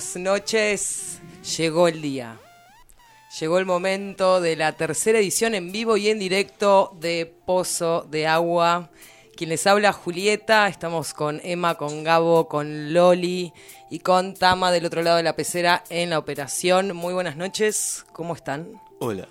buenas 0.00 0.16
noches. 0.16 1.20
Llegó 1.58 1.86
el 1.86 2.00
día. 2.00 2.38
Llegó 3.38 3.58
el 3.58 3.66
momento 3.66 4.40
de 4.40 4.56
la 4.56 4.72
tercera 4.72 5.18
edición 5.18 5.54
en 5.54 5.72
vivo 5.72 5.98
y 5.98 6.08
en 6.08 6.18
directo 6.18 6.96
de 6.98 7.30
Pozo 7.44 8.06
de 8.10 8.26
Agua. 8.26 8.88
Quien 9.36 9.50
les 9.50 9.66
habla, 9.66 9.92
Julieta. 9.92 10.68
Estamos 10.68 11.12
con 11.12 11.38
Emma, 11.44 11.74
con 11.74 12.02
Gabo, 12.02 12.48
con 12.48 12.94
Loli 12.94 13.52
y 13.90 13.98
con 13.98 14.32
Tama 14.32 14.72
del 14.72 14.86
otro 14.86 15.02
lado 15.02 15.18
de 15.18 15.22
la 15.22 15.36
pecera 15.36 15.84
en 15.90 16.08
la 16.10 16.18
operación. 16.18 16.96
Muy 16.96 17.12
buenas 17.12 17.36
noches. 17.36 18.06
¿Cómo 18.14 18.34
están? 18.34 18.80
Hola. 19.00 19.28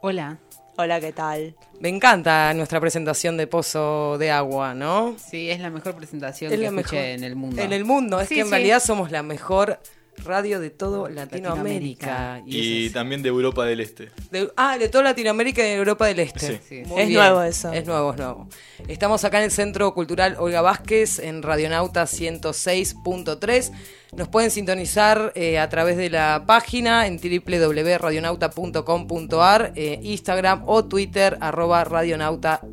Hola. 0.00 0.38
Hola, 0.78 1.00
¿qué 1.00 1.12
tal? 1.12 1.54
Me 1.80 1.88
encanta 1.88 2.52
nuestra 2.54 2.80
presentación 2.80 3.36
de 3.38 3.46
Pozo 3.46 4.16
de 4.18 4.30
Agua, 4.30 4.74
¿no? 4.74 5.16
Sí, 5.18 5.50
es 5.50 5.58
la 5.60 5.70
mejor 5.70 5.94
presentación 5.94 6.52
Es 6.52 6.58
que 6.58 6.62
la 6.70 6.80
escuché 6.80 6.96
mejor. 6.96 7.10
en 7.10 7.24
el 7.24 7.34
mundo. 7.36 7.62
En 7.62 7.72
el 7.72 7.84
mundo. 7.86 8.20
Es 8.20 8.28
Sí, 8.28 8.34
que 8.34 8.40
en 8.42 8.46
sí. 8.48 8.50
realidad 8.50 8.80
somos 8.82 9.10
la 9.10 9.22
mejor 9.22 9.78
radio 10.24 10.60
de 10.60 10.70
todo 10.70 11.08
Latinoamérica. 11.08 11.48
Latinoamérica. 11.48 12.42
Y 12.46 12.56
Y 12.56 12.60
eso 12.78 12.86
es- 12.86 12.92
también 12.92 13.22
de 13.22 13.28
Europa 13.28 13.64
del 13.64 13.80
Este. 13.80 14.10
de- 14.30 14.50
ah, 14.56 14.78
de 14.78 14.88
toda 14.88 15.02
Latinoamérica 15.04 15.62
y 15.62 15.66
de 15.70 15.74
Europa 15.74 16.06
del 16.06 16.20
Este. 16.20 16.58
Sí. 16.58 16.60
Sí. 16.68 16.82
Muy 16.86 17.02
Es 17.02 17.10
nuevo 17.10 17.42
eso. 17.42 17.72
Es 17.72 17.84
nuevo, 17.86 18.12
es 18.12 18.18
nuevo. 18.18 18.48
Estamos 18.88 19.24
acá 19.24 19.38
en 19.38 19.44
el 19.44 19.50
Centro 19.50 19.92
Cultural 19.94 20.36
Olga 20.38 20.60
Vázquez, 20.62 21.18
en 21.18 21.42
Radionauta 21.42 22.06
106.3. 22.06 23.72
Nos 24.16 24.28
pueden 24.28 24.50
sintonizar 24.52 25.32
eh, 25.34 25.58
a 25.58 25.68
través 25.68 25.96
de 25.96 26.08
la 26.10 26.44
página 26.46 27.06
en 27.06 27.18
www.radionauta.com.ar, 27.18 29.72
eh, 29.74 29.98
Instagram 30.02 30.62
o 30.66 30.84
Twitter, 30.84 31.36
arroba 31.40 31.82
radionautafm. 31.84 32.66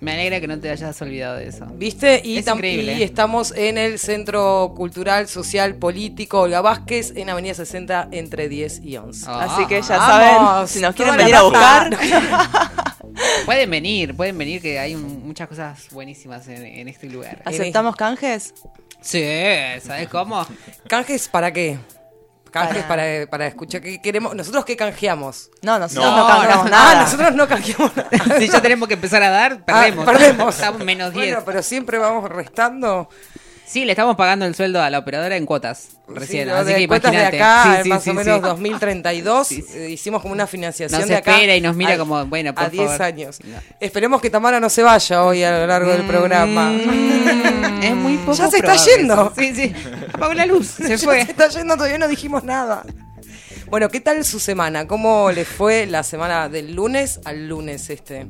Me 0.00 0.12
alegra 0.12 0.40
que 0.40 0.46
no 0.48 0.58
te 0.60 0.70
hayas 0.70 1.00
olvidado 1.02 1.36
de 1.38 1.48
eso. 1.48 1.66
¿Viste? 1.74 2.20
Y, 2.24 2.38
Es 2.38 2.46
increíble. 2.46 2.94
y 2.98 3.02
estamos 3.02 3.52
en 3.56 3.78
el 3.78 3.98
Centro 3.98 4.72
Cultural, 4.76 5.26
Social, 5.28 5.76
Político 5.80 6.40
Olga 6.42 6.60
Vázquez, 6.60 7.12
en 7.16 7.30
Avenida 7.30 7.54
60, 7.54 8.08
entre 8.12 8.48
10 8.48 8.80
y 8.84 8.96
11. 8.96 9.26
Ah. 9.28 9.48
Así 9.50 9.66
que 9.66 9.80
ya 9.82 9.96
Vamos, 9.98 10.06
saben, 10.06 10.68
si 10.68 10.80
nos 10.80 10.94
quieren 10.94 11.16
venir 11.16 11.34
a 11.34 11.42
buscar, 11.42 11.90
Pueden 13.44 13.70
venir, 13.70 14.14
pueden 14.14 14.38
venir 14.38 14.62
que 14.62 14.78
hay 14.78 14.94
un- 14.94 15.26
muchas 15.26 15.48
cosas 15.48 15.88
buenísimas 15.90 16.46
en, 16.48 16.64
en 16.64 16.88
este 16.88 17.08
lugar. 17.08 17.42
¿aceptamos 17.44 17.96
canjes? 17.96 18.54
Sí, 19.00 19.24
¿sabes 19.82 20.08
cómo? 20.08 20.46
¿Canjes 20.86 21.28
para 21.28 21.52
qué? 21.52 21.78
Canjes 22.50 22.82
para, 22.84 23.02
Para- 23.02 23.26
para, 23.30 23.46
escuchar. 23.46 23.80
¿Qué 23.80 24.00
queremos? 24.00 24.34
¿Nosotros 24.34 24.64
qué 24.64 24.76
canjeamos? 24.76 25.50
No, 25.62 25.78
nosotros 25.78 26.04
No, 26.04 26.16
no, 26.16 26.26
canjeamos 26.26 26.64
no, 26.64 26.70
nada. 26.70 26.90
Ah, 26.90 27.02
nosotros 27.04 27.34
no 27.34 27.48
canjeamos 27.48 27.96
nada. 27.96 28.10
si 28.38 28.48
ya 28.48 28.60
tenemos 28.62 28.88
que 28.88 28.94
empezar 28.94 29.22
a 29.22 29.30
dar, 29.30 29.64
perdemos. 29.64 30.06
Ah, 30.08 30.12
perdemos. 30.12 30.54
Estamos 30.54 30.84
menos 30.84 31.12
10. 31.12 31.26
Bueno, 31.26 31.42
pero 31.44 31.62
siempre 31.62 31.98
vamos 31.98 32.28
restando. 32.28 33.08
Sí, 33.70 33.84
le 33.84 33.92
estamos 33.92 34.16
pagando 34.16 34.46
el 34.46 34.54
sueldo 34.56 34.82
a 34.82 34.90
la 34.90 34.98
operadora 34.98 35.36
en 35.36 35.46
cuotas 35.46 35.90
recién. 36.08 36.48
Sí, 36.48 36.54
así 36.54 36.72
de 36.72 36.78
que 36.80 36.88
cuotas 36.88 37.12
de 37.12 37.24
acá, 37.24 37.74
Sí, 37.76 37.82
sí, 37.84 37.88
más 37.88 38.08
o 38.08 38.14
menos 38.14 38.34
sí. 38.36 38.40
2032, 38.42 39.46
Sí, 39.46 39.62
sí. 39.68 39.78
eh, 39.78 39.90
hicimos 39.90 40.22
como 40.22 40.34
una 40.34 40.48
financiación 40.48 41.00
Nos 41.00 41.08
de 41.08 41.14
acá. 41.14 41.34
espera 41.36 41.54
y 41.54 41.60
nos 41.60 41.76
mira 41.76 41.94
a- 41.94 41.98
como, 41.98 42.26
bueno, 42.26 42.52
por 42.52 42.64
A 42.64 42.68
10 42.68 42.84
favor. 42.86 43.02
años. 43.02 43.38
No. 43.44 43.56
Esperemos 43.78 44.20
que 44.20 44.28
Tamara 44.28 44.58
no 44.58 44.68
se 44.70 44.82
vaya 44.82 45.22
hoy 45.22 45.44
a 45.44 45.56
lo 45.60 45.66
largo 45.68 45.92
del 45.92 46.04
programa. 46.04 46.70
Mm, 46.72 47.82
es 47.84 47.94
muy 47.94 48.16
poco 48.16 48.38
Ya 48.38 48.50
se 48.50 48.56
está 48.56 48.74
yendo. 48.74 49.32
Sí, 49.38 49.54
sí. 49.54 49.72
Apagó 50.12 50.34
la 50.34 50.46
luz, 50.46 50.66
se 50.66 50.88
Ya 50.96 50.98
fue. 50.98 51.24
Se 51.24 51.30
está 51.30 51.46
yendo, 51.48 51.74
todavía 51.76 51.98
no 51.98 52.08
dijimos 52.08 52.42
nada. 52.42 52.82
Bueno, 53.68 53.88
¿qué 53.88 54.00
tal 54.00 54.24
su 54.24 54.40
semana? 54.40 54.88
¿Cómo 54.88 55.30
le 55.30 55.44
fue 55.44 55.86
la 55.86 56.02
semana 56.02 56.48
del 56.48 56.74
lunes 56.74 57.20
al 57.24 57.46
lunes 57.46 57.88
este 57.88 58.26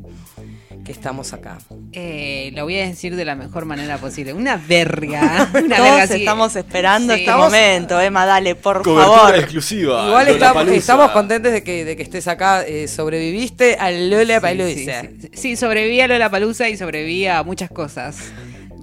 que 0.91 0.97
estamos 0.99 1.33
acá? 1.33 1.59
Eh, 1.93 2.51
lo 2.55 2.65
voy 2.65 2.79
a 2.81 2.87
decir 2.87 3.15
de 3.15 3.25
la 3.25 3.37
mejor 3.37 3.65
manera 3.65 3.99
posible. 3.99 4.33
Una 4.33 4.57
verga. 4.57 5.49
Una 5.55 5.61
verga 5.63 5.77
Todos 5.77 6.01
así. 6.01 6.15
estamos 6.15 6.57
esperando 6.57 7.15
Sí. 7.15 7.21
este 7.21 7.31
Estamos- 7.31 7.47
momento, 7.47 8.01
Emma, 8.01 8.27
dale, 8.27 8.57
por 8.57 8.83
Cobertura 8.83 9.19
favor. 9.19 9.35
exclusiva. 9.37 10.07
Igual 10.09 10.29
estamos, 10.29 10.69
estamos 10.69 11.11
contentos 11.13 11.53
de 11.53 11.63
que, 11.63 11.85
de 11.85 11.97
que 11.97 12.03
estés 12.03 12.27
acá. 12.27 12.65
eh, 12.67 12.89
sobreviviste 12.89 13.77
al 13.79 14.11
Lola 14.11 14.41
Sí, 14.41 14.75
sí, 14.75 14.87
sí. 15.21 15.29
Sí, 15.33 15.57
sobreviví 15.57 16.01
a 16.01 16.09
Lollapalooza 16.09 16.69
y 16.69 16.77
sobreviví 16.77 17.27
a 17.27 17.43
muchas 17.45 17.71
cosas. 17.71 18.19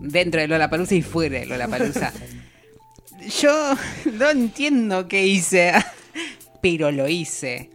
Dentro 0.02 0.40
de 0.40 0.48
Lollapalooza 0.48 0.96
y 0.96 1.02
fuera 1.02 1.40
de 1.40 1.46
Lollapalooza. 1.46 2.14
Yo 3.42 3.76
no 4.14 4.30
entiendo 4.30 5.08
qué 5.08 5.26
hice, 5.26 5.74
pero 6.62 6.92
lo 6.92 7.10
hice. 7.10 7.70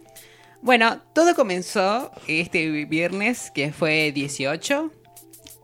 Bueno, 0.63 1.01
todo 1.13 1.35
comenzó 1.35 2.11
este 2.27 2.85
viernes, 2.85 3.51
que 3.53 3.71
fue 3.73 4.11
18. 4.13 4.91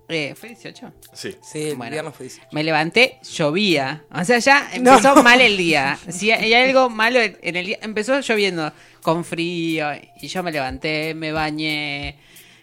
Eh, 0.10 0.34
¿Fue 0.36 0.50
18? 0.50 0.92
Sí. 1.14 1.36
Sí, 1.42 1.70
el 1.70 1.76
Bueno. 1.78 1.92
viernes 1.92 2.16
fue 2.16 2.26
18. 2.26 2.48
Me 2.52 2.64
levanté, 2.64 3.20
llovía. 3.32 4.04
O 4.14 4.24
sea, 4.26 4.40
ya 4.40 4.70
empezó 4.74 5.16
No. 5.16 5.24
mal 5.24 5.40
el 5.40 5.56
día. 5.56 5.98
Si 6.10 6.32
hay 6.32 6.54
algo 6.54 6.90
malo 6.90 7.20
en 7.22 7.56
el 7.56 7.66
día, 7.68 7.78
empezó 7.82 8.20
lloviendo 8.20 8.74
con 9.02 9.24
frío. 9.24 9.88
Y 10.22 10.28
yo 10.28 10.44
me 10.44 10.52
levanté, 10.52 11.14
me 11.14 11.32
bañé, 11.32 12.18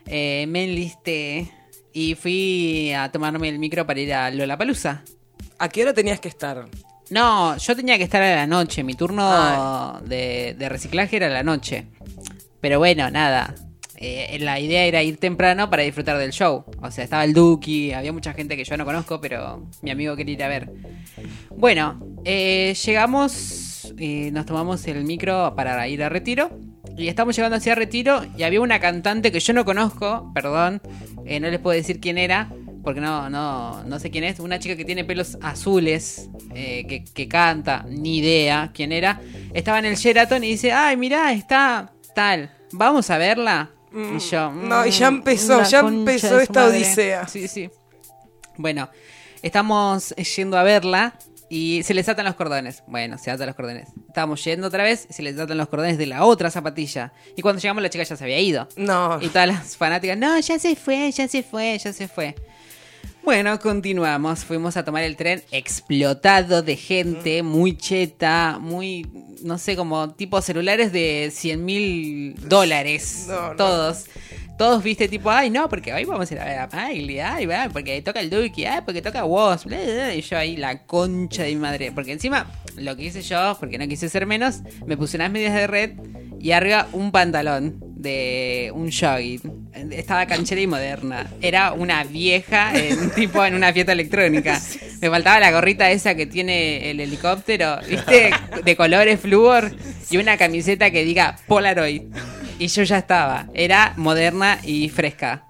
eh, 0.06 0.44
me 0.48 0.64
enlisté 0.64 1.50
y 1.92 2.16
fui 2.16 2.92
a 2.92 3.10
tomarme 3.10 3.48
el 3.48 3.58
micro 3.58 3.86
para 3.86 4.00
ir 4.00 4.12
a 4.12 4.30
Lollapalooza. 4.30 5.02
¿A 5.58 5.68
qué 5.70 5.82
hora 5.82 5.94
tenías 5.94 6.20
que 6.20 6.28
estar? 6.28 6.66
No, 7.08 7.56
yo 7.56 7.76
tenía 7.76 7.96
que 7.96 8.04
estar 8.04 8.20
a 8.20 8.34
la 8.34 8.46
noche. 8.48 8.82
Mi 8.82 8.94
turno 8.94 9.22
Ah. 9.24 10.02
de, 10.04 10.54
de 10.58 10.68
reciclaje 10.68 11.16
era 11.16 11.26
a 11.28 11.30
la 11.30 11.44
noche. 11.44 11.86
Pero 12.60 12.78
bueno, 12.78 13.10
nada. 13.10 13.54
Eh, 13.98 14.36
la 14.40 14.60
idea 14.60 14.84
era 14.84 15.02
ir 15.02 15.16
temprano 15.16 15.70
para 15.70 15.82
disfrutar 15.82 16.18
del 16.18 16.32
show. 16.32 16.64
O 16.82 16.90
sea, 16.90 17.04
estaba 17.04 17.24
el 17.24 17.32
Duki, 17.32 17.92
había 17.92 18.12
mucha 18.12 18.34
gente 18.34 18.56
que 18.56 18.64
yo 18.64 18.76
no 18.76 18.84
conozco, 18.84 19.20
pero 19.20 19.66
mi 19.82 19.90
amigo 19.90 20.16
quería 20.16 20.34
ir 20.34 20.42
a 20.44 20.48
ver. 20.48 20.70
Bueno, 21.56 21.98
eh, 22.24 22.74
llegamos 22.84 23.92
y 23.98 24.30
nos 24.32 24.46
tomamos 24.46 24.86
el 24.86 25.04
micro 25.04 25.54
para 25.56 25.88
ir 25.88 26.02
a 26.02 26.08
Retiro. 26.08 26.50
Y 26.96 27.08
estamos 27.08 27.36
llegando 27.36 27.56
hacia 27.56 27.74
Retiro 27.74 28.22
y 28.38 28.42
había 28.42 28.60
una 28.60 28.80
cantante 28.80 29.30
que 29.30 29.40
yo 29.40 29.52
no 29.52 29.64
conozco, 29.64 30.30
perdón, 30.34 30.80
eh, 31.26 31.40
no 31.40 31.50
les 31.50 31.60
puedo 31.60 31.76
decir 31.76 32.00
quién 32.00 32.16
era, 32.16 32.50
porque 32.82 33.00
no, 33.00 33.28
no, 33.28 33.84
no 33.84 33.98
sé 33.98 34.10
quién 34.10 34.24
es. 34.24 34.40
Una 34.40 34.58
chica 34.58 34.76
que 34.76 34.84
tiene 34.84 35.04
pelos 35.04 35.36
azules, 35.42 36.30
eh, 36.54 36.86
que, 36.88 37.04
que 37.04 37.28
canta, 37.28 37.84
ni 37.88 38.18
idea 38.18 38.70
quién 38.72 38.92
era. 38.92 39.20
Estaba 39.52 39.78
en 39.78 39.86
el 39.86 39.96
Sheraton 39.96 40.42
y 40.44 40.52
dice, 40.52 40.72
ay, 40.72 40.96
mirá, 40.96 41.32
está 41.32 41.92
tal, 42.16 42.50
vamos 42.72 43.08
a 43.10 43.18
verla. 43.18 43.70
Y 43.92 44.18
yo, 44.18 44.50
No, 44.50 44.84
y 44.84 44.90
ya 44.90 45.10
"Mm, 45.10 45.14
empezó, 45.16 45.62
ya 45.62 45.78
empezó 45.80 46.40
esta 46.40 46.60
madre". 46.64 46.78
odisea. 46.78 47.28
Sí, 47.28 47.46
sí. 47.46 47.70
Bueno, 48.56 48.88
estamos 49.42 50.10
yendo 50.36 50.58
a 50.58 50.62
verla 50.62 51.14
y 51.48 51.82
se 51.84 51.94
les 51.94 52.08
atan 52.08 52.24
los 52.26 52.34
cordones. 52.34 52.82
Bueno, 52.86 53.16
se 53.18 53.30
atan 53.30 53.46
los 53.46 53.54
cordones. 53.56 53.88
Estábamos 54.08 54.42
yendo 54.44 54.66
otra 54.66 54.82
vez 54.82 55.06
y 55.08 55.12
se 55.12 55.22
les 55.22 55.38
atan 55.38 55.56
los 55.56 55.68
cordones 55.68 55.96
de 55.98 56.06
la 56.06 56.24
otra 56.24 56.50
zapatilla. 56.50 57.12
Y 57.36 57.42
cuando 57.42 57.60
llegamos 57.60 57.82
la 57.82 57.88
chica 57.90 58.04
ya 58.04 58.16
se 58.16 58.24
había 58.24 58.40
ido. 58.40 58.66
No. 58.76 59.18
Y 59.22 59.28
todas 59.28 59.46
las 59.48 59.76
fanáticas, 59.76 60.18
no, 60.18 60.38
ya 60.40 60.58
se 60.58 60.74
fue, 60.74 61.10
ya 61.12 61.28
se 61.28 61.42
fue, 61.42 61.78
ya 61.78 61.92
se 61.92 62.08
fue. 62.08 62.34
Bueno, 63.26 63.58
continuamos. 63.58 64.44
Fuimos 64.44 64.76
a 64.76 64.84
tomar 64.84 65.02
el 65.02 65.16
tren 65.16 65.42
explotado 65.50 66.62
de 66.62 66.76
gente, 66.76 67.42
muy 67.42 67.76
cheta, 67.76 68.58
muy, 68.60 69.04
no 69.42 69.58
sé, 69.58 69.74
como 69.74 70.14
tipo 70.14 70.40
celulares 70.40 70.92
de 70.92 71.32
100 71.34 71.64
mil 71.64 72.48
dólares. 72.48 73.26
No, 73.26 73.48
no. 73.48 73.56
Todos. 73.56 74.04
todos 74.56 74.80
viste 74.80 75.08
tipo, 75.08 75.28
ay 75.28 75.50
no, 75.50 75.68
porque 75.68 75.92
hoy 75.92 76.04
vamos 76.04 76.30
a 76.30 76.34
ir 76.34 76.40
a 76.40 76.44
ver 76.44 76.58
a 76.60 76.68
Miley, 76.68 77.18
ay, 77.18 77.46
va, 77.46 77.68
porque 77.72 78.00
toca 78.00 78.20
el 78.20 78.30
Duki, 78.30 78.64
ay, 78.64 78.82
porque 78.84 79.02
toca 79.02 79.24
Woz, 79.24 79.66
y 79.66 80.20
yo 80.20 80.38
ahí 80.38 80.56
la 80.56 80.86
concha 80.86 81.42
de 81.42 81.48
mi 81.48 81.60
madre. 81.60 81.90
Porque 81.90 82.12
encima, 82.12 82.48
lo 82.76 82.94
que 82.94 83.02
hice 83.06 83.22
yo, 83.22 83.56
porque 83.58 83.76
no 83.76 83.88
quise 83.88 84.08
ser 84.08 84.24
menos, 84.26 84.60
me 84.86 84.96
puse 84.96 85.16
unas 85.16 85.32
medias 85.32 85.52
de 85.52 85.66
red 85.66 85.90
y 86.38 86.52
arriba 86.52 86.86
un 86.92 87.10
pantalón 87.10 87.85
de 88.06 88.70
un 88.74 88.90
jogging. 88.90 89.68
Estaba 89.90 90.26
canchera 90.26 90.60
y 90.60 90.66
moderna. 90.66 91.30
Era 91.42 91.72
una 91.72 92.04
vieja, 92.04 92.72
en, 92.74 93.10
tipo 93.10 93.44
en 93.44 93.54
una 93.54 93.72
fiesta 93.72 93.92
electrónica. 93.92 94.60
Me 95.00 95.10
faltaba 95.10 95.40
la 95.40 95.50
gorrita 95.50 95.90
esa 95.90 96.14
que 96.14 96.26
tiene 96.26 96.90
el 96.90 97.00
helicóptero, 97.00 97.78
¿viste? 97.88 98.30
De 98.64 98.76
colores 98.76 99.20
flúor 99.20 99.74
y 100.10 100.16
una 100.16 100.36
camiseta 100.36 100.90
que 100.90 101.04
diga 101.04 101.36
Polaroid. 101.46 102.02
Y 102.58 102.68
yo 102.68 102.82
ya 102.84 102.98
estaba. 102.98 103.48
Era 103.52 103.92
moderna 103.96 104.58
y 104.62 104.88
fresca. 104.88 105.44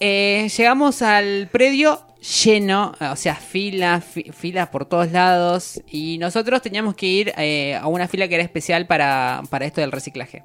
Eh, 0.00 0.48
llegamos 0.56 1.02
al 1.02 1.48
predio 1.52 2.00
lleno, 2.44 2.92
o 2.98 3.16
sea, 3.16 3.34
filas, 3.36 4.04
fi- 4.04 4.30
filas 4.32 4.68
por 4.68 4.86
todos 4.86 5.12
lados. 5.12 5.80
Y 5.90 6.18
nosotros 6.18 6.62
teníamos 6.62 6.94
que 6.96 7.06
ir 7.06 7.32
eh, 7.36 7.74
a 7.74 7.86
una 7.86 8.08
fila 8.08 8.28
que 8.28 8.34
era 8.36 8.44
especial 8.44 8.86
para, 8.86 9.42
para 9.50 9.66
esto 9.66 9.80
del 9.82 9.92
reciclaje. 9.92 10.42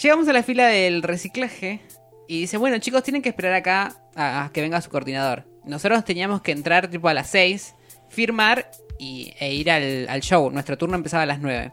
Llegamos 0.00 0.28
a 0.28 0.32
la 0.32 0.44
fila 0.44 0.68
del 0.68 1.02
reciclaje 1.02 1.80
y 2.28 2.42
dice, 2.42 2.56
bueno 2.56 2.78
chicos, 2.78 3.02
tienen 3.02 3.20
que 3.20 3.30
esperar 3.30 3.54
acá 3.54 3.96
a, 4.14 4.48
que 4.52 4.60
venga 4.60 4.80
su 4.80 4.90
coordinador. 4.90 5.44
Nosotros 5.64 6.04
teníamos 6.04 6.40
que 6.40 6.52
entrar 6.52 6.88
tipo 6.88 7.08
a 7.08 7.14
las 7.14 7.28
6, 7.30 7.74
firmar 8.08 8.70
y, 8.98 9.34
e 9.40 9.52
ir 9.54 9.70
al, 9.70 10.08
al 10.08 10.20
show. 10.20 10.50
Nuestro 10.50 10.78
turno 10.78 10.94
empezaba 10.94 11.24
a 11.24 11.26
las 11.26 11.40
9. 11.40 11.72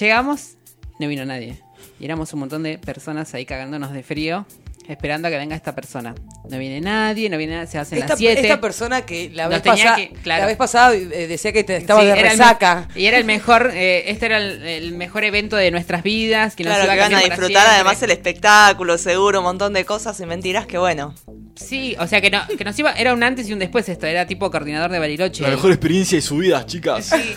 Llegamos, 0.00 0.56
no 0.98 1.06
vino 1.06 1.24
nadie. 1.24 1.62
Y 2.00 2.04
éramos 2.04 2.32
un 2.32 2.40
montón 2.40 2.64
de 2.64 2.76
personas 2.76 3.32
ahí 3.34 3.46
cagándonos 3.46 3.92
de 3.92 4.02
frío, 4.02 4.44
esperando 4.88 5.28
a 5.28 5.30
que 5.30 5.36
venga 5.36 5.54
esta 5.54 5.74
persona. 5.74 6.14
No 6.48 6.58
viene 6.58 6.80
nadie, 6.80 7.28
no 7.28 7.36
viene 7.36 7.54
nadie, 7.56 7.66
se 7.68 7.78
hacen 7.78 7.98
Esta, 7.98 8.14
las 8.14 8.18
7. 8.18 8.40
esta 8.40 8.60
persona 8.60 9.02
que 9.02 9.30
la 9.30 9.44
Nos 9.44 9.50
vez, 9.54 9.62
tenía 9.62 9.84
pasada, 9.84 9.96
que- 9.96 10.08
claro. 10.22 10.40
la 10.42 10.46
vez 10.46 10.56
pasada 10.56 10.94
eh, 10.94 11.26
decía 11.28 11.52
que 11.52 11.62
te 11.64 11.76
estaba 11.76 12.00
Sí, 12.00 12.06
de 12.06 12.12
el 12.12 12.18
resaca. 12.20 12.88
y 12.94 13.04
era 13.06 13.18
el 13.18 13.24
mejor, 13.24 13.70
eh, 13.74 14.10
este 14.10 14.26
era 14.26 14.38
el, 14.38 14.64
el 14.64 14.92
mejor 14.92 15.24
evento 15.24 15.56
de 15.56 15.70
nuestras 15.70 16.02
vidas. 16.02 16.56
Que 16.56 16.64
nos 16.64 16.72
Claro, 16.74 16.84
iba 16.86 16.94
que 16.94 17.00
van 17.00 17.06
a 17.06 17.10
cambiar 17.10 17.22
para 17.30 17.34
disfrutar 17.40 17.62
siempre. 17.62 17.74
además 17.76 18.02
el 18.02 18.10
espectáculo, 18.10 18.98
seguro, 18.98 19.38
un 19.40 19.44
montón 19.44 19.72
de 19.74 19.84
cosas 19.84 20.18
y 20.20 20.26
mentiras 20.26 20.66
que 20.66 20.78
bueno. 20.78 21.14
Sí, 21.54 21.96
o 21.98 22.06
sea 22.06 22.20
que, 22.20 22.30
no, 22.30 22.40
que 22.56 22.64
nos 22.64 22.78
iba, 22.78 22.92
era 22.92 23.12
un 23.12 23.22
antes 23.22 23.48
y 23.48 23.52
un 23.52 23.58
después 23.58 23.88
esto, 23.88 24.06
era 24.06 24.26
tipo 24.26 24.50
coordinador 24.50 24.90
de 24.90 24.98
Bariloche. 24.98 25.42
La 25.42 25.50
mejor 25.50 25.70
experiencia 25.72 26.16
de 26.16 26.22
su 26.22 26.36
vida, 26.38 26.64
chicas. 26.64 27.06
Sí. 27.06 27.34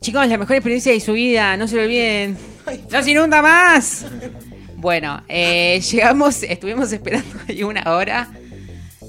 Chicos, 0.00 0.26
la 0.28 0.36
mejor 0.36 0.56
experiencia 0.56 0.92
de 0.92 1.00
su 1.00 1.12
vida, 1.14 1.56
no 1.56 1.66
se 1.66 1.76
lo 1.76 1.82
olviden. 1.82 2.36
¡No 2.90 3.02
se 3.02 3.10
inunda 3.12 3.40
más! 3.40 4.04
Bueno, 4.82 5.22
eh, 5.28 5.80
llegamos, 5.92 6.42
estuvimos 6.42 6.92
esperando 6.92 7.38
ahí 7.48 7.62
una 7.62 7.84
hora. 7.94 8.28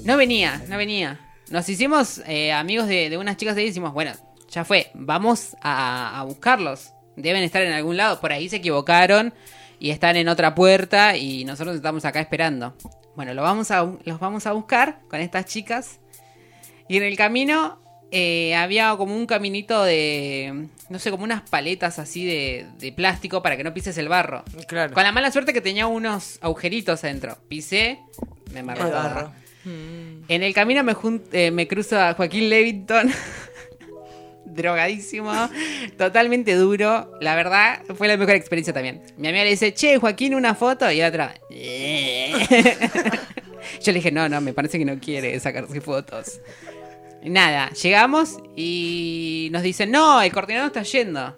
No 0.04 0.16
venía, 0.16 0.62
no 0.68 0.78
venía. 0.78 1.18
Nos 1.50 1.68
hicimos 1.68 2.22
eh, 2.28 2.52
amigos 2.52 2.86
de, 2.86 3.18
unas 3.18 3.36
chicas 3.36 3.58
y 3.58 3.64
decimos, 3.64 3.92
bueno, 3.92 4.12
ya 4.48 4.64
fue, 4.64 4.92
vamos 4.94 5.56
a, 5.60 6.22
buscarlos. 6.28 6.92
Deben 7.16 7.42
estar 7.42 7.60
en 7.62 7.72
algún 7.72 7.96
lado, 7.96 8.20
por 8.20 8.32
ahí 8.32 8.48
se 8.48 8.56
equivocaron 8.56 9.34
y 9.80 9.90
están 9.90 10.14
en 10.14 10.28
otra 10.28 10.54
puerta 10.54 11.16
y 11.16 11.44
nosotros 11.44 11.74
estamos 11.74 12.04
acá 12.04 12.20
esperando. 12.20 12.76
Bueno, 13.16 13.34
vamos 13.42 13.72
a, 13.72 13.82
los 14.04 14.20
vamos 14.20 14.46
a 14.46 14.52
buscar 14.52 15.00
con 15.10 15.20
estas 15.20 15.46
chicas. 15.46 15.98
Y 16.88 16.98
en 16.98 17.02
el 17.02 17.16
camino 17.16 17.82
eh, 18.12 18.54
había 18.54 18.94
como 18.96 19.16
un 19.16 19.26
caminito 19.26 19.82
de, 19.82 20.68
no 20.88 20.98
sé, 20.98 21.10
como 21.10 21.24
unas 21.24 21.48
paletas 21.48 21.98
así 21.98 22.26
de, 22.26 22.66
de 22.78 22.92
plástico 22.92 23.42
para 23.42 23.56
que 23.56 23.64
no 23.64 23.72
pises 23.72 23.96
el 23.98 24.08
barro. 24.08 24.44
Claro. 24.68 24.92
Con 24.92 25.02
la 25.02 25.12
mala 25.12 25.30
suerte 25.30 25.52
que 25.52 25.60
tenía 25.60 25.86
unos 25.86 26.38
agujeritos 26.42 27.02
adentro. 27.04 27.38
Pisé, 27.48 28.00
me 28.52 28.60
embarré 28.60 28.82
El 28.82 28.90
barro. 28.90 29.32
En 29.66 30.42
el 30.42 30.52
camino 30.52 30.84
me, 30.84 30.94
eh, 31.32 31.50
me 31.50 31.66
cruzo 31.66 31.98
a 31.98 32.14
Joaquín 32.14 32.50
Levington. 32.50 33.10
Drogadísimo, 34.44 35.32
totalmente 35.96 36.54
duro. 36.54 37.10
La 37.20 37.34
verdad, 37.34 37.80
fue 37.96 38.06
la 38.06 38.16
mejor 38.16 38.34
experiencia 38.34 38.74
también. 38.74 39.02
Mi 39.16 39.28
amiga 39.28 39.44
le 39.44 39.50
dice, 39.50 39.74
che, 39.74 39.98
Joaquín, 39.98 40.34
una 40.34 40.54
foto. 40.54 40.90
Y 40.90 40.98
la 40.98 41.08
otra, 41.08 41.34
yo 41.50 41.56
le 43.86 43.92
dije, 43.94 44.12
no, 44.12 44.28
no, 44.28 44.40
me 44.40 44.52
parece 44.52 44.78
que 44.78 44.84
no 44.84 45.00
quiere 45.00 45.38
sacarse 45.40 45.80
fotos. 45.80 46.40
Nada, 47.24 47.70
llegamos 47.70 48.38
y 48.54 49.48
nos 49.50 49.62
dicen, 49.62 49.90
no, 49.90 50.20
el 50.20 50.32
coordinador 50.32 50.66
está 50.66 50.82
yendo. 50.82 51.34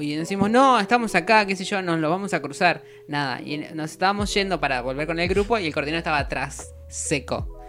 Y 0.00 0.16
decimos, 0.16 0.50
no, 0.50 0.80
estamos 0.80 1.14
acá, 1.14 1.46
qué 1.46 1.54
sé 1.54 1.64
yo, 1.64 1.80
nos 1.80 2.00
lo 2.00 2.10
vamos 2.10 2.34
a 2.34 2.42
cruzar. 2.42 2.82
Nada, 3.06 3.40
y 3.40 3.58
nos 3.74 3.92
estábamos 3.92 4.32
yendo 4.34 4.58
para 4.58 4.80
volver 4.80 5.06
con 5.06 5.20
el 5.20 5.28
grupo 5.28 5.58
y 5.58 5.66
el 5.66 5.74
coordinador 5.74 5.98
estaba 5.98 6.18
atrás, 6.18 6.74
seco. 6.88 7.61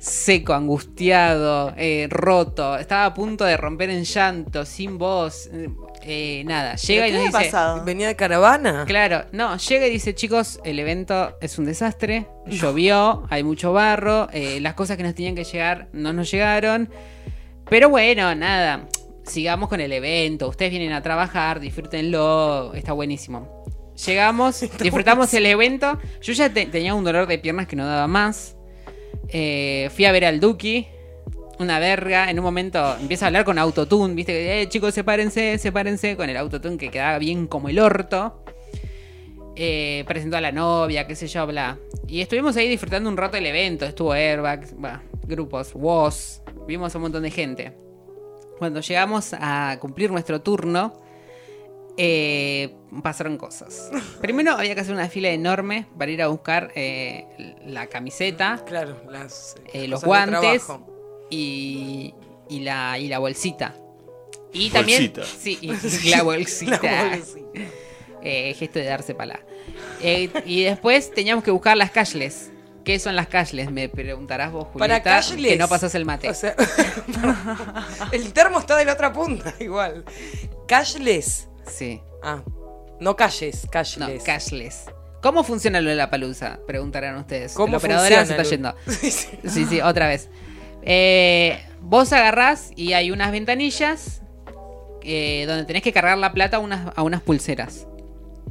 Seco, 0.00 0.54
angustiado, 0.54 1.74
eh, 1.76 2.06
roto. 2.10 2.78
Estaba 2.78 3.04
a 3.04 3.12
punto 3.14 3.44
de 3.44 3.56
romper 3.58 3.90
en 3.90 4.04
llanto, 4.04 4.64
sin 4.64 4.96
voz. 4.96 5.50
eh, 6.02 6.42
nada, 6.46 6.76
llega 6.76 7.06
y 7.06 7.10
¿Qué 7.10 7.16
nos 7.18 7.26
había 7.26 7.38
dice... 7.40 7.50
pasado? 7.52 7.84
Venía 7.84 8.08
de 8.08 8.16
caravana. 8.16 8.84
Claro, 8.86 9.26
no, 9.32 9.58
llega 9.58 9.86
y 9.86 9.90
dice, 9.90 10.14
chicos, 10.14 10.58
el 10.64 10.78
evento 10.78 11.36
es 11.42 11.58
un 11.58 11.66
desastre, 11.66 12.26
llovió, 12.46 13.24
hay 13.28 13.42
mucho 13.44 13.74
barro, 13.74 14.28
eh, 14.32 14.58
las 14.60 14.72
cosas 14.72 14.96
que 14.96 15.02
nos 15.02 15.14
tenían 15.14 15.34
que 15.34 15.44
llegar 15.44 15.88
no 15.92 16.14
nos 16.14 16.30
llegaron, 16.30 16.88
pero 17.68 17.90
bueno, 17.90 18.34
nada, 18.34 18.88
sigamos 19.24 19.68
con 19.68 19.80
el 19.82 19.92
evento, 19.92 20.48
ustedes 20.48 20.70
vienen 20.70 20.92
a 20.92 21.02
trabajar, 21.02 21.60
disfrútenlo, 21.60 22.72
está 22.72 22.92
buenísimo. 22.94 23.62
Llegamos, 24.06 24.60
disfrutamos 24.80 25.34
el 25.34 25.44
evento, 25.44 25.98
yo 26.22 26.32
ya 26.32 26.48
te- 26.48 26.64
tenía 26.64 26.94
un 26.94 27.04
dolor 27.04 27.26
de 27.26 27.38
piernas 27.38 27.66
que 27.66 27.76
no 27.76 27.84
daba 27.86 28.06
más, 28.06 28.56
eh, 29.28 29.90
fui 29.94 30.04
a 30.04 30.12
ver 30.12 30.24
al 30.24 30.40
Duki, 30.40 30.86
una 31.58 31.78
verga. 31.78 32.30
En 32.30 32.38
un 32.38 32.44
momento 32.44 32.96
empieza 32.98 33.26
a 33.26 33.28
hablar 33.28 33.44
con 33.44 33.58
autotune, 33.58 34.14
viste 34.14 34.62
eh, 34.62 34.68
chicos, 34.68 34.94
sepárense, 34.94 35.58
sepárense, 35.58 36.16
con 36.16 36.28
el 36.28 36.36
autotune 36.36 36.76
que 36.76 36.90
quedaba 36.90 37.18
bien 37.18 37.46
como 37.46 37.68
el 37.68 37.78
orto. 37.78 38.42
Eh, 39.56 40.04
presentó 40.06 40.38
a 40.38 40.40
la 40.40 40.52
novia, 40.52 41.06
qué 41.06 41.14
sé 41.14 41.26
yo, 41.26 41.46
bla. 41.46 41.78
Y 42.08 42.22
estuvimos 42.22 42.56
ahí 42.56 42.68
disfrutando 42.68 43.10
un 43.10 43.16
rato 43.16 43.36
del 43.36 43.46
evento. 43.46 43.84
Estuvo 43.84 44.12
Airbag, 44.12 44.66
grupos, 45.26 45.72
Woz, 45.74 46.40
vimos 46.66 46.94
a 46.94 46.98
un 46.98 47.02
montón 47.02 47.22
de 47.22 47.30
gente. 47.30 47.76
Cuando 48.58 48.80
llegamos 48.80 49.34
a 49.38 49.76
cumplir 49.80 50.10
nuestro 50.10 50.40
turno, 50.40 50.94
eh, 51.96 52.74
pasaron 53.02 53.36
cosas. 53.36 53.90
Primero 54.20 54.52
había 54.52 54.74
que 54.74 54.80
hacer 54.80 54.94
una 54.94 55.08
fila 55.08 55.28
enorme 55.30 55.86
para 55.98 56.10
ir 56.10 56.22
a 56.22 56.28
buscar 56.28 56.72
eh, 56.74 57.26
la 57.66 57.86
camiseta 57.86 58.62
Claro, 58.66 59.02
las, 59.10 59.56
eh, 59.72 59.86
los 59.88 60.04
guantes 60.04 60.64
y, 61.30 62.14
y 62.48 62.60
la, 62.60 62.98
y 62.98 63.08
la 63.08 63.18
bolsita. 63.18 63.74
Y 64.52 64.70
también. 64.70 65.12
Bolsita. 65.14 65.38
Sí, 65.38 65.58
y 65.60 66.08
la 66.10 66.22
bolsita. 66.22 66.80
La 66.82 67.08
bolsita. 67.16 67.60
Eh, 68.22 68.54
gesto 68.58 68.78
de 68.78 68.84
darse 68.84 69.14
pala. 69.14 69.40
Eh, 70.02 70.28
y 70.44 70.64
después 70.64 71.10
teníamos 71.12 71.44
que 71.44 71.50
buscar 71.50 71.76
las 71.76 71.90
cashless. 71.90 72.50
¿Qué 72.84 72.98
son 72.98 73.14
las 73.14 73.28
cashless? 73.28 73.70
Me 73.70 73.88
preguntarás 73.88 74.52
vos, 74.52 74.64
Para 74.76 74.96
Julieta, 74.96 75.02
cashless. 75.02 75.52
que 75.52 75.56
no 75.58 75.68
pasas 75.68 75.94
el 75.94 76.04
mate. 76.06 76.28
O 76.30 76.34
sea, 76.34 76.56
el 78.12 78.32
termo 78.32 78.58
está 78.58 78.76
de 78.76 78.84
la 78.86 78.94
otra 78.94 79.12
punta, 79.12 79.54
igual. 79.60 80.04
Cashless. 80.66 81.46
Sí. 81.70 82.00
Ah, 82.22 82.42
no 83.00 83.16
calles, 83.16 83.64
No, 83.64 83.70
cashless. 83.70 84.22
cashless. 84.24 84.84
¿Cómo 85.22 85.44
funciona 85.44 85.80
lo 85.80 85.90
de 85.90 85.96
la 85.96 86.10
palusa? 86.10 86.60
Preguntarán 86.66 87.16
ustedes. 87.16 87.52
¿Cómo 87.54 87.72
la 87.72 87.78
operadora 87.78 88.24
se 88.24 88.32
está 88.32 88.42
yendo. 88.42 88.74
Sí, 88.86 89.10
sí. 89.10 89.28
Sí, 89.46 89.66
sí, 89.66 89.80
otra 89.80 90.08
vez. 90.08 90.28
Eh, 90.82 91.62
vos 91.80 92.12
agarrás 92.12 92.70
y 92.74 92.94
hay 92.94 93.10
unas 93.10 93.30
ventanillas 93.32 94.22
eh, 95.02 95.44
donde 95.46 95.64
tenés 95.64 95.82
que 95.82 95.92
cargar 95.92 96.16
la 96.18 96.32
plata 96.32 96.56
a 96.56 96.60
unas, 96.60 96.92
a 96.96 97.02
unas 97.02 97.20
pulseras. 97.22 97.86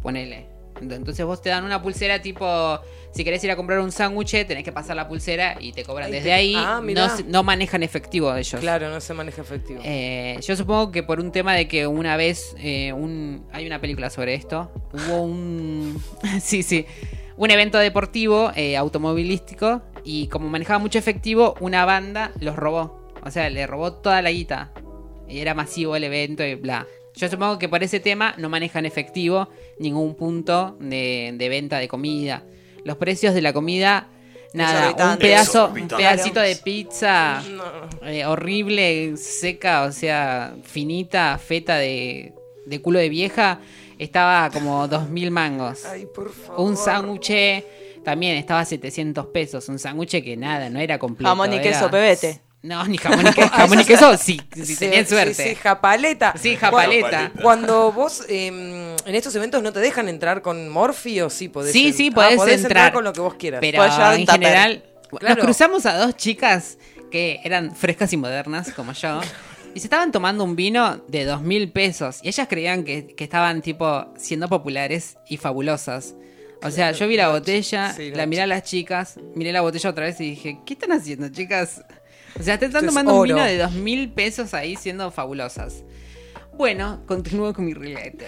Ponele. 0.02 0.48
Entonces 0.80 1.26
vos 1.26 1.42
te 1.42 1.50
dan 1.50 1.64
una 1.66 1.82
pulsera 1.82 2.22
tipo, 2.22 2.80
si 3.12 3.24
querés 3.24 3.44
ir 3.44 3.52
a 3.52 3.56
comprar 3.56 3.80
un 3.80 3.92
sándwich, 3.92 4.32
tenés 4.46 4.64
que 4.64 4.72
pasar 4.72 4.96
la 4.96 5.08
pulsera 5.08 5.58
y 5.60 5.72
te 5.74 5.84
cobran 5.84 6.12
desde 6.12 6.26
te- 6.30 6.34
ahí. 6.34 6.54
Ah, 6.56 6.82
no, 6.84 7.08
no 7.28 7.44
manejan 7.44 7.84
efectivo 7.84 8.36
ellos. 8.36 8.60
Claro, 8.62 8.90
no 8.90 9.02
se 9.02 9.14
maneja 9.14 9.42
efectivo. 9.42 9.82
Eh, 9.84 10.40
yo 10.46 10.56
supongo 10.56 10.92
que 10.92 11.04
por 11.04 11.20
un 11.20 11.32
tema 11.32 11.54
de 11.56 11.68
que 11.68 11.88
una 11.88 12.18
vez 12.18 12.56
eh, 12.60 12.94
un, 12.94 13.46
hay 13.52 13.66
una 13.66 13.82
película 13.82 14.10
sobre 14.10 14.36
esto. 14.36 14.72
Hubo 14.94 15.22
un. 15.24 16.02
sí, 16.42 16.64
sí. 16.64 16.86
Un 17.38 17.52
evento 17.52 17.78
deportivo 17.78 18.52
eh, 18.56 18.76
automovilístico. 18.78 19.82
Y 20.04 20.28
como 20.28 20.48
manejaba 20.50 20.80
mucho 20.80 21.00
efectivo, 21.00 21.56
una 21.60 21.86
banda 21.86 22.32
los 22.40 22.56
robó. 22.56 23.12
O 23.24 23.32
sea, 23.32 23.50
le 23.50 23.66
robó 23.68 23.94
toda 23.94 24.22
la 24.22 24.32
guita. 24.32 24.72
Y 25.28 25.40
era 25.40 25.54
masivo 25.54 25.96
el 25.96 26.04
evento 26.04 26.44
y 26.46 26.56
bla. 26.56 26.88
Yo 27.16 27.28
supongo 27.28 27.60
que 27.60 27.68
por 27.68 27.84
ese 27.84 28.00
tema 28.00 28.34
no 28.38 28.50
manejan 28.50 28.86
efectivo 28.86 29.50
ningún 29.80 30.16
punto 30.16 30.78
de, 30.80 31.34
de 31.36 31.50
venta 31.50 31.78
de 31.80 31.88
comida. 31.88 32.44
Los 32.84 32.98
precios 32.98 33.34
de 33.34 33.42
la 33.42 33.54
comida, 33.54 34.08
nada, 34.54 35.12
un 35.14 35.18
pedazo, 35.20 35.72
un 35.76 35.88
pedacito 35.88 36.40
de 36.40 36.56
pizza 36.56 37.42
No. 37.50 38.08
eh, 38.08 38.26
horrible, 38.26 39.16
seca, 39.18 39.84
o 39.84 39.92
sea, 39.92 40.56
finita, 40.64 41.38
feta 41.38 41.76
de, 41.78 42.34
de 42.66 42.82
culo 42.82 43.00
de 43.00 43.10
vieja, 43.10 43.60
estaba 43.98 44.50
como 44.50 44.88
2.000 44.88 45.30
mangos. 45.32 45.86
Ay, 45.86 46.06
por 46.14 46.32
favor. 46.34 46.62
Un 46.68 46.78
sándwich 46.78 47.64
también 48.04 48.38
estaba 48.38 48.62
a 48.62 48.66
700 48.66 49.26
pesos. 49.28 49.68
Un 49.70 49.78
sándwich 49.78 50.24
que 50.24 50.38
nada, 50.38 50.70
no 50.70 50.80
era 50.80 50.98
completo. 50.98 51.30
Jamón 51.30 51.52
y 51.52 51.56
era- 51.56 51.64
queso, 51.64 51.92
pebete. 51.92 52.42
No, 52.62 52.86
ni 52.86 52.98
jamón 52.98 53.26
y 53.26 53.32
queso. 53.34 53.50
Jamón 53.54 53.80
y 53.80 53.86
queso, 53.86 54.18
sí, 54.18 54.42
si 54.64 54.76
tenían 54.80 55.06
suerte. 55.08 55.34
Sí, 55.34 55.50
sí, 55.50 55.56
japaleta. 55.56 56.34
Sí, 56.38 56.56
japaleta. 56.58 57.32
Cuando, 57.32 57.42
cuando 57.42 57.92
vos 57.94 58.26
eh, 58.28 58.89
en 59.06 59.16
estos 59.16 59.36
eventos 59.36 59.62
no 59.64 59.72
te 59.74 59.80
dejan 59.80 60.08
entrar 60.10 60.42
con 60.42 60.70
Morphy 60.70 61.22
o 61.22 61.30
sí 61.30 61.50
podés 61.50 61.72
Sí, 61.74 61.88
en- 61.88 61.94
sí, 61.94 62.10
Ah, 62.12 62.16
podés, 62.38 62.64
entrar, 62.64 62.94
con 62.94 63.04
lo 63.04 63.14
que 63.14 63.22
vos 63.22 63.34
quieras. 63.36 63.60
Pero 63.62 63.78
Podés 63.78 64.20
en 64.20 64.28
general, 64.28 64.84
Claro. 65.10 65.36
nos 65.36 65.44
cruzamos 65.46 65.86
a 65.86 65.98
dos 65.98 66.16
chicas 66.16 66.78
que 67.12 67.40
eran 67.44 67.76
frescas 67.76 68.12
y 68.14 68.18
modernas, 68.18 68.72
como 68.74 68.94
yo. 68.94 69.20
Y 69.76 69.82
se 69.82 69.86
estaban 69.86 70.12
tomando 70.12 70.44
un 70.44 70.56
vino 70.56 70.98
de 71.08 71.26
dos 71.26 71.44
mil 71.44 71.72
pesos. 71.72 72.22
Y 72.24 72.30
ellas 72.30 72.48
creían 72.50 72.84
que, 72.84 73.06
que 73.16 73.24
estaban, 73.24 73.62
tipo, 73.62 74.12
siendo 74.18 74.50
populares 74.50 75.18
y 75.28 75.38
fabulosas. 75.38 76.16
O 76.64 76.72
sea, 76.72 76.92
yo 76.92 77.08
vi 77.08 77.16
la 77.18 77.30
botella, 77.30 77.94
Sí, 77.94 78.10
la 78.10 78.26
miré 78.26 78.42
a 78.42 78.48
las 78.48 78.64
chicas, 78.64 79.18
miré 79.36 79.52
la 79.54 79.62
botella 79.62 79.92
otra 79.92 80.06
vez 80.06 80.20
y 80.22 80.32
dije, 80.32 80.58
¿qué 80.66 80.74
están 80.74 80.92
haciendo, 80.92 81.30
chicas? 81.30 81.84
O 82.40 82.42
sea, 82.44 82.58
te 82.58 82.66
están 82.66 82.80
Esto 82.80 82.80
es 82.80 82.86
tomando 82.88 83.14
un 83.16 83.24
vino 83.28 83.44
de 83.44 83.58
dos 83.60 83.72
mil 83.74 84.12
pesos 84.12 84.56
ahí 84.56 84.76
siendo 84.76 85.12
fabulosas. 85.12 85.84
Bueno, 86.54 87.04
continúo 87.06 87.54
con 87.54 87.66
mi 87.66 87.74
relato. 87.76 88.26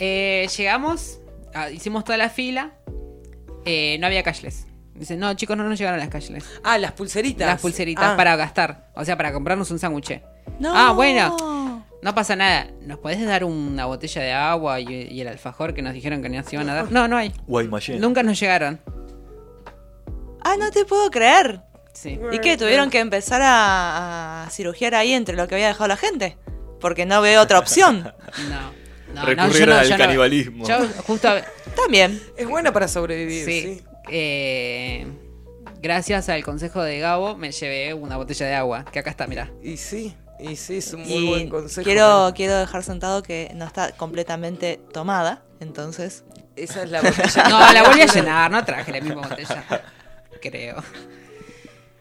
Eh, 0.00 0.48
llegamos, 0.56 1.20
ah, 1.54 1.70
hicimos 1.70 2.04
toda 2.04 2.16
la 2.18 2.30
fila, 2.30 2.72
eh, 3.64 3.98
no 4.00 4.06
había 4.06 4.22
cashless. 4.22 4.66
Dicen, 4.94 5.18
no, 5.20 5.32
chicos, 5.34 5.56
no 5.56 5.64
nos 5.64 5.78
llegaron 5.78 6.00
las 6.00 6.08
cashless. 6.08 6.44
Ah, 6.64 6.76
las 6.78 6.92
pulseritas. 6.92 7.46
Las 7.46 7.60
pulseritas 7.60 8.04
Ah, 8.04 8.16
para 8.16 8.34
gastar, 8.36 8.90
o 8.94 9.04
sea, 9.04 9.16
para 9.16 9.32
comprarnos 9.32 9.70
un 9.70 9.78
sándwich. 9.78 10.20
No. 10.58 10.72
Ah, 10.74 10.92
bueno, 10.92 11.84
no 12.02 12.14
pasa 12.14 12.34
nada. 12.36 12.68
¿Nos 12.82 12.98
podés 12.98 13.24
dar 13.24 13.44
una 13.44 13.84
botella 13.86 14.22
de 14.22 14.32
agua 14.32 14.80
y, 14.80 14.86
y 15.10 15.20
el 15.20 15.28
alfajor 15.28 15.74
que 15.74 15.82
nos 15.82 15.92
dijeron 15.94 16.22
que 16.22 16.28
nos 16.28 16.50
iban 16.52 16.68
a 16.68 16.74
dar? 16.74 16.90
No, 16.92 17.06
no 17.08 17.16
hay. 17.16 17.32
Guaymallén. 17.46 18.00
Nunca 18.00 18.22
nos 18.22 18.38
llegaron. 18.40 18.80
Ah, 20.42 20.56
no 20.58 20.70
te 20.70 20.84
puedo 20.84 21.10
creer. 21.10 21.60
Sí. 21.92 22.18
¿Y 22.32 22.38
qué? 22.38 22.56
¿Tuvieron 22.56 22.88
que 22.88 22.98
empezar 23.00 23.42
a, 23.42 24.44
a 24.44 24.50
cirugiar 24.50 24.94
ahí 24.94 25.12
entre 25.12 25.36
lo 25.36 25.46
que 25.48 25.54
había 25.56 25.68
dejado 25.68 25.88
la 25.88 25.96
gente? 25.96 26.36
Porque 26.80 27.04
no 27.04 27.20
veo 27.20 27.42
otra 27.42 27.58
opción. 27.58 28.12
No. 28.48 28.79
No, 29.14 29.22
no, 29.34 29.74
al 29.74 29.96
canibalismo. 29.96 30.66
Yo 30.66 30.78
justo 31.06 31.28
También. 31.76 32.20
Es 32.36 32.46
buena 32.48 32.72
para 32.72 32.88
sobrevivir, 32.88 33.44
Sí. 33.44 33.60
sí. 33.62 33.84
Eh, 34.10 35.06
gracias 35.80 36.28
al 36.28 36.42
consejo 36.44 36.82
de 36.82 36.98
Gabo 36.98 37.36
me 37.36 37.52
llevé 37.52 37.94
una 37.94 38.16
botella 38.16 38.46
de 38.46 38.54
agua, 38.54 38.84
que 38.90 38.98
acá 38.98 39.10
está, 39.10 39.26
mirá. 39.26 39.50
Y 39.62 39.76
sí, 39.76 40.14
y 40.38 40.56
sí, 40.56 40.78
es 40.78 40.92
un 40.94 41.02
muy 41.02 41.12
Y 41.12 41.28
buen 41.28 41.48
consejo. 41.48 41.84
quiero, 41.84 42.32
quiero 42.34 42.58
dejar 42.58 42.82
sentado 42.82 43.22
que 43.22 43.50
no 43.54 43.64
está 43.66 43.92
completamente 43.92 44.80
tomada. 44.92 45.42
Entonces, 45.60 46.24
Esa 46.56 46.82
es 46.82 46.90
la 46.90 47.00
botella. 47.02 47.44
No, 47.48 47.72
la 47.72 47.82
volví 47.84 48.00
a 48.02 48.06
llenar, 48.06 48.50
no 48.50 48.64
traje 48.64 48.92
la 48.92 49.00
misma 49.00 49.22
botella. 49.28 49.64
Creo. 50.42 50.82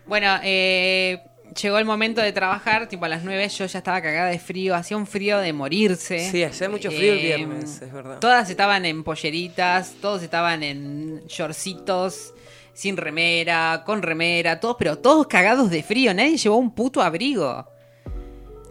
Bueno, 0.06 0.40
eh, 0.44 1.22
llegó 1.62 1.78
el 1.78 1.86
momento 1.86 2.22
de 2.22 2.32
trabajar, 2.32 2.88
tipo 2.88 3.06
a 3.06 3.10
las 3.10 3.24
9 3.24 3.48
yo 3.50 3.66
ya 3.66 3.78
estaba 3.80 4.02
cagada 4.02 4.30
de 4.30 4.40
frío, 4.40 4.76
hacía 4.76 4.98
un 4.98 5.08
frío 5.08 5.38
de 5.40 5.54
morirse. 5.54 6.30
Sí, 6.30 6.44
hacía 6.44 6.70
mucho 6.70 6.90
frío 6.92 7.14
el 7.14 7.20
Eh, 7.20 7.24
viernes, 7.38 7.82
es 7.82 7.92
verdad. 7.92 8.20
Todas 8.20 8.50
estaban 8.50 8.86
en 8.86 9.04
polleritas, 9.04 9.96
todos 10.02 10.22
estaban 10.24 10.64
en 10.64 11.22
shortcitos, 11.28 12.34
sin 12.74 12.98
remera, 12.98 13.84
con 13.86 14.02
remera, 14.02 14.60
todos, 14.60 14.76
pero 14.80 14.98
todos 14.98 15.28
cagados 15.28 15.70
de 15.70 15.84
frío, 15.84 16.14
nadie 16.14 16.38
llevó 16.38 16.56
un 16.58 16.74
puto 16.74 17.02
abrigo. 17.02 17.68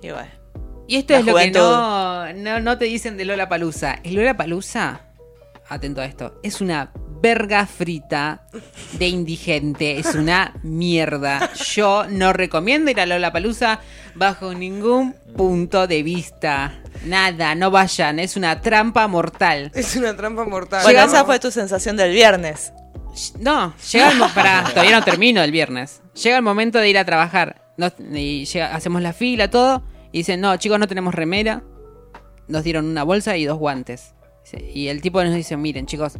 y 0.02 0.10
bueno. 0.10 0.30
Y 0.86 0.96
esto 0.96 1.14
es 1.14 1.24
lo 1.26 1.34
que 1.34 1.50
no, 1.50 2.32
no, 2.32 2.60
no 2.60 2.78
te 2.78 2.86
dicen 2.86 3.18
de 3.18 3.26
Lola 3.26 3.46
Palusa. 3.48 3.98
El 4.04 4.14
Lola 4.14 4.36
Palusa, 4.38 5.02
atento 5.68 6.00
a 6.00 6.06
esto, 6.06 6.40
es 6.42 6.62
una 6.62 6.92
verga 7.20 7.66
frita 7.66 8.42
de 8.92 9.08
indigente, 9.08 9.98
es 9.98 10.14
una 10.14 10.54
mierda. 10.62 11.52
Yo 11.54 12.04
no 12.08 12.32
recomiendo 12.32 12.90
ir 12.90 13.00
a 13.00 13.06
Lola 13.06 13.32
Palusa 13.32 13.80
bajo 14.14 14.54
ningún 14.54 15.14
punto 15.36 15.86
de 15.86 16.02
vista. 16.02 16.80
Nada, 17.04 17.54
no 17.54 17.70
vayan, 17.70 18.18
es 18.18 18.36
una 18.36 18.60
trampa 18.60 19.06
mortal. 19.08 19.70
Es 19.74 19.96
una 19.96 20.16
trampa 20.16 20.44
mortal. 20.44 20.82
Bueno, 20.82 21.00
esa 21.02 21.24
fue 21.24 21.38
tu 21.38 21.50
sensación 21.50 21.96
del 21.96 22.12
viernes. 22.12 22.72
No, 23.40 23.74
llega 23.90 24.12
el 24.12 24.18
pará, 24.32 24.64
todavía 24.68 24.98
no 24.98 25.04
termino 25.04 25.42
el 25.42 25.50
viernes. 25.50 26.02
Llega 26.22 26.36
el 26.36 26.42
momento 26.42 26.78
de 26.78 26.88
ir 26.88 26.98
a 26.98 27.04
trabajar. 27.04 27.62
Nos- 27.76 27.94
y 28.12 28.44
llega- 28.44 28.74
hacemos 28.74 29.02
la 29.02 29.12
fila, 29.12 29.50
todo. 29.50 29.82
Y 30.12 30.18
dicen, 30.18 30.40
no, 30.40 30.56
chicos, 30.56 30.78
no 30.78 30.86
tenemos 30.88 31.14
remera. 31.14 31.62
Nos 32.46 32.64
dieron 32.64 32.86
una 32.86 33.02
bolsa 33.02 33.36
y 33.36 33.44
dos 33.44 33.58
guantes. 33.58 34.14
Y 34.72 34.88
el 34.88 35.02
tipo 35.02 35.22
nos 35.22 35.34
dice, 35.34 35.56
miren, 35.56 35.86
chicos, 35.86 36.14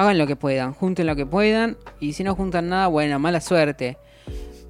hagan 0.00 0.18
lo 0.18 0.26
que 0.26 0.36
puedan, 0.36 0.72
junten 0.74 1.06
lo 1.06 1.16
que 1.16 1.26
puedan. 1.26 1.76
Y 2.00 2.12
si 2.14 2.24
no 2.24 2.34
juntan 2.34 2.68
nada, 2.68 2.86
bueno, 2.88 3.18
mala 3.18 3.40
suerte. 3.40 3.96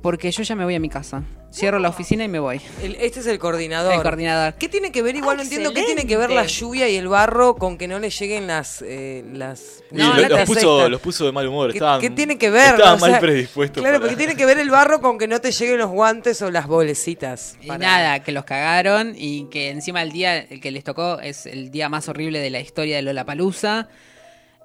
Porque 0.03 0.31
yo 0.31 0.43
ya 0.43 0.55
me 0.57 0.65
voy 0.65 0.75
a 0.75 0.81
mi 0.81 0.89
casa. 0.89 1.23
Cierro 1.53 1.81
la 1.81 1.89
oficina 1.89 2.23
y 2.23 2.29
me 2.29 2.39
voy. 2.39 2.61
El- 2.81 2.95
este 3.01 3.19
es 3.21 3.27
el 3.27 3.41
coordinador. 3.41 3.93
El 3.93 4.03
coordinador. 4.03 4.55
¿Qué 4.55 4.69
tiene 4.69 4.93
que 4.93 5.03
ver? 5.03 5.17
Igual 5.17 5.37
no 5.37 5.43
entiendo 5.43 5.73
qué 5.75 5.83
tiene 5.83 6.07
que 6.07 6.17
ver 6.17 6.31
Excelente. 6.31 6.53
la 6.53 6.59
lluvia 6.59 6.89
y 6.89 6.95
el 6.97 7.09
barro 7.09 7.57
con 7.57 7.77
que 7.77 7.89
no 7.89 7.99
le 7.99 8.09
lleguen 8.09 8.47
las. 8.47 8.83
eh, 8.87 9.25
las 9.33 9.83
Y 9.91 9.97
No, 9.97 10.15
lo- 10.15 10.29
los, 10.29 10.41
puso, 10.47 10.89
los 10.89 11.01
puso 11.01 11.27
de 11.27 11.33
mal 11.33 11.49
humor. 11.49 11.73
¿Qué, 11.73 11.79
Estaban, 11.79 12.01
qué 12.01 12.09
tiene 12.09 12.39
que 12.39 12.51
ver? 12.51 12.75
Estaban 12.77 12.95
O 12.95 12.99
sea, 13.01 13.11
mal 13.11 13.21
predispuestos. 13.21 13.83
Claro, 13.83 13.97
para- 13.99 14.09
porque 14.09 14.17
tiene 14.17 14.37
que 14.37 14.47
ver 14.47 14.59
el 14.61 14.71
barro 14.71 15.01
con 15.01 15.19
que 15.19 15.27
no 15.27 15.41
te 15.41 15.51
lleguen 15.51 15.79
los 15.79 15.91
guantes 15.91 16.41
o 16.41 16.53
las 16.53 16.69
bolecitas. 16.69 17.57
Y 17.61 17.67
para- 17.67 17.79
nada, 17.79 18.23
que 18.23 18.31
los 18.31 18.45
cagaron 18.45 19.15
y 19.19 19.49
que 19.51 19.71
encima 19.71 20.03
el 20.03 20.13
día 20.13 20.39
el 20.39 20.61
que 20.61 20.71
les 20.71 20.85
tocó 20.85 21.19
es 21.19 21.47
el 21.47 21.73
día 21.73 21.89
más 21.89 22.09
horrible 22.09 22.39
de 22.39 22.51
la 22.51 22.61
historia 22.61 22.95
de 22.97 23.03
Lollapalooza. 23.03 23.89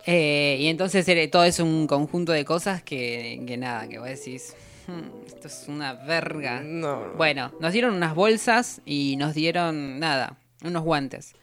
Eh, 0.06 0.58
y 0.60 0.68
entonces 0.68 1.08
era- 1.08 1.30
todo 1.32 1.44
es 1.46 1.60
un 1.60 1.88
conjunto 1.88 2.32
de 2.32 2.46
cosas 2.46 2.84
que, 2.84 3.42
que 3.48 3.58
nada, 3.58 3.88
que 3.88 3.98
vos 3.98 4.08
decís, 4.08 4.56
"Hmm, 4.88 5.26
esto 5.26 5.48
es 5.48 5.66
una 5.68 5.94
verga. 5.94 6.62
No. 6.64 7.14
Bueno, 7.18 7.52
nos 7.60 7.74
dieron 7.74 7.96
unas 7.96 8.14
bolsas 8.14 8.82
y 8.86 9.16
nos 9.18 9.34
dieron 9.34 10.00
nada, 10.00 10.38
unos 10.64 10.84
guantes. 10.84 11.34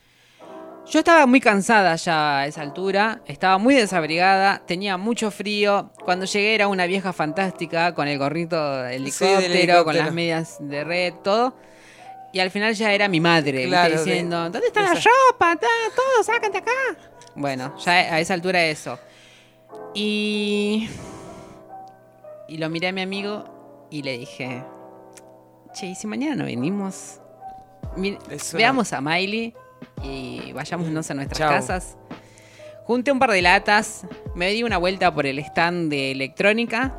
Yo 0.91 0.99
estaba 0.99 1.27
muy 1.27 1.41
cansada 1.41 1.95
ya 1.97 2.41
a 2.41 2.47
esa 2.47 2.61
altura, 2.61 3.21
estaba 3.27 3.57
muy 3.59 3.75
desabrigada, 3.75 4.63
tenía 4.67 4.97
mucho 4.97 5.31
frío. 5.31 5.91
Cuando 6.05 6.25
llegué 6.27 6.55
era 6.57 6.67
una 6.67 6.87
vieja 6.87 7.13
fantástica 7.13 7.95
con 7.95 8.09
el 8.09 8.19
gorrito 8.19 8.83
de 8.83 8.97
helicóptero, 8.97 9.37
con 9.37 9.45
helicóptero. 9.53 10.05
las 10.05 10.13
medias 10.13 10.57
de 10.61 10.85
red, 10.85 11.15
todo. 11.23 11.57
Y 12.33 12.41
al 12.41 12.51
final 12.51 12.75
ya 12.75 12.93
era 12.93 13.09
mi 13.09 13.21
madre, 13.21 13.69
diciendo, 13.99 14.37
¿dónde 14.51 14.67
está 14.67 14.83
la 14.83 14.95
ropa? 14.95 15.57
Todo, 15.57 16.25
sácate 16.25 16.59
acá. 16.59 16.71
Bueno, 17.35 17.77
ya 17.79 17.93
a 17.93 18.21
esa 18.21 18.35
altura 18.35 18.65
eso. 18.65 18.99
Y... 19.95 20.89
Y 22.49 22.59
lo 22.59 22.69
miré 22.69 22.89
a 22.89 22.93
mi 22.93 23.01
amigo 23.01 23.87
y 23.91 24.03
le 24.03 24.19
dije, 24.19 24.63
che, 25.73 25.87
¿y 25.87 25.95
si 25.95 26.07
mañana 26.07 26.35
no 26.37 26.45
venimos? 26.45 27.21
Veamos 28.53 28.93
a 28.93 29.01
Miley 29.01 29.55
y 30.03 30.53
vayámonos 30.53 31.11
a 31.11 31.15
nuestras 31.15 31.39
Chau. 31.39 31.49
casas. 31.49 31.97
Junté 32.85 33.13
un 33.13 33.19
par 33.19 33.31
de 33.31 33.41
latas, 33.41 34.07
me 34.35 34.51
di 34.51 34.65
una 34.65 34.77
vuelta 34.77 35.15
por 35.15 35.25
el 35.25 35.39
stand 35.39 35.89
de 35.91 36.11
electrónica, 36.11 36.99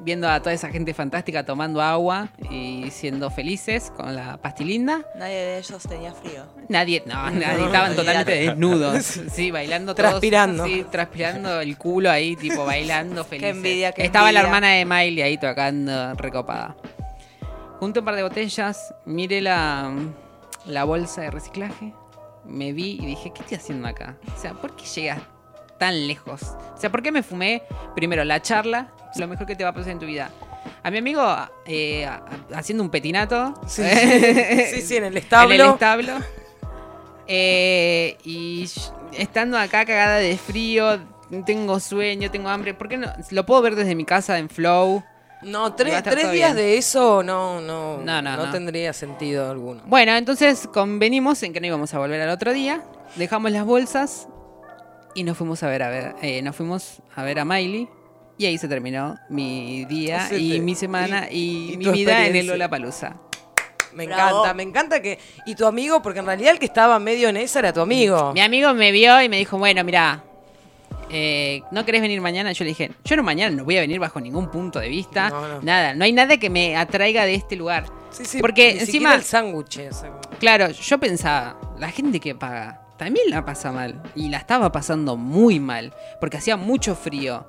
viendo 0.00 0.28
a 0.28 0.40
toda 0.40 0.52
esa 0.52 0.68
gente 0.68 0.94
fantástica 0.94 1.44
tomando 1.44 1.82
agua 1.82 2.28
y 2.50 2.90
siendo 2.90 3.30
felices 3.30 3.92
con 3.96 4.14
la 4.14 4.36
pastilinda. 4.36 5.02
Nadie 5.16 5.34
de 5.34 5.58
ellos 5.58 5.82
tenía 5.88 6.12
frío. 6.12 6.44
Nadie, 6.68 7.02
no, 7.06 7.30
nadie, 7.30 7.64
estaban 7.66 7.94
totalmente 7.96 8.32
desnudos, 8.32 9.04
sí, 9.32 9.50
bailando 9.50 9.94
todos, 9.94 10.10
Transpirando. 10.10 10.64
sí, 10.66 10.84
transpirando 10.90 11.60
el 11.60 11.76
culo 11.76 12.10
ahí, 12.10 12.36
tipo 12.36 12.64
bailando 12.64 13.24
felices. 13.24 13.56
envidia, 13.56 13.92
qué 13.92 14.04
Estaba 14.04 14.30
la 14.32 14.40
hermana 14.40 14.68
de 14.70 14.84
Miley 14.84 15.22
ahí 15.22 15.38
tocando 15.38 16.14
recopada. 16.14 16.76
Junté 17.80 18.00
un 18.00 18.04
par 18.04 18.16
de 18.16 18.22
botellas, 18.24 18.94
miré 19.04 19.40
la, 19.40 19.92
la 20.66 20.84
bolsa 20.84 21.20
de 21.22 21.30
reciclaje, 21.30 21.92
me 22.44 22.72
vi 22.72 22.98
y 23.00 23.06
dije, 23.06 23.30
¿qué 23.32 23.42
estoy 23.42 23.56
haciendo 23.58 23.86
acá? 23.88 24.16
O 24.36 24.40
sea, 24.40 24.52
¿por 24.54 24.74
qué 24.74 24.84
llegas 24.84 25.20
tan 25.78 26.06
lejos? 26.06 26.42
O 26.74 26.80
sea, 26.80 26.90
¿por 26.90 27.02
qué 27.02 27.12
me 27.12 27.22
fumé 27.22 27.62
primero 27.94 28.24
la 28.24 28.42
charla? 28.42 28.88
Lo 29.16 29.26
mejor 29.26 29.46
que 29.46 29.56
te 29.56 29.64
va 29.64 29.70
a 29.70 29.74
pasar 29.74 29.90
en 29.92 29.98
tu 29.98 30.06
vida. 30.06 30.30
A 30.82 30.90
mi 30.90 30.98
amigo 30.98 31.24
eh, 31.66 32.08
haciendo 32.54 32.84
un 32.84 32.90
petinato. 32.90 33.54
Sí, 33.66 33.82
sí, 34.72 34.82
sí, 34.82 34.96
en 34.96 35.04
el 35.04 35.16
establo. 35.16 35.54
En 35.54 35.60
el 35.60 35.66
establo. 35.68 36.12
Eh, 37.26 38.16
y 38.24 38.68
estando 39.12 39.58
acá 39.58 39.84
cagada 39.84 40.16
de 40.16 40.36
frío, 40.36 40.98
tengo 41.44 41.80
sueño, 41.80 42.30
tengo 42.30 42.48
hambre. 42.48 42.74
¿Por 42.74 42.88
qué 42.88 42.96
no? 42.96 43.12
Lo 43.30 43.44
puedo 43.44 43.62
ver 43.62 43.76
desde 43.76 43.94
mi 43.94 44.04
casa 44.04 44.38
en 44.38 44.48
Flow. 44.48 45.02
No, 45.42 45.74
tres, 45.74 46.02
días 46.04 46.32
bien. 46.32 46.56
de 46.56 46.78
eso 46.78 47.22
no, 47.22 47.60
no, 47.60 47.98
No, 47.98 48.22
no, 48.22 48.36
no. 48.36 48.50
tendría 48.50 48.92
sentido 48.92 49.48
alguno. 49.48 49.82
Bueno, 49.86 50.16
entonces 50.16 50.68
convenimos 50.72 51.42
en 51.44 51.52
que 51.52 51.60
no 51.60 51.66
íbamos 51.68 51.94
a 51.94 51.98
volver 51.98 52.20
al 52.22 52.30
otro 52.30 52.52
día. 52.52 52.82
Dejamos 53.14 53.52
las 53.52 53.64
bolsas 53.64 54.26
y 55.14 55.24
nos 55.24 55.36
fuimos 55.36 55.62
a 55.62 55.68
ver 55.68 55.82
a 55.82 55.88
ver, 55.90 56.14
eh, 56.22 56.42
nos 56.42 56.54
fuimos 56.56 57.00
a 57.14 57.22
ver 57.22 57.38
a 57.40 57.44
Miley. 57.44 57.88
Y 58.40 58.46
ahí 58.46 58.56
se 58.56 58.68
terminó 58.68 59.16
mi 59.30 59.84
día 59.86 60.28
y 60.30 60.52
te- 60.52 60.60
mi 60.60 60.74
semana 60.76 61.28
y- 61.30 61.70
y, 61.70 61.72
y 61.72 61.76
mi 61.76 61.90
vida 61.90 62.24
en 62.26 62.36
el. 62.36 62.46
Lollapalooza. 62.46 63.16
Me 63.94 64.06
Bravo. 64.06 64.28
encanta, 64.40 64.54
me 64.54 64.62
encanta 64.62 65.02
que. 65.02 65.18
Y 65.46 65.54
tu 65.56 65.66
amigo, 65.66 66.00
porque 66.02 66.20
en 66.20 66.26
realidad 66.26 66.52
el 66.52 66.58
que 66.60 66.66
estaba 66.66 66.98
medio 67.00 67.28
en 67.30 67.36
esa 67.38 67.58
era 67.58 67.72
tu 67.72 67.80
amigo. 67.80 68.32
Mi 68.34 68.40
amigo 68.40 68.72
me 68.74 68.92
vio 68.92 69.20
y 69.22 69.28
me 69.28 69.38
dijo, 69.38 69.58
bueno, 69.58 69.82
mira, 69.82 70.22
¿no 71.72 71.84
querés 71.84 72.00
venir 72.02 72.20
mañana? 72.20 72.52
Yo 72.52 72.64
le 72.64 72.68
dije, 72.70 72.92
yo 73.04 73.16
no 73.16 73.22
mañana 73.22 73.56
no 73.56 73.64
voy 73.64 73.76
a 73.76 73.80
venir 73.80 73.98
bajo 73.98 74.20
ningún 74.20 74.50
punto 74.50 74.78
de 74.78 74.88
vista. 74.88 75.30
No, 75.30 75.48
no. 75.48 75.62
Nada, 75.62 75.94
no 75.94 76.04
hay 76.04 76.12
nada 76.12 76.36
que 76.36 76.50
me 76.50 76.76
atraiga 76.76 77.24
de 77.24 77.34
este 77.34 77.56
lugar. 77.56 77.86
Sí, 78.10 78.24
sí, 78.24 78.38
Porque 78.40 78.74
ni 78.74 78.80
encima, 78.80 79.14
el 79.14 79.22
sándwich. 79.22 79.80
claro, 80.38 80.68
yo 80.70 80.98
pensaba, 80.98 81.56
la 81.78 81.90
gente 81.90 82.20
que 82.20 82.34
paga 82.34 82.82
también 82.98 83.30
la 83.30 83.44
pasa 83.44 83.72
mal. 83.72 84.02
Y 84.14 84.28
la 84.28 84.38
estaba 84.38 84.70
pasando 84.72 85.16
muy 85.16 85.60
mal, 85.60 85.94
porque 86.20 86.36
hacía 86.36 86.56
mucho 86.56 86.94
frío. 86.94 87.46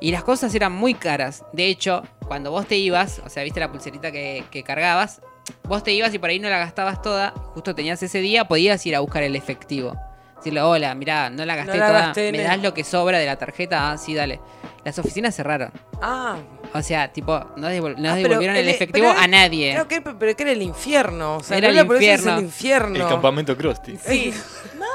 Y 0.00 0.12
las 0.12 0.22
cosas 0.24 0.54
eran 0.54 0.72
muy 0.72 0.94
caras. 0.94 1.44
De 1.52 1.66
hecho, 1.66 2.02
cuando 2.26 2.50
vos 2.50 2.66
te 2.66 2.76
ibas, 2.76 3.20
o 3.24 3.28
sea, 3.28 3.42
viste 3.42 3.60
la 3.60 3.70
pulserita 3.70 4.12
que, 4.12 4.44
que 4.50 4.62
cargabas, 4.62 5.20
vos 5.64 5.82
te 5.82 5.92
ibas 5.92 6.14
y 6.14 6.18
por 6.18 6.30
ahí 6.30 6.38
no 6.38 6.48
la 6.48 6.58
gastabas 6.58 7.02
toda, 7.02 7.32
justo 7.54 7.74
tenías 7.74 8.02
ese 8.02 8.20
día, 8.20 8.46
podías 8.46 8.84
ir 8.86 8.94
a 8.96 9.00
buscar 9.00 9.22
el 9.22 9.36
efectivo. 9.36 9.94
Decirle, 10.36 10.62
hola, 10.62 10.94
mirá, 10.94 11.28
no 11.28 11.44
la 11.44 11.54
gasté 11.54 11.76
la 11.76 11.86
toda, 11.86 12.00
gasté, 12.00 12.32
me 12.32 12.38
nene". 12.38 12.44
das 12.44 12.62
lo 12.62 12.72
que 12.72 12.82
sobra 12.82 13.18
de 13.18 13.26
la 13.26 13.36
tarjeta, 13.36 13.90
ah, 13.90 13.98
sí, 13.98 14.14
dale. 14.14 14.40
Las 14.84 14.98
oficinas 14.98 15.34
cerraron. 15.34 15.70
Ah. 16.00 16.36
O 16.72 16.82
sea, 16.82 17.12
tipo, 17.12 17.32
no, 17.56 17.68
devol- 17.68 17.96
no 17.96 18.10
Ah, 18.10 18.14
devolvieron 18.14 18.56
el 18.56 18.68
el- 18.68 18.74
efectivo 18.74 19.08
a 19.10 19.26
nadie. 19.26 19.72
Creo 19.72 19.88
que, 19.88 20.00
pero 20.00 20.36
que 20.36 20.42
era 20.44 20.52
el 20.52 20.62
infierno. 20.62 21.36
O 21.38 21.42
sea, 21.42 21.56
Era 21.58 21.72
no 21.72 21.80
el 21.80 21.86
infierno. 21.86 22.38
el 22.38 22.44
infierno. 22.44 22.96
El 22.96 23.08
campamento 23.08 23.56
Krusty. 23.56 23.96
Sí. 23.96 24.32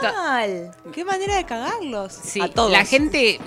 Mal. 0.01 0.71
Qué 0.93 1.05
manera 1.05 1.35
de 1.37 1.45
cagarlos. 1.45 2.13
Sí, 2.13 2.41
a 2.41 2.47
todos. 2.49 2.71
la 2.71 2.85
gente, 2.85 3.39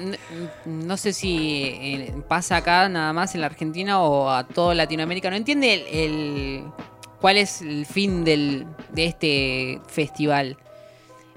no 0.65 0.97
sé 0.97 1.13
si 1.13 1.65
eh, 1.65 2.15
pasa 2.29 2.57
acá 2.57 2.89
nada 2.89 3.13
más 3.13 3.35
en 3.35 3.41
la 3.43 3.47
Argentina 3.49 4.01
o 4.03 4.31
a 4.31 4.45
toda 4.47 4.75
Latinoamérica, 4.75 5.31
no 5.31 5.37
entiende 5.37 5.75
el, 5.75 5.87
el- 5.97 6.65
cuál 7.21 7.37
es 7.39 7.61
el 7.63 7.85
fin 7.87 8.25
del, 8.25 8.67
de 8.93 9.05
este 9.07 9.81
festival. 9.89 10.57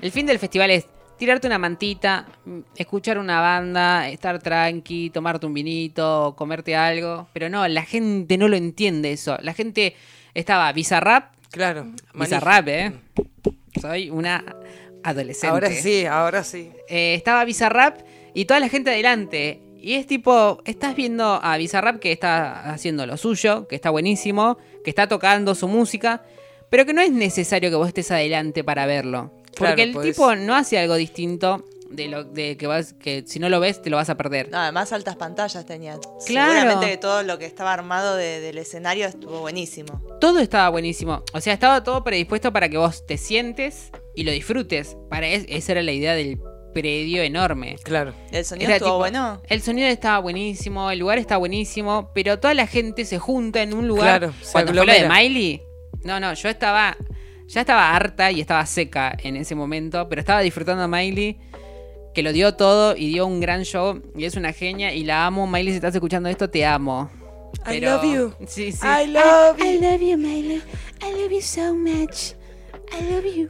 El 0.01 0.11
fin 0.11 0.25
del 0.25 0.39
festival 0.39 0.71
es 0.71 0.85
tirarte 1.21 1.45
una 1.45 1.59
mantita, 1.59 2.25
mm, 2.45 2.59
escuchar 2.75 3.19
una 3.19 3.39
banda, 3.39 4.09
estar 4.09 4.39
tranqui, 4.39 5.11
tomarte 5.11 5.45
un 5.45 5.53
vinito, 5.53 6.33
comerte 6.35 6.75
algo, 6.75 7.27
pero 7.31 7.47
no, 7.47 7.67
la 7.67 7.83
gente 7.83 8.39
no 8.39 8.47
lo 8.47 8.55
entiende 8.55 9.11
eso. 9.11 9.37
La 9.43 9.53
gente 9.53 9.95
estaba 10.33 10.73
Bizarrap, 10.73 11.35
Claro. 11.51 11.91
Bizarrap, 12.15 12.67
¿eh? 12.69 12.93
Soy 13.79 14.09
una 14.09 14.43
adolescente. 15.03 15.53
Ahora 15.53 15.69
sí, 15.69 16.05
ahora 16.07 16.43
sí. 16.43 16.71
Eh, 16.89 17.13
estaba 17.13 17.45
Bizarrap 17.45 17.99
y 18.33 18.45
toda 18.45 18.59
la 18.59 18.67
gente 18.67 18.89
adelante. 18.89 19.61
Y 19.77 19.93
es 19.93 20.07
tipo, 20.07 20.59
estás 20.65 20.95
viendo 20.95 21.39
a 21.43 21.55
Bizarrap 21.57 21.99
que 21.99 22.11
está 22.11 22.71
haciendo 22.73 23.05
lo 23.05 23.15
suyo, 23.15 23.67
que 23.67 23.75
está 23.75 23.91
buenísimo, 23.91 24.57
que 24.83 24.89
está 24.89 25.07
tocando 25.07 25.53
su 25.53 25.67
música, 25.67 26.23
pero 26.71 26.83
que 26.87 26.93
no 26.93 27.01
es 27.01 27.11
necesario 27.11 27.69
que 27.69 27.75
vos 27.75 27.89
estés 27.89 28.09
adelante 28.09 28.63
para 28.63 28.87
verlo. 28.87 29.31
Claro, 29.55 29.71
Porque 29.71 29.83
el 29.83 29.93
podés- 29.93 30.13
tipo 30.13 30.35
no 30.35 30.55
hace 30.55 30.77
algo 30.79 30.95
distinto 30.95 31.65
de 31.89 32.07
lo 32.07 32.23
de 32.23 32.55
que 32.55 32.67
vas 32.67 32.93
que 32.93 33.23
si 33.27 33.37
no 33.39 33.49
lo 33.49 33.59
ves 33.59 33.81
te 33.81 33.89
lo 33.89 33.97
vas 33.97 34.09
a 34.09 34.15
perder. 34.15 34.49
No, 34.49 34.59
además 34.59 34.93
altas 34.93 35.17
pantallas 35.17 35.65
tenían. 35.65 35.99
Claro. 36.25 36.53
Seguramente 36.53 36.87
que 36.91 36.97
todo 36.97 37.21
lo 37.23 37.37
que 37.37 37.45
estaba 37.45 37.73
armado 37.73 38.15
de- 38.15 38.39
del 38.39 38.57
escenario 38.59 39.07
estuvo 39.07 39.41
buenísimo. 39.41 40.01
Todo 40.21 40.39
estaba 40.39 40.69
buenísimo. 40.69 41.23
O 41.33 41.41
sea, 41.41 41.53
estaba 41.53 41.83
todo 41.83 42.03
predispuesto 42.03 42.53
para 42.53 42.69
que 42.69 42.77
vos 42.77 43.05
te 43.05 43.17
sientes 43.17 43.91
y 44.15 44.23
lo 44.23 44.31
disfrutes. 44.31 44.95
Para 45.09 45.27
es- 45.27 45.45
esa 45.49 45.73
era 45.73 45.81
la 45.81 45.91
idea 45.91 46.13
del 46.13 46.39
predio 46.73 47.21
enorme. 47.23 47.75
Claro. 47.83 48.13
El 48.31 48.45
sonido 48.45 48.67
Era 48.69 48.77
estuvo 48.77 48.91
tipo, 48.91 48.97
bueno. 48.99 49.41
El 49.49 49.61
sonido 49.61 49.89
estaba 49.89 50.19
buenísimo, 50.19 50.89
el 50.91 50.99
lugar 50.99 51.17
está 51.17 51.35
buenísimo, 51.35 52.09
pero 52.15 52.39
toda 52.39 52.53
la 52.53 52.67
gente 52.67 53.03
se 53.03 53.19
junta 53.19 53.61
en 53.61 53.73
un 53.73 53.89
lugar. 53.89 54.19
Claro, 54.19 54.33
Cuando 54.53 54.73
fue 54.73 54.85
lo 54.85 54.93
de. 54.93 55.09
Miley, 55.09 55.61
no, 56.05 56.21
no, 56.21 56.33
yo 56.33 56.47
estaba, 56.47 56.95
ya 57.53 57.61
estaba 57.61 57.93
harta 57.95 58.31
y 58.31 58.39
estaba 58.41 58.65
seca 58.65 59.15
en 59.21 59.35
ese 59.35 59.55
momento, 59.55 60.07
pero 60.07 60.21
estaba 60.21 60.39
disfrutando 60.41 60.83
a 60.83 60.87
Miley, 60.87 61.37
que 62.13 62.23
lo 62.23 62.31
dio 62.33 62.55
todo 62.55 62.95
y 62.95 63.09
dio 63.09 63.25
un 63.25 63.39
gran 63.41 63.63
show 63.63 64.01
y 64.15 64.25
es 64.25 64.35
una 64.35 64.53
genia 64.53 64.93
y 64.93 65.03
la 65.03 65.25
amo. 65.25 65.47
Miley, 65.47 65.69
si 65.71 65.75
estás 65.75 65.93
escuchando 65.93 66.29
esto, 66.29 66.49
te 66.49 66.65
amo. 66.65 67.09
I 67.65 67.79
Pero- 67.79 67.91
love 67.91 68.03
you. 68.05 68.33
Sí, 68.47 68.71
sí. 68.71 68.79
I 68.87 69.07
love 69.07 69.57
you. 69.59 69.81
love 69.81 70.01
you, 70.01 70.17
Miley. 70.17 70.61
I 71.01 71.11
love 71.11 71.31
you 71.31 71.41
so 71.41 71.73
much. 71.75 72.33
I 72.97 73.11
love 73.11 73.25
you. 73.25 73.49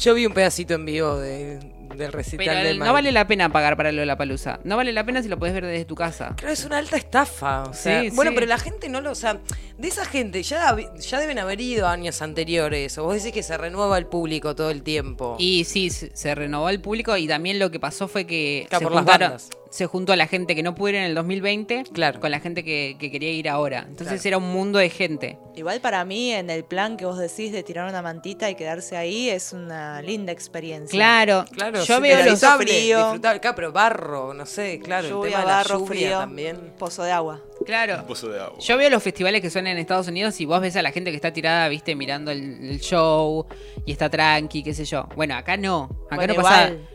Yo 0.00 0.14
vi 0.14 0.26
un 0.26 0.34
pedacito 0.34 0.74
en 0.74 0.84
vivo 0.84 1.16
de, 1.16 1.58
del 1.98 2.12
recital 2.12 2.46
Pero 2.46 2.60
de 2.68 2.74
no 2.74 2.92
vale 2.92 3.12
la 3.12 3.26
pena 3.26 3.50
pagar 3.52 3.76
para 3.76 3.92
lo 3.92 4.00
de 4.00 4.06
la 4.06 4.16
palusa. 4.16 4.60
No 4.64 4.76
vale 4.76 4.92
la 4.92 5.04
pena 5.04 5.22
si 5.22 5.28
lo 5.28 5.38
puedes 5.38 5.54
ver 5.54 5.66
desde 5.66 5.84
tu 5.84 5.94
casa. 5.94 6.34
Creo 6.36 6.48
que 6.48 6.54
es 6.54 6.64
una 6.64 6.78
alta 6.78 6.96
estafa. 6.96 7.64
O 7.64 7.74
sea, 7.74 8.02
Sí, 8.02 8.10
bueno, 8.10 8.30
sí. 8.30 8.34
pero 8.36 8.46
la 8.46 8.58
gente 8.58 8.88
no 8.88 9.00
lo. 9.00 9.10
O 9.10 9.14
sea, 9.14 9.38
de 9.76 9.88
esa 9.88 10.04
gente 10.04 10.42
ya, 10.42 10.76
ya 10.98 11.18
deben 11.20 11.38
haber 11.38 11.60
ido 11.60 11.86
años 11.88 12.22
anteriores. 12.22 12.96
O 12.98 13.04
vos 13.04 13.14
decís 13.16 13.32
que 13.32 13.42
se 13.42 13.56
renueva 13.58 13.98
el 13.98 14.06
público 14.06 14.54
todo 14.54 14.70
el 14.70 14.82
tiempo. 14.82 15.36
Y 15.38 15.64
sí, 15.64 15.90
se 15.90 16.34
renovó 16.34 16.68
el 16.70 16.80
público 16.80 17.16
y 17.16 17.26
también 17.28 17.58
lo 17.58 17.70
que 17.70 17.80
pasó 17.80 18.08
fue 18.08 18.26
que 18.26 18.66
Claro, 18.68 18.80
se, 18.80 18.84
por 18.84 18.94
las 18.94 19.04
bandas. 19.04 19.50
Se 19.70 19.86
juntó 19.86 20.12
a 20.12 20.16
la 20.16 20.26
gente 20.26 20.54
que 20.54 20.62
no 20.62 20.74
pudo 20.74 20.88
ir 20.90 20.94
en 20.96 21.02
el 21.04 21.14
2020 21.14 21.84
Claro. 21.92 22.20
con 22.20 22.30
la 22.30 22.40
gente 22.40 22.64
que, 22.64 22.96
que 22.98 23.10
quería 23.10 23.30
ir 23.30 23.48
ahora. 23.48 23.80
Entonces 23.88 24.22
Claro. 24.22 24.28
era 24.28 24.38
un 24.38 24.52
mundo 24.52 24.78
de 24.78 24.88
gente. 24.90 25.38
Igual 25.56 25.80
para 25.80 26.04
mí, 26.04 26.32
en 26.32 26.48
el 26.50 26.64
plan 26.64 26.96
que 26.96 27.04
vos 27.04 27.18
decís 27.18 27.52
de 27.52 27.62
tirar 27.62 27.88
una 27.88 28.00
mantita 28.00 28.48
y 28.48 28.54
quedarse 28.54 28.96
ahí, 28.96 29.28
es 29.28 29.52
una 29.52 30.00
linda 30.02 30.32
experiencia. 30.32 30.96
Claro, 30.96 31.44
Claro, 31.52 31.82
yo 31.84 31.96
sí, 31.96 32.02
veo 32.02 32.24
los... 32.24 32.40
frío. 32.40 33.18
Claro, 33.20 33.40
pero 33.56 33.72
barro, 33.72 34.32
no 34.34 34.46
sé, 34.46 34.80
claro, 34.80 35.06
el 35.06 35.12
Lluvia, 35.12 35.30
tema 35.30 35.40
de 35.42 35.46
la 35.46 35.54
barro, 35.56 35.78
lluvia 35.80 35.88
frío, 35.88 36.18
también. 36.18 36.72
pozo 36.78 37.02
de 37.02 37.12
agua. 37.12 37.40
Claro. 37.66 37.96
Un 38.00 38.06
pozo 38.06 38.28
de 38.28 38.40
agua. 38.40 38.58
Yo 38.60 38.76
veo 38.78 38.88
los 38.88 39.02
festivales 39.02 39.40
que 39.42 39.50
son 39.50 39.66
en 39.66 39.76
Estados 39.78 40.08
Unidos 40.08 40.40
y 40.40 40.46
vos 40.46 40.60
ves 40.60 40.76
a 40.76 40.82
la 40.82 40.92
gente 40.92 41.10
que 41.10 41.16
está 41.16 41.32
tirada, 41.32 41.68
viste, 41.68 41.94
mirando 41.94 42.30
el, 42.30 42.40
el 42.70 42.80
show 42.80 43.46
y 43.84 43.92
está 43.92 44.08
tranqui, 44.08 44.62
qué 44.62 44.72
sé 44.72 44.84
yo. 44.84 45.06
Bueno, 45.16 45.34
acá 45.34 45.56
no. 45.56 45.84
Acá 46.06 46.16
Bueno, 46.16 46.34
no 46.34 46.42
pasa... 46.42 46.68
igual 46.70 46.88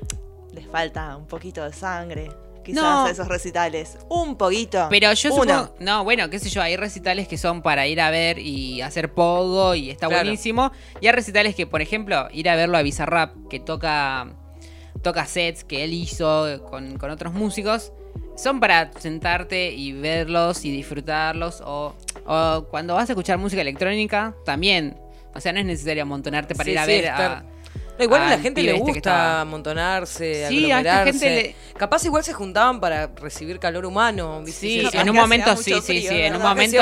les 0.54 0.68
falta 0.68 1.18
un 1.18 1.28
poquito 1.28 1.64
de 1.64 1.74
sangre. 1.74 2.30
Quizás 2.64 2.82
No. 2.84 3.06
a 3.06 3.10
esos 3.12 3.28
recitales. 3.28 3.98
Un 4.10 4.36
poquito. 4.38 4.88
Pero 4.90 5.12
yo 5.14 5.34
Una. 5.36 5.44
supongo, 5.60 5.76
no, 5.80 6.04
bueno, 6.04 6.30
qué 6.30 6.40
sé 6.40 6.50
yo, 6.50 6.62
hay 6.62 6.78
recitales 6.78 7.28
que 7.28 7.38
son 7.38 7.62
para 7.62 7.88
ir 7.88 8.00
a 8.02 8.10
ver 8.10 8.40
y 8.40 8.82
hacer 8.82 9.14
pogo 9.14 9.76
y 9.76 9.90
está 9.90 10.08
Claro. 10.08 10.24
buenísimo. 10.24 10.72
Y 11.02 11.08
hay 11.08 11.14
recitales 11.14 11.56
que, 11.56 11.68
por 11.68 11.82
ejemplo, 11.82 12.28
ir 12.32 12.50
a 12.50 12.56
verlo 12.56 12.78
a 12.78 12.82
Bizarrap, 12.82 13.36
que 13.50 13.60
toca, 13.60 14.28
toca 15.02 15.26
sets 15.26 15.64
que 15.64 15.84
él 15.84 15.94
hizo 15.94 16.64
con, 16.70 16.98
con 16.98 17.10
otros 17.12 17.34
músicos, 17.34 17.92
son 18.38 18.60
para 18.60 18.92
sentarte 19.00 19.72
y 19.72 19.92
verlos 19.92 20.64
y 20.66 20.72
disfrutarlos. 20.72 21.62
O, 21.66 21.96
o 22.26 22.68
cuando 22.72 22.96
vas 22.96 23.10
a 23.10 23.14
escuchar 23.14 23.38
música 23.38 23.62
electrónica, 23.62 24.34
también. 24.46 24.98
O 25.36 25.40
sea, 25.42 25.52
no 25.52 25.60
es 25.60 25.66
necesario 25.66 26.04
amontonarte 26.04 26.54
para 26.56 26.66
Sí, 26.66 26.72
ir 26.72 26.80
a 26.80 26.86
sí, 26.86 26.92
ver 26.92 27.04
estar- 27.06 27.32
a... 27.32 27.46
No, 27.98 28.04
igual 28.06 28.22
a 28.24 28.30
la 28.32 28.40
gente 28.40 28.64
le 28.64 28.74
gusta 28.74 28.98
estaba- 28.98 29.42
amontonarse, 29.42 30.48
Sí, 30.50 30.72
a 30.72 30.80
esta 30.80 31.00
aglomerarse. 31.02 31.20
gente 31.30 31.56
Capaz 31.78 32.06
igual 32.06 32.24
se 32.24 32.34
juntaban 32.34 32.80
para 32.80 33.08
recibir 33.08 33.60
calor 33.60 33.86
humano. 33.86 34.44
Sí, 34.46 34.52
Sí, 34.54 34.90
en 34.94 35.10
un 35.10 35.16
momento 35.16 35.56
sí, 35.58 35.74
sí, 35.82 36.02
sí, 36.02 36.08
en 36.10 36.36
un 36.36 36.42
momento 36.42 36.78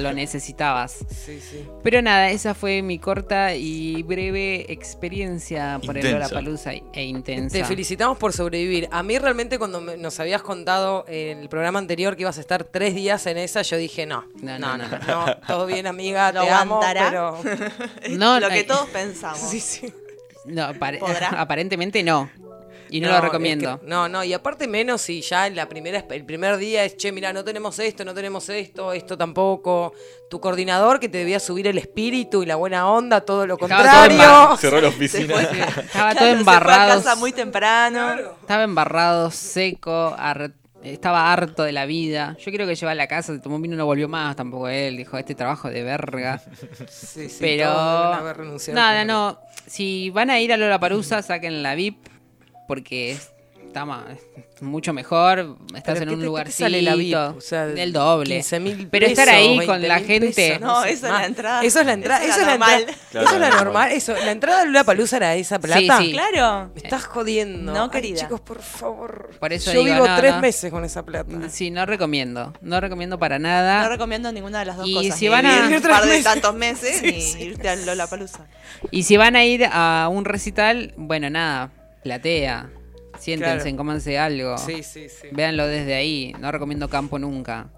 lo 0.00 0.12
necesitabas. 0.12 0.98
sí, 1.10 1.38
sí. 1.40 1.64
Pero 1.82 2.00
nada, 2.02 2.30
esa 2.30 2.54
fue 2.54 2.80
mi 2.82 2.98
corta 2.98 3.54
y 3.54 4.02
breve 4.02 4.66
experiencia 4.72 5.78
por 5.84 5.96
el 5.98 6.04
Intensa. 6.04 6.28
Lollapalooza 6.28 6.72
e 6.92 7.02
intensa. 7.04 7.58
Te 7.58 7.64
felicitamos 7.64 8.16
por 8.18 8.32
sobrevivir. 8.32 8.88
A 8.90 9.02
mí 9.02 9.18
realmente 9.18 9.58
cuando 9.58 9.80
me- 9.80 9.96
nos 9.96 10.18
habías 10.20 10.42
contado 10.42 11.04
en 11.08 11.38
el 11.38 11.48
programa 11.48 11.78
anterior 11.78 12.16
que 12.16 12.22
ibas 12.22 12.38
a 12.38 12.40
estar 12.40 12.64
tres 12.64 12.94
días 12.94 13.26
en 13.26 13.36
esa, 13.38 13.62
yo 13.62 13.76
dije 13.76 14.06
no, 14.06 14.26
No, 14.40 14.58
no, 14.58 14.76
no, 14.78 14.88
no, 14.88 14.98
no. 14.98 15.26
no, 15.26 15.36
todo 15.46 15.66
bien 15.66 15.86
amiga, 15.86 16.32
¿Lo 16.32 16.42
te 16.42 16.50
amo, 16.50 16.76
aguantará? 16.82 17.10
pero 17.10 17.38
No, 18.18 18.40
Lo 18.40 18.48
que 18.48 18.64
todos 18.64 18.88
pensamos. 18.88 19.38
sí, 19.50 19.60
sí. 19.60 19.92
No, 20.46 20.62
apare- 20.62 20.98
¿Podrá? 21.00 21.28
aparentemente 21.40 22.02
no. 22.02 22.30
Y 22.90 23.00
no, 23.00 23.08
lo 23.08 23.14
que- 23.14 23.20
recomiendo. 23.22 23.80
no, 23.84 24.06
no, 24.06 24.22
y 24.22 24.34
aparte 24.34 24.68
menos 24.68 25.00
si 25.00 25.22
ya 25.22 25.46
en 25.46 25.56
la 25.56 25.66
primera, 25.66 26.04
el 26.10 26.26
primer 26.26 26.58
día 26.58 26.84
es, 26.84 26.94
che, 26.98 27.10
mira, 27.10 27.32
no 27.32 27.42
tenemos 27.42 27.78
esto, 27.78 28.04
no 28.04 28.12
tenemos 28.12 28.50
esto, 28.50 28.92
esto 28.92 29.16
tampoco. 29.16 29.94
Tu 30.28 30.38
coordinador 30.40 31.00
que 31.00 31.08
te 31.08 31.16
debía 31.16 31.40
subir 31.40 31.66
el 31.68 31.78
espíritu 31.78 32.42
y 32.42 32.46
la 32.46 32.56
buena 32.56 32.86
onda, 32.90 33.22
todo 33.22 33.46
lo 33.46 33.54
Estaba 33.54 33.82
todo 33.82 33.90
contrario. 33.90 34.56
Cerró 34.60 34.80
la 34.82 34.90
Se 34.90 34.94
oficina. 34.96 35.34
fue, 35.34 35.42
Estaba 35.42 36.10
Claro, 36.10 36.10
todo 36.10 36.12
se 36.12 36.18
fue 36.18 36.28
a 36.28 36.32
embarrado. 36.32 36.94
casa 37.02 37.16
muy 37.16 37.32
temprano. 37.32 38.14
Estaba 38.42 38.62
embarrado, 38.64 39.30
seco, 39.30 40.14
estaba 40.82 41.32
harto 41.32 41.62
de 41.62 41.72
la 41.72 41.86
vida. 41.86 42.36
Yo 42.44 42.52
creo 42.52 42.66
que 42.66 42.74
llevar 42.74 42.92
a 42.92 42.94
la 42.96 43.06
casa, 43.06 43.32
se 43.34 43.38
tomó 43.40 43.56
un 43.56 43.62
vino 43.62 43.74
y 43.74 43.78
no 43.78 43.86
volvió 43.86 44.08
más 44.08 44.36
tampoco 44.36 44.68
él. 44.68 44.96
Dijo, 44.96 45.16
este 45.18 45.34
trabajo 45.34 45.68
de 45.70 45.82
verga. 45.82 46.40
Sí, 46.88 47.28
sí, 47.28 47.36
Pero 47.40 47.66
nada, 48.74 49.04
no. 49.04 49.38
Si 49.66 50.10
van 50.10 50.30
a 50.30 50.40
ir 50.40 50.52
a 50.52 50.56
Lola 50.56 50.78
Parusa, 50.80 51.22
saquen 51.22 51.62
la 51.62 51.74
VIP 51.74 52.08
porque 52.68 53.12
es- 53.12 53.30
está 53.72 53.84
mucho 54.60 54.92
mejor, 54.92 55.56
estás 55.74 56.00
en 56.00 56.08
¿qué 56.08 56.14
un 56.14 56.20
te- 56.20 56.26
lugarcito 56.26 56.64
sale 56.64 56.82
la 56.82 56.94
VIP? 56.94 57.16
O 57.36 57.40
sea, 57.40 57.66
del 57.66 57.92
doble. 57.92 58.38
15.000 58.40 58.88
Pero 58.90 59.06
estar 59.06 59.26
pesos, 59.26 59.40
ahí 59.40 59.66
con 59.66 59.82
la 59.88 59.98
20.000 59.98 60.04
gente, 60.06 60.32
pesos, 60.32 60.60
No, 60.60 60.82
sé 60.82 60.90
esa 60.92 61.06
es 61.08 61.12
la 61.14 61.26
entrada. 61.26 61.62
Eso 61.64 61.80
es 61.80 61.86
la 61.86 61.92
entrada. 61.94 62.24
Eso 62.24 62.40
es 62.40 62.46
la 62.46 62.52
entrada. 62.54 62.78
normal. 62.78 62.96
Claro, 63.10 63.26
Eso 63.26 63.34
es 63.34 63.40
la 63.40 63.50
normal. 63.50 63.92
Eso, 63.92 64.12
la 64.14 64.30
entrada 64.30 64.60
de 64.60 64.66
Lula 64.66 64.84
Palusa 64.84 65.16
era 65.16 65.34
esa 65.34 65.58
plata. 65.58 65.98
sí. 65.98 66.12
Claro. 66.12 66.70
Me 66.74 66.80
estás 66.82 67.04
jodiendo. 67.06 67.72
No, 67.72 67.84
Ay, 67.84 67.90
querida. 67.90 68.20
chicos, 68.20 68.40
por 68.40 68.60
favor. 68.62 69.30
Por 69.40 69.52
eso 69.52 69.72
Yo 69.72 69.80
digo, 69.82 69.94
vivo 69.94 70.06
no, 70.06 70.16
tres 70.16 70.34
no. 70.34 70.40
meses 70.40 70.70
con 70.70 70.84
esa 70.84 71.04
plata. 71.04 71.48
Sí, 71.48 71.70
no 71.70 71.84
recomiendo, 71.86 72.52
no 72.60 72.80
recomiendo 72.80 73.18
para 73.18 73.38
No 73.38 73.48
nada. 73.48 73.88
recomiendo 73.88 74.30
ninguna 74.32 74.60
de 74.60 74.66
las 74.66 74.76
dos 74.76 74.86
Y 74.88 74.94
cosas. 74.94 75.18
si 75.18 75.24
ni 75.24 75.28
van 75.30 75.46
a- 75.46 75.66
un 75.68 75.82
par 75.82 76.02
de 76.02 76.08
meses. 76.08 76.24
tantos 76.24 76.54
meses 76.54 76.98
Sí, 76.98 77.06
ni 77.06 77.20
sí. 77.20 77.42
irte 77.42 77.68
al 77.68 77.84
Lollapalooza. 77.84 78.46
Y 78.90 79.02
si 79.04 79.16
van 79.16 79.34
a 79.34 79.44
ir 79.44 79.64
a 79.72 80.08
un 80.10 80.24
recital, 80.24 80.92
bueno, 80.96 81.30
nada, 81.30 81.70
platea, 82.04 82.70
siéntense, 83.22 83.62
Claro. 83.62 83.76
cómanse 83.76 84.18
algo. 84.18 84.58
Sí, 84.58 84.82
sí, 84.82 85.08
sí. 85.08 85.28
Véanlo 85.32 85.66
desde 85.66 85.94
ahí, 85.94 86.34
no 86.40 86.50
recomiendo 86.52 86.88
campo 86.88 87.18
nunca. 87.18 87.68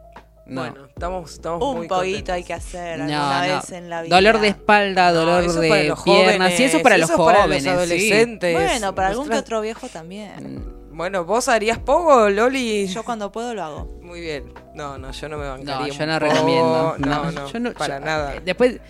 No. 0.47 0.61
Bueno, 0.61 0.85
estamos, 0.87 1.33
estamos 1.33 1.63
Un 1.63 1.77
muy 1.79 1.89
poquito 1.89 2.17
contentos. 2.17 2.35
hay 2.35 2.45
que 2.45 2.53
hacer 2.53 2.99
No, 2.99 3.05
alguna 3.05 3.47
no. 3.49 3.55
vez 3.61 3.73
en 3.73 3.89
la 3.91 4.03
vida. 4.03 4.15
Dolor 4.17 4.41
de 4.41 4.49
espalda, 4.49 5.11
dolor 5.13 5.43
eso 5.43 5.63
es 5.63 5.69
para 5.71 5.81
de 5.83 5.89
los 5.89 6.03
piernas, 6.03 6.25
jóvenes, 6.37 6.61
y 6.61 6.65
eso 6.65 6.83
para 6.83 6.99
los 6.99 7.09
eso 7.11 7.19
es 7.23 7.27
para 7.27 7.43
jóvenes. 7.45 7.63
sí. 7.63 7.69
adolescentes. 7.71 8.53
Bueno, 8.55 8.95
para 8.95 9.09
algún 9.09 9.29
que 9.31 9.37
otro 9.37 9.61
viejo 9.63 9.89
también. 9.89 10.65
Bueno, 10.93 11.25
¿vos 11.25 11.49
harías 11.49 11.79
pogo, 11.79 12.29
Loli? 12.29 12.87
Yo 12.89 13.03
cuando 13.05 13.33
puedo 13.33 13.55
lo 13.55 13.63
hago. 13.65 13.99
Muy 14.03 14.21
bien. 14.21 14.53
No, 14.75 14.99
no, 14.99 15.11
yo 15.13 15.29
no 15.31 15.39
me 15.39 15.49
bancaría 15.49 15.87
No, 15.89 15.99
yo 15.99 16.07
no 16.07 16.19
recomiendo. 16.19 16.95
No, 16.99 17.31
no, 17.33 17.49
yo 17.51 17.59
no- 17.61 17.73
para 17.73 17.99
yo- 17.99 18.05
nada. 18.05 18.35
Después, 18.45 18.81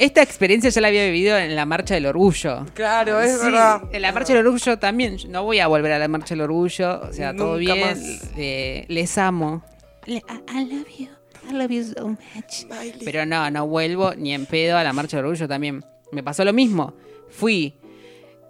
esta 0.00 0.22
experiencia 0.22 0.70
ya 0.70 0.80
la 0.80 0.88
había 0.88 1.04
vivido 1.04 1.38
en 1.38 1.54
la 1.54 1.64
Marcha 1.66 1.94
del 1.94 2.06
Orgullo. 2.06 2.66
Claro, 2.74 3.20
es 3.20 3.38
Sí, 3.38 3.44
verdad. 3.46 3.82
En 3.92 4.02
la 4.02 4.12
Marcha 4.12 4.32
del 4.34 4.46
Orgullo 4.46 4.78
también. 4.78 5.16
No 5.28 5.44
voy 5.44 5.60
a 5.60 5.66
volver 5.68 5.92
a 5.92 5.98
la 5.98 6.08
Marcha 6.08 6.34
del 6.34 6.40
Orgullo. 6.42 7.00
O 7.02 7.12
sea, 7.12 7.34
todo 7.36 7.56
bien. 7.56 7.80
más. 7.80 8.30
eh, 8.36 8.84
les 8.88 9.16
amo. 9.18 9.62
Le- 10.06 10.24
I, 10.54 10.64
love 10.64 10.88
you. 10.98 11.08
I 11.48 11.52
love 11.52 11.70
you 11.70 11.84
so 11.84 12.08
much. 12.08 12.66
Pero 13.04 13.24
no, 13.26 13.50
no 13.50 13.66
vuelvo 13.66 14.14
ni 14.14 14.34
en 14.34 14.46
pedo 14.46 14.76
a 14.76 14.82
la 14.84 14.92
Marcha 14.92 15.16
del 15.18 15.26
Orgullo 15.26 15.46
también. 15.46 15.84
Me 16.12 16.22
pasó 16.22 16.44
lo 16.44 16.52
mismo. 16.52 16.94
Fui. 17.28 17.74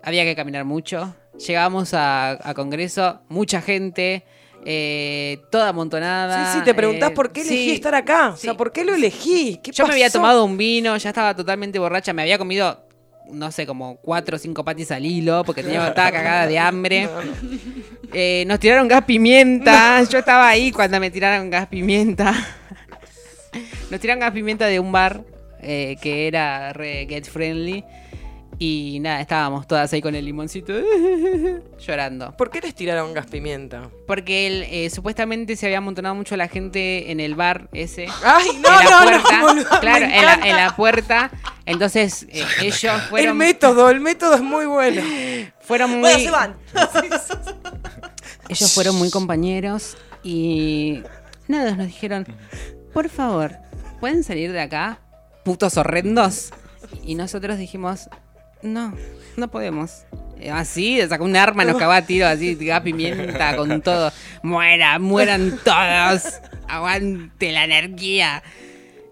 Había 0.02 0.24
que 0.24 0.34
caminar 0.34 0.64
mucho. 0.64 1.14
Llegamos 1.46 1.94
a, 1.94 2.38
a 2.48 2.54
Congreso, 2.54 3.20
mucha 3.28 3.60
gente, 3.62 4.24
eh, 4.64 5.38
toda 5.50 5.68
amontonada. 5.68 6.52
Sí, 6.52 6.58
sí, 6.58 6.64
te 6.64 6.74
preguntás 6.74 7.10
eh, 7.10 7.14
por 7.14 7.32
qué 7.32 7.42
elegí 7.42 7.64
sí, 7.64 7.70
estar 7.72 7.94
acá. 7.94 8.30
O 8.30 8.36
sea. 8.36 8.54
¿por 8.54 8.72
qué 8.72 8.84
lo 8.84 8.94
elegí? 8.94 9.58
¿Qué 9.62 9.72
Yo 9.72 9.86
me 9.86 9.92
había 9.92 10.10
tomado 10.10 10.44
un 10.44 10.56
vino, 10.56 10.96
ya 10.96 11.10
estaba 11.10 11.34
totalmente 11.34 11.78
borracha, 11.78 12.12
me 12.12 12.22
había 12.22 12.38
comido, 12.38 12.86
no 13.30 13.50
sé, 13.50 13.66
como 13.66 13.96
cuatro 13.96 14.36
o 14.36 14.38
cinco 14.38 14.64
patis 14.64 14.90
al 14.90 15.06
hilo, 15.06 15.42
porque 15.44 15.62
tenía, 15.62 15.86
estaba 15.88 16.12
cagada 16.12 16.46
de 16.46 16.58
hambre. 16.58 17.08
Eh, 18.12 18.44
nos 18.48 18.58
tiraron 18.58 18.88
gas 18.88 19.04
pimienta, 19.04 20.02
yo 20.02 20.18
estaba 20.18 20.48
ahí 20.48 20.72
cuando 20.72 20.98
me 20.98 21.10
tiraron 21.10 21.48
gas 21.48 21.68
pimienta. 21.68 22.34
Nos 23.88 24.00
tiraron 24.00 24.20
gas 24.20 24.32
pimienta 24.32 24.66
de 24.66 24.80
un 24.80 24.90
bar 24.90 25.22
que 25.60 26.26
era 26.26 26.72
re 26.72 27.06
get 27.08 27.24
friendly. 27.24 27.84
Y 28.62 28.98
nada, 29.00 29.22
estábamos 29.22 29.66
todas 29.66 29.90
ahí 29.94 30.02
con 30.02 30.14
el 30.14 30.22
limoncito 30.26 30.74
llorando. 31.78 32.36
¿Por 32.36 32.50
qué 32.50 32.60
les 32.60 32.74
tiraron 32.74 33.14
gas 33.14 33.26
pimienta? 33.26 33.88
Porque 34.06 34.46
él, 34.46 34.66
eh, 34.68 34.90
supuestamente 34.90 35.56
se 35.56 35.64
había 35.64 35.78
amontonado 35.78 36.14
mucho 36.14 36.36
la 36.36 36.46
gente 36.46 37.10
en 37.10 37.20
el 37.20 37.34
bar 37.36 37.70
ese 37.72 38.06
Ay, 38.22 38.48
no, 38.60 38.68
en 38.80 38.84
la 38.84 38.90
no, 38.90 39.02
puerta, 39.02 39.38
no, 39.38 39.46
boludo, 39.46 39.80
claro, 39.80 40.06
me 40.06 40.18
en 40.18 40.26
la, 40.26 40.32
encanta. 40.34 40.48
en 40.50 40.56
la 40.56 40.76
puerta. 40.76 41.30
Entonces 41.64 42.26
eh, 42.28 42.44
ellos 42.60 42.84
El 42.84 43.00
fueron, 43.08 43.38
método, 43.38 43.88
el 43.88 44.00
método 44.00 44.34
es 44.34 44.42
muy 44.42 44.66
bueno. 44.66 45.00
fueron 45.60 45.92
muy, 45.92 46.00
Bueno, 46.00 46.18
se 46.18 46.30
van. 46.30 46.56
ellos 48.50 48.74
fueron 48.74 48.94
muy 48.96 49.08
compañeros 49.10 49.96
y 50.22 51.02
nada, 51.48 51.76
nos 51.76 51.86
dijeron, 51.86 52.26
por 52.92 53.08
favor, 53.08 53.56
¿pueden 54.00 54.22
salir 54.22 54.52
de 54.52 54.60
acá? 54.60 54.98
Putos 55.46 55.78
horrendos. 55.78 56.50
Y 57.02 57.14
nosotros 57.14 57.56
dijimos, 57.56 58.10
no, 58.62 58.94
no 59.36 59.50
podemos. 59.50 60.04
Eh, 60.40 60.50
Así, 60.50 61.00
sacó 61.08 61.24
un 61.24 61.36
arma, 61.36 61.64
nos 61.64 61.76
cagó 61.76 61.92
a 61.92 62.02
tiro, 62.02 62.26
así, 62.26 62.54
gas 62.54 62.80
pimienta 62.80 63.56
con 63.56 63.80
todo. 63.82 64.10
Muera, 64.42 64.98
mueran 64.98 65.58
todos. 65.64 66.40
Aguante 66.68 67.52
la 67.52 67.62
anarquía. 67.62 68.42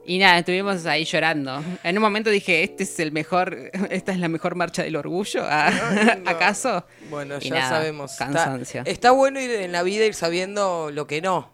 Y 0.06 0.16
nada, 0.18 0.38
estuvimos 0.38 0.87
ahí 0.87 1.04
llorando. 1.04 1.62
En 1.84 1.98
un 1.98 2.02
momento 2.02 2.30
dije, 2.30 2.62
este 2.62 2.84
es 2.84 2.98
el 2.98 3.12
mejor, 3.12 3.70
esta 3.90 4.12
es 4.12 4.18
la 4.18 4.28
mejor 4.28 4.54
marcha 4.54 4.82
del 4.82 4.96
orgullo. 4.96 5.42
No. 5.42 5.46
¿Acaso? 6.30 6.87
Bueno, 7.11 7.34
Y 7.42 7.50
ya 7.50 7.56
nada, 7.56 7.68
sabemos. 7.68 8.12
Está- 8.12 8.24
Cansancio. 8.26 8.82
Está, 8.87 9.11
bueno 9.11 9.38
ir 9.38 9.50
en 9.50 9.70
la 9.72 9.82
vida 9.82 10.06
ir 10.06 10.14
sabiendo 10.14 10.90
lo 10.90 11.06
que 11.06 11.20
no. 11.20 11.52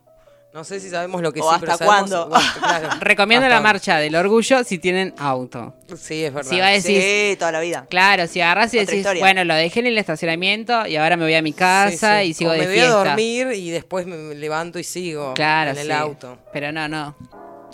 No 0.55 0.63
sé 0.63 0.79
si 0.79 0.89
sabemos 0.89 1.21
lo 1.21 1.33
que 1.33 1.41
O 1.41 1.51
sí, 1.53 1.57
pero 1.59 1.73
hasta 1.73 1.85
sabemos- 1.85 2.11
cuándo. 2.11 2.29
bueno, 2.29 2.49
claro. 2.61 2.89
Recomiendo 3.01 3.45
Hasta- 3.47 3.57
la 3.57 3.61
marcha 3.61 3.99
del 3.99 4.15
orgullo 4.15 4.63
si 4.63 4.79
tienen 4.79 5.13
auto. 5.19 5.75
Sí, 5.99 6.23
es 6.25 6.33
verdad. 6.33 6.49
Si 6.49 6.61
va 6.61 6.69
a 6.69 6.71
decir, 6.71 7.03
Sí, 7.03 7.37
toda 7.37 7.51
la 7.51 7.59
vida. 7.61 7.87
claro, 7.91 8.29
si 8.29 8.41
agarras 8.41 8.73
y 8.73 8.79
Otra 8.79 8.87
decís, 8.87 8.99
historia. 9.01 9.21
bueno, 9.21 9.43
lo 9.43 9.55
dejé 9.57 9.81
en 9.81 9.87
el 9.89 9.99
estacionamiento 9.99 10.87
y 10.87 10.95
ahora 10.95 11.17
me 11.17 11.25
voy 11.25 11.35
a 11.35 11.43
mi 11.43 11.53
casa 11.53 12.21
Sí, 12.21 12.27
sí. 12.27 12.31
y 12.31 12.35
sigo 12.35 12.51
O 12.51 12.53
de 12.53 12.61
me 12.61 12.67
voy 12.69 12.79
a 12.79 12.89
dormir 12.89 13.49
y 13.53 13.71
después 13.71 14.07
me 14.07 14.17
me 14.17 14.37
levanto 14.37 14.79
y 14.79 14.85
sigo 14.85 15.35
Claro, 15.35 15.73
en 15.73 15.79
el 15.79 15.87
sí. 15.89 15.93
auto. 15.93 16.39
Pero 16.53 16.71
no, 16.71 16.87
no. 16.89 17.17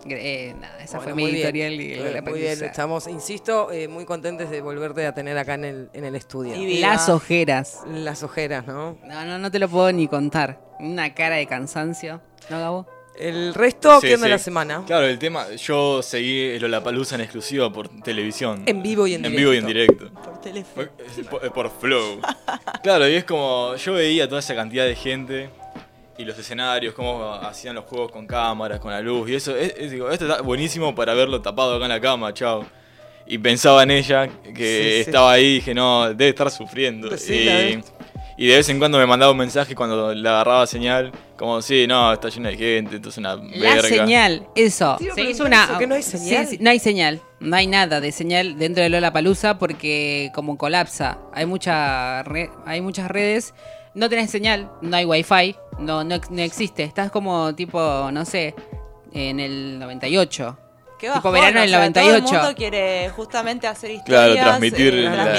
Eh, 0.09 0.55
nada, 0.59 0.83
esa 0.83 0.97
Bueno, 0.99 1.03
fue 1.13 1.15
mi 1.15 1.23
muy 1.23 1.33
bien. 1.33 1.47
editorial. 1.47 1.73
y 1.81 1.93
Eh, 1.93 1.97
Lola 2.05 2.23
Muy 2.23 2.41
bien, 2.41 2.65
estamos, 2.65 3.07
insisto, 3.07 3.71
eh, 3.71 3.87
muy 3.89 4.05
contentos 4.07 4.49
de 4.51 4.61
volverte 4.63 5.07
a 5.07 5.13
tener 5.15 5.37
acá 5.37 5.55
en 5.55 5.65
el, 5.65 5.91
en 5.93 6.05
el 6.05 6.15
estudio. 6.15 6.55
Y 6.57 6.65
viva. 6.65 6.89
Las 6.89 7.09
ojeras. 7.09 7.81
Las 7.87 8.23
ojeras, 8.23 8.67
¿no? 8.67 8.99
No, 9.05 9.25
no, 9.25 9.39
no 9.39 9.51
te 9.51 9.59
lo 9.59 9.69
puedo 9.69 9.93
ni 9.93 10.09
contar. 10.09 10.61
Una 10.79 11.13
cara 11.15 11.37
de 11.37 11.47
cansancio. 11.47 12.21
¿No, 12.49 12.59
Gabo? 12.59 12.87
El 13.19 13.53
resto, 13.53 14.01
Sí, 14.01 14.07
¿qué 14.07 14.15
onda 14.15 14.29
sí. 14.29 14.31
la 14.31 14.39
semana? 14.39 14.83
Claro, 14.87 15.05
el 15.07 15.19
tema, 15.19 15.47
yo 15.57 16.01
seguí 16.01 16.43
el 16.47 16.63
Lollapalooza 16.63 17.17
en 17.17 17.21
exclusiva 17.21 17.71
por 17.71 17.89
televisión. 18.03 18.63
En 18.65 18.83
vivo 18.83 19.07
y 19.07 19.13
en, 19.15 19.25
En 19.27 19.37
vivo 19.37 19.53
y 19.53 19.59
en 19.59 19.67
directo. 19.67 20.11
Por 20.15 20.41
teléfono. 20.41 20.89
Por, 21.31 21.53
por 21.53 21.71
Flow. 21.71 22.21
Claro, 22.83 23.07
y 23.07 23.17
es 23.17 23.25
como, 23.25 23.77
yo 23.77 23.93
veía 23.93 24.27
toda 24.27 24.39
esa 24.39 24.55
cantidad 24.55 24.87
de 24.87 24.95
gente 24.95 25.51
y 26.21 26.25
los 26.25 26.39
escenarios, 26.39 26.95
cómo 26.95 27.33
hacían 27.35 27.75
los 27.75 27.85
juegos 27.85 28.13
con 28.13 28.27
cámaras, 28.27 28.79
con 28.81 28.91
la 28.93 29.01
luz, 29.01 29.31
y 29.31 29.35
eso, 29.35 29.57
es, 29.57 29.75
es- 29.79 29.91
digo, 29.91 30.11
esto 30.11 30.27
está 30.29 30.43
buenísimo 30.43 30.95
para 30.95 31.15
verlo 31.15 31.41
tapado 31.41 31.75
acá 31.77 31.85
en 31.87 31.91
la 31.91 32.01
cama, 32.01 32.33
chao. 32.35 32.65
Y 33.27 33.39
pensaba 33.39 33.83
en 33.85 33.93
ella, 33.93 34.29
que 34.43 34.53
Sí, 34.55 35.05
sí. 35.05 35.11
estaba 35.11 35.33
ahí, 35.33 35.45
y 35.47 35.55
dije, 35.55 35.73
no, 35.75 36.09
debe 36.09 36.29
estar 36.31 36.51
sufriendo. 36.51 37.17
Sí, 37.17 37.45
la 37.45 37.63
y, 37.71 37.81
y 38.39 38.47
de 38.49 38.57
vez 38.57 38.69
en 38.71 38.79
cuando 38.79 38.99
me 38.99 39.07
mandaba 39.07 39.31
un 39.31 39.39
mensaje 39.39 39.75
cuando 39.75 40.13
le 40.15 40.29
agarraba 40.29 40.67
señal, 40.67 41.13
como, 41.37 41.63
sí, 41.63 41.87
no, 41.87 42.13
está 42.13 42.29
lleno 42.29 42.49
de 42.49 42.57
gente, 42.57 42.97
esto 42.97 43.11
es 43.11 43.19
una 43.19 43.37
La 43.37 43.75
verga. 43.75 43.83
señal, 43.89 44.47
eso. 44.57 44.97
Preguntar 45.15 45.47
una. 45.47 45.65
eso, 45.65 45.79
que 45.79 45.87
no 45.87 45.95
hay 45.95 46.03
Sí, 46.03 46.19
señal. 46.19 46.47
sí, 46.49 46.59
no 46.61 46.71
hay 46.71 46.79
señal. 46.81 47.21
No 47.39 47.57
hay 47.57 47.67
nada 47.69 48.01
de 48.01 48.11
señal 48.13 48.59
dentro 48.59 48.83
de 48.83 48.89
Lola 48.91 49.13
Palusa 49.13 49.59
porque 49.59 50.31
como 50.35 50.59
colapsa, 50.59 51.19
hay 51.33 51.47
mucha 51.47 52.23
re- 52.25 52.51
hay 52.67 52.81
muchas 52.81 53.09
redes, 53.11 53.55
no 53.95 54.09
tenés 54.09 54.31
señal, 54.31 54.71
no 54.83 54.97
hay 54.97 55.05
wifi, 55.05 55.57
no, 55.79 56.05
no, 56.05 56.17
no 56.31 56.43
existe. 56.43 56.85
Estás 56.85 57.11
como 57.11 57.55
tipo, 57.55 58.11
no 58.13 58.25
sé, 58.25 58.55
en 59.13 59.41
el 59.41 59.79
98. 59.79 60.59
Qué 61.01 61.07
Tipo 61.07 61.15
bajón, 61.15 61.33
verano 61.33 61.59
o 61.59 61.61
del 61.63 61.71
sea, 61.71 61.79
98. 61.79 62.11
Todo 62.11 62.17
el 62.37 62.41
mundo 62.43 62.55
quiere 62.57 63.09
justamente 63.11 63.67
hacer 63.67 63.91
historias, 63.91 64.33
Claro, 64.33 64.49
transmitir 64.51 64.95
eh, 64.95 65.03
la- 65.05 65.39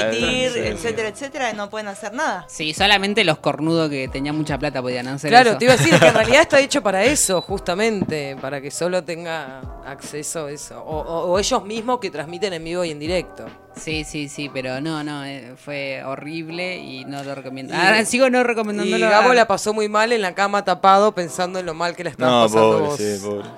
etcétera, 0.68 1.08
etcétera, 1.08 1.50
y 1.52 1.56
no 1.56 1.70
pueden 1.70 1.86
hacer 1.86 2.12
nada. 2.12 2.44
Sí, 2.48 2.74
solamente 2.74 3.22
los 3.24 3.38
cornudos 3.38 3.88
que 3.88 4.08
tenían 4.08 4.36
mucha 4.36 4.58
plata 4.58 4.82
podían 4.82 5.06
hacer 5.06 5.30
Claro, 5.30 5.50
eso. 5.50 5.58
te 5.58 5.64
iba 5.66 5.74
a 5.74 5.76
decir 5.76 5.96
que 6.00 6.06
en 6.08 6.14
realidad 6.14 6.40
está 6.42 6.58
hecho 6.58 6.82
para 6.82 7.04
eso, 7.04 7.40
justamente, 7.40 8.36
para 8.40 8.60
que 8.60 8.70
solo 8.72 9.04
tenga 9.04 9.60
acceso 9.86 10.46
a 10.46 10.50
eso. 10.50 10.82
O, 10.82 10.98
o- 11.00 11.32
o 11.32 11.38
ellos 11.38 11.64
mismos 11.64 12.00
que 12.00 12.10
transmiten 12.10 12.52
en 12.54 12.64
vivo 12.64 12.84
y 12.84 12.90
en 12.90 12.98
directo. 12.98 13.46
Sí, 13.76 14.04
sí, 14.04 14.28
sí, 14.28 14.50
pero 14.52 14.80
no, 14.80 15.02
no, 15.04 15.24
eh, 15.24 15.54
fue 15.56 16.02
horrible 16.04 16.76
y 16.76 17.04
no 17.04 17.22
lo 17.22 17.34
recomiendo. 17.34 17.72
Y- 17.72 17.76
Ahora 17.76 18.04
sigo 18.04 18.28
no 18.28 18.40
Y 18.40 18.42
recomendándolo. 18.42 19.08
Gabo 19.08 19.30
a- 19.30 19.34
la 19.34 19.46
pasó 19.46 19.72
muy 19.72 19.88
mal 19.88 20.12
en 20.12 20.22
la 20.22 20.34
cama 20.34 20.64
tapado 20.64 21.12
pensando 21.12 21.58
en 21.60 21.66
lo 21.66 21.72
mal 21.74 21.94
que 21.96 22.04
la 22.04 22.10
estabas 22.10 22.32
No, 22.34 22.42
pasando 22.46 22.70
pobre, 22.72 22.86
vos. 22.88 22.96
sí, 22.98 23.24
pobre. 23.24 23.48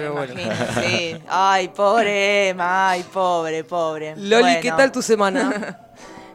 Pero 0.00 0.14
Me 0.14 0.26
bueno. 0.26 0.40
imagino, 0.40 0.82
sí. 0.82 1.22
Ay, 1.28 1.68
pobre 1.68 2.48
Emma, 2.50 2.90
ay, 2.90 3.02
pobre, 3.04 3.64
pobre. 3.64 4.14
Loli, 4.16 4.42
Bueno. 4.42 4.60
¿qué 4.62 4.70
tal 4.72 4.90
tu 4.92 5.02
semana? 5.02 5.78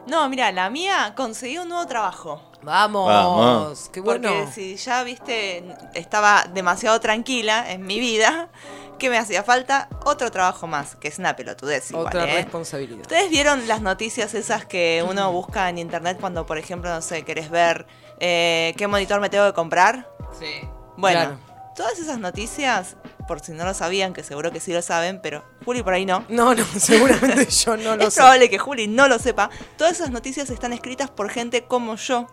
No, 0.06 0.28
mira, 0.28 0.52
la 0.52 0.70
mía 0.70 1.14
conseguí 1.16 1.58
un 1.58 1.68
nuevo 1.68 1.84
trabajo. 1.88 2.40
Vamos, 2.62 3.08
Vamos. 3.08 3.90
qué 3.92 4.00
bueno. 4.00 4.28
Porque 4.28 4.52
si 4.52 4.76
ya, 4.76 5.02
viste, 5.02 5.64
estaba 5.94 6.44
demasiado 6.54 7.00
tranquila 7.00 7.68
en 7.72 7.84
mi 7.84 7.98
vida, 7.98 8.48
que 9.00 9.10
me 9.10 9.18
hacía 9.18 9.42
falta 9.42 9.88
otro 10.04 10.30
trabajo 10.30 10.68
más, 10.68 10.94
que 10.94 11.08
es 11.08 11.18
una 11.18 11.34
pelotudez 11.34 11.90
igual, 11.90 12.06
Otra 12.06 12.24
¿eh? 12.24 12.34
responsabilidad. 12.36 13.00
¿Ustedes 13.00 13.30
vieron 13.30 13.66
las 13.66 13.80
noticias 13.80 14.32
esas 14.34 14.64
que 14.64 15.04
uno 15.10 15.32
busca 15.32 15.68
en 15.70 15.78
internet 15.78 16.18
cuando, 16.20 16.46
por 16.46 16.58
ejemplo, 16.58 16.88
no 16.88 17.02
sé, 17.02 17.24
querés 17.24 17.50
ver 17.50 17.88
eh, 18.20 18.74
qué 18.76 18.86
monitor 18.86 19.20
me 19.20 19.28
tengo 19.28 19.46
que 19.46 19.54
comprar? 19.54 20.08
Sí. 20.38 20.52
Bueno, 20.96 21.20
Claro. 21.20 21.38
Todas 21.76 21.98
esas 21.98 22.18
noticias 22.18 22.96
por 23.28 23.40
si 23.40 23.52
no 23.52 23.64
lo 23.64 23.74
sabían, 23.74 24.12
que 24.12 24.22
seguro 24.22 24.50
que 24.50 24.60
sí 24.60 24.72
lo 24.72 24.82
saben, 24.82 25.20
pero 25.20 25.44
Juli 25.64 25.82
por 25.82 25.92
ahí 25.94 26.06
no. 26.06 26.24
No, 26.28 26.54
no, 26.54 26.64
seguramente 26.78 27.46
yo 27.50 27.76
no 27.76 27.96
lo 27.96 28.04
es 28.08 28.14
sé. 28.14 28.20
probable 28.20 28.48
que 28.50 28.58
Juli 28.58 28.86
no 28.88 29.08
lo 29.08 29.18
sepa. 29.18 29.50
Todas 29.76 29.94
esas 29.94 30.10
noticias 30.10 30.48
están 30.50 30.72
escritas 30.72 31.10
por 31.10 31.28
gente 31.30 31.64
como 31.66 31.96
yo, 31.96 32.26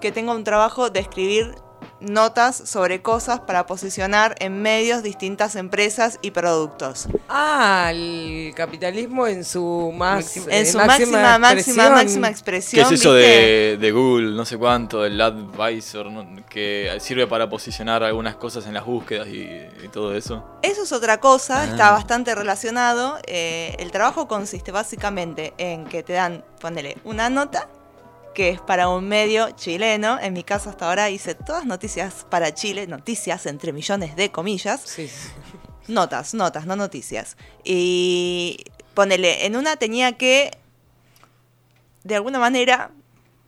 que 0.00 0.10
tengo 0.12 0.32
un 0.32 0.44
trabajo 0.44 0.90
de 0.90 1.00
escribir 1.00 1.54
notas 2.02 2.56
sobre 2.56 3.02
cosas 3.02 3.40
para 3.40 3.66
posicionar 3.66 4.34
en 4.40 4.60
medios 4.62 5.02
distintas 5.02 5.56
empresas 5.56 6.18
y 6.22 6.30
productos. 6.32 7.08
Ah, 7.28 7.88
el 7.90 8.52
capitalismo 8.56 9.26
en 9.26 9.44
su 9.44 9.92
más 9.96 10.24
Máxima- 10.24 10.52
eh, 10.52 10.58
En 10.60 10.66
su 10.66 10.78
máxima, 10.78 11.38
máxima, 11.38 11.52
expresión. 11.52 11.92
máxima 11.94 12.26
¿Qué 12.28 12.32
expresión. 12.32 12.86
es 12.86 12.92
eso 12.92 13.12
de, 13.14 13.78
de 13.80 13.92
Google, 13.92 14.32
no 14.36 14.44
sé 14.44 14.56
cuánto, 14.58 15.04
el 15.04 15.20
Advisor, 15.20 16.10
¿no? 16.10 16.26
que 16.48 16.96
sirve 17.00 17.26
para 17.26 17.48
posicionar 17.48 18.02
algunas 18.02 18.36
cosas 18.36 18.66
en 18.66 18.74
las 18.74 18.84
búsquedas 18.84 19.28
y, 19.28 19.40
y 19.84 19.88
todo 19.92 20.14
eso? 20.16 20.44
Eso 20.62 20.82
es 20.82 20.92
otra 20.92 21.18
cosa, 21.20 21.62
Ah. 21.62 21.64
está 21.64 21.90
bastante 21.92 22.34
relacionado. 22.34 23.18
Eh, 23.26 23.76
el 23.78 23.90
trabajo 23.90 24.26
consiste 24.28 24.72
básicamente 24.72 25.54
en 25.58 25.84
que 25.86 26.02
te 26.02 26.12
dan, 26.14 26.44
ponele, 26.60 26.96
una 27.04 27.30
nota 27.30 27.68
que 28.34 28.50
es 28.50 28.60
para 28.60 28.88
un 28.88 29.06
medio 29.08 29.50
chileno. 29.52 30.18
En 30.20 30.32
mi 30.32 30.42
caso 30.42 30.70
hasta 30.70 30.88
ahora 30.88 31.10
hice 31.10 31.34
todas 31.34 31.64
noticias 31.66 32.26
para 32.30 32.54
Chile, 32.54 32.86
noticias 32.86 33.46
entre 33.46 33.72
millones 33.72 34.16
de 34.16 34.30
comillas. 34.30 34.80
Sí. 34.84 35.10
Notas, 35.88 36.34
notas, 36.34 36.66
no 36.66 36.76
noticias. 36.76 37.36
Y 37.64 38.64
ponele, 38.94 39.46
en 39.46 39.56
una 39.56 39.76
tenía 39.76 40.12
que, 40.16 40.50
de 42.04 42.16
alguna 42.16 42.38
manera, 42.38 42.90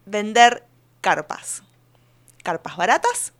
vender 0.07 0.65
carpas. 1.01 1.63
Carpas 2.43 2.77
baratas 2.77 3.33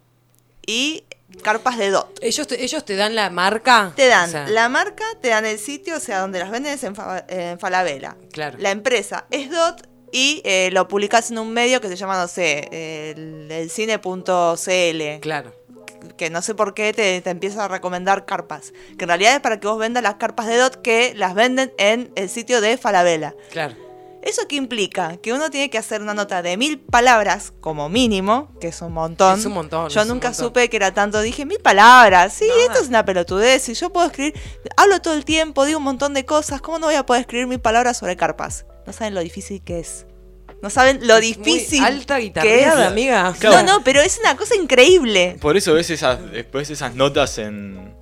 y 0.67 1.05
carpas 1.43 1.77
de 1.77 1.91
DOT. 1.91 2.19
Ellos 2.23 2.47
te, 2.47 2.63
ellos 2.65 2.85
te 2.85 2.97
dan 2.97 3.15
la 3.15 3.29
marca. 3.31 3.93
Te 3.97 4.07
dan 4.07 4.29
O 4.29 4.33
sea, 4.33 4.49
la 4.49 4.69
marca, 4.69 5.05
te 5.21 5.29
dan 5.29 5.45
el 5.45 5.59
sitio, 5.59 5.97
o 5.97 6.01
sea, 6.01 6.21
donde 6.21 6.39
las 6.39 6.51
venden 6.51 6.73
es 6.75 6.85
en, 6.85 6.95
Fa- 6.95 7.25
en 7.29 7.59
Falabella. 7.59 8.17
Claro. 8.33 8.57
La 8.61 8.71
empresa 8.71 9.27
es 9.31 9.51
DOT 9.51 9.87
y 10.15 10.41
eh, 10.45 10.71
lo 10.73 10.87
publicas 10.87 11.31
en 11.33 11.39
un 11.39 11.53
medio 11.53 11.81
que 11.81 11.89
se 11.89 11.97
llama, 11.97 12.17
no 12.17 12.29
sé, 12.29 12.69
el, 13.17 13.51
el 13.51 13.69
cine.cl. 13.69 15.21
Claro. 15.21 15.53
Que 16.17 16.31
no 16.31 16.41
sé 16.43 16.55
por 16.55 16.75
qué 16.75 16.93
te, 16.93 17.21
te 17.21 17.31
empieza 17.31 17.65
a 17.65 17.69
recomendar 17.69 18.25
carpas. 18.25 18.73
Que 18.97 19.05
en 19.05 19.09
realidad 19.09 19.35
es 19.35 19.41
para 19.41 19.59
que 19.59 19.67
vos 19.67 19.79
vendas 19.79 20.03
las 20.03 20.15
carpas 20.15 20.47
de 20.47 20.57
DOT 20.57 20.77
que 20.83 21.15
las 21.17 21.35
venden 21.35 21.73
en 21.79 22.13
el 22.15 22.29
sitio 22.29 22.61
de 22.61 22.77
Falabella. 22.77 23.35
Claro. 23.51 23.75
¿Eso 24.23 24.47
qué 24.49 24.57
implica? 24.57 25.17
Que 25.19 25.33
uno 25.35 25.51
tiene 25.51 25.69
que 25.69 25.77
hacer 25.77 26.01
una 26.01 26.15
nota 26.15 26.41
de 26.43 26.57
mil 26.57 26.79
palabras 26.81 27.53
como 27.61 27.89
mínimo, 27.91 28.51
que 28.61 28.69
es 28.69 28.81
un 28.81 28.93
montón. 28.93 29.39
Es 29.39 29.45
un 29.45 29.53
montón, 29.53 29.89
Yo 29.91 30.05
nunca 30.05 30.29
montón. 30.29 30.47
supe 30.47 30.71
que 30.71 30.77
era 30.77 30.95
tanto. 30.95 31.21
Dije, 31.21 31.45
mil 31.45 31.59
palabras. 31.59 32.33
Sí, 32.33 32.47
No, 32.49 32.55
esto 32.63 32.79
es 32.81 32.89
una 32.89 33.05
pelotudez. 33.05 33.69
Y 33.69 33.75
yo 33.75 33.93
puedo 33.93 34.07
escribir, 34.07 34.35
hablo 34.77 35.03
todo 35.03 35.15
el 35.15 35.25
tiempo, 35.25 35.65
digo 35.65 35.79
un 35.79 35.85
montón 35.85 36.15
de 36.15 36.25
cosas. 36.25 36.61
¿Cómo 36.63 36.79
no 36.79 36.87
voy 36.87 36.95
a 36.95 37.05
poder 37.05 37.21
escribir 37.23 37.47
mil 37.49 37.61
palabras 37.61 37.99
sobre 37.99 38.17
carpas? 38.17 38.65
No 38.87 38.93
saben 38.93 39.15
lo 39.15 39.21
difícil 39.21 39.63
que 39.63 39.81
es. 39.81 40.07
No 40.63 40.71
saben 40.71 41.07
lo 41.07 41.17
Es 41.17 41.39
muy 41.39 41.45
difícil 41.53 41.83
alta 41.85 42.19
que 42.19 42.61
es. 42.63 42.67
amiga. 42.69 43.35
Claro. 43.39 43.63
No, 43.67 43.79
no, 43.79 43.85
pero 43.85 44.01
es 44.01 44.19
una 44.21 44.37
cosa 44.37 44.55
increíble. 44.57 45.37
Por 45.41 45.57
eso 45.57 45.75
ves 45.75 45.91
esas, 45.91 46.31
después 46.33 46.71
esas 46.71 46.95
notas 46.95 47.39
en, 47.39 47.95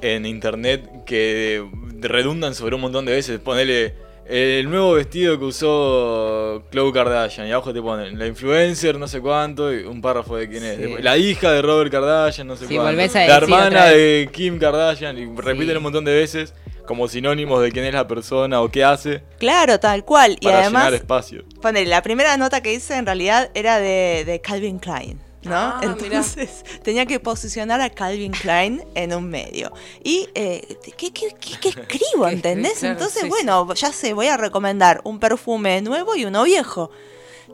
en 0.00 0.26
internet 0.26 1.04
que 1.06 1.64
redundan 2.00 2.54
sobre 2.54 2.74
un 2.76 2.80
montón 2.82 3.04
de 3.04 3.12
veces. 3.12 3.38
Ponele 3.40 3.94
el 4.26 4.68
nuevo 4.70 4.92
vestido 4.92 5.38
que 5.38 5.44
usó 5.44 6.64
Khloe 6.70 6.92
Kardashian 6.92 7.46
y 7.48 7.52
abajo 7.52 7.72
te 7.72 7.82
ponen 7.82 8.18
la 8.18 8.26
influencer, 8.26 8.98
no 8.98 9.06
sé 9.08 9.20
cuánto, 9.20 9.72
y 9.72 9.82
un 9.84 10.00
párrafo 10.00 10.36
de 10.36 10.48
quién 10.48 10.64
es. 10.64 10.76
Sí. 10.78 10.94
La 11.02 11.16
hija 11.18 11.50
de 11.52 11.62
Robert 11.62 11.90
Kardashian, 11.90 12.46
no 12.46 12.56
sé 12.56 12.66
Sí, 12.66 12.76
cuánto. 12.76 13.00
a 13.00 13.26
la 13.26 13.36
hermana 13.36 13.86
de 13.86 14.28
Kim 14.32 14.58
Kardashian 14.58 15.18
y 15.18 15.26
repiten 15.36 15.70
Sí. 15.70 15.76
un 15.76 15.82
montón 15.82 16.04
de 16.04 16.14
veces 16.14 16.54
como 16.86 17.08
sinónimos 17.08 17.62
de 17.62 17.70
quién 17.72 17.84
es 17.84 17.94
la 17.94 18.06
persona 18.08 18.60
o 18.60 18.68
qué 18.70 18.84
hace 18.84 19.22
Claro, 19.38 19.78
tal 19.80 20.04
cual. 20.04 20.36
Y 20.40 20.44
para 20.46 20.60
además, 20.60 20.82
llenar 20.84 20.94
espacio. 20.94 21.44
Ponele, 21.60 21.86
la 21.88 22.02
primera 22.02 22.36
nota 22.36 22.60
que 22.62 22.72
hice 22.74 22.96
en 22.96 23.06
realidad 23.06 23.50
era 23.54 23.78
de, 23.78 24.24
de 24.26 24.40
Calvin 24.40 24.78
Klein, 24.78 25.18
¿no? 25.44 25.54
Ah, 25.54 25.80
Entonces 25.82 26.64
tenía 26.82 27.06
que 27.06 27.20
posicionar 27.20 27.80
a 27.80 27.90
Calvin 27.90 28.32
Klein 28.32 28.82
en 28.94 29.14
un 29.14 29.28
medio. 29.28 29.72
Y, 30.04 30.28
eh, 30.34 30.76
¿qué, 30.96 31.12
qué, 31.12 31.28
qué- 31.40 31.58
qué 31.60 31.68
escribo, 31.68 32.24
¿Qué 32.26 32.32
entendés? 32.32 32.78
Claro, 32.80 32.92
Entonces, 32.94 33.22
sí, 33.22 33.28
bueno, 33.28 33.72
ya 33.74 33.92
sé, 33.92 34.12
voy 34.12 34.26
a 34.26 34.36
recomendar 34.36 35.00
un 35.04 35.18
perfume 35.20 35.80
nuevo 35.82 36.14
y 36.16 36.24
uno 36.24 36.42
viejo. 36.44 36.90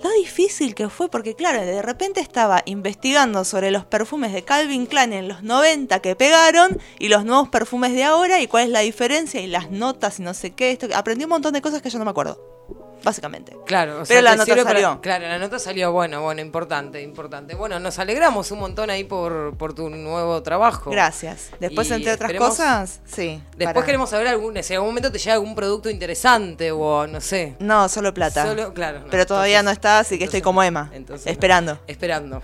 Lo 0.03 0.11
difícil 0.13 0.77
que 0.77 0.89
fue, 0.89 1.11
porque 1.11 1.35
claro, 1.35 1.61
de 1.61 1.83
repente 1.83 2.21
estaba 2.21 2.63
investigando 2.67 3.45
sobre 3.45 3.73
los 3.73 3.85
perfumes 3.85 4.33
de 4.33 4.45
Calvin 4.45 4.87
Klein 4.87 5.13
en 5.13 5.27
los 5.27 5.43
90 5.43 6.01
que 6.01 6.15
pegaron 6.15 6.79
y 7.01 7.09
los 7.09 7.25
nuevos 7.25 7.49
perfumes 7.49 7.93
de 7.93 8.05
ahora 8.05 8.41
y 8.41 8.47
cuál 8.47 8.65
es 8.65 8.71
la 8.71 8.81
diferencia 8.81 9.41
y 9.41 9.49
las 9.49 9.71
notas 9.71 10.21
y 10.21 10.23
no 10.23 10.35
sé 10.35 10.53
qué. 10.53 10.71
Esto, 10.71 10.87
aprendí 10.95 11.25
un 11.25 11.31
montón 11.31 11.53
de 11.53 11.63
cosas 11.63 11.83
que 11.83 11.91
yo 11.91 11.99
no 11.99 12.05
me 12.05 12.13
acuerdo, 12.13 12.58
básicamente. 13.03 13.57
Claro, 13.67 14.03
o 14.03 14.05
Pero 14.07 14.23
la 14.23 14.37
nota 14.37 14.55
para- 14.55 14.65
salió. 14.65 15.01
claro, 15.01 15.27
la 15.29 15.39
nota 15.39 15.59
salió, 15.59 15.93
bueno, 15.93 16.23
bueno, 16.23 16.41
importante, 16.41 17.03
importante. 17.03 17.55
Bueno, 17.55 17.79
nos 17.81 17.99
alegramos 17.99 18.51
un 18.51 18.59
montón 18.61 18.91
ahí 18.91 19.05
por, 19.05 19.57
por 19.57 19.75
tu 19.75 19.89
nuevo 19.91 20.43
trabajo. 20.43 20.91
Gracias. 20.91 21.51
Después, 21.61 21.91
Y 21.91 21.95
entre 21.95 22.13
otras 22.13 22.33
cosas, 22.35 23.01
sí. 23.07 23.41
Después 23.57 23.75
para- 23.75 23.87
queremos 23.87 24.11
saber 24.11 24.29
algún, 24.29 24.55
si 24.63 24.73
en 24.73 24.77
algún 24.79 24.91
momento 24.91 25.11
te 25.13 25.19
llega 25.19 25.35
algún 25.35 25.55
producto 25.55 25.91
interesante 25.91 26.71
o 26.73 27.07
no 27.07 27.21
sé. 27.21 27.57
No, 27.59 27.89
solo 27.89 28.13
plata. 28.15 28.45
Solo- 28.47 28.75
claro, 28.75 29.01
no, 29.01 29.07
Pero 29.11 29.27
todavía 29.27 29.61
entonces- 29.61 29.65
no 29.65 29.71
está, 29.73 29.99
así 30.01 30.19
que 30.19 30.25
estoy 30.25 30.41
como. 30.43 30.63
Emma. 30.63 30.91
Entonces 30.93 31.27
no. 31.27 31.33
esperando. 31.33 31.79
Esperando. 31.87 32.43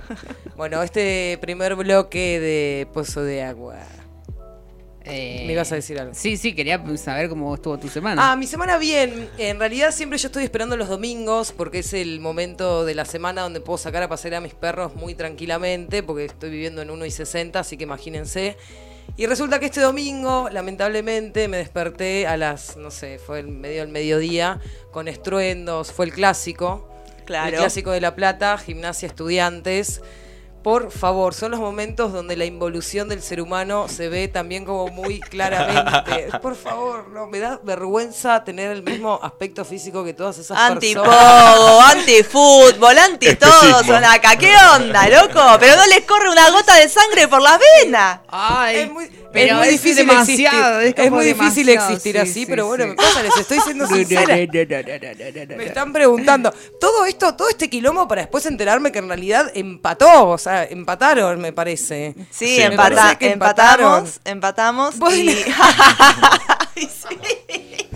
bueno, 0.56 0.82
este 0.82 1.38
primer 1.40 1.74
bloque 1.74 2.38
de 2.40 2.86
Pozo 2.92 3.22
de 3.22 3.42
Agua. 3.42 3.76
Eh, 5.04 5.44
Me 5.46 5.52
ibas 5.52 5.70
a 5.70 5.74
decir 5.74 5.98
algo. 6.00 6.14
Sí, 6.14 6.36
sí, 6.36 6.54
quería 6.54 6.82
saber 6.96 7.28
cómo 7.28 7.54
estuvo 7.54 7.78
tu 7.78 7.88
semana. 7.88 8.32
Ah, 8.32 8.36
mi 8.36 8.46
semana 8.46 8.78
bien. 8.78 9.28
En 9.36 9.58
realidad 9.58 9.92
siempre 9.92 10.18
yo 10.18 10.28
estoy 10.28 10.44
esperando 10.44 10.76
los 10.76 10.88
domingos 10.88 11.52
porque 11.52 11.80
es 11.80 11.92
el 11.92 12.20
momento 12.20 12.84
de 12.86 12.94
la 12.94 13.04
semana 13.04 13.42
donde 13.42 13.60
puedo 13.60 13.76
sacar 13.76 14.02
a 14.02 14.08
pasear 14.08 14.34
a 14.34 14.40
mis 14.40 14.54
perros 14.54 14.94
muy 14.94 15.14
tranquilamente 15.14 16.02
porque 16.02 16.24
estoy 16.24 16.50
viviendo 16.50 16.80
en 16.80 16.90
1 16.90 17.04
y 17.04 17.10
60, 17.10 17.58
así 17.58 17.76
que 17.76 17.84
imagínense. 17.84 18.56
Y 19.16 19.26
resulta 19.26 19.60
que 19.60 19.66
este 19.66 19.80
domingo, 19.80 20.48
lamentablemente, 20.50 21.46
me 21.48 21.58
desperté 21.58 22.26
a 22.26 22.38
las, 22.38 22.76
no 22.78 22.90
sé, 22.90 23.18
fue 23.18 23.40
el 23.40 23.48
medio 23.48 23.82
del 23.82 23.90
mediodía, 23.90 24.60
con 24.90 25.06
estruendos, 25.08 25.92
fue 25.92 26.06
el 26.06 26.12
clásico. 26.12 26.88
Claro. 27.26 27.50
El 27.50 27.56
clásico 27.56 27.90
de 27.90 28.00
La 28.00 28.14
Plata, 28.14 28.56
gimnasia 28.56 29.06
estudiantes. 29.06 30.00
Por 30.64 30.90
favor, 30.90 31.35
son 31.35 31.50
los 31.50 31.61
momentos 31.61 32.11
donde 32.11 32.38
la 32.38 32.46
involución 32.46 33.07
del 33.07 33.20
ser 33.20 33.42
humano 33.42 33.87
se 33.87 34.09
ve 34.09 34.29
también 34.29 34.64
como 34.64 34.88
muy 34.88 35.20
claramente. 35.20 36.31
Por 36.40 36.57
favor, 36.57 37.07
no, 37.11 37.27
me 37.27 37.38
da 37.38 37.61
vergüenza 37.62 38.42
tener 38.44 38.70
el 38.70 38.83
mismo 38.83 39.20
aspecto 39.22 39.66
físico 39.66 40.03
que 40.03 40.14
todas 40.14 40.38
esas 40.38 40.57
personas. 40.57 41.07
Antipogo, 41.07 41.83
antifútbol, 41.83 42.98
anti 42.98 43.35
todo 43.37 43.85
son 43.85 44.03
acá. 44.07 44.37
¿Qué 44.37 44.55
onda, 44.74 45.07
loco? 45.11 45.38
Pero 45.61 45.77
no 45.77 45.87
les 45.87 46.00
corre 46.07 46.31
una 46.31 46.50
gota 46.50 46.77
de 46.77 46.88
sangre 46.88 47.29
por 47.29 47.42
las 47.42 47.61
venas. 47.83 48.20
Ay, 48.29 48.77
Es 48.79 48.90
muy, 48.90 49.11
pero 49.35 49.46
es 49.46 49.59
muy 49.59 49.66
es 49.66 49.83
difícil 49.83 50.11
existir. 50.11 50.46
es 50.46 50.94
Es, 50.96 51.11
muy 51.11 51.27
difícil 51.27 51.68
existir 51.68 52.14
sí, 52.14 52.18
así, 52.18 52.33
sí, 52.33 52.46
pero 52.46 52.68
bueno, 52.68 52.85
sí. 52.85 52.90
me 52.90 52.96
pasa, 52.96 53.22
les 53.22 53.37
estoy 53.37 53.61
siendo 53.61 53.87
sincera. 53.88 54.35
Me 55.57 55.64
están 55.66 55.92
preguntando, 55.92 56.55
todo 56.81 57.05
esto, 57.05 57.35
todo 57.35 57.48
este 57.48 57.68
quilombo 57.68 58.07
para 58.09 58.22
después 58.22 58.46
enterarme 58.46 58.92
que 58.92 59.00
en 59.00 59.09
realidad 59.09 59.50
empató, 59.55 60.29
o 60.29 60.38
sea, 60.38 60.53
empataron, 60.62 61.40
me 61.40 61.52
parece. 61.52 62.14
Sí, 62.30 62.46
Sí, 62.46 62.58
me 62.58 62.66
empata- 62.76 62.94
parece 62.96 63.18
que 63.18 63.32
empataron. 63.32 63.86
empatamos, 64.06 64.20
empatamos. 64.24 64.98
Bueno. 64.98 65.32
Y... 65.32 65.44
Ay, 66.76 66.90
sí. 66.90 67.88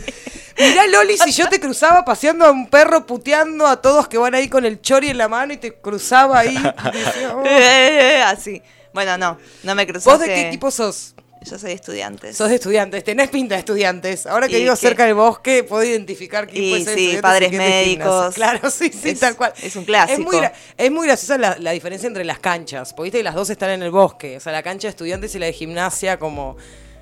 Mirá, 0.59 0.87
Loli, 0.89 1.17
si 1.17 1.31
yo 1.33 1.49
te 1.49 1.61
cruzaba 1.61 2.05
paseando 2.05 2.45
a 2.45 2.51
un 2.51 2.69
perro 2.69 3.07
puteando 3.07 3.67
a 3.67 3.81
todos 3.81 4.09
que 4.09 4.19
van 4.19 4.35
ahí 4.35 4.49
con 4.49 4.65
el 4.65 4.81
chori 4.81 5.09
en 5.11 5.19
la 5.19 5.29
mano 5.29 5.53
y 5.53 5.57
te 5.57 5.75
cruzaba 5.75 6.41
ahí. 6.41 6.57
y 6.57 6.97
decía, 6.99 7.35
"Oh". 7.37 7.45
Así. 8.27 8.61
Bueno, 8.93 9.17
no, 9.19 9.39
no 9.63 9.75
me 9.77 9.87
cruzaste. 9.87 10.11
¿Vos 10.11 10.19
de 10.21 10.27
qué 10.27 10.49
equipo 10.49 10.71
sos? 10.73 11.15
Yo 11.51 11.59
soy 11.59 11.73
estudiante. 11.73 12.33
Sos 12.33 12.49
de 12.49 12.57
estudiantes, 12.57 13.03
tenés 13.05 13.29
pinta 13.31 13.55
de 13.55 13.61
estudiantes. 13.61 14.27
Ahora 14.27 14.49
que 14.49 14.59
¿Y 14.59 14.63
vivo 14.65 14.77
cerca 14.77 15.05
del 15.07 15.15
bosque, 15.15 15.65
puedo 15.65 15.83
identificar 15.85 16.47
quién 16.47 16.65
Y 16.65 16.71
puede 16.71 16.85
ser 16.85 16.99
sí, 16.99 17.19
padres 17.23 17.51
de 17.51 17.59
médicos. 17.59 18.35
Claro, 18.35 18.71
sí, 18.71 18.91
sí, 18.93 19.11
Es- 19.11 19.21
tal 19.21 19.37
cual. 19.37 19.53
es 19.63 19.75
un 19.77 19.85
clásico. 19.85 20.21
Es 20.21 20.27
muy, 20.41 20.49
es 20.77 20.91
muy 20.91 21.07
graciosa 21.07 21.39
la, 21.39 21.57
la 21.59 21.71
diferencia 21.73 22.07
entre 22.07 22.25
las 22.25 22.39
canchas, 22.39 22.93
porque 22.93 23.07
viste 23.07 23.19
que 23.19 23.25
las 23.25 23.35
dos 23.35 23.49
están 23.51 23.71
en 23.71 23.83
el 23.83 23.91
bosque. 23.91 24.37
O 24.37 24.41
sea, 24.41 24.53
la 24.53 24.63
cancha 24.63 24.89
de 24.89 24.91
estudiantes 24.91 25.35
y 25.35 25.39
la 25.39 25.47
de 25.47 25.53
gimnasia 25.53 26.19
como 26.19 26.57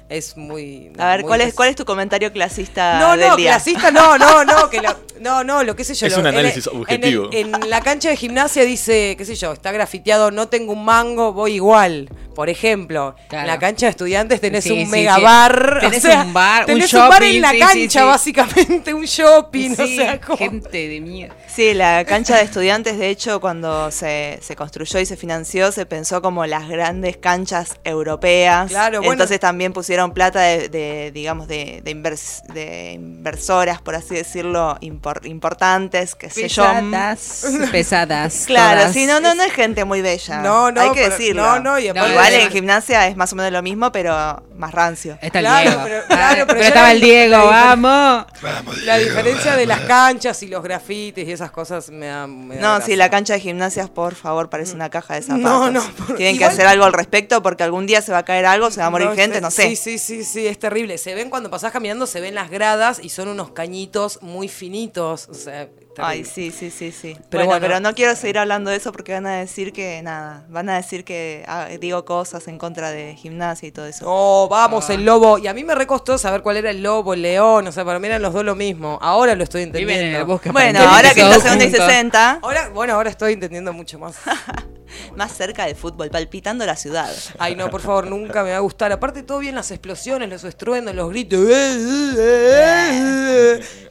Es 0.09 0.37
muy. 0.37 0.93
A 0.99 1.07
ver, 1.09 1.21
muy 1.23 1.29
¿cuál 1.29 1.41
es, 1.41 1.53
¿cuál 1.55 1.69
es 1.69 1.77
tu 1.77 1.85
comentario 1.85 2.33
clasista 2.33 2.99
No, 3.01 3.17
del 3.17 3.29
no, 3.31 3.37
día? 3.37 3.51
clasista, 3.53 3.91
no, 3.91 4.17
no, 4.17 4.45
no, 4.45 4.71
que 4.71 4.81
lo, 4.81 4.97
no, 5.21 5.43
no, 5.43 5.65
lo 5.65 5.75
que 5.75 5.83
sé 5.83 5.95
yo. 5.95 6.07
Es 6.07 6.13
lo- 6.13 6.21
un 6.21 6.27
en 6.29 6.35
análisis 6.35 6.67
en 6.69 6.73
el- 6.75 6.81
objetivo. 6.81 7.29
En, 7.33 7.69
la 7.71 7.81
cancha 7.81 8.09
de 8.11 8.17
gimnasia 8.17 8.63
dice, 8.65 9.17
qué 9.19 9.25
sé 9.25 9.35
yo, 9.35 9.53
está 9.53 9.73
grafiteado, 9.73 10.31
no 10.31 10.47
tengo 10.49 10.73
un 10.73 10.85
mango, 10.85 11.33
voy 11.33 11.55
igual. 11.55 12.09
Por 12.37 12.51
ejemplo, 12.51 13.17
en 13.31 13.47
la 13.47 13.59
cancha 13.59 13.87
de 13.87 13.91
estudiantes 13.91 14.43
tenés 14.43 14.63
Sí, 14.65 14.71
un 14.73 14.81
sí, 14.81 14.87
mega 14.91 15.17
sí. 15.17 15.23
bar. 15.23 15.79
Tenés 15.81 16.05
o 16.05 16.09
sea, 16.09 16.21
un 16.23 16.35
bar, 16.35 16.61
un 16.63 16.67
tenés 16.67 16.93
un 16.93 17.01
bar 17.01 17.13
shopping, 17.23 17.35
en 17.37 17.41
la 17.43 17.59
cancha, 17.59 18.01
sí. 18.01 18.07
básicamente, 18.07 18.93
un 18.95 19.05
shopping, 19.07 19.71
o 19.73 19.87
sea, 19.87 20.21
como- 20.21 20.37
gente 20.37 20.87
de 20.89 21.01
mierda. 21.01 21.35
Sí, 21.49 21.73
la 21.73 22.05
cancha 22.05 22.37
de 22.37 22.43
estudiantes, 22.43 22.99
de 22.99 23.09
hecho, 23.09 23.41
cuando 23.41 23.91
se, 23.91 24.39
se 24.43 24.55
construyó 24.55 25.01
y 25.01 25.07
se 25.07 25.17
financió, 25.17 25.73
se 25.73 25.87
pensó 25.87 26.21
como 26.21 26.45
las 26.45 26.69
grandes 26.69 27.17
canchas 27.17 27.77
europeas. 27.85 28.69
Claro, 28.71 28.99
bueno. 28.99 29.13
Entonces 29.15 29.41
también 29.41 29.73
pusieron 29.73 29.96
plata 30.15 30.41
de, 30.41 30.69
de, 30.69 31.11
digamos, 31.13 31.49
de, 31.49 31.81
de, 31.85 31.91
invers- 31.95 32.43
de 32.53 32.93
inversoras, 32.93 33.81
por 33.81 33.95
así 33.95 34.15
decirlo, 34.15 34.77
impor- 34.81 35.25
importantes, 35.27 36.15
que 36.15 36.31
sé 36.31 36.49
yo. 36.49 36.65
Pesadas, 36.65 37.47
pesadas. 37.73 38.45
Claro, 38.47 38.81
todas. 38.81 38.93
sí, 38.95 39.07
no, 39.07 39.21
no, 39.21 39.35
no 39.35 39.43
es 39.43 39.53
gente 39.53 39.85
muy 39.85 40.03
bella. 40.03 40.39
No, 40.41 40.71
no, 40.73 40.81
Hay 40.81 40.91
que 40.91 41.03
pero- 41.03 41.11
decirlo. 41.11 41.43
no, 41.47 41.61
no, 41.61 41.79
y 41.79 41.89
aparte- 41.89 42.11
Igual 42.11 42.35
en 42.35 42.51
gimnasia 42.51 43.07
es 43.09 43.17
más 43.17 43.33
o 43.33 43.37
menos 43.37 43.53
lo 43.53 43.63
mismo, 43.63 43.91
pero 43.93 44.43
más 44.57 44.73
rancio. 44.73 45.19
Está 45.21 45.39
el 45.41 45.45
Claro, 45.45 45.69
Diego. 45.71 45.83
pero- 45.85 46.03
Ah, 46.03 46.07
claro, 46.09 46.47
pero 46.47 46.61
yo 46.61 46.67
estaba 46.67 46.93
el 46.93 47.01
Diego, 47.01 47.37
la- 47.51 47.75
vamos. 47.77 48.27
La 48.85 48.99
diferencia 48.99 49.57
de 49.57 49.67
las 49.67 49.81
canchas 49.81 50.43
y 50.43 50.49
los 50.49 50.63
grafitis 50.63 51.27
y 51.29 51.33
esas 51.33 51.51
cosas 51.51 51.91
me 51.91 52.07
da. 52.07 52.27
me 52.27 52.57
da 52.57 52.61
No, 52.61 52.69
gracia. 52.77 52.87
sí, 52.87 52.97
la 52.97 53.11
cancha 53.11 53.35
de 53.35 53.41
gimnasias, 53.41 53.89
por 53.91 54.15
favor, 54.15 54.49
parece 54.51 54.75
una 54.75 54.91
caja 54.91 55.15
de 55.15 55.23
zapatos. 55.23 55.43
No, 55.43 55.71
no, 55.71 55.83
por- 56.07 56.17
Tienen 56.17 56.39
que 56.39 56.45
hacer 56.45 56.67
algo 56.67 56.85
al 56.85 56.93
respecto 56.93 57.43
porque 57.43 57.63
algún 57.65 57.87
día 57.87 58.03
se 58.03 58.13
va 58.13 58.19
a 58.19 58.25
caer 58.25 58.47
algo, 58.47 58.71
se 58.71 58.81
va 58.81 58.87
a 58.87 58.91
morir 58.91 59.11
gente, 59.15 59.41
no 59.41 59.51
sé. 59.51 59.69
Sí, 59.69 59.77
sí, 59.87 59.99
sí, 59.99 60.25
sí, 60.25 60.49
es 60.49 60.59
terrible. 60.59 60.99
Se 60.99 61.15
ven 61.15 61.31
cuando 61.31 61.49
pasás 61.49 61.71
caminando, 61.71 62.09
se 62.09 62.21
ven 62.21 62.35
las 62.35 62.51
gradas 62.51 62.99
y 63.01 63.09
son 63.09 63.29
unos 63.29 63.53
cañitos 63.53 64.21
muy 64.21 64.49
finitos. 64.49 65.29
O 65.29 65.35
sea, 65.35 65.71
Ay, 65.99 66.25
sí, 66.25 66.51
sí, 66.51 66.71
sí, 66.71 66.93
sí. 66.93 67.17
Pero 67.31 67.45
bueno, 67.45 67.61
bueno. 67.61 67.61
pero 67.61 67.81
no 67.81 67.95
quiero 67.95 68.15
seguir 68.17 68.39
hablando 68.39 68.71
de 68.71 68.77
eso 68.77 68.93
porque 68.93 69.13
van 69.13 69.27
a 69.27 69.37
decir 69.39 69.73
que 69.73 70.03
nada, 70.03 70.45
van 70.49 70.69
a 70.69 70.77
decir 70.77 71.05
que 71.05 71.45
ah, 71.47 71.69
digo 71.81 72.05
cosas 72.05 72.47
en 72.49 72.59
contra 72.59 72.91
de 72.91 73.15
gimnasia 73.15 73.69
y 73.69 73.73
todo 73.73 73.87
eso. 73.87 74.05
Oh, 74.07 74.49
vamos, 74.49 74.89
el 74.91 75.05
lobo. 75.05 75.39
Y 75.39 75.47
a 75.47 75.55
mí 75.55 75.65
me 75.65 75.75
recostó 75.75 76.19
saber 76.19 76.43
cuál 76.43 76.57
era 76.57 76.71
el 76.71 76.83
lobo, 76.83 77.15
el 77.15 77.23
león. 77.23 77.67
O 77.67 77.73
sea, 77.73 77.85
para 77.85 77.99
mí 77.99 78.07
eran 78.07 78.23
los 78.23 78.33
dos 78.33 78.45
lo 78.45 78.55
mismo. 78.55 78.99
Ahora 79.01 79.35
lo 79.35 79.45
estoy 79.45 79.63
en 79.63 79.69
entendiendo. 79.69 80.41
Bueno, 80.53 80.81
ahora 80.81 81.15
que 81.15 81.21
está 81.21 81.31
todos 81.31 81.43
segunda 81.43 81.65
y 81.65 81.69
juntos. 81.71 81.87
60, 81.87 82.39
Ahora, 82.43 82.69
bueno, 82.71 82.95
ahora 82.95 83.11
estoy 83.11 83.33
entendiendo 83.35 83.73
mucho 83.73 83.99
más. 83.99 84.17
más 85.17 85.33
cerca 85.33 85.67
del 85.67 85.77
fútbol, 85.77 86.11
palpitando 86.11 86.65
la 86.67 86.77
ciudad. 86.77 87.13
Ay, 87.39 87.55
no, 87.57 87.71
por 87.71 87.81
favor, 87.81 88.07
nunca 88.07 88.43
me 88.43 88.51
va 88.51 88.57
a 88.57 88.61
gustar. 88.61 88.93
Aparte, 88.93 89.23
todo 89.23 89.39
bien 89.39 89.55
las 89.55 89.71
explosiones, 89.71 90.29
los 90.29 90.45
estruendos, 90.45 90.95
los 90.95 91.11
gritos. 91.11 91.41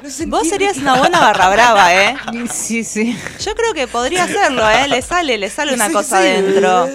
No 0.02 0.28
Vos 0.28 0.48
serías 0.48 0.78
una 0.78 0.98
buena 0.98 1.20
barra 1.20 1.50
brava, 1.50 1.94
¿eh? 1.94 1.95
Sí, 2.52 2.84
sí. 2.84 3.18
Yo 3.40 3.56
creo 3.56 3.74
que 3.74 3.88
podría 3.88 4.24
hacerlo, 4.26 4.70
¿eh? 4.70 4.88
Le 4.88 5.02
sale, 5.02 5.38
le 5.38 5.50
sale 5.50 5.74
una 5.74 5.88
Sí, 5.88 5.94
cosa 5.94 6.22
sí. 6.22 6.28
adentro. 6.28 6.88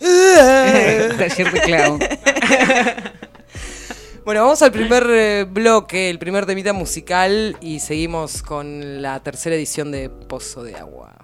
Taller 1.18 1.52
de 1.52 1.60
clown. 1.62 1.98
Bueno, 4.24 4.42
vamos 4.42 4.62
al 4.62 4.70
primer 4.70 5.06
eh, 5.10 5.44
bloque, 5.48 6.10
el 6.10 6.18
primer 6.18 6.46
temita 6.46 6.72
musical 6.72 7.56
y 7.60 7.80
seguimos 7.80 8.42
con 8.42 9.02
la 9.02 9.20
tercera 9.20 9.56
edición 9.56 9.90
de 9.90 10.08
Pozo 10.10 10.62
de 10.62 10.76
Agua. 10.76 11.19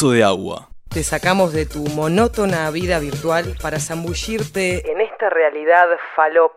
De 0.00 0.24
agua. 0.24 0.70
Te 0.88 1.02
sacamos 1.02 1.52
de 1.52 1.66
tu 1.66 1.80
monótona 1.94 2.70
vida 2.70 2.98
virtual 3.00 3.54
para 3.60 3.78
zambullirte 3.78 4.90
en 4.90 4.98
esta 4.98 5.28
realidad 5.28 5.88
falopa. 6.16 6.49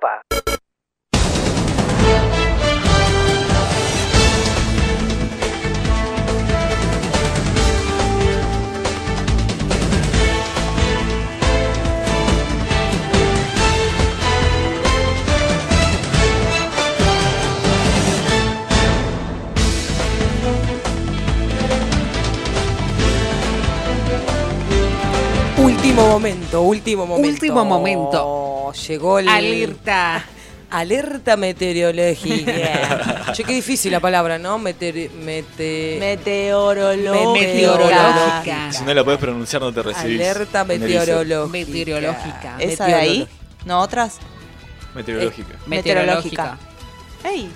Último 26.73 27.05
momento. 27.05 27.29
Último 27.29 27.65
momento. 27.65 28.73
Llegó 28.87 29.19
el... 29.19 29.29
Alerta. 29.29 30.25
Alerta 30.69 31.37
meteorológica. 31.37 33.31
che, 33.33 33.43
qué 33.43 33.53
difícil 33.53 33.91
la 33.91 33.99
palabra, 33.99 34.39
¿no? 34.39 34.57
Meteor... 34.57 35.11
Mete... 35.11 35.97
Meteorológica. 35.99 37.31
Meteorológica. 37.31 38.71
Si 38.71 38.83
no 38.83 38.93
la 38.93 39.03
puedes 39.03 39.19
pronunciar, 39.19 39.61
no 39.61 39.71
te 39.71 39.83
recibís. 39.83 40.19
Alerta 40.19 40.63
meteorológica. 40.63 41.51
Meteorológica. 41.51 42.55
¿Esa 42.59 42.87
de 42.87 42.93
ahí? 42.95 43.27
¿No 43.65 43.79
otras? 43.81 44.17
Meteorológica. 44.95 45.59
Meteorológica. 45.67 46.57
¡Ey! 47.23 47.49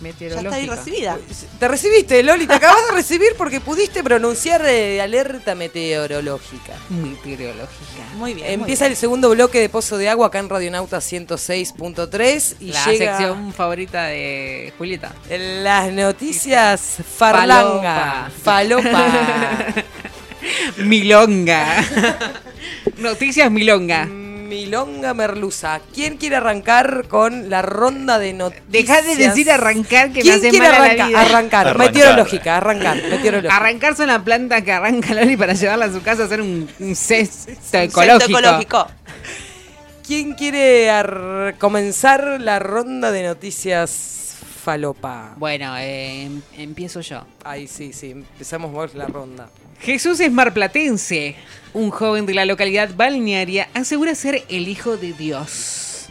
Ya 0.00 0.08
está 0.10 0.28
Meteorológica. 0.28 0.74
recibida. 0.74 1.18
Te 1.58 1.68
recibiste, 1.68 2.22
Loli, 2.22 2.46
te 2.46 2.54
acabas 2.54 2.84
de 2.90 2.96
recibir 2.96 3.28
porque 3.38 3.60
pudiste 3.60 4.02
pronunciar 4.02 4.64
eh, 4.66 5.00
alerta 5.00 5.54
meteorológica. 5.54 6.74
Meteorológica. 6.90 8.02
Muy 8.16 8.34
bien. 8.34 8.50
Empieza 8.50 8.86
el 8.86 8.96
segundo 8.96 9.30
bloque 9.30 9.60
de 9.60 9.68
Pozo 9.68 9.96
de 9.96 10.08
Agua 10.08 10.26
acá 10.26 10.38
en 10.40 10.48
Radionauta 10.48 10.98
106.3 10.98 12.56
y 12.60 12.72
La 12.72 12.84
llega 12.86 13.16
sección 13.18 13.52
favorita 13.52 14.04
de 14.06 14.72
Julieta. 14.78 15.12
las 15.30 15.92
noticias 15.92 16.98
farlanga, 17.16 18.30
falopa. 18.42 19.66
Milonga. 20.78 21.84
Noticias 22.98 23.50
Milonga. 23.50 24.08
Milonga 24.54 25.14
Merluza. 25.14 25.80
¿Quién 25.92 26.16
quiere 26.16 26.36
arrancar 26.36 27.08
con 27.08 27.50
la 27.50 27.60
ronda 27.62 28.18
de 28.20 28.32
noticias? 28.32 28.64
Deja 28.68 29.02
de 29.02 29.16
decir 29.16 29.50
arrancar 29.50 30.08
que 30.12 30.18
me 30.18 30.22
¿Quién 30.22 30.34
hace 30.36 30.48
quiere 30.50 30.68
mal 30.68 30.74
a 30.74 30.78
la 30.78 30.84
arrancar? 30.84 31.08
vida. 31.08 31.20
Arrancar. 31.20 31.66
Arrancar. 31.68 31.86
Meteorológica, 31.92 32.56
arrancar. 32.56 32.96
Meteorológica. 33.10 33.56
Arrancar 33.56 33.96
son 33.96 34.06
la 34.06 34.22
planta 34.22 34.62
que 34.62 34.72
arranca 34.72 35.12
Loli 35.14 35.36
para 35.36 35.54
llevarla 35.54 35.86
a 35.86 35.92
su 35.92 36.02
casa 36.02 36.22
a 36.22 36.26
hacer 36.26 36.40
un, 36.40 36.68
un 36.78 36.96
cesto 36.96 37.50
ecológico. 37.78 38.38
ecológico. 38.38 38.86
¿Quién 40.06 40.34
quiere 40.34 40.90
ar- 40.90 41.54
comenzar 41.58 42.38
la 42.40 42.58
ronda 42.58 43.10
de 43.10 43.22
noticias 43.24 44.36
falopa? 44.62 45.32
Bueno, 45.36 45.76
eh, 45.78 46.24
em- 46.24 46.42
empiezo 46.58 47.00
yo. 47.00 47.24
Ay, 47.42 47.66
sí, 47.66 47.92
sí, 47.92 48.10
empezamos 48.12 48.70
vos 48.70 48.94
la 48.94 49.06
ronda. 49.06 49.48
Jesús 49.80 50.20
es 50.20 50.30
marplatense. 50.30 51.36
Un 51.74 51.90
joven 51.90 52.24
de 52.24 52.34
la 52.34 52.44
localidad 52.44 52.94
balnearia 52.96 53.68
asegura 53.74 54.14
ser 54.14 54.44
el 54.48 54.68
hijo 54.68 54.96
de 54.96 55.12
Dios. 55.12 56.08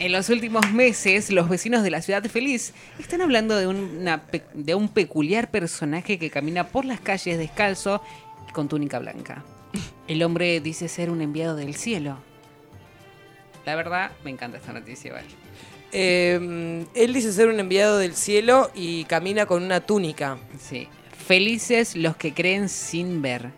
En 0.00 0.12
los 0.12 0.28
últimos 0.28 0.72
meses, 0.72 1.30
los 1.30 1.48
vecinos 1.48 1.82
de 1.84 1.90
la 1.90 2.02
ciudad 2.02 2.24
feliz 2.24 2.72
están 2.98 3.20
hablando 3.22 3.56
de, 3.56 3.66
una 3.68 4.22
pe- 4.22 4.42
de 4.54 4.74
un 4.74 4.88
peculiar 4.88 5.50
personaje 5.50 6.18
que 6.18 6.30
camina 6.30 6.66
por 6.68 6.84
las 6.84 7.00
calles 7.00 7.38
descalzo 7.38 8.02
y 8.48 8.52
con 8.52 8.68
túnica 8.68 8.98
blanca. 8.98 9.44
El 10.08 10.22
hombre 10.24 10.60
dice 10.60 10.88
ser 10.88 11.10
un 11.10 11.20
enviado 11.22 11.54
del 11.54 11.74
cielo. 11.74 12.18
La 13.64 13.76
verdad, 13.76 14.10
me 14.24 14.30
encanta 14.30 14.56
esta 14.58 14.72
noticia, 14.72 15.12
¿vale? 15.12 15.26
Eh, 15.92 16.84
él 16.94 17.12
dice 17.12 17.32
ser 17.32 17.48
un 17.48 17.60
enviado 17.60 17.98
del 17.98 18.14
cielo 18.14 18.70
y 18.74 19.04
camina 19.04 19.46
con 19.46 19.62
una 19.62 19.80
túnica. 19.80 20.38
Sí. 20.58 20.88
Felices 21.26 21.94
los 21.94 22.16
que 22.16 22.32
creen 22.32 22.68
sin 22.68 23.22
ver, 23.22 23.50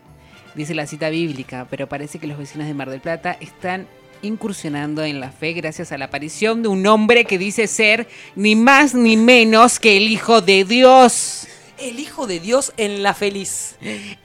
dice 0.55 0.73
la 0.75 0.85
cita 0.87 1.09
bíblica, 1.09 1.67
pero 1.69 1.87
parece 1.87 2.19
que 2.19 2.27
los 2.27 2.37
vecinos 2.37 2.67
de 2.67 2.73
Mar 2.73 2.89
del 2.89 3.01
Plata 3.01 3.37
están 3.39 3.87
incursionando 4.21 5.03
en 5.03 5.19
la 5.19 5.31
fe 5.31 5.53
gracias 5.53 5.91
a 5.91 5.97
la 5.97 6.05
aparición 6.05 6.61
de 6.61 6.69
un 6.69 6.85
hombre 6.87 7.25
que 7.25 7.37
dice 7.37 7.67
ser 7.67 8.07
ni 8.35 8.55
más 8.55 8.93
ni 8.93 9.17
menos 9.17 9.79
que 9.79 9.97
el 9.97 10.03
Hijo 10.07 10.41
de 10.41 10.63
Dios. 10.63 11.47
El 11.79 11.99
hijo 11.99 12.27
de 12.27 12.39
Dios 12.39 12.71
en 12.77 13.03
la 13.03 13.13
feliz. 13.13 13.75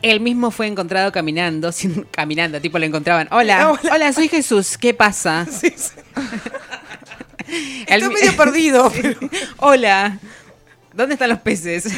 Él 0.02 0.20
mismo 0.20 0.50
fue 0.52 0.66
encontrado 0.68 1.10
caminando, 1.10 1.72
sin, 1.72 2.02
caminando, 2.04 2.60
tipo 2.60 2.78
lo 2.78 2.84
encontraban. 2.84 3.26
Hola, 3.32 3.70
Hola. 3.70 3.80
hola, 3.94 4.12
soy 4.12 4.28
Jesús, 4.28 4.76
¿qué 4.78 4.94
pasa? 4.94 5.46
Sí, 5.50 5.72
sí. 5.74 5.90
El 7.86 8.02
Estoy 8.02 8.14
medio 8.14 8.36
perdido. 8.36 8.92
pero- 9.02 9.18
Hola, 9.56 10.18
¿dónde 10.92 11.14
están 11.14 11.30
los 11.30 11.38
peces? 11.40 11.88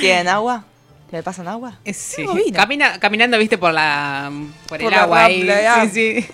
¿Tienen 0.00 0.28
agua? 0.28 0.64
¿Le 1.10 1.22
pasan 1.22 1.48
agua? 1.48 1.78
Eh, 1.84 1.92
Sí. 1.92 2.24
Camina, 2.54 2.98
caminando, 3.00 3.36
viste, 3.38 3.58
por 3.58 3.72
la 3.72 4.30
por 4.68 4.78
el 4.78 4.84
Por 4.84 4.92
la 4.92 5.02
agua 5.02 5.24
ahí. 5.24 5.48
ah. 5.50 5.86
Sí, 5.92 6.22
sí. 6.22 6.26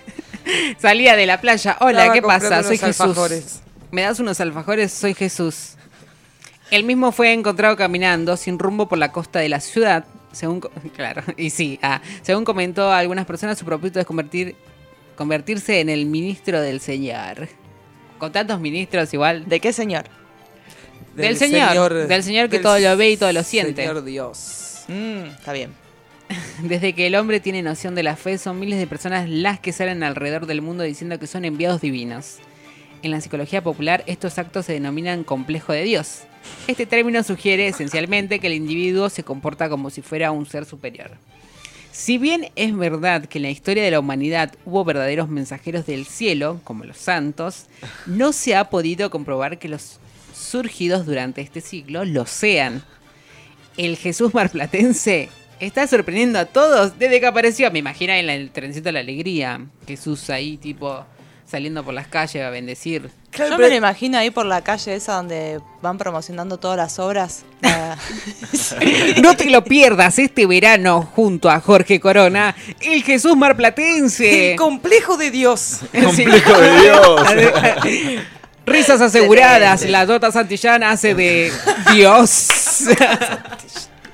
Salía 0.79 1.17
de 1.17 1.27
la 1.27 1.41
playa. 1.41 1.77
Hola, 1.81 2.03
Estaba 2.03 2.15
¿qué 2.15 2.23
pasa? 2.23 2.63
Soy 2.63 2.79
Jesús. 2.79 3.01
alfajores. 3.01 3.61
¿Me 3.91 4.03
das 4.03 4.21
unos 4.21 4.41
alfajores? 4.41 4.93
Soy 4.93 5.15
Jesús. 5.15 5.73
Él 6.71 6.85
mismo 6.85 7.13
fue 7.13 7.33
encontrado 7.33 7.77
caminando 7.77 8.37
sin 8.37 8.59
rumbo 8.59 8.89
por 8.89 8.99
la 8.99 9.13
costa 9.13 9.39
de 9.39 9.49
la 9.49 9.61
ciudad. 9.61 10.05
Según, 10.33 10.61
claro, 10.97 11.23
y 11.37 11.51
sí, 11.51 11.79
ah, 11.83 12.03
según 12.23 12.45
comentó 12.45 12.93
a 12.93 12.99
algunas 12.99 13.25
personas, 13.25 13.59
su 13.59 13.65
propósito 13.65 13.99
es 14.01 14.07
convertir, 14.07 14.55
convertirse 15.17 15.81
en 15.81 15.89
el 15.89 16.05
ministro 16.07 16.61
del 16.61 16.81
Señor. 16.81 17.49
Con 18.19 18.33
tantos 18.33 18.61
ministros 18.61 19.13
igual. 19.15 19.47
¿De 19.49 19.61
qué 19.61 19.73
señor? 19.73 20.05
Del 21.15 21.37
Señor, 21.39 21.93
del 22.07 22.23
Señor 22.23 22.51
que 22.51 22.59
todo 22.59 22.79
lo 22.79 22.95
ve 22.97 23.11
y 23.11 23.17
todo 23.17 23.33
lo 23.33 23.43
siente. 23.43 23.83
Señor 23.87 24.05
Dios. 24.05 24.66
Mm, 24.89 25.27
está 25.27 25.53
bien. 25.53 25.73
Desde 26.63 26.93
que 26.93 27.07
el 27.07 27.15
hombre 27.15 27.41
tiene 27.41 27.63
noción 27.63 27.95
de 27.95 28.03
la 28.03 28.17
fe, 28.17 28.39
son 28.39 28.59
miles 28.59 28.79
de 28.79 28.87
personas 28.87 29.29
las 29.29 29.61
que 29.61 29.73
salen 29.73 30.03
alrededor 30.03 30.47
del 30.47 30.63
mundo 30.63 30.83
diciendo 30.83 31.19
que 31.19 31.27
son 31.27 31.45
enviados 31.45 31.81
divinos. 31.81 32.39
En 33.03 33.11
la 33.11 33.21
psicología 33.21 33.63
popular, 33.63 34.03
estos 34.07 34.39
actos 34.39 34.67
se 34.67 34.73
denominan 34.73 35.23
complejo 35.23 35.73
de 35.73 35.85
Dios. 35.85 36.23
Este 36.67 36.87
término 36.87 37.23
sugiere 37.23 37.69
esencialmente 37.69 38.39
que 38.39 38.47
el 38.47 38.55
individuo 38.55 39.09
se 39.11 39.23
comporta 39.23 39.69
como 39.69 39.91
si 39.91 40.03
fuera 40.03 40.31
un 40.31 40.47
ser 40.47 40.65
superior. 40.65 41.11
Si 41.93 42.19
bien 42.19 42.51
es 42.57 42.77
verdad 42.77 43.25
que 43.25 43.39
en 43.39 43.43
la 43.43 43.51
historia 43.51 43.83
de 43.83 43.91
la 43.91 44.01
humanidad 44.01 44.53
hubo 44.67 44.85
verdaderos 44.85 45.29
mensajeros 45.29 45.87
del 45.87 46.05
cielo, 46.05 46.61
como 46.63 46.85
los 46.85 46.99
santos, 46.99 47.67
no 48.05 48.33
se 48.33 48.55
ha 48.55 48.69
podido 48.69 49.09
comprobar 49.09 49.59
que 49.59 49.69
los 49.69 49.99
surgidos 50.35 51.07
durante 51.07 51.41
este 51.41 51.61
siglo 51.61 52.05
lo 52.05 52.27
sean 52.27 52.85
el 53.77 53.97
Jesús 53.97 54.33
marplatense 54.35 55.29
está 55.61 55.87
sorprendiendo 55.87 56.39
a 56.39 56.45
todos 56.45 56.99
desde 56.99 57.19
que 57.21 57.27
apareció. 57.27 57.71
Me 57.71 57.79
imagino 57.79 58.13
en 58.13 58.29
el 58.31 58.51
trencito 58.51 58.85
de 58.85 58.93
la 58.93 59.01
alegría. 59.01 59.61
Jesús 59.87 60.29
ahí, 60.31 60.57
tipo, 60.59 61.05
saliendo 61.47 61.83
por 61.85 61.95
las 61.95 62.07
calles 62.09 62.43
a 62.45 62.51
bendecir. 62.51 63.11
Claro, 63.31 63.53
Yo 63.53 63.57
pero- 63.57 63.69
me 63.69 63.71
lo 63.71 63.77
imagino 63.77 64.19
ahí 64.19 64.31
por 64.31 64.47
la 64.47 64.63
calle 64.63 64.95
esa 64.95 65.15
donde 65.15 65.61
van 65.83 65.97
promocionando 65.99 66.59
todas 66.59 66.77
las 66.77 66.99
obras. 66.99 67.45
Ah, 67.63 67.97
No 69.23 69.37
te 69.37 69.51
lo 69.51 69.65
pierdas 69.65 70.19
este 70.19 70.47
verano 70.47 71.03
junto 71.15 71.51
a 71.51 71.61
Jorge 71.61 71.99
Corona, 72.01 72.55
el 72.81 73.03
Jesús 73.03 73.37
marplatense. 73.37 74.53
El 74.53 74.57
complejo 74.59 75.17
de 75.17 75.31
Dios. 75.31 75.81
Complejo 76.05 76.59
de 76.61 76.81
Dios. 76.81 77.21
Risas 78.67 79.01
aseguradas, 79.01 79.89
la 79.89 80.07
Dota 80.07 80.33
Santillana 80.33 80.91
hace 80.91 81.15
de 81.15 81.53
Dios. 81.95 82.49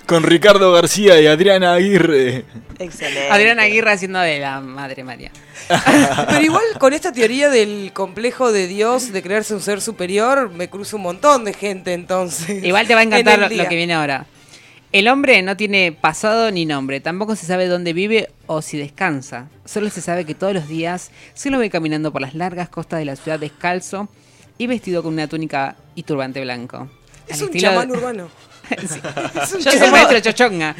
Con 0.05 0.25
Ricardo 0.25 0.71
García 0.73 1.19
y 1.23 1.27
Adriana 1.27 1.73
Aguirre. 1.73 2.45
excelente. 2.79 3.31
Adriana 3.31 3.63
Aguirre 3.63 3.93
haciendo 3.93 4.21
de 4.21 4.41
la 4.41 4.61
Madre 4.61 5.05
María. 5.05 5.33
Pero 6.29 6.43
igual 6.43 6.65
con 6.79 6.93
esta 6.93 7.13
teoría 7.13 7.49
del 7.49 7.93
complejo 7.95 8.53
de 8.53 8.67
Dios, 8.67 9.11
de 9.11 9.23
creerse 9.23 9.55
un 9.55 9.63
ser 9.63 9.81
superior, 9.81 10.51
me 10.51 10.69
cruza 10.69 10.97
un 10.97 11.03
montón 11.03 11.47
de 11.47 11.55
gente 11.55 11.95
entonces. 11.95 12.63
Igual 12.63 12.87
te 12.87 12.95
va 12.95 13.01
a 13.01 13.03
en 13.05 13.13
encantar 13.15 13.51
lo 13.51 13.69
que 13.69 13.77
viene 13.77 13.95
ahora. 13.95 14.27
El 14.93 15.09
hombre 15.09 15.41
no 15.41 15.57
tiene 15.57 15.93
pasado 15.93 16.51
ni 16.51 16.67
nombre, 16.67 17.01
tampoco 17.01 17.37
se 17.37 17.47
sabe 17.47 17.69
dónde 17.69 17.95
vive 17.95 18.29
o 18.45 18.61
si 18.61 18.77
descansa. 18.77 19.49
Solo 19.65 19.89
se 19.89 20.03
sabe 20.03 20.27
que 20.27 20.35
todos 20.35 20.53
los 20.53 20.69
días 20.69 21.11
se 21.33 21.49
lo 21.49 21.59
ve 21.59 21.71
caminando 21.71 22.13
por 22.13 22.21
las 22.21 22.35
largas 22.35 22.69
costas 22.69 22.99
de 22.99 23.07
la 23.07 23.17
ciudad 23.17 23.41
descalzo 23.41 24.11
y 24.59 24.67
vestido 24.67 25.03
con 25.03 25.13
una 25.15 25.27
túnica 25.29 25.77
y 25.95 26.03
turbante 26.05 26.41
blanco. 26.41 26.89
Es 27.29 27.37
Al 27.37 27.43
un 27.43 27.49
estilo- 27.51 27.71
chamán 27.71 27.91
urbano. 27.91 28.29
Sí. 28.73 29.01
Es 29.43 29.53
un 29.53 29.61
Yo 29.61 29.71
soy 29.73 29.91
maestro 29.91 30.21
Chochonga. 30.21 30.75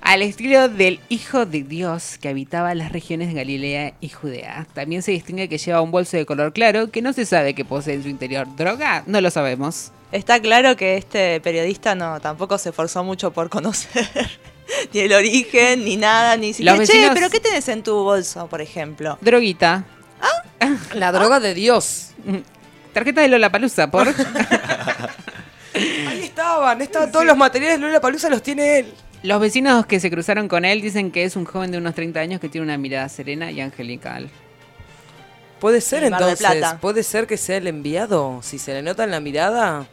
Al 0.00 0.22
estilo 0.22 0.68
del 0.68 1.00
Hijo 1.10 1.44
de 1.44 1.62
Dios 1.62 2.16
que 2.20 2.28
habitaba 2.28 2.74
las 2.74 2.90
regiones 2.92 3.28
de 3.28 3.34
Galilea 3.34 3.94
y 4.00 4.08
Judea. 4.08 4.66
También 4.72 5.02
se 5.02 5.10
distingue 5.10 5.48
que 5.48 5.58
lleva 5.58 5.82
un 5.82 5.90
bolso 5.90 6.16
de 6.16 6.24
color 6.24 6.52
claro 6.54 6.90
que 6.90 7.02
no 7.02 7.12
se 7.12 7.26
sabe 7.26 7.54
que 7.54 7.64
posee 7.66 7.94
en 7.94 8.02
su 8.04 8.08
interior. 8.08 8.46
¿Droga? 8.56 9.02
No 9.06 9.20
lo 9.20 9.30
sabemos. 9.30 9.90
Está 10.10 10.40
claro 10.40 10.76
que 10.76 10.96
este 10.96 11.40
periodista 11.40 11.94
no 11.94 12.18
tampoco 12.20 12.56
se 12.56 12.70
esforzó 12.70 13.04
mucho 13.04 13.30
por 13.32 13.50
conocer 13.50 14.08
ni 14.94 15.00
el 15.00 15.12
origen, 15.12 15.84
ni 15.84 15.96
nada, 15.96 16.36
ni 16.38 16.54
siquiera. 16.54 16.76
Che, 16.76 16.80
vecinos- 16.80 17.10
pero 17.14 17.28
¿qué 17.28 17.40
tenés 17.40 17.68
en 17.68 17.82
tu 17.82 17.94
bolso, 18.04 18.46
por 18.46 18.62
ejemplo? 18.62 19.18
Droguita. 19.20 19.84
La 20.94 21.12
droga 21.12 21.40
de 21.40 21.52
Dios. 21.52 22.12
Tarjeta 22.98 23.20
de 23.20 23.28
Lola 23.28 23.50
Palusa, 23.50 23.90
por. 23.90 24.08
Ahí 25.74 26.20
estaban, 26.24 26.80
estaban 26.82 27.12
todos 27.12 27.24
los 27.24 27.36
materiales 27.36 27.78
de 27.80 27.86
Lola 27.86 28.00
Palusa 28.00 28.28
los 28.28 28.42
tiene 28.42 28.80
él. 28.80 28.92
Los 29.22 29.40
vecinos 29.40 29.86
que 29.86 30.00
se 30.00 30.10
cruzaron 30.10 30.48
con 30.48 30.64
él 30.64 30.80
dicen 30.80 31.10
que 31.10 31.24
es 31.24 31.36
un 31.36 31.44
joven 31.44 31.70
de 31.70 31.78
unos 31.78 31.94
30 31.94 32.20
años 32.20 32.40
que 32.40 32.48
tiene 32.48 32.64
una 32.64 32.78
mirada 32.78 33.08
serena 33.08 33.50
y 33.50 33.60
angelical. 33.60 34.28
Puede 35.60 35.80
ser 35.80 36.04
En 36.04 36.10
Mar 36.10 36.20
del 36.20 36.30
entonces, 36.30 36.56
Plata. 36.58 36.78
puede 36.80 37.02
ser 37.02 37.26
que 37.26 37.36
sea 37.36 37.56
el 37.56 37.66
enviado, 37.66 38.40
si 38.42 38.58
se 38.58 38.72
le 38.74 38.82
nota 38.82 39.02
en 39.04 39.10
la 39.10 39.18
mirada. 39.20 39.86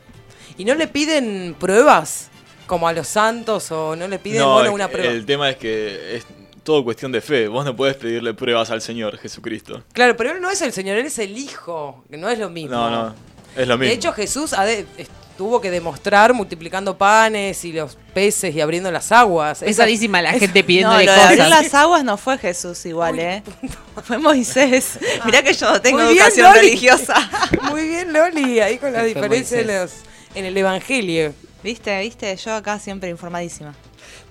Y 0.58 0.66
no 0.66 0.76
le 0.76 0.88
piden 0.88 1.56
pruebas, 1.60 2.30
como 2.68 2.88
a 2.88 2.94
los 2.94 3.08
santos, 3.08 3.72
o 3.72 3.96
no 3.96 4.08
le 4.08 4.20
piden, 4.20 4.40
No, 4.42 4.54
bueno, 4.54 4.74
una 4.74 4.88
prueba. 4.88 5.12
el 5.12 5.26
tema 5.26 5.50
es 5.50 5.58
que 5.58 6.18
es 6.18 6.26
todo 6.66 6.84
cuestión 6.84 7.14
de 7.14 7.22
fe. 7.22 7.48
Vos 7.48 7.64
no 7.64 7.74
podés 7.76 7.96
pedirle 7.96 8.34
pruebas 8.34 8.70
al 8.72 8.82
Señor 8.82 9.18
Jesucristo. 9.18 9.82
Claro, 9.94 10.18
pero 10.18 10.32
él 10.32 10.42
no 10.42 10.50
es 10.50 10.62
el 10.62 10.74
Señor, 10.74 10.98
él 10.98 11.06
es 11.06 11.18
el 11.20 11.38
Hijo, 11.38 12.04
que 12.10 12.18
no 12.18 12.28
es 12.28 12.38
lo 12.38 12.50
mismo. 12.50 12.76
No, 12.76 12.90
no, 12.90 13.16
es 13.56 13.68
lo 13.68 13.78
mismo. 13.78 13.90
De 13.90 13.94
hecho, 13.94 14.12
Jesús 14.12 14.54
es- 14.98 15.08
tuvo 15.38 15.60
que 15.60 15.70
demostrar 15.70 16.34
multiplicando 16.34 16.98
panes 16.98 17.66
y 17.66 17.74
los 17.74 17.98
peces 18.14 18.56
y 18.56 18.62
abriendo 18.62 18.90
las 18.90 19.12
aguas. 19.12 19.60
Pesadísima 19.60 20.22
la 20.22 20.32
gente 20.32 20.62
No, 20.62 20.66
pidiéndole 20.66 21.06
lo 21.06 21.12
de 21.12 21.20
abrir 21.22 21.38
cosas. 21.40 21.64
las 21.64 21.74
aguas 21.74 22.04
no 22.06 22.18
fue 22.18 22.38
Jesús 22.38 22.86
igual, 22.86 23.20
¿eh? 23.20 23.44
Fue 24.06 24.18
Moisés. 24.18 24.98
Mirá 25.26 25.44
que 25.44 25.54
yo 25.54 25.72
no 25.72 25.82
tengo 25.82 25.98
Muy 26.00 26.14
bien, 26.14 26.18
educación 26.24 26.48
Loli. 26.54 26.60
religiosa. 26.68 27.16
Muy 27.70 27.88
bien, 27.88 28.14
Loli, 28.14 28.60
ahí 28.62 28.78
con 28.78 28.94
la 28.94 29.00
Fue 29.00 29.08
diferencia 29.10 29.58
de 29.58 29.64
Moisés. 29.66 30.04
los, 30.06 30.38
en 30.38 30.46
el 30.46 30.56
Evangelio. 30.58 31.34
¿Viste? 31.64 32.00
¿Viste? 32.00 32.34
Yo 32.38 32.54
acá 32.54 32.80
siempre 32.80 33.10
informadísima. 33.10 33.74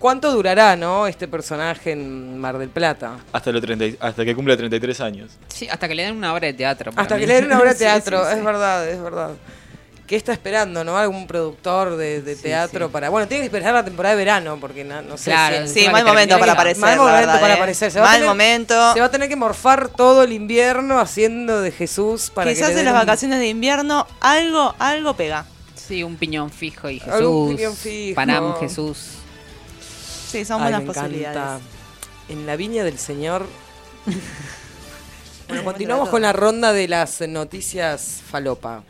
¿Cuánto 0.05 0.31
durará, 0.33 0.77
no, 0.77 1.07
este 1.07 1.27
personaje 1.27 1.93
en 1.93 2.39
Mar 2.39 2.59
del 2.59 2.69
Plata? 2.69 3.17
Hasta, 3.33 3.51
los 3.51 3.63
30 3.63 3.87
y- 3.87 3.97
hasta 3.99 4.23
que 4.23 4.35
cumpla 4.35 4.55
33 4.55 5.01
años. 5.01 5.31
Sí, 5.49 5.67
hasta 5.67 5.89
que 5.89 5.95
le 5.95 6.03
den 6.03 6.15
una 6.19 6.35
obra 6.35 6.47
de 6.47 6.53
teatro. 6.53 6.93
Hasta 6.95 7.15
mí. 7.15 7.23
que 7.23 7.27
le 7.27 7.35
den 7.37 7.47
una 7.47 7.59
obra 7.59 7.71
de 7.73 7.79
teatro, 7.79 8.23
sí, 8.23 8.31
sí. 8.33 8.39
es 8.39 8.45
verdad, 8.45 8.87
es 8.87 9.03
verdad. 9.03 9.31
¿Qué 10.07 10.17
está 10.17 10.35
esperando, 10.35 10.85
no? 10.85 10.99
Algún 10.99 11.27
productor 11.27 11.97
de, 11.97 12.21
de 12.21 12.35
Sí, 12.37 12.43
temporada 12.43 12.69
sí. 12.69 12.93
para... 12.93 13.09
Bueno, 13.09 13.27
tiene 13.29 13.41
que 13.41 13.47
esperar 13.47 13.73
la 13.73 13.83
temporada 13.83 14.15
de 14.15 14.19
verano, 14.19 14.59
porque 14.61 14.85
no, 14.85 15.01
no 15.01 15.17
sé 15.17 15.31
Claro, 15.31 15.67
si... 15.67 15.81
Sí, 15.85 15.89
mal 15.89 16.05
momento 16.05 16.39
para 16.39 16.53
aparecer. 16.53 16.83
Mal 16.83 16.99
momento 16.99 17.17
verdad, 17.21 17.41
para 17.41 17.55
¿eh? 17.55 17.57
aparecer. 17.57 17.91
Se 17.91 17.99
va 17.99 18.05
a 18.05 18.09
Mal 18.09 18.17
tener- 18.17 18.29
momento. 18.29 18.93
Se 18.93 19.01
va 19.01 19.07
a 19.07 19.11
tener 19.11 19.31
que 19.31 19.37
morfar 19.37 19.89
todo 19.89 20.23
el 20.25 20.35
invierno 20.35 21.01
haciendo 21.01 21.63
de 21.63 21.73
Jesús 21.73 22.29
para 22.29 22.51
Quizás 22.51 22.69
que 22.69 22.75
le 22.75 22.81
en 22.81 22.85
den 22.85 22.93
las 22.93 23.01
un- 23.03 23.07
vacaciones 23.07 23.39
de 23.39 23.49
invierno 23.49 24.07
algo, 24.21 24.75
algo 24.79 25.15
pega. 25.17 25.47
Sí, 25.75 26.03
un 26.03 26.17
piñón 26.17 26.51
fijo 26.51 26.91
y 26.91 26.99
Jesús. 26.99 27.15
Algún 27.15 27.57
piñón 27.57 27.75
fijo. 27.75 28.15
Panam, 28.17 28.55
Jesús. 28.61 29.07
Sí, 30.35 30.45
son 30.45 30.57
Ay, 30.57 30.63
buenas 30.73 30.81
me 30.83 30.85
encanta. 30.91 31.01
posibilidades. 31.03 31.63
En 32.29 32.45
la 32.45 32.57
viña 32.57 32.83
del 32.83 32.99
Señor. 32.99 33.47
bueno, 35.49 35.63
continuamos 35.63 36.09
con 36.09 36.23
la 36.23 36.33
ronda 36.33 36.73
de 36.73 36.89
las 36.89 37.21
noticias 37.21 38.21
falopa. 38.29 38.83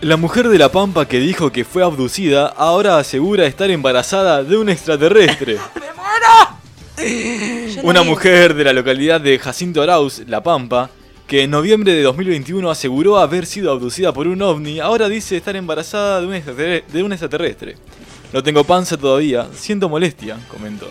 La 0.00 0.16
mujer 0.16 0.48
de 0.48 0.58
La 0.58 0.72
Pampa 0.72 1.06
que 1.06 1.20
dijo 1.20 1.52
que 1.52 1.64
fue 1.64 1.84
abducida 1.84 2.48
ahora 2.48 2.98
asegura 2.98 3.46
estar 3.46 3.70
embarazada 3.70 4.42
de 4.42 4.56
un 4.56 4.68
extraterrestre. 4.70 5.56
Yo 6.98 7.82
no 7.82 7.88
Una 7.88 8.02
mujer 8.02 8.54
de 8.54 8.64
la 8.64 8.72
localidad 8.72 9.20
de 9.20 9.38
Jacinto 9.38 9.82
Arauz, 9.82 10.22
La 10.26 10.42
Pampa, 10.42 10.90
que 11.28 11.44
en 11.44 11.50
noviembre 11.52 11.92
de 11.92 12.02
2021 12.02 12.68
aseguró 12.68 13.18
haber 13.18 13.46
sido 13.46 13.70
abducida 13.70 14.12
por 14.12 14.26
un 14.26 14.42
ovni, 14.42 14.80
ahora 14.80 15.08
dice 15.08 15.36
estar 15.36 15.54
embarazada 15.54 16.20
de 16.22 16.26
un, 16.26 16.34
extraterre- 16.34 16.84
de 16.92 17.02
un 17.04 17.12
extraterrestre. 17.12 17.76
No 18.32 18.42
tengo 18.42 18.64
panza 18.64 18.96
todavía, 18.96 19.48
siento 19.54 19.88
molestia, 19.88 20.38
comentó. 20.48 20.90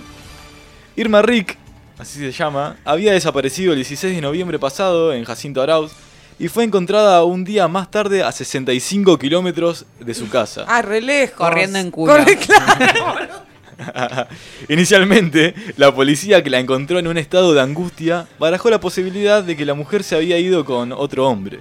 Irma 0.95 1.21
Rick, 1.21 1.57
así 1.97 2.19
se 2.19 2.31
llama, 2.31 2.77
había 2.85 3.13
desaparecido 3.13 3.73
el 3.73 3.77
16 3.77 4.15
de 4.15 4.21
noviembre 4.21 4.57
pasado 4.57 5.13
en 5.13 5.25
Jacinto 5.25 5.61
Arauz 5.61 5.91
y 6.39 6.47
fue 6.47 6.63
encontrada 6.63 7.23
un 7.23 7.43
día 7.43 7.67
más 7.67 7.91
tarde 7.91 8.23
a 8.23 8.31
65 8.31 9.17
kilómetros 9.17 9.85
de 9.99 10.13
su 10.13 10.29
casa. 10.29 10.65
Ah, 10.67 10.81
re 10.81 11.01
lejos. 11.01 11.37
Corriendo 11.37 11.79
en 11.79 11.91
culo. 11.91 12.13
Corre, 12.13 12.37
claro. 12.37 13.45
Inicialmente, 14.69 15.53
la 15.77 15.93
policía 15.93 16.43
que 16.43 16.49
la 16.49 16.59
encontró 16.59 16.99
en 16.99 17.07
un 17.07 17.17
estado 17.17 17.53
de 17.53 17.61
angustia 17.61 18.27
barajó 18.39 18.69
la 18.69 18.79
posibilidad 18.79 19.43
de 19.43 19.55
que 19.57 19.65
la 19.65 19.73
mujer 19.73 20.03
se 20.03 20.15
había 20.15 20.37
ido 20.39 20.65
con 20.65 20.91
otro 20.91 21.27
hombre. 21.27 21.59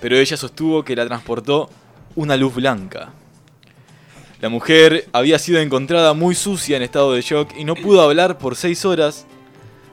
Pero 0.00 0.16
ella 0.16 0.36
sostuvo 0.36 0.84
que 0.84 0.96
la 0.96 1.06
transportó 1.06 1.70
una 2.14 2.36
luz 2.36 2.54
blanca. 2.54 3.12
La 4.44 4.50
mujer 4.50 5.08
había 5.14 5.38
sido 5.38 5.58
encontrada 5.58 6.12
muy 6.12 6.34
sucia 6.34 6.76
en 6.76 6.82
estado 6.82 7.14
de 7.14 7.22
shock 7.22 7.52
y 7.56 7.64
no 7.64 7.74
pudo 7.74 8.02
hablar 8.02 8.36
por 8.36 8.56
seis 8.56 8.84
horas 8.84 9.24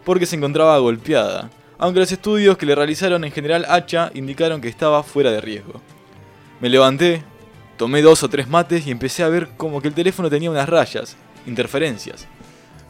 porque 0.04 0.26
se 0.26 0.36
encontraba 0.36 0.78
golpeada, 0.80 1.50
aunque 1.78 2.02
los 2.02 2.12
estudios 2.12 2.58
que 2.58 2.66
le 2.66 2.76
realizaron 2.76 3.24
en 3.24 3.32
General 3.32 3.66
Hacha 3.70 4.12
indicaron 4.14 4.60
que 4.60 4.68
estaba 4.68 5.04
fuera 5.04 5.32
de 5.32 5.40
riesgo. 5.40 5.80
Me 6.60 6.68
levanté, 6.68 7.24
tomé 7.78 8.02
dos 8.02 8.24
o 8.24 8.30
tres 8.30 8.50
mates 8.50 8.86
y 8.86 8.92
empecé 8.92 9.24
a 9.24 9.30
ver 9.30 9.48
como 9.56 9.82
que 9.82 9.88
el 9.88 9.94
teléfono 9.94 10.30
tenía 10.30 10.52
unas 10.52 10.68
rayas, 10.68 11.16
interferencias. 11.48 12.28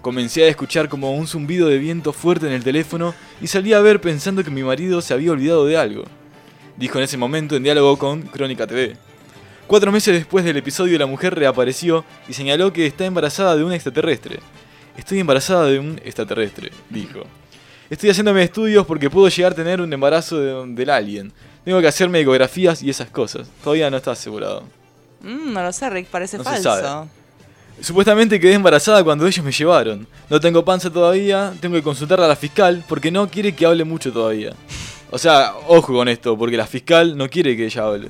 Comencé 0.01 0.45
a 0.45 0.47
escuchar 0.47 0.89
como 0.89 1.13
un 1.13 1.27
zumbido 1.27 1.67
de 1.67 1.77
viento 1.77 2.11
fuerte 2.11 2.47
en 2.47 2.53
el 2.53 2.63
teléfono 2.63 3.13
y 3.39 3.45
salí 3.45 3.73
a 3.73 3.81
ver 3.81 4.01
pensando 4.01 4.43
que 4.43 4.49
mi 4.49 4.63
marido 4.63 4.99
se 4.99 5.13
había 5.13 5.31
olvidado 5.31 5.67
de 5.67 5.77
algo. 5.77 6.05
Dijo 6.75 6.97
en 6.97 7.03
ese 7.03 7.17
momento 7.17 7.55
en 7.55 7.61
diálogo 7.61 7.99
con 7.99 8.23
Crónica 8.23 8.65
TV. 8.65 9.10
Cuatro 9.71 9.89
meses 9.89 10.13
después 10.13 10.43
del 10.43 10.57
episodio 10.57 10.99
la 10.99 11.05
mujer 11.05 11.33
reapareció 11.33 12.03
y 12.27 12.33
señaló 12.33 12.73
que 12.73 12.85
está 12.85 13.05
embarazada 13.05 13.55
de 13.55 13.63
un 13.63 13.71
extraterrestre. 13.71 14.41
Estoy 14.97 15.19
embarazada 15.21 15.63
de 15.67 15.79
un 15.79 15.97
extraterrestre, 16.03 16.71
dijo. 16.89 17.21
Estoy 17.89 18.09
haciéndome 18.09 18.43
estudios 18.43 18.85
porque 18.85 19.09
puedo 19.09 19.29
llegar 19.29 19.53
a 19.53 19.55
tener 19.55 19.79
un 19.79 19.93
embarazo 19.93 20.37
de- 20.41 20.73
del 20.75 20.89
alien. 20.89 21.31
Tengo 21.63 21.79
que 21.79 21.87
hacerme 21.87 22.19
ecografías 22.19 22.83
y 22.83 22.89
esas 22.89 23.09
cosas. 23.11 23.47
Todavía 23.63 23.89
no 23.89 23.95
está 23.95 24.11
asegurado. 24.11 24.63
Mm, 25.21 25.53
no 25.53 25.63
lo 25.63 25.71
sé, 25.71 25.89
Rick, 25.89 26.07
parece 26.07 26.37
No 26.37 26.43
se 26.43 26.49
falso. 26.49 26.63
sabe. 26.75 27.07
Supuestamente 27.79 28.41
quedé 28.41 28.55
embarazada 28.55 29.01
cuando 29.05 29.25
ellos 29.25 29.45
me 29.45 29.53
llevaron. 29.53 30.05
No 30.29 30.41
tengo 30.41 30.65
panza 30.65 30.89
todavía, 30.89 31.53
tengo 31.61 31.75
que 31.77 31.81
consultar 31.81 32.19
a 32.19 32.27
la 32.27 32.35
fiscal 32.35 32.83
porque 32.89 33.09
no 33.09 33.29
quiere 33.29 33.55
que 33.55 33.65
hable 33.65 33.85
mucho 33.85 34.11
todavía. 34.11 34.51
O 35.11 35.17
sea, 35.17 35.53
ojo 35.69 35.93
con 35.93 36.09
esto, 36.09 36.37
porque 36.37 36.57
la 36.57 36.67
fiscal 36.67 37.15
no 37.15 37.29
quiere 37.29 37.55
que 37.55 37.67
ella 37.67 37.85
hable. 37.85 38.09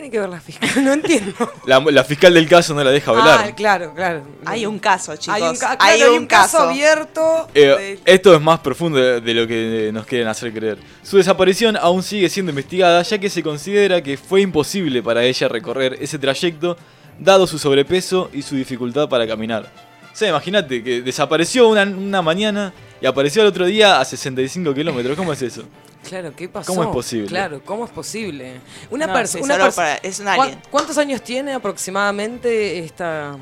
¿Qué 0.00 0.08
tiene 0.08 0.12
que 0.12 0.20
ver 0.20 0.28
la 0.30 0.40
fiscal? 0.40 0.70
No 0.84 0.92
entiendo. 0.94 1.34
La, 1.66 1.78
la 1.80 2.04
fiscal 2.04 2.32
del 2.32 2.48
caso 2.48 2.72
no 2.72 2.82
la 2.82 2.90
deja 2.90 3.10
hablar. 3.10 3.44
Ah, 3.48 3.54
claro, 3.54 3.92
claro. 3.94 4.22
Hay 4.46 4.64
un 4.64 4.78
caso, 4.78 5.14
chicos. 5.16 5.34
Hay 5.34 5.42
un, 5.42 5.56
ca- 5.58 5.76
Hay 5.78 5.98
claro, 5.98 6.12
hay 6.12 6.16
un 6.16 6.22
un 6.22 6.26
caso 6.26 6.56
caso. 6.58 6.70
abierto. 6.70 7.48
Eh, 7.54 7.60
de- 7.60 8.00
esto 8.06 8.34
es 8.34 8.40
más 8.40 8.60
profundo 8.60 8.98
de, 8.98 9.20
de 9.20 9.34
lo 9.34 9.46
que 9.46 9.90
nos 9.92 10.06
quieren 10.06 10.26
hacer 10.28 10.54
creer. 10.54 10.78
Su 11.02 11.18
desaparición 11.18 11.76
aún 11.76 12.02
sigue 12.02 12.30
siendo 12.30 12.48
investigada 12.50 13.02
ya 13.02 13.18
que 13.18 13.28
se 13.28 13.42
considera 13.42 14.02
que 14.02 14.16
fue 14.16 14.40
imposible 14.40 15.02
para 15.02 15.22
ella 15.22 15.48
recorrer 15.48 15.98
ese 16.00 16.18
trayecto 16.18 16.78
dado 17.18 17.46
su 17.46 17.58
sobrepeso 17.58 18.30
y 18.32 18.40
su 18.40 18.56
dificultad 18.56 19.06
para 19.06 19.26
caminar. 19.26 19.70
O 20.10 20.16
sea, 20.16 20.30
imagínate 20.30 20.82
que 20.82 21.02
desapareció 21.02 21.68
una, 21.68 21.82
una 21.82 22.22
mañana 22.22 22.72
y 23.02 23.06
apareció 23.06 23.42
al 23.42 23.48
otro 23.48 23.66
día 23.66 24.00
a 24.00 24.04
65 24.06 24.72
kilómetros. 24.72 25.14
¿Cómo 25.16 25.32
es 25.34 25.42
eso? 25.42 25.64
Claro, 26.08 26.32
¿qué 26.34 26.48
pasó? 26.48 26.72
¿Cómo 26.74 26.84
es 26.84 26.88
posible? 26.90 27.28
Claro, 27.28 27.62
¿cómo 27.64 27.84
es 27.84 27.90
posible? 27.90 28.60
Una 28.90 29.06
No, 29.06 29.12
persona. 29.14 29.40
sí, 29.40 29.44
una 29.44 29.54
solo 29.54 29.64
perso- 29.66 29.76
para- 29.76 29.94
es 29.96 30.18
un 30.20 30.26
¿Cuá- 30.26 30.44
alien. 30.44 30.58
¿Cuántos 30.70 30.98
años 30.98 31.22
tiene 31.22 31.52
aproximadamente 31.54 32.78
esta, 32.80 33.36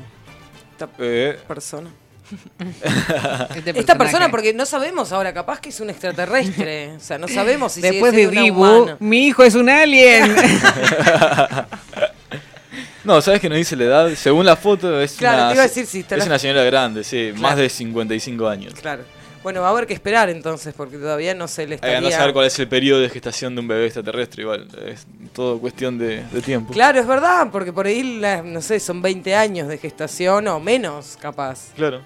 esta 0.71 0.89
Eh, 0.99 1.39
persona? 1.47 1.89
Este 3.55 3.79
Esta 3.79 3.97
persona, 3.97 4.29
porque 4.29 4.53
no 4.53 4.65
sabemos 4.65 5.11
ahora, 5.11 5.33
capaz 5.33 5.59
que 5.59 5.69
es 5.69 5.79
un 5.79 5.89
extraterrestre. 5.89 6.93
o 6.95 6.99
sea, 6.99 7.17
no 7.17 7.27
sabemos 7.27 7.71
si 7.71 7.81
sigue 7.81 7.93
Después 7.93 8.13
de 8.13 8.27
Dibu, 8.27 8.63
humana. 8.63 8.97
mi 8.99 9.27
hijo 9.27 9.43
es 9.43 9.55
un 9.55 9.69
alien. 9.69 10.35
no, 13.03 13.19
¿sabes 13.21 13.39
que 13.41 13.49
no 13.49 13.55
dice 13.55 13.75
la 13.75 13.83
edad? 13.85 14.09
Según 14.15 14.45
la 14.45 14.55
foto 14.55 15.01
es, 15.01 15.13
Claro, 15.13 15.37
una, 15.37 15.47
te 15.49 15.53
iba 15.55 15.63
a 15.63 15.67
decir 15.67 15.85
si 15.87 16.01
está 16.01 16.15
es 16.15 16.19
la- 16.19 16.25
una 16.25 16.39
señora 16.39 16.63
grande, 16.63 17.03
sí, 17.03 17.33
más 17.37 17.57
de 17.57 17.67
55 17.69 18.47
años. 18.47 18.73
Claro. 18.75 19.03
Bueno, 19.43 19.61
va 19.61 19.67
a 19.67 19.71
haber 19.71 19.87
que 19.87 19.93
esperar 19.93 20.29
entonces, 20.29 20.73
porque 20.75 20.97
todavía 20.97 21.33
no 21.33 21.47
se 21.47 21.63
le 21.65 21.69
Hay 21.69 21.75
estaría... 21.75 21.93
que 21.93 21.97
andar 22.05 22.13
a 22.13 22.17
saber 22.17 22.33
cuál 22.33 22.45
es 22.47 22.59
el 22.59 22.67
periodo 22.67 22.99
de 23.01 23.09
gestación 23.09 23.55
de 23.55 23.61
un 23.61 23.67
bebé 23.69 23.85
extraterrestre, 23.85 24.43
igual. 24.43 24.67
Es 24.85 25.07
todo 25.33 25.59
cuestión 25.59 25.97
de, 25.97 26.23
de 26.25 26.41
tiempo. 26.41 26.73
Claro, 26.73 26.99
es 26.99 27.07
verdad, 27.07 27.47
porque 27.51 27.71
por 27.71 27.85
ahí, 27.87 28.19
la- 28.19 28.41
no 28.41 28.61
sé, 28.61 28.79
son 28.81 29.01
20 29.01 29.33
años 29.35 29.67
de 29.69 29.77
gestación 29.77 30.47
o 30.49 30.59
menos, 30.59 31.17
capaz. 31.21 31.71
Claro. 31.75 32.01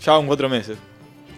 Ya 0.00 0.12
van 0.12 0.26
cuatro 0.26 0.48
meses. 0.50 0.76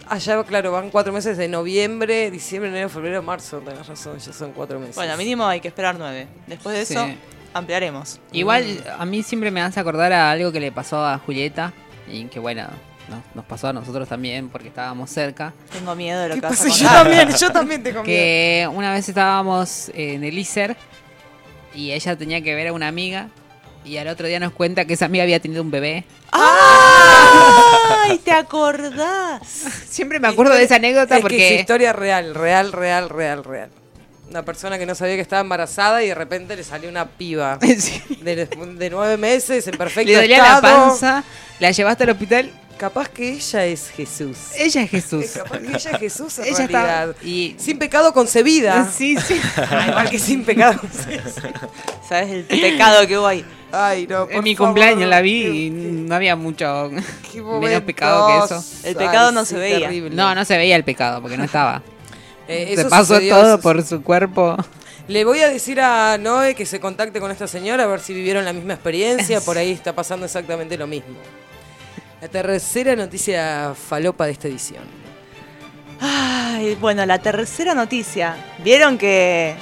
Allá, 0.07 0.43
claro, 0.43 0.71
van 0.71 0.89
cuatro 0.89 1.13
meses 1.13 1.37
de 1.37 1.47
noviembre, 1.47 2.31
diciembre, 2.31 2.69
enero, 2.71 2.89
febrero, 2.89 3.21
marzo, 3.21 3.59
tenés 3.59 3.87
razón, 3.87 4.17
ya 4.17 4.33
son 4.33 4.51
cuatro 4.53 4.79
meses. 4.79 4.95
Bueno, 4.95 5.15
mínimo 5.15 5.45
hay 5.45 5.61
que 5.61 5.67
esperar 5.69 5.95
nueve. 5.99 6.27
Después 6.47 6.75
de 6.75 6.81
eso, 6.81 7.05
Sí. 7.05 7.15
ampliaremos. 7.53 8.19
Igual 8.31 8.83
a 8.97 9.05
mí 9.05 9.21
siempre 9.23 9.51
me 9.51 9.61
hace 9.61 9.79
acordar 9.79 10.11
a 10.11 10.31
algo 10.31 10.51
que 10.51 10.59
le 10.59 10.71
pasó 10.71 11.05
a 11.05 11.17
Julieta 11.19 11.73
Y 12.11 12.25
que 12.25 12.39
bueno, 12.39 12.67
nos, 13.09 13.19
nos 13.35 13.45
pasó 13.45 13.67
a 13.67 13.73
nosotros 13.73 14.07
también 14.07 14.49
porque 14.49 14.67
estábamos 14.69 15.09
cerca. 15.09 15.53
Tengo 15.71 15.95
miedo 15.95 16.21
de 16.21 16.29
lo 16.29 16.35
¿Qué 16.35 16.41
que 16.41 16.47
vas 16.47 16.61
a 16.61 16.63
pasa? 16.63 16.75
Yo 16.77 16.85
contar. 16.87 17.03
también, 17.03 17.37
yo 17.37 17.51
también 17.51 17.83
tengo 17.83 18.03
miedo. 18.03 18.05
Que 18.05 18.69
una 18.73 18.93
vez 18.93 19.09
estábamos 19.09 19.91
en 19.93 20.23
el 20.23 20.37
ISER 20.37 20.77
y 21.73 21.91
ella 21.91 22.15
tenía 22.15 22.41
que 22.41 22.55
ver 22.55 22.67
a 22.67 22.73
una 22.73 22.87
amiga 22.87 23.29
y 23.85 23.97
al 23.97 24.07
otro 24.07 24.27
día 24.27 24.39
nos 24.39 24.51
cuenta 24.53 24.85
que 24.85 24.93
esa 24.93 25.05
amiga 25.05 25.23
había 25.23 25.39
tenido 25.39 25.61
un 25.61 25.71
bebé. 25.71 26.03
¡Ay! 26.31 28.17
¿Te 28.19 28.31
acordás? 28.31 29.41
Siempre 29.89 30.19
me 30.19 30.27
acuerdo 30.27 30.53
de 30.53 30.63
esa 30.63 30.75
anécdota 30.75 31.15
Es 31.15 31.19
que 31.19 31.21
porque... 31.21 31.55
es 31.55 31.59
historia 31.61 31.93
real, 31.93 32.35
real, 32.35 32.71
real, 32.71 33.09
real, 33.09 33.43
real. 33.43 33.69
Una 34.29 34.43
persona 34.45 34.77
que 34.77 34.85
no 34.85 34.93
sabía 34.93 35.15
que 35.15 35.21
estaba 35.21 35.41
embarazada 35.41 36.03
y 36.03 36.07
de 36.09 36.15
repente 36.15 36.55
le 36.55 36.63
salió 36.63 36.87
una 36.89 37.05
piba 37.07 37.57
Sí. 37.79 38.01
de, 38.21 38.45
de 38.45 38.89
nueve 38.91 39.17
meses 39.17 39.67
en 39.67 39.75
perfecto 39.77 40.11
Le 40.11 40.17
dolía 40.17 40.37
la 40.43 40.61
panza, 40.61 41.23
la 41.59 41.71
llevaste 41.71 42.03
al 42.03 42.11
hospital. 42.11 42.51
Capaz 42.79 43.09
que 43.09 43.33
ella 43.33 43.65
es 43.65 43.89
Jesús. 43.89 44.37
Ella 44.57 44.83
es 44.83 44.89
Jesús. 44.89 45.25
Capaz 45.35 45.59
que 45.59 45.67
ella 45.67 45.91
es 45.91 45.97
Jesús 45.99 46.39
en 46.39 46.45
Ella 46.45 46.63
está- 46.63 46.83
realidad. 46.83 47.15
y- 47.23 47.55
Sin 47.59 47.77
pecado 47.77 48.13
concebida. 48.13 48.89
Sí, 48.89 49.17
sí. 49.17 49.39
Ah, 49.57 49.87
igual 49.89 50.09
que 50.09 50.17
sin 50.17 50.45
pecado 50.45 50.79
concebida. 50.79 51.23
¿Sabes 52.07 52.31
el 52.31 52.43
pecado 52.45 53.05
que 53.05 53.17
hubo 53.17 53.27
ahí? 53.27 53.43
Ay, 53.71 54.07
no, 54.07 54.25
por 54.25 54.33
En 54.33 54.43
mi 54.43 54.55
favor. 54.55 54.69
cumpleaños 54.69 55.09
la 55.09 55.21
vi 55.21 55.45
y 55.65 55.69
no 55.69 56.15
había 56.15 56.35
mucho 56.35 56.89
Qué 57.31 57.41
menos 57.41 57.81
pecado 57.83 58.27
que 58.47 58.55
eso. 58.55 58.63
El 58.87 58.95
pecado 58.95 59.27
Ay, 59.29 59.35
no 59.35 59.45
sí, 59.45 59.49
se 59.53 59.59
veía. 59.59 59.79
terrible. 59.81 60.15
No, 60.15 60.33
no 60.33 60.45
se 60.45 60.57
veía 60.57 60.75
el 60.75 60.83
pecado 60.85 61.21
porque 61.21 61.37
no 61.37 61.43
estaba. 61.43 61.83
Eh, 62.47 62.71
se 62.75 62.81
eso 62.81 62.89
pasó 62.89 63.13
sucedió, 63.15 63.35
todo 63.35 63.47
eso 63.47 63.59
por 63.61 63.83
su 63.83 64.01
cuerpo. 64.01 64.55
Le 65.07 65.25
voy 65.25 65.39
a 65.41 65.49
decir 65.49 65.81
a 65.81 66.17
Noé 66.17 66.55
que 66.55 66.65
se 66.65 66.79
contacte 66.79 67.19
con 67.19 67.29
esta 67.29 67.45
señora 67.47 67.83
a 67.83 67.87
ver 67.87 67.99
si 67.99 68.13
vivieron 68.13 68.45
la 68.45 68.53
misma 68.53 68.73
experiencia. 68.73 69.41
Por 69.41 69.57
ahí 69.57 69.71
está 69.71 69.93
pasando 69.93 70.25
exactamente 70.25 70.77
lo 70.77 70.87
mismo. 70.87 71.15
La 72.21 72.27
tercera 72.27 72.97
noticia 72.97 73.73
falopa 73.75 74.25
de 74.25 74.33
esta 74.33 74.49
edición. 74.49 74.83
Ay, 76.01 76.75
bueno, 76.75 77.05
la 77.05 77.19
tercera 77.19 77.73
noticia. 77.73 78.35
¿Vieron 78.61 78.97
que 78.97 79.55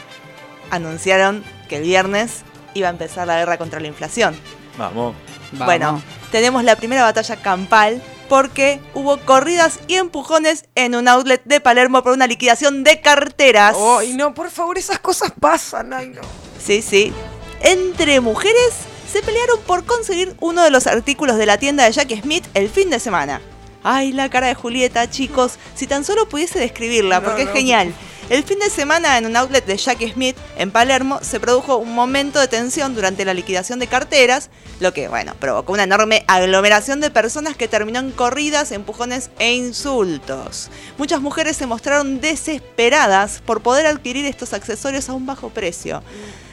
anunciaron 0.71 1.43
que 1.69 1.77
el 1.77 1.83
viernes 1.83 2.41
iba 2.73 2.87
a 2.87 2.91
empezar 2.91 3.27
la 3.27 3.37
guerra 3.37 3.59
contra 3.59 3.79
la 3.79 3.87
inflación? 3.87 4.35
Vamos. 4.75 5.15
Vamos. 5.51 5.65
Bueno, 5.65 6.01
tenemos 6.31 6.63
la 6.63 6.75
primera 6.75 7.03
batalla 7.03 7.35
campal 7.35 8.01
porque 8.27 8.81
hubo 8.95 9.17
corridas 9.19 9.79
y 9.87 9.95
empujones 9.95 10.65
en 10.73 10.95
un 10.95 11.07
outlet 11.07 11.43
de 11.45 11.61
Palermo 11.61 12.01
por 12.01 12.13
una 12.13 12.25
liquidación 12.25 12.83
de 12.83 13.01
carteras. 13.01 13.77
Ay, 13.99 14.13
no, 14.13 14.33
por 14.33 14.49
favor, 14.49 14.79
esas 14.79 14.97
cosas 14.97 15.31
pasan. 15.39 15.93
Ay, 15.93 16.09
no. 16.09 16.21
Sí, 16.59 16.81
sí. 16.81 17.13
Entre 17.61 18.19
mujeres 18.19 18.73
se 19.11 19.21
pelearon 19.21 19.59
por 19.61 19.85
conseguir 19.85 20.35
uno 20.39 20.63
de 20.63 20.69
los 20.69 20.87
artículos 20.87 21.37
de 21.37 21.45
la 21.45 21.57
tienda 21.57 21.85
de 21.85 21.91
Jackie 21.91 22.21
Smith 22.21 22.45
el 22.53 22.69
fin 22.69 22.89
de 22.89 22.99
semana. 22.99 23.41
Ay, 23.83 24.11
la 24.11 24.29
cara 24.29 24.47
de 24.47 24.55
Julieta, 24.55 25.09
chicos. 25.09 25.57
Si 25.75 25.87
tan 25.87 26.03
solo 26.03 26.27
pudiese 26.27 26.59
describirla, 26.59 27.21
porque 27.21 27.45
no. 27.45 27.49
es 27.49 27.55
genial. 27.55 27.93
El 28.29 28.43
fin 28.43 28.59
de 28.59 28.69
semana 28.69 29.17
en 29.17 29.25
un 29.25 29.37
outlet 29.37 29.65
de 29.65 29.77
Jackie 29.77 30.11
Smith 30.11 30.35
en 30.57 30.69
Palermo 30.69 31.19
se 31.21 31.39
produjo 31.39 31.77
un 31.77 31.95
momento 31.95 32.41
de 32.41 32.49
tensión 32.49 32.93
durante 32.93 33.23
la 33.23 33.33
liquidación 33.33 33.79
de 33.79 33.87
carteras, 33.87 34.49
lo 34.81 34.91
que, 34.91 35.07
bueno, 35.07 35.33
provocó 35.39 35.71
una 35.71 35.83
enorme 35.83 36.25
aglomeración 36.27 36.99
de 36.99 37.09
personas 37.09 37.55
que 37.55 37.69
terminó 37.69 37.99
en 37.99 38.11
corridas, 38.11 38.73
empujones 38.73 39.29
e 39.39 39.53
insultos. 39.53 40.69
Muchas 40.97 41.21
mujeres 41.21 41.55
se 41.55 41.67
mostraron 41.67 42.19
desesperadas 42.19 43.41
por 43.45 43.61
poder 43.61 43.85
adquirir 43.85 44.25
estos 44.25 44.51
accesorios 44.51 45.07
a 45.07 45.13
un 45.13 45.25
bajo 45.25 45.49
precio. 45.49 46.03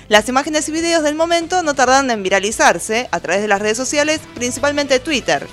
Las 0.08 0.28
imágenes 0.28 0.68
y 0.68 0.72
videos 0.72 1.02
del 1.02 1.14
momento 1.14 1.62
no 1.62 1.74
tardaron 1.74 2.10
en 2.10 2.22
viralizarse 2.22 3.08
a 3.10 3.20
través 3.20 3.40
de 3.40 3.48
las 3.48 3.60
redes 3.60 3.78
sociales, 3.78 4.20
principalmente 4.34 5.00
Twitter. 5.00 5.46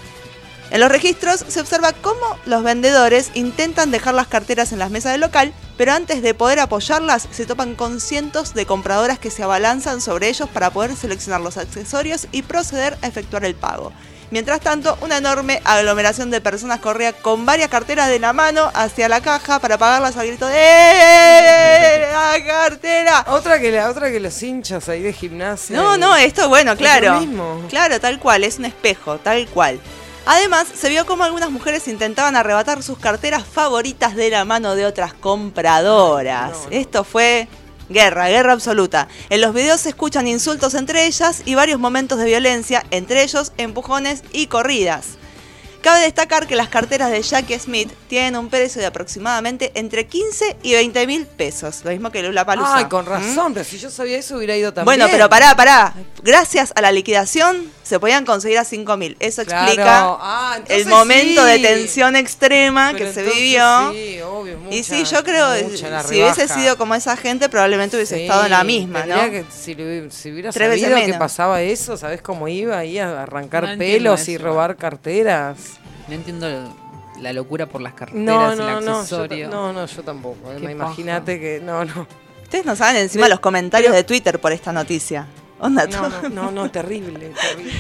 En 0.72 0.82
los 0.82 0.92
registros 0.92 1.46
se 1.48 1.62
observa 1.62 1.94
cómo 1.94 2.38
los 2.46 2.62
vendedores 2.62 3.32
intentan 3.34 3.92
dejar 3.92 4.14
las 4.14 4.28
carteras 4.28 4.74
en 4.74 4.80
las 4.80 4.92
mesas 4.92 5.14
del 5.14 5.22
local, 5.22 5.54
pero 5.78 5.94
antes 5.94 6.22
de 6.22 6.34
poder 6.34 6.60
apoyarlas 6.60 7.30
se 7.32 7.46
topan 7.46 7.76
con 7.76 8.02
cientos 8.02 8.54
de 8.54 8.66
compradoras 8.66 9.20
que 9.20 9.32
se 9.32 9.44
abalanzan 9.44 10.02
sobre 10.02 10.28
ellos 10.28 10.50
para 10.50 10.70
poder 10.70 10.96
seleccionar 10.98 11.40
los 11.40 11.58
accesorios 11.58 12.28
y 12.34 12.42
proceder 12.42 12.98
a 13.02 13.08
efectuar 13.08 13.46
el 13.46 13.56
pago. 13.56 13.94
Mientras 14.32 14.62
tanto, 14.62 14.98
una 15.02 15.18
enorme 15.18 15.62
aglomeración 15.66 16.32
de 16.32 16.40
personas 16.40 16.80
corría 16.80 17.12
con 17.12 17.46
varias 17.46 17.68
carteras 17.70 18.08
de 18.08 18.18
la 18.18 18.32
mano 18.32 18.72
hacia 18.74 19.10
la 19.10 19.20
caja 19.22 19.60
para 19.60 19.78
pagarlas 19.78 20.16
al 20.16 20.26
grito 20.28 20.48
de 20.48 20.54
¡Eh! 20.58 22.08
¡La 22.12 22.46
cartera! 22.46 23.26
Otra 23.28 23.60
que 23.60 23.72
la 23.72 23.90
otra 23.90 24.10
que 24.10 24.20
los 24.22 24.42
hinchas 24.42 24.88
ahí 24.88 25.02
de 25.02 25.12
gimnasia. 25.12 25.76
No, 25.76 25.96
y- 25.96 26.00
no, 26.00 26.16
esto 26.16 26.48
bueno, 26.48 26.72
Es 26.72 26.78
claro. 26.78 27.14
lo 27.16 27.20
mismo. 27.20 27.62
Claro, 27.70 28.00
tal 28.00 28.20
cual, 28.20 28.44
es 28.46 28.58
un 28.58 28.66
espejo, 28.66 29.18
tal 29.18 29.48
cual. 29.50 29.80
Además, 30.26 30.68
se 30.80 30.88
vio 30.90 31.06
como 31.06 31.24
algunas 31.24 31.50
mujeres 31.50 31.88
intentaban 31.88 32.36
arrebatar 32.36 32.84
sus 32.84 32.98
carteras 33.00 33.44
favoritas 33.44 34.16
de 34.16 34.30
la 34.30 34.46
mano 34.46 34.76
de 34.76 34.86
otras 34.86 35.14
compradoras. 35.14 36.52
No, 36.52 36.64
no. 36.66 36.68
Esto 36.72 37.04
fue 37.04 37.48
guerra, 37.94 38.30
guerra 38.30 38.54
absoluta. 38.54 39.08
En 39.30 39.42
los 39.42 39.54
videos 39.54 39.82
se 39.82 39.90
escuchan 39.90 40.28
insultos 40.28 40.74
entre 40.76 41.06
ellas 41.06 41.44
y 41.46 41.56
varios 41.56 41.80
momentos 41.80 42.18
de 42.20 42.26
violencia, 42.26 42.86
entre 42.92 43.24
ellos 43.24 43.52
empujones 43.58 44.24
y 44.32 44.48
corridas. 44.48 45.21
Cabe 45.82 46.02
destacar 46.02 46.46
que 46.46 46.56
las 46.56 46.70
carteras 46.70 47.10
de 47.10 47.22
Jackie 47.24 47.58
Smith 47.58 47.92
tienen 48.08 48.36
un 48.36 48.50
precio 48.50 48.80
de 48.80 48.86
aproximadamente 48.88 49.72
entre 49.74 50.06
15 50.06 50.58
y 50.62 50.74
20 50.74 51.08
mil 51.08 51.26
pesos, 51.26 51.82
lo 51.84 51.90
mismo 51.90 52.12
que 52.12 52.22
Lula 52.22 52.46
Palusa. 52.46 52.78
Ay, 52.78 52.86
con 52.86 53.04
razón, 53.08 53.54
pero 53.56 53.66
si 53.66 53.80
yo 53.80 53.90
sabía 53.90 54.20
eso 54.20 54.38
hubiera 54.38 54.56
ido 54.56 54.72
también. 54.72 54.86
Bueno, 54.86 55.08
pero 55.12 55.28
pará, 55.28 55.56
pará. 55.56 55.94
Gracias 56.22 56.72
a 56.76 56.82
la 56.82 56.92
liquidación 56.92 57.66
se 57.82 58.00
podían 58.00 58.26
conseguir 58.26 58.60
a 58.60 58.64
5 58.64 58.96
mil. 58.96 59.18
Eso 59.20 59.44
Claro. 59.44 59.64
explica 59.66 60.18
Ah, 60.22 60.60
el 60.68 60.86
momento 60.86 61.44
sí. 61.46 61.52
de 61.52 61.60
tensión 61.68 62.16
extrema 62.16 62.92
Pero 62.94 63.06
que 63.08 63.14
se 63.14 63.24
vivió. 63.24 63.92
Sí, 63.92 64.22
obvio, 64.22 64.54
y 64.54 64.56
mucha- 64.58 64.84
sí, 64.84 65.04
yo 65.04 65.24
creo 65.24 65.52
que 65.54 65.78
si 65.78 66.22
hubiese 66.22 66.48
sido 66.48 66.78
como 66.78 66.94
esa 66.94 67.18
gente, 67.18 67.50
probablemente 67.50 67.96
hubiese 67.98 68.18
Sí, 68.18 68.22
estado 68.22 68.46
en 68.46 68.52
la 68.52 68.64
misma, 68.64 69.06
¿no? 69.08 69.16
que- 69.32 69.46
si, 69.52 69.74
si 70.12 70.32
hubiera 70.32 70.52
Tres 70.52 70.80
sabido 70.80 70.96
que 71.08 71.14
pasaba 71.16 71.62
eso, 71.64 71.98
¿sabes 71.98 72.22
cómo 72.22 72.48
iba 72.48 72.78
ahí 72.78 73.00
a 73.00 73.24
arrancar 73.24 73.68
No 73.68 73.78
pelos 73.80 74.28
y 74.28 74.38
robar 74.38 74.76
carteras? 74.78 75.58
No 76.12 76.16
entiendo 76.18 76.76
la 77.22 77.34
locura 77.34 77.66
por 77.68 77.82
las 77.82 77.94
carteras, 77.94 78.22
No, 78.24 78.52
el 78.52 78.58
no, 78.58 78.66
no, 78.66 78.82
yo, 78.82 78.98
accesorio. 79.00 79.50
ta- 79.50 79.56
no, 79.56 79.72
no, 79.74 79.86
yo 79.86 80.04
tampoco. 80.04 80.52
eh, 80.52 80.72
Imagínate 80.72 81.40
que 81.40 81.62
no, 81.64 81.86
no. 81.86 82.06
Ustedes 82.44 82.66
no 82.66 82.76
saben 82.76 82.98
encima 83.02 83.26
De- 83.26 83.30
los 83.30 83.40
comentarios 83.40 83.92
pero- 83.92 83.98
de 83.98 84.04
Twitter 84.04 84.40
por 84.42 84.52
esta 84.52 84.74
noticia. 84.74 85.26
Onda, 85.60 85.86
No, 85.86 85.92
todo- 86.10 86.22
no, 86.24 86.30
no, 86.30 86.52
no, 86.52 86.72
terrible, 86.72 87.30
terrible. 87.42 87.72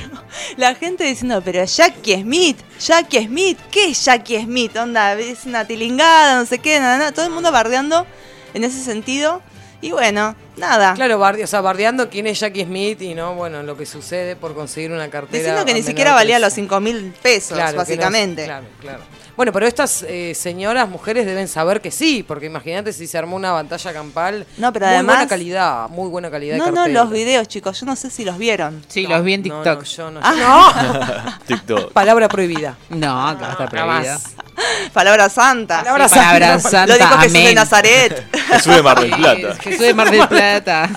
La 0.56 0.76
gente 0.76 1.04
diciendo, 1.04 1.42
pero 1.44 1.64
Jackie 1.66 2.22
Smith, 2.22 2.58
Jackie 2.80 3.26
Smith, 3.26 3.60
¿qué 3.72 3.90
es 3.90 4.06
Jackie 4.06 4.40
Smith? 4.44 4.78
Onda, 4.78 5.14
es 5.16 5.46
una 5.46 5.66
tilingada, 5.66 6.40
no 6.40 6.46
sé 6.46 6.60
qué, 6.60 6.80
nada, 6.80 6.98
nada. 7.00 7.12
Todo 7.12 7.26
el 7.26 7.32
mundo 7.32 7.52
bardeando 7.52 8.06
en 8.54 8.64
ese 8.64 8.82
sentido. 8.84 9.42
Y 9.82 9.92
bueno, 9.92 10.36
nada. 10.62 10.93
Claro, 10.93 11.20
barde- 11.20 11.43
o 11.43 11.47
sea, 11.47 11.59
bardeando 11.59 12.09
quién 12.09 12.28
es 12.28 12.39
Jackie 12.39 12.64
Smith 12.64 13.01
y 13.01 13.14
no, 13.14 13.34
bueno, 13.36 13.62
lo 13.64 13.76
que 13.76 13.86
sucede 13.86 14.36
por 14.38 14.53
conseguir 14.55 14.91
una 14.91 15.09
cartera. 15.09 15.38
Diciendo 15.39 15.66
que 15.66 15.74
ni 15.74 15.84
siquiera 15.84 16.14
valía 16.14 16.39
los 16.39 16.53
5 16.53 16.80
mil 16.80 17.14
pesos, 17.22 17.57
Claro, 17.57 17.74
no 17.74 17.78
básicamente. 17.80 18.45
claro, 18.45 18.66
claro. 18.80 18.99
Bueno, 19.38 19.53
pero 19.53 19.66
estas 19.66 20.03
eh, 20.07 20.36
señoras, 20.36 20.88
mujeres 20.89 21.26
deben 21.26 21.47
saber 21.47 21.82
que 21.82 21.89
sí, 21.89 22.22
porque 22.22 22.45
imagínate 22.47 22.93
si 22.93 23.07
se 23.07 23.18
armó 23.18 23.38
una 23.38 23.51
batalla 23.51 23.91
campal. 23.93 24.45
No, 24.57 24.72
pero 24.72 24.86
muy 24.86 24.93
además- 24.95 25.16
buena 25.16 25.30
calidad, 25.30 25.89
muy 25.89 26.09
buena 26.09 26.30
calidad 26.30 26.57
No, 26.57 26.66
de 26.66 26.72
no, 26.74 26.88
los 26.88 27.09
videos, 27.09 27.47
chicos, 27.47 27.80
yo 27.80 27.86
no 27.86 27.95
sé 27.95 28.09
si 28.09 28.24
los 28.26 28.38
vieron. 28.38 28.84
Sí, 28.88 29.03
No, 29.03 29.09
los 29.16 29.24
vi 29.24 29.34
en 29.34 29.43
TikTok. 29.43 29.78
No, 29.80 29.84
yo 29.84 30.12
no. 30.12 30.20
Ah. 30.22 31.24
no. 31.26 31.39
TikTok. 31.47 31.91
Palabra 31.93 32.28
prohibida. 32.28 32.78
No, 32.89 33.36
que 33.38 33.41
va 33.43 33.49
a 33.49 33.51
estar 33.53 33.70
prohibido. 33.70 33.93
Jamás. 34.03 34.36
Palabra 34.93 35.30
santa. 35.30 35.80
Palabra 35.80 36.07
Sí, 36.09 36.16
palabra 36.16 36.59
santa. 36.59 36.70
santa. 36.70 36.88
Lo 36.88 36.97
dijo 36.97 37.18
Jesús 37.20 37.43
de. 37.43 37.55
Nazaret. 37.55 38.28
Jesús 38.47 38.76
de 38.76 38.82
Mar 38.84 38.99
del 38.99 39.12
Plata. 39.16 39.55
Jesús 39.55 39.80
de 39.80 39.93
Mar 39.93 40.12
del 40.12 40.28
Plata. 40.28 40.89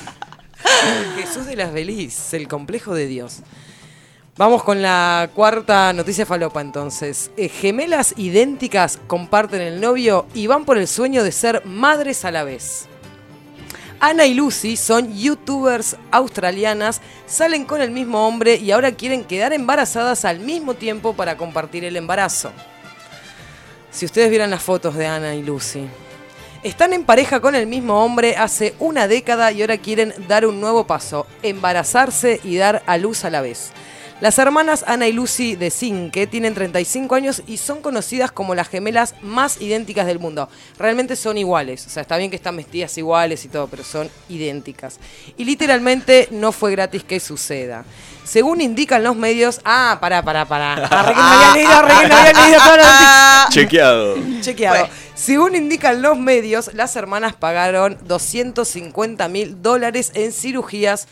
Jesús 1.16 1.46
de 1.46 1.56
las 1.56 1.72
Beliz, 1.72 2.32
el 2.34 2.48
complejo 2.48 2.94
de 2.94 3.06
Dios. 3.06 3.40
Vamos 4.36 4.64
con 4.64 4.82
la 4.82 5.30
cuarta 5.32 5.92
noticia 5.92 6.26
falopa 6.26 6.60
entonces. 6.60 7.30
Eh, 7.36 7.48
gemelas 7.48 8.14
idénticas 8.16 8.98
comparten 9.06 9.60
el 9.60 9.80
novio 9.80 10.26
y 10.34 10.48
van 10.48 10.64
por 10.64 10.76
el 10.78 10.88
sueño 10.88 11.22
de 11.22 11.30
ser 11.30 11.64
madres 11.64 12.24
a 12.24 12.32
la 12.32 12.42
vez. 12.42 12.86
Ana 14.00 14.26
y 14.26 14.34
Lucy 14.34 14.76
son 14.76 15.16
youtubers 15.16 15.96
australianas, 16.10 17.00
salen 17.26 17.64
con 17.64 17.80
el 17.80 17.90
mismo 17.92 18.26
hombre 18.26 18.56
y 18.56 18.72
ahora 18.72 18.92
quieren 18.92 19.22
quedar 19.24 19.52
embarazadas 19.52 20.24
al 20.24 20.40
mismo 20.40 20.74
tiempo 20.74 21.14
para 21.14 21.36
compartir 21.36 21.84
el 21.84 21.96
embarazo. 21.96 22.50
Si 23.95 24.05
ustedes 24.05 24.28
vieran 24.28 24.51
las 24.51 24.64
fotos 24.64 24.97
de 24.97 25.07
Ana 25.07 25.36
y 25.36 25.42
Lucy. 25.45 25.86
Están 26.64 26.92
en 26.95 27.05
pareja 27.05 27.38
con 27.38 27.55
el 27.55 27.68
mismo 27.68 28.05
hombre 28.05 28.34
hace 28.36 28.74
una 28.80 29.07
década 29.07 29.53
y 29.53 29.61
ahora 29.61 29.78
quieren 29.78 30.12
dar 30.26 30.47
un 30.47 30.61
nuevo 30.61 30.84
paso, 30.84 31.28
embarazarse 31.45 32.40
y 32.42 32.57
dar 32.57 32.82
a 32.86 32.99
luz 32.99 33.24
a 33.24 33.30
la 33.30 33.40
vez. 33.40 33.70
Las 34.20 34.36
hermanas 34.40 34.84
Ana 34.88 35.07
y 35.07 35.12
Lucy 35.12 35.55
de 35.55 35.70
Cinque 35.70 36.26
tienen 36.26 36.55
35 36.55 37.14
años 37.14 37.42
y 37.47 37.59
son 37.59 37.82
conocidas 37.82 38.32
como 38.32 38.57
las 38.57 38.68
gemelas 38.68 39.14
más 39.22 39.61
idénticas 39.61 40.07
del 40.07 40.18
mundo. 40.18 40.49
Realmente 40.76 41.14
son 41.14 41.38
iguales, 41.38 41.86
o 41.86 41.90
sea, 41.90 42.03
está 42.03 42.16
bien 42.16 42.30
que 42.30 42.36
están 42.36 42.57
vestidas 42.57 42.99
iguales 42.99 43.45
y 43.45 43.49
todo, 43.49 43.68
pero 43.68 43.84
son 43.84 44.11
idénticas. 44.28 44.99
Y 45.36 45.45
literalmente 45.45 46.26
no 46.32 46.51
fue 46.51 46.72
gratis 46.72 47.05
que 47.05 47.20
suceda. 47.20 47.84
Según 48.24 48.60
indican 48.60 49.04
los 49.04 49.16
medios... 49.16 49.60
Ah, 49.64 49.98
pará, 50.00 50.22
pará, 50.22 50.46
pará. 50.46 50.76
Noticia. 52.32 53.46
Chequeado. 53.50 54.16
Chequeado. 54.40 54.78
Bueno. 54.78 54.94
Según 55.14 55.54
indican 55.54 56.02
los 56.02 56.18
medios, 56.18 56.72
las 56.74 56.96
hermanas 56.96 57.34
pagaron 57.34 57.98
250 58.06 59.28
mil 59.28 59.62
dólares 59.62 60.10
en 60.14 60.32
cirugías 60.32 61.06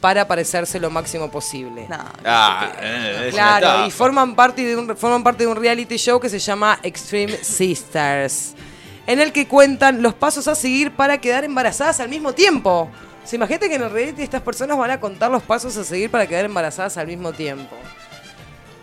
para 0.00 0.28
parecerse 0.28 0.78
lo 0.78 0.90
máximo 0.90 1.30
posible. 1.30 1.86
No. 1.88 1.98
Ah, 2.24 2.72
eh, 2.80 3.24
es 3.28 3.34
Claro, 3.34 3.86
y 3.86 3.90
forman 3.90 4.34
parte, 4.34 4.62
de 4.64 4.76
un, 4.76 4.96
forman 4.96 5.24
parte 5.24 5.44
de 5.44 5.50
un 5.50 5.56
reality 5.56 5.96
show 5.96 6.20
que 6.20 6.28
se 6.28 6.38
llama 6.38 6.78
Extreme 6.82 7.36
Sisters, 7.42 8.54
en 9.06 9.20
el 9.20 9.32
que 9.32 9.48
cuentan 9.48 10.02
los 10.02 10.14
pasos 10.14 10.46
a 10.48 10.54
seguir 10.54 10.92
para 10.92 11.18
quedar 11.18 11.44
embarazadas 11.44 12.00
al 12.00 12.08
mismo 12.08 12.32
tiempo. 12.32 12.90
Se 13.28 13.36
imagínate 13.36 13.68
que 13.68 13.74
en 13.74 13.82
el 13.82 13.90
reality 13.90 14.22
estas 14.22 14.40
personas 14.40 14.78
van 14.78 14.90
a 14.90 14.98
contar 14.98 15.30
los 15.30 15.42
pasos 15.42 15.76
a 15.76 15.84
seguir 15.84 16.10
para 16.10 16.26
quedar 16.26 16.46
embarazadas 16.46 16.96
al 16.96 17.06
mismo 17.06 17.30
tiempo. 17.34 17.76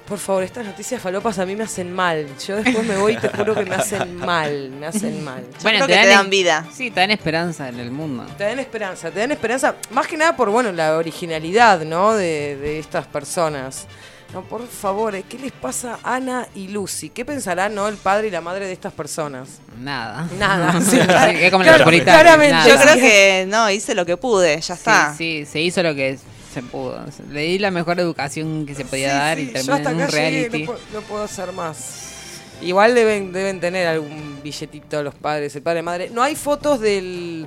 Por 0.08 0.20
favor, 0.20 0.44
estas 0.44 0.64
noticias 0.64 1.02
falopas 1.02 1.40
a 1.40 1.48
mí 1.48 1.56
me 1.56 1.64
hacen 1.64 1.92
mal. 1.92 2.28
Yo 2.46 2.58
después 2.58 2.86
me 2.86 2.96
voy 2.96 3.14
y 3.14 3.18
te 3.18 3.30
juro 3.30 3.56
que 3.56 3.66
me 3.66 3.74
hacen 3.74 4.16
mal, 4.18 4.70
me 4.70 4.86
hacen 4.86 5.24
mal. 5.24 5.44
creo 5.64 5.88
que 5.88 5.94
te 5.96 6.08
dan 6.08 6.30
vida. 6.30 6.64
Sí, 6.72 6.92
te 6.92 7.00
dan 7.00 7.10
esperanza 7.10 7.70
en 7.70 7.80
el 7.80 7.90
mundo. 7.90 8.24
Te 8.38 8.44
dan 8.44 8.60
esperanza, 8.60 9.10
te 9.10 9.20
dan 9.20 9.32
esperanza, 9.32 9.78
más 9.90 10.06
que 10.06 10.16
nada 10.16 10.36
por 10.36 10.52
bueno 10.52 10.72
la 10.72 10.96
originalidad, 10.96 11.84
¿no? 11.84 12.14
De, 12.14 12.56
de 12.56 12.78
estas 12.78 13.08
personas. 13.08 13.88
No, 14.34 14.42
por 14.44 14.68
favor, 14.68 15.16
¿qué 15.24 15.40
les 15.40 15.52
pasa 15.54 15.98
a 16.04 16.16
Ana 16.16 16.48
y 16.56 16.68
Lucy? 16.68 17.10
¿Qué 17.10 17.24
pensarán, 17.24 17.74
no, 17.74 17.88
el 17.88 17.96
padre 17.96 18.28
y 18.28 18.32
la 18.32 18.42
madre 18.42 18.66
de 18.68 18.74
estas 18.74 18.92
personas? 18.92 19.60
Nada. 19.80 20.28
Nada. 20.38 20.82
Sí, 20.82 20.98
es 21.00 21.52
como 21.52 21.64
claro, 21.64 21.90
la 21.90 22.04
claramente. 22.04 22.52
nada. 22.52 22.68
Yo 22.68 22.76
creo 22.82 22.96
que 22.96 23.46
no, 23.48 23.70
hice 23.70 23.96
lo 23.96 24.06
que 24.06 24.18
pude, 24.18 24.60
ya 24.60 24.74
está. 24.74 25.14
Sí, 25.18 25.46
sí, 25.46 25.52
se 25.52 25.62
hizo 25.62 25.82
lo 25.84 25.96
que 25.96 26.20
se 26.54 26.62
pudo. 26.64 27.06
Le 27.32 27.42
di 27.42 27.60
la 27.60 27.72
mejor 27.72 28.00
educación 28.00 28.66
que 28.66 28.76
se 28.76 28.84
podía 28.84 29.10
Sí, 29.12 29.16
dar 29.18 29.38
sí, 29.38 29.44
y 29.44 29.46
yo 29.48 29.54
terminé 29.54 29.74
hasta 29.76 29.90
en 29.92 29.96
un 29.96 30.02
acá 30.02 30.12
llegué, 30.12 30.30
reality. 30.50 30.60
no, 30.60 30.66
puedo, 30.66 30.80
no 30.94 31.02
puedo 31.02 31.24
hacer 31.24 31.52
más. 31.54 32.02
Igual 32.62 32.96
deben, 32.96 33.32
deben 33.32 33.60
tener 33.60 33.88
algún 33.88 34.40
billetito 34.44 35.02
los 35.04 35.16
padres, 35.16 35.56
el 35.56 35.62
padre 35.62 35.80
y 35.80 35.84
madre. 35.84 36.10
No 36.12 36.24
hay 36.24 36.36
fotos 36.36 36.80
del, 36.80 37.46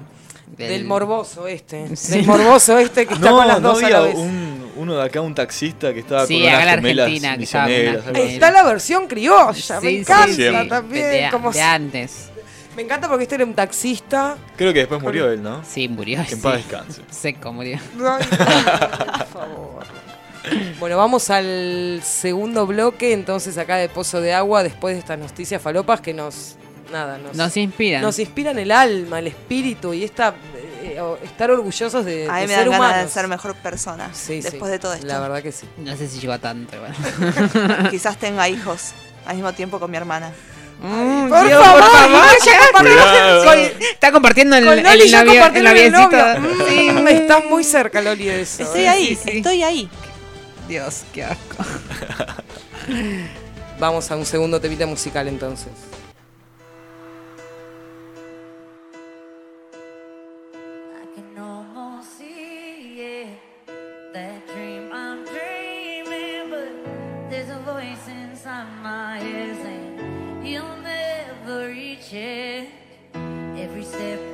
del, 0.56 0.68
Del- 0.68 0.84
morboso 0.84 1.46
este. 1.46 1.94
Sí. 1.96 2.12
Del 2.12 2.26
morboso 2.26 2.78
este 2.78 3.06
que 3.06 3.14
está 3.14 3.30
No, 3.30 3.36
con 3.38 3.48
las 3.48 3.60
no 3.60 3.68
dos 3.74 3.82
a 3.82 3.86
había 3.86 3.98
la 4.00 4.04
vez. 4.06 4.14
un, 4.16 4.72
uno 4.76 4.94
de 4.96 5.02
acá, 5.04 5.20
un 5.20 5.34
taxista 5.34 5.92
que 5.92 6.00
estaba 6.00 6.26
Sí, 6.26 6.40
con 6.40 6.48
acá 6.48 6.56
unas 6.56 6.60
en 6.62 6.66
la 6.66 6.72
gemelas 6.76 7.04
Argentina, 7.06 7.32
que 7.32 7.38
misioneras. 7.38 8.06
algo 8.06 8.22
así. 8.24 8.32
Está 8.34 8.50
la 8.50 8.62
versión 8.64 9.06
criolla, 9.06 9.52
Sí, 9.52 9.72
me 9.82 9.90
encanta 9.98 10.32
sí. 10.34 10.68
también. 10.68 11.10
De, 11.10 11.28
como 11.30 11.50
de 11.52 11.60
antes. 11.60 12.30
Me 12.76 12.82
encanta 12.82 13.08
porque 13.08 13.24
este 13.24 13.34
era 13.34 13.44
un 13.44 13.54
taxista. 13.54 14.36
Creo 14.56 14.72
que 14.72 14.78
después 14.80 15.02
murió 15.02 15.30
él, 15.32 15.42
¿no? 15.42 15.64
Sí, 15.64 15.88
murió. 15.88 16.18
Que 16.24 16.32
en 16.34 16.38
sí. 16.38 16.42
paz 16.42 16.54
descanse. 16.58 17.02
Seco 17.10 17.52
murió. 17.52 17.78
Ay, 17.98 18.24
por 18.24 19.26
favor. 19.26 19.84
Bueno, 20.78 20.96
vamos 20.96 21.28
al 21.30 22.00
segundo 22.04 22.66
bloque, 22.66 23.12
entonces 23.12 23.58
acá 23.58 23.76
de 23.76 23.88
Pozo 23.88 24.20
de 24.20 24.32
Agua, 24.32 24.62
después 24.62 24.94
de 24.94 25.00
estas 25.00 25.18
noticias 25.18 25.60
falopas 25.60 26.00
que 26.00 26.14
nos... 26.14 26.56
Nada, 26.92 27.18
nos, 27.18 27.36
Nos 27.36 27.56
inspiran. 27.56 28.02
nos 28.02 28.18
inspiran 28.18 28.58
el 28.58 28.70
alma, 28.70 29.18
el 29.18 29.26
espíritu 29.26 29.92
y 29.92 30.04
esta, 30.04 30.34
eh, 30.82 30.98
estar 31.22 31.50
orgullosos 31.50 32.04
de, 32.04 32.26
A 32.28 32.32
mí 32.34 32.40
de 32.42 32.46
me 32.46 32.54
ser 32.54 32.64
dan 32.64 32.70
ganas 32.70 32.88
de 32.88 32.94
humanos. 32.94 33.12
ser 33.12 33.28
mejor 33.28 33.54
persona. 33.56 34.10
Sí, 34.14 34.40
después 34.40 34.64
sí, 34.64 34.70
de 34.70 34.78
todo 34.78 34.94
esto. 34.94 35.06
La 35.06 35.20
verdad 35.20 35.42
que 35.42 35.52
sí. 35.52 35.66
No 35.78 35.94
sé 35.96 36.08
si 36.08 36.18
llegó 36.20 36.32
a 36.32 36.38
tanto. 36.38 36.76
igual. 36.76 36.94
Quizás 37.90 38.16
tenga 38.16 38.48
hijos 38.48 38.92
al 39.26 39.34
mismo 39.36 39.52
tiempo 39.52 39.78
con 39.78 39.90
mi 39.90 39.96
hermana. 39.98 40.32
Mm, 40.80 41.28
Por 41.28 41.44
Dios, 41.46 41.62
favor, 41.64 41.82
favor, 41.82 42.24
ya 42.46 42.58
compartimos 42.66 43.02
Cuidado. 43.04 43.44
con- 43.44 43.58
Está 43.92 44.12
compartiendo 44.12 44.56
el, 44.56 44.64
Con 44.64 44.78
el 44.78 44.84
Loli 44.84 45.08
ya 45.08 45.24
novio- 45.24 45.46
el 45.46 45.56
el 45.56 45.64
noviecito. 45.64 46.00
novio. 46.00 46.66
Sí. 46.68 46.90
Mm, 46.92 47.08
Estás 47.08 47.44
muy 47.46 47.64
cerca, 47.64 48.00
Loli, 48.00 48.24
de 48.26 48.42
eso. 48.42 48.62
Estoy 48.62 48.82
¿eh? 48.82 48.88
ahí, 48.88 49.18
sí. 49.22 49.30
estoy 49.38 49.62
ahí. 49.64 49.90
Dios, 50.68 51.02
qué 51.12 51.24
asco. 51.24 51.56
Vamos 53.78 54.10
a 54.10 54.16
un 54.16 54.24
segundo 54.26 54.60
temita 54.60 54.86
musical 54.86 55.28
entonces. 55.28 55.68
Step 73.88 74.27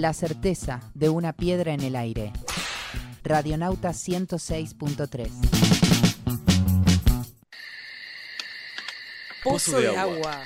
La 0.00 0.14
certeza 0.14 0.80
de 0.94 1.10
una 1.10 1.34
piedra 1.34 1.74
en 1.74 1.82
el 1.82 1.94
aire. 1.94 2.32
Radionauta 3.22 3.90
106.3. 3.90 5.28
Pozo 9.44 9.78
de 9.78 9.94
agua. 9.94 10.40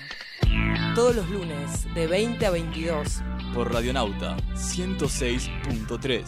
Todos 0.97 1.15
los 1.15 1.31
lunes, 1.31 1.87
de 1.95 2.09
20 2.09 2.47
a 2.47 2.51
22. 2.51 3.23
Por 3.55 3.73
Radionauta 3.73 4.37
106.3. 4.57 6.25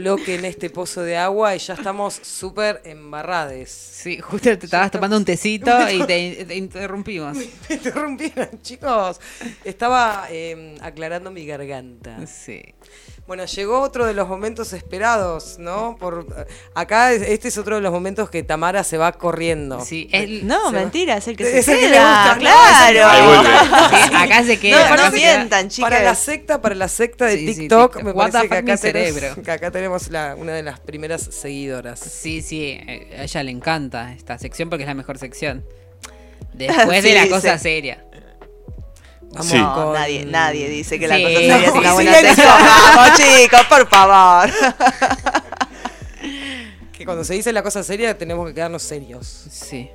bloque 0.00 0.34
en 0.34 0.44
este 0.44 0.70
pozo 0.70 1.02
de 1.02 1.16
agua 1.16 1.54
y 1.54 1.58
ya 1.58 1.74
estamos 1.74 2.14
súper 2.14 2.80
embarrades. 2.84 3.70
Sí, 3.70 4.18
justo 4.18 4.56
te 4.58 4.66
estabas 4.66 4.90
tomando 4.90 5.16
un 5.16 5.24
tecito 5.24 5.70
y 5.90 5.98
te, 6.06 6.44
te 6.46 6.56
interrumpimos. 6.56 7.36
Me 7.68 7.74
interrumpieron, 7.74 8.62
chicos. 8.62 9.20
Estaba 9.64 10.26
eh, 10.30 10.76
aclarando 10.80 11.30
mi 11.30 11.44
garganta. 11.46 12.26
Sí. 12.26 12.62
Bueno, 13.26 13.44
llegó 13.44 13.80
otro 13.80 14.06
de 14.06 14.14
los 14.14 14.26
momentos 14.26 14.72
esperados, 14.72 15.56
¿no? 15.60 15.96
Por 16.00 16.26
acá 16.74 17.12
este 17.12 17.46
es 17.46 17.58
otro 17.58 17.76
de 17.76 17.80
los 17.80 17.92
momentos 17.92 18.28
que 18.28 18.42
Tamara 18.42 18.82
se 18.82 18.98
va 18.98 19.12
corriendo. 19.12 19.84
Sí, 19.84 20.08
él- 20.10 20.46
No, 20.48 20.70
Se 20.70 20.76
va. 20.76 20.80
mentira, 20.82 21.16
es 21.16 21.28
el 21.28 21.36
que 21.36 21.44
Es 21.58 21.64
se 21.64 21.74
el 21.74 21.78
que 21.78 21.86
le 21.86 21.92
queda. 21.92 22.34
gusta, 22.34 22.50
¿no? 22.50 22.50
Es 22.50 22.80
el 22.80 22.94
que- 22.94 23.00
claro. 23.00 24.08
Sí, 24.08 24.14
acá 24.16 24.42
se 24.42 24.54
No, 24.56 24.60
queda. 24.60 24.90
no 24.90 24.96
queda. 24.96 25.10
mientan, 25.12 25.68
chicas. 25.68 25.90
Para 25.90 26.02
la 26.02 26.14
secta, 26.16 26.60
para 26.60 26.74
la 26.74 26.88
secta 26.88 27.26
de 27.26 27.36
Sí, 27.36 27.54
sí, 27.54 27.60
TikTok, 27.60 28.02
me 28.02 28.10
What 28.10 28.32
parece 28.32 28.48
que 28.48 28.54
acá, 28.56 28.76
tenemos, 28.76 28.80
cerebro. 28.80 29.42
que 29.44 29.50
acá 29.52 29.70
tenemos 29.70 30.08
la- 30.10 30.34
una 30.36 30.52
de 30.54 30.64
las 30.64 30.80
primeras 30.80 31.22
seguidoras. 31.22 32.00
Sí, 32.00 32.42
sí, 32.42 32.64
eh, 32.84 33.16
a 33.16 33.22
ella 33.22 33.42
le 33.44 33.52
encanta 33.52 34.12
esta 34.12 34.38
sección 34.38 34.70
porque 34.70 34.82
es 34.82 34.88
la 34.88 34.94
mejor 34.94 35.18
sección. 35.18 35.64
Después 36.52 37.04
de 37.04 37.14
la 37.14 37.28
cosa 37.28 37.56
sí. 37.58 37.62
seria. 37.62 38.04
Vamos 39.32 39.46
Sí. 39.46 39.58
No, 39.58 39.74
con- 39.74 39.92
nadie, 39.92 40.24
nadie 40.24 40.68
dice 40.68 40.98
que 40.98 41.06
la 41.08 41.16
Sí, 41.16 41.22
cosa 41.22 41.34
seria 41.36 41.56
es 41.56 41.72
sí, 41.72 41.78
una 41.78 41.88
sí, 41.88 41.94
buena 41.94 42.34
sí. 42.34 42.42
Vamos, 42.96 43.18
chicos, 43.18 43.66
por 43.68 43.88
favor. 43.88 44.50
Que 46.92 47.04
cuando 47.06 47.24
se 47.24 47.32
dice 47.34 47.50
la 47.52 47.62
cosa 47.62 47.82
seria 47.82 48.16
tenemos 48.18 48.46
que 48.48 48.54
quedarnos 48.54 48.82
serios. 48.82 49.26
Sí. 49.50 49.88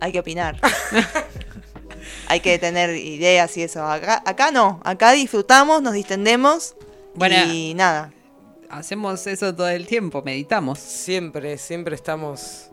Hay 0.00 0.10
que 0.10 0.18
opinar. 0.18 0.58
Hay 2.28 2.40
que 2.40 2.58
tener 2.58 2.96
ideas 2.96 3.56
y 3.56 3.62
eso. 3.62 3.86
Acá, 3.86 4.22
acá 4.26 4.50
no, 4.50 4.80
acá 4.84 5.12
disfrutamos, 5.12 5.80
nos 5.82 5.92
distendemos 5.94 6.74
Bueno. 7.14 7.36
y 7.52 7.74
nada. 7.74 8.12
Hacemos 8.68 9.24
eso 9.28 9.54
todo 9.54 9.68
el 9.68 9.86
tiempo, 9.86 10.20
meditamos. 10.22 10.80
Siempre, 10.80 11.58
siempre 11.58 11.94
estamos. 11.94 12.70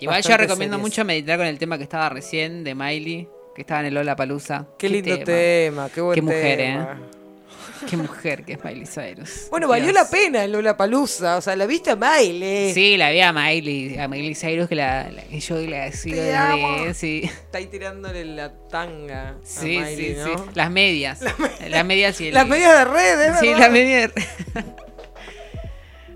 Igual 0.00 0.22
yo 0.22 0.36
recomiendo 0.36 0.76
serias. 0.76 0.80
mucho 0.90 1.04
meditar 1.04 1.38
con 1.38 1.46
el 1.46 1.58
tema 1.58 1.78
que 1.78 1.84
estaba 1.84 2.08
recién 2.08 2.64
de 2.64 2.74
Miley, 2.74 3.28
que 3.56 3.62
estaba 3.62 3.80
en 3.80 3.86
el 3.86 3.94
Lola 3.94 4.14
Palusa. 4.14 4.66
Qué 4.78 4.88
lindo 4.88 5.18
tema, 5.18 5.88
qué 5.92 6.00
buen 6.02 6.14
Qué 6.14 6.22
mujer, 6.22 6.58
tema. 6.58 7.00
Qué 7.90 7.96
mujer 7.96 8.44
que 8.44 8.54
es 8.54 8.64
Miley 8.64 8.86
Cyrus. 8.86 9.46
Bueno, 9.50 9.68
valió 9.68 9.92
la 9.92 10.08
pena 10.08 10.44
el 10.44 10.52
Lola 10.52 10.76
Palusa. 10.76 11.36
O 11.38 11.40
sea, 11.40 11.56
la 11.56 11.66
viste 11.66 11.90
a 11.90 11.96
Miley. 11.96 12.72
Sí, 12.74 12.96
la 12.96 13.10
vi 13.10 13.20
a 13.20 13.32
Miley, 13.32 13.98
a 13.98 14.08
Miley 14.08 14.34
Cyrus 14.34 14.68
que 14.68 14.74
la, 14.76 15.10
la- 15.10 15.22
que 15.24 15.40
yo 15.40 15.56
la 15.60 15.90
sigo 15.92 16.16
sí. 16.94 17.22
Está 17.24 17.58
ahí 17.58 17.66
tirándole 17.66 18.24
la 18.26 18.52
tanga. 18.70 19.30
a 19.30 19.34
Sí, 19.42 19.78
Miley, 19.78 19.96
sí, 19.96 20.14
¿no? 20.18 20.26
sí. 20.38 20.44
Las 20.54 20.70
medias. 20.70 21.20
Las 21.68 21.84
medias 21.84 22.20
y 22.20 22.28
el. 22.28 22.34
Las 22.34 22.46
medias 22.46 22.78
de 22.78 22.84
red, 22.84 23.20
¿eh? 23.20 23.32
Sí, 23.40 23.54
las 23.54 23.70
medias. 23.70 24.12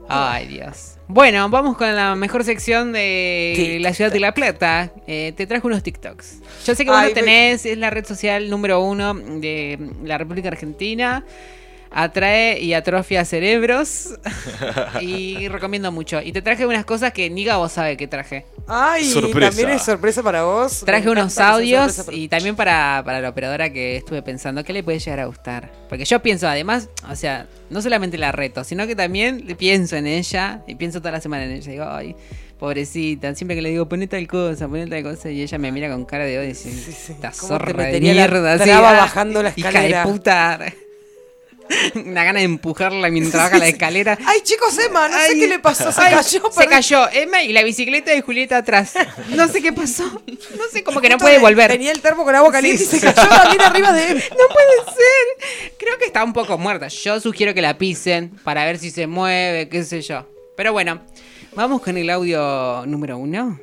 Ay, 0.08 0.46
Dios. 0.48 0.96
Bueno, 1.12 1.48
vamos 1.48 1.76
con 1.76 1.92
la 1.96 2.14
mejor 2.14 2.44
sección 2.44 2.92
de 2.92 3.54
TikTok. 3.56 3.82
la 3.82 3.94
ciudad 3.94 4.12
de 4.12 4.20
La 4.20 4.32
Plata. 4.32 4.92
Eh, 5.08 5.32
te 5.36 5.44
trajo 5.44 5.66
unos 5.66 5.82
TikToks. 5.82 6.38
Yo 6.64 6.76
sé 6.76 6.84
que 6.84 6.90
vos 6.92 7.00
Ay, 7.00 7.08
lo 7.08 7.14
tenés, 7.14 7.66
es 7.66 7.76
la 7.76 7.90
red 7.90 8.04
social 8.04 8.48
número 8.48 8.80
uno 8.80 9.12
de 9.14 9.76
la 10.04 10.18
República 10.18 10.46
Argentina. 10.46 11.24
Atrae 11.90 12.60
y 12.60 12.74
atrofia 12.74 13.24
cerebros. 13.24 14.20
y 15.00 15.48
recomiendo 15.48 15.90
mucho. 15.90 16.22
Y 16.22 16.30
te 16.30 16.42
traje 16.42 16.64
unas 16.64 16.84
cosas 16.84 17.12
que 17.12 17.28
ni 17.28 17.42
Gabo 17.42 17.68
sabe 17.68 17.96
que 17.96 18.06
traje. 18.06 18.46
Ay, 18.72 19.04
Sorpresa. 19.04 19.50
también 19.50 19.70
es 19.70 19.82
sorpresa 19.82 20.22
para 20.22 20.44
vos. 20.44 20.82
Traje 20.86 21.04
Me 21.06 21.10
unos 21.12 21.36
audios 21.38 22.04
y 22.12 22.28
también 22.28 22.54
para, 22.54 23.02
para 23.04 23.20
la 23.20 23.28
operadora 23.30 23.70
que 23.72 23.96
estuve 23.96 24.22
pensando, 24.22 24.62
¿qué 24.64 24.72
le 24.72 24.82
puede 24.84 24.98
llegar 25.00 25.20
a 25.20 25.24
gustar? 25.26 25.70
Porque 25.88 26.04
yo 26.04 26.20
pienso, 26.22 26.46
además, 26.48 26.88
o 27.10 27.16
sea, 27.16 27.46
no 27.68 27.82
solamente 27.82 28.16
la 28.16 28.30
reto, 28.32 28.62
sino 28.64 28.86
que 28.86 28.94
también 28.94 29.44
le 29.46 29.56
pienso 29.56 29.96
en 29.96 30.06
ella 30.06 30.62
y 30.66 30.76
pienso 30.76 31.00
toda 31.00 31.12
la 31.12 31.20
semana 31.20 31.44
en 31.44 31.52
ella. 31.52 31.72
Digo, 31.72 31.84
ay, 31.88 32.14
pobrecita, 32.58 33.34
siempre 33.34 33.56
que 33.56 33.62
le 33.62 33.70
digo, 33.70 33.88
poné 33.88 34.06
tal 34.06 34.26
cosa, 34.28 34.68
poné 34.68 34.86
tal 34.86 35.02
cosa, 35.02 35.30
y 35.30 35.42
ella 35.42 35.58
me 35.58 35.72
mira 35.72 35.90
con 35.90 36.04
cara 36.04 36.24
de 36.24 36.38
odio 36.38 36.44
y 36.44 36.48
dice, 36.48 36.70
Sí, 36.70 36.92
sí. 36.92 37.12
esta 37.12 37.30
¿Cómo 37.32 37.40
te 37.40 37.46
zorra 37.48 37.72
de 37.72 37.74
metería 37.86 38.14
la 38.14 38.20
mierda, 38.28 38.52
así, 38.52 38.64
traba 38.64 38.90
ah, 38.90 39.00
bajando 39.00 39.42
la 39.42 39.52
hija 39.56 39.68
escalera? 39.68 40.04
de 40.04 40.12
puta. 40.12 40.58
Una 41.94 42.24
gana 42.24 42.38
de 42.40 42.44
empujarla 42.44 43.08
mientras 43.10 43.44
baja 43.44 43.58
la 43.58 43.68
escalera. 43.68 44.18
Ay, 44.26 44.40
chicos, 44.42 44.76
Emma, 44.78 45.08
no 45.08 45.16
sé 45.18 45.34
qué 45.38 45.46
le 45.46 45.58
pasó. 45.58 45.90
Se 45.92 46.00
ay, 46.00 46.14
cayó. 46.14 46.22
Se 46.30 46.40
perdí- 46.40 46.68
cayó 46.68 47.08
Emma 47.12 47.42
y 47.42 47.52
la 47.52 47.62
bicicleta 47.62 48.10
de 48.10 48.20
Julieta 48.22 48.58
atrás. 48.58 48.94
No 49.30 49.48
sé 49.48 49.62
qué 49.62 49.72
pasó. 49.72 50.04
No 50.04 50.64
sé, 50.72 50.82
como 50.82 51.00
que 51.00 51.08
no 51.08 51.18
puede 51.18 51.38
volver. 51.38 51.70
Tenía 51.70 51.92
el 51.92 52.00
termo 52.00 52.24
con 52.24 52.34
agua 52.34 52.50
caliente 52.52 52.82
y 52.82 52.86
se 52.86 53.00
cayó 53.00 53.28
también 53.28 53.60
arriba 53.62 53.92
de 53.92 54.06
él. 54.12 54.24
No 54.30 54.54
puede 54.54 54.94
ser. 54.96 55.72
Creo 55.78 55.96
que 55.98 56.06
está 56.06 56.24
un 56.24 56.32
poco 56.32 56.58
muerta. 56.58 56.88
Yo 56.88 57.20
sugiero 57.20 57.54
que 57.54 57.62
la 57.62 57.78
pisen 57.78 58.30
para 58.44 58.64
ver 58.64 58.78
si 58.78 58.90
se 58.90 59.06
mueve, 59.06 59.68
qué 59.68 59.84
sé 59.84 60.02
yo. 60.02 60.26
Pero 60.56 60.72
bueno, 60.72 61.00
vamos 61.54 61.80
con 61.82 61.96
el 61.96 62.10
audio 62.10 62.84
número 62.86 63.16
uno. 63.18 63.58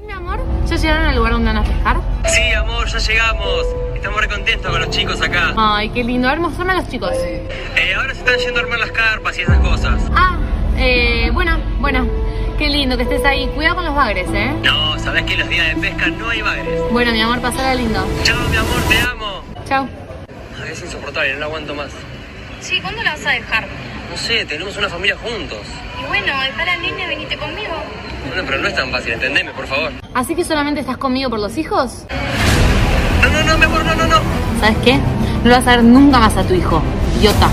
¿Y 0.00 0.06
mi 0.06 0.12
amor? 0.12 0.40
¿Ya 0.66 0.76
llegaron 0.76 1.04
al 1.06 1.16
lugar 1.16 1.32
donde 1.32 1.52
van 1.52 1.58
a 1.58 1.62
pescar? 1.62 2.00
Sí, 2.26 2.52
amor, 2.52 2.88
ya 2.88 2.98
llegamos. 2.98 3.66
Estamos 3.94 4.20
recontentos 4.20 4.70
con 4.70 4.80
los 4.80 4.90
chicos 4.90 5.20
acá. 5.20 5.52
Ay, 5.56 5.90
qué 5.90 6.02
lindo. 6.02 6.26
A 6.28 6.30
ver, 6.30 6.40
mostrame 6.40 6.72
a 6.72 6.76
los 6.76 6.88
chicos. 6.88 7.12
Eh, 7.12 7.94
ahora 7.94 8.14
se 8.14 8.20
están 8.20 8.38
yendo 8.38 8.60
a 8.60 8.62
armar 8.62 8.78
las 8.78 8.90
carpas 8.92 9.36
y 9.36 9.42
esas 9.42 9.58
cosas. 9.58 10.00
Ah, 10.14 10.38
eh, 10.78 11.30
bueno, 11.34 11.58
bueno. 11.80 12.08
Qué 12.56 12.68
lindo 12.68 12.96
que 12.96 13.02
estés 13.02 13.24
ahí. 13.24 13.46
Cuidado 13.48 13.76
con 13.76 13.84
los 13.84 13.94
bagres, 13.94 14.28
¿eh? 14.32 14.54
No, 14.62 14.98
sabes 14.98 15.24
que 15.24 15.36
los 15.36 15.48
días 15.48 15.68
de 15.68 15.76
pesca 15.76 16.06
no 16.08 16.30
hay 16.30 16.40
bagres. 16.40 16.80
Bueno, 16.90 17.12
mi 17.12 17.20
amor, 17.20 17.40
pasala 17.40 17.74
lindo. 17.74 18.06
Chao, 18.22 18.48
mi 18.48 18.56
amor, 18.56 18.80
te 18.88 18.98
amo. 19.00 19.42
Chao. 19.66 19.88
Ay, 20.62 20.72
es 20.72 20.82
insoportable, 20.82 21.34
no 21.34 21.40
lo 21.40 21.46
aguanto 21.46 21.74
más. 21.74 21.90
Sí, 22.60 22.80
¿cuándo 22.80 23.02
la 23.02 23.12
vas 23.12 23.26
a 23.26 23.30
dejar? 23.32 23.66
No 24.10 24.16
sé, 24.16 24.44
tenemos 24.46 24.76
una 24.76 24.88
familia 24.88 25.16
juntos. 25.16 25.66
Y 26.02 26.06
bueno, 26.06 26.40
dejar 26.42 26.68
al 26.70 26.82
nene, 26.82 27.06
venite 27.06 27.36
conmigo. 27.36 27.74
Bueno, 28.26 28.42
pero 28.46 28.58
no 28.58 28.68
es 28.68 28.74
tan 28.74 28.90
fácil, 28.90 29.12
entendeme, 29.12 29.52
por 29.52 29.66
favor. 29.66 29.92
¿Así 30.14 30.34
que 30.34 30.44
solamente 30.44 30.80
estás 30.80 30.98
conmigo 30.98 31.30
por 31.30 31.38
los 31.40 31.56
hijos? 31.58 32.04
No, 33.22 33.30
no, 33.30 33.42
no, 33.42 33.58
mi 33.58 33.64
amor, 33.64 33.84
no, 33.84 33.94
no, 33.94 34.06
no. 34.06 34.20
¿Sabes 34.60 34.78
qué? 34.84 34.96
No 34.96 35.48
lo 35.48 35.56
vas 35.56 35.66
a 35.66 35.76
ver 35.76 35.84
nunca 35.84 36.18
más 36.18 36.36
a 36.36 36.42
tu 36.44 36.54
hijo. 36.54 36.82
Idiota. 37.18 37.50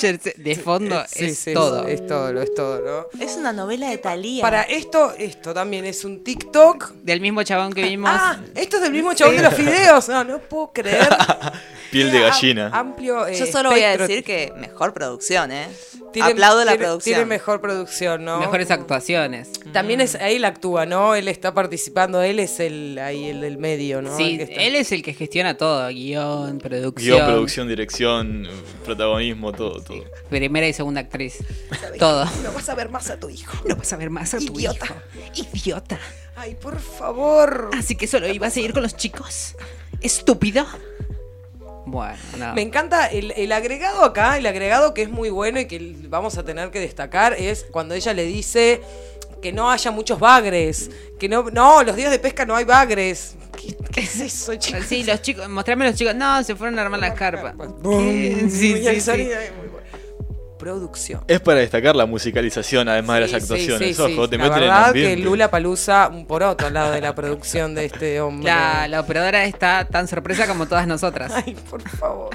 De 0.00 0.54
fondo 0.54 1.02
Sí, 1.08 1.24
es 1.24 1.38
sí, 1.40 1.52
todo. 1.52 1.84
Es 1.88 2.06
todo, 2.06 2.32
lo 2.32 2.40
es 2.40 2.54
todo, 2.54 2.80
¿no? 2.80 3.20
Es 3.20 3.36
una 3.36 3.52
novela 3.52 3.90
de 3.90 3.98
Talía. 3.98 4.42
Para 4.42 4.62
esto, 4.62 5.12
esto 5.18 5.52
también 5.52 5.84
es 5.84 6.04
un 6.04 6.22
TikTok. 6.22 6.92
Del 7.02 7.20
mismo 7.20 7.42
chabón 7.42 7.72
que 7.72 7.82
vimos. 7.82 8.08
Ah, 8.12 8.38
esto 8.54 8.76
es 8.76 8.82
del 8.84 8.92
mismo 8.92 9.12
chabón 9.14 9.36
de 9.36 9.42
los 9.42 9.54
fideos. 9.54 10.08
No, 10.08 10.22
no 10.22 10.38
puedo 10.38 10.72
creer. 10.72 11.08
Piel 11.90 12.10
de 12.12 12.20
gallina. 12.20 12.66
Am- 12.68 12.88
Amplio. 12.88 13.26
eh, 13.26 13.38
Yo 13.38 13.46
solo 13.46 13.70
voy 13.70 13.80
a 13.80 13.92
espectro. 13.94 14.08
decir 14.08 14.24
que 14.24 14.52
mejor 14.58 14.92
producción, 14.92 15.50
¿eh? 15.52 15.68
Tiene- 16.12 16.30
Aplaudo 16.32 16.64
la 16.64 16.72
tiene- 16.72 16.84
producción. 16.84 17.14
Tiene 17.16 17.26
mejor 17.26 17.60
producción, 17.60 18.24
¿no? 18.24 18.38
Mejores 18.40 18.70
actuaciones. 18.70 19.50
También 19.72 20.00
es, 20.00 20.14
él 20.20 20.44
actúa, 20.44 20.86
¿no? 20.86 21.14
Él 21.14 21.28
está 21.28 21.52
participando, 21.54 22.22
él 22.22 22.38
es 22.40 22.60
el 22.60 22.98
ahí 22.98 23.26
el 23.28 23.40
del 23.42 23.58
medio, 23.58 24.00
¿no? 24.02 24.16
Sí, 24.16 24.32
El 24.32 24.36
que 24.38 24.42
está- 24.44 24.62
él 24.62 24.74
es 24.76 24.92
el 24.92 25.02
que 25.02 25.12
gestiona 25.14 25.56
todo. 25.56 25.86
Guión, 25.88 26.58
producción. 26.58 27.16
Guión, 27.18 27.26
producción, 27.26 27.68
dirección, 27.68 28.48
protagonismo, 28.84 29.52
todo, 29.52 29.82
todo. 29.82 30.04
Primera 30.30 30.66
y 30.66 30.72
segunda 30.72 31.00
actriz. 31.02 31.38
Todo. 31.98 32.24
No 32.42 32.52
vas 32.52 32.68
a 32.68 32.74
ver 32.74 32.88
más 32.88 33.10
a 33.10 33.18
tu 33.20 33.28
hijo. 33.28 33.52
No 33.66 33.76
vas 33.76 33.92
a 33.92 33.96
ver 33.96 34.10
más 34.10 34.32
a 34.34 34.38
tu 34.38 34.58
Idiota. 34.58 34.86
hijo. 35.34 35.48
Idiota. 35.54 35.98
Ay, 36.36 36.54
por 36.54 36.78
favor. 36.80 37.70
Así 37.76 37.96
que 37.96 38.06
solo 38.06 38.28
ibas 38.28 38.56
a 38.56 38.60
ir 38.60 38.72
con 38.72 38.82
los 38.82 38.96
chicos. 38.96 39.56
Estúpido. 40.00 40.66
Bueno, 41.90 42.16
no. 42.38 42.54
Me 42.54 42.62
encanta 42.62 43.06
el, 43.06 43.32
el 43.32 43.52
agregado 43.52 44.04
acá, 44.04 44.36
el 44.38 44.46
agregado 44.46 44.94
que 44.94 45.02
es 45.02 45.10
muy 45.10 45.30
bueno 45.30 45.60
y 45.60 45.66
que 45.66 45.94
vamos 46.08 46.38
a 46.38 46.44
tener 46.44 46.70
que 46.70 46.80
destacar 46.80 47.34
es 47.34 47.66
cuando 47.70 47.94
ella 47.94 48.12
le 48.14 48.24
dice 48.24 48.80
que 49.40 49.52
no 49.52 49.70
haya 49.70 49.90
muchos 49.90 50.18
bagres, 50.18 50.90
que 51.18 51.28
no, 51.28 51.44
no, 51.50 51.82
los 51.82 51.96
días 51.96 52.10
de 52.10 52.18
pesca 52.18 52.44
no 52.44 52.56
hay 52.56 52.64
bagres. 52.64 53.36
¿Qué, 53.56 53.76
qué 53.92 54.00
es 54.00 54.20
eso, 54.20 54.54
chicos? 54.56 54.84
Sí, 54.86 55.04
los 55.04 55.22
chicos, 55.22 55.48
mostrame 55.48 55.86
los 55.86 55.94
chicos. 55.94 56.14
No, 56.14 56.42
se 56.42 56.54
fueron 56.56 56.78
a 56.78 56.82
armar 56.82 57.00
las 57.00 57.14
carpas. 57.14 57.54
Sí, 57.82 58.50
sí, 58.50 59.00
sí. 59.00 59.10
muy 59.12 59.68
bueno. 59.68 59.87
Producción. 60.58 61.22
Es 61.28 61.40
para 61.40 61.60
destacar 61.60 61.94
la 61.96 62.04
musicalización, 62.06 62.88
además 62.88 63.16
de 63.16 63.20
las 63.28 63.34
actuaciones. 63.42 63.88
sí, 63.88 63.94
sí. 63.94 64.14
Ojo, 64.14 64.28
te 64.28 64.36
La 64.36 64.44
meten 64.44 64.58
en 64.62 64.68
verdad 64.68 64.86
ambiente. 64.88 65.16
que 65.16 65.22
Lula 65.22 65.50
Palusa 65.50 66.08
un 66.12 66.26
poroto 66.26 66.66
al 66.66 66.74
lado 66.74 66.92
de 66.92 67.00
la 67.00 67.14
producción 67.14 67.74
de 67.74 67.84
este 67.86 68.20
hombre. 68.20 68.46
La, 68.46 68.88
la 68.88 69.00
operadora 69.00 69.44
está 69.44 69.86
tan 69.86 70.08
sorpresa 70.08 70.46
como 70.46 70.66
todas 70.66 70.86
nosotras. 70.86 71.32
Ay, 71.34 71.56
por 71.70 71.80
favor. 71.88 72.30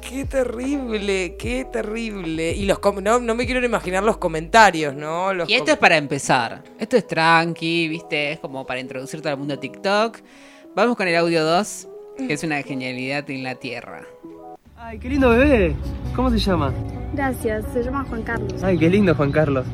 Qué 0.00 0.24
terrible, 0.24 1.36
qué 1.38 1.66
terrible. 1.70 2.52
Y 2.52 2.64
los 2.64 2.78
no, 3.02 3.20
no 3.20 3.34
me 3.34 3.44
quiero 3.44 3.62
imaginar 3.64 4.02
los 4.02 4.16
comentarios, 4.16 4.94
¿no? 4.94 5.34
Los 5.34 5.48
Y 5.50 5.52
esto 5.52 5.66
com- 5.66 5.72
es 5.74 5.78
para 5.78 5.96
empezar. 5.98 6.64
Esto 6.78 6.96
es 6.96 7.06
tranqui, 7.06 7.88
¿viste? 7.88 8.32
Es 8.32 8.38
como 8.38 8.64
para 8.66 8.80
introducir 8.80 9.20
todo 9.20 9.32
el 9.34 9.38
mundo 9.38 9.54
a 9.54 9.60
TikTok. 9.60 10.18
Vamos 10.74 10.96
con 10.96 11.08
el 11.08 11.16
audio 11.16 11.44
2, 11.44 11.88
que 12.26 12.32
es 12.32 12.42
una 12.42 12.62
genialidad 12.62 13.28
en 13.28 13.42
la 13.42 13.56
tierra. 13.56 14.06
Ay, 14.88 14.98
qué 14.98 15.10
lindo 15.10 15.28
bebé. 15.28 15.76
¿Cómo 16.16 16.30
se 16.30 16.38
llama? 16.38 16.72
Gracias, 17.12 17.66
se 17.74 17.82
llama 17.82 18.06
Juan 18.08 18.22
Carlos. 18.22 18.62
Ay, 18.62 18.78
qué 18.78 18.88
lindo 18.88 19.14
Juan 19.14 19.30
Carlos. 19.30 19.66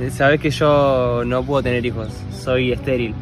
Eh, 0.00 0.10
Sabes 0.10 0.40
que 0.40 0.48
yo 0.48 1.24
no 1.26 1.42
puedo 1.42 1.62
tener 1.62 1.84
hijos, 1.84 2.08
soy 2.30 2.72
estéril. 2.72 3.14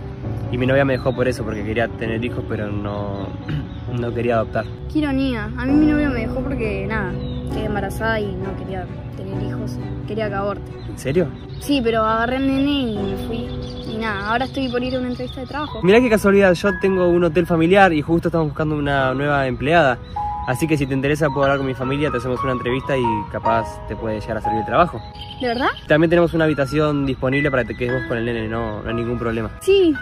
Y 0.52 0.58
mi 0.58 0.64
novia 0.64 0.84
me 0.84 0.92
dejó 0.92 1.12
por 1.12 1.26
eso, 1.26 1.42
porque 1.42 1.64
quería 1.64 1.88
tener 1.88 2.24
hijos, 2.24 2.44
pero 2.48 2.70
no, 2.70 3.26
no 3.92 4.14
quería 4.14 4.36
adoptar. 4.36 4.64
Qué 4.92 5.00
ironía. 5.00 5.50
A 5.56 5.66
mí 5.66 5.72
mi 5.72 5.86
novio 5.86 6.10
me 6.10 6.20
dejó 6.20 6.40
porque, 6.40 6.86
nada, 6.86 7.10
quedé 7.52 7.64
embarazada 7.64 8.20
y 8.20 8.32
no 8.36 8.56
quería 8.56 8.86
tener 9.16 9.42
hijos. 9.42 9.76
Quería 10.06 10.28
que 10.28 10.34
aborte. 10.36 10.70
¿En 10.88 10.98
serio? 11.00 11.26
Sí, 11.58 11.80
pero 11.82 12.04
agarré 12.04 12.36
al 12.36 12.46
nene 12.46 12.92
y 12.92 12.96
me 12.96 13.16
fui. 13.26 13.48
Y 13.92 13.96
nada, 13.98 14.30
ahora 14.30 14.44
estoy 14.44 14.68
por 14.68 14.84
ir 14.84 14.94
a 14.94 15.00
una 15.00 15.08
entrevista 15.08 15.40
de 15.40 15.48
trabajo. 15.48 15.82
Mirá 15.82 16.00
qué 16.00 16.08
casualidad, 16.08 16.54
yo 16.54 16.68
tengo 16.80 17.08
un 17.08 17.24
hotel 17.24 17.44
familiar 17.44 17.92
y 17.92 18.02
justo 18.02 18.28
estamos 18.28 18.46
buscando 18.46 18.76
una 18.76 19.12
nueva 19.14 19.48
empleada. 19.48 19.98
Así 20.46 20.66
que 20.66 20.76
si 20.76 20.86
te 20.86 20.92
interesa 20.92 21.30
puedo 21.30 21.44
hablar 21.44 21.58
con 21.58 21.66
mi 21.66 21.74
familia, 21.74 22.10
te 22.10 22.18
hacemos 22.18 22.42
una 22.42 22.52
entrevista 22.52 22.96
y 22.96 23.04
capaz 23.32 23.86
te 23.88 23.96
puede 23.96 24.20
llegar 24.20 24.36
a 24.36 24.40
servir 24.42 24.60
el 24.60 24.66
trabajo. 24.66 25.00
¿De 25.40 25.48
verdad? 25.48 25.70
También 25.88 26.10
tenemos 26.10 26.34
una 26.34 26.44
habitación 26.44 27.06
disponible 27.06 27.50
para 27.50 27.64
que 27.64 27.72
te 27.72 27.78
quedes 27.78 28.00
vos 28.00 28.08
con 28.08 28.18
el 28.18 28.26
nene, 28.26 28.46
no, 28.46 28.82
no 28.82 28.88
hay 28.88 28.94
ningún 28.94 29.18
problema. 29.18 29.50
Sí, 29.62 29.94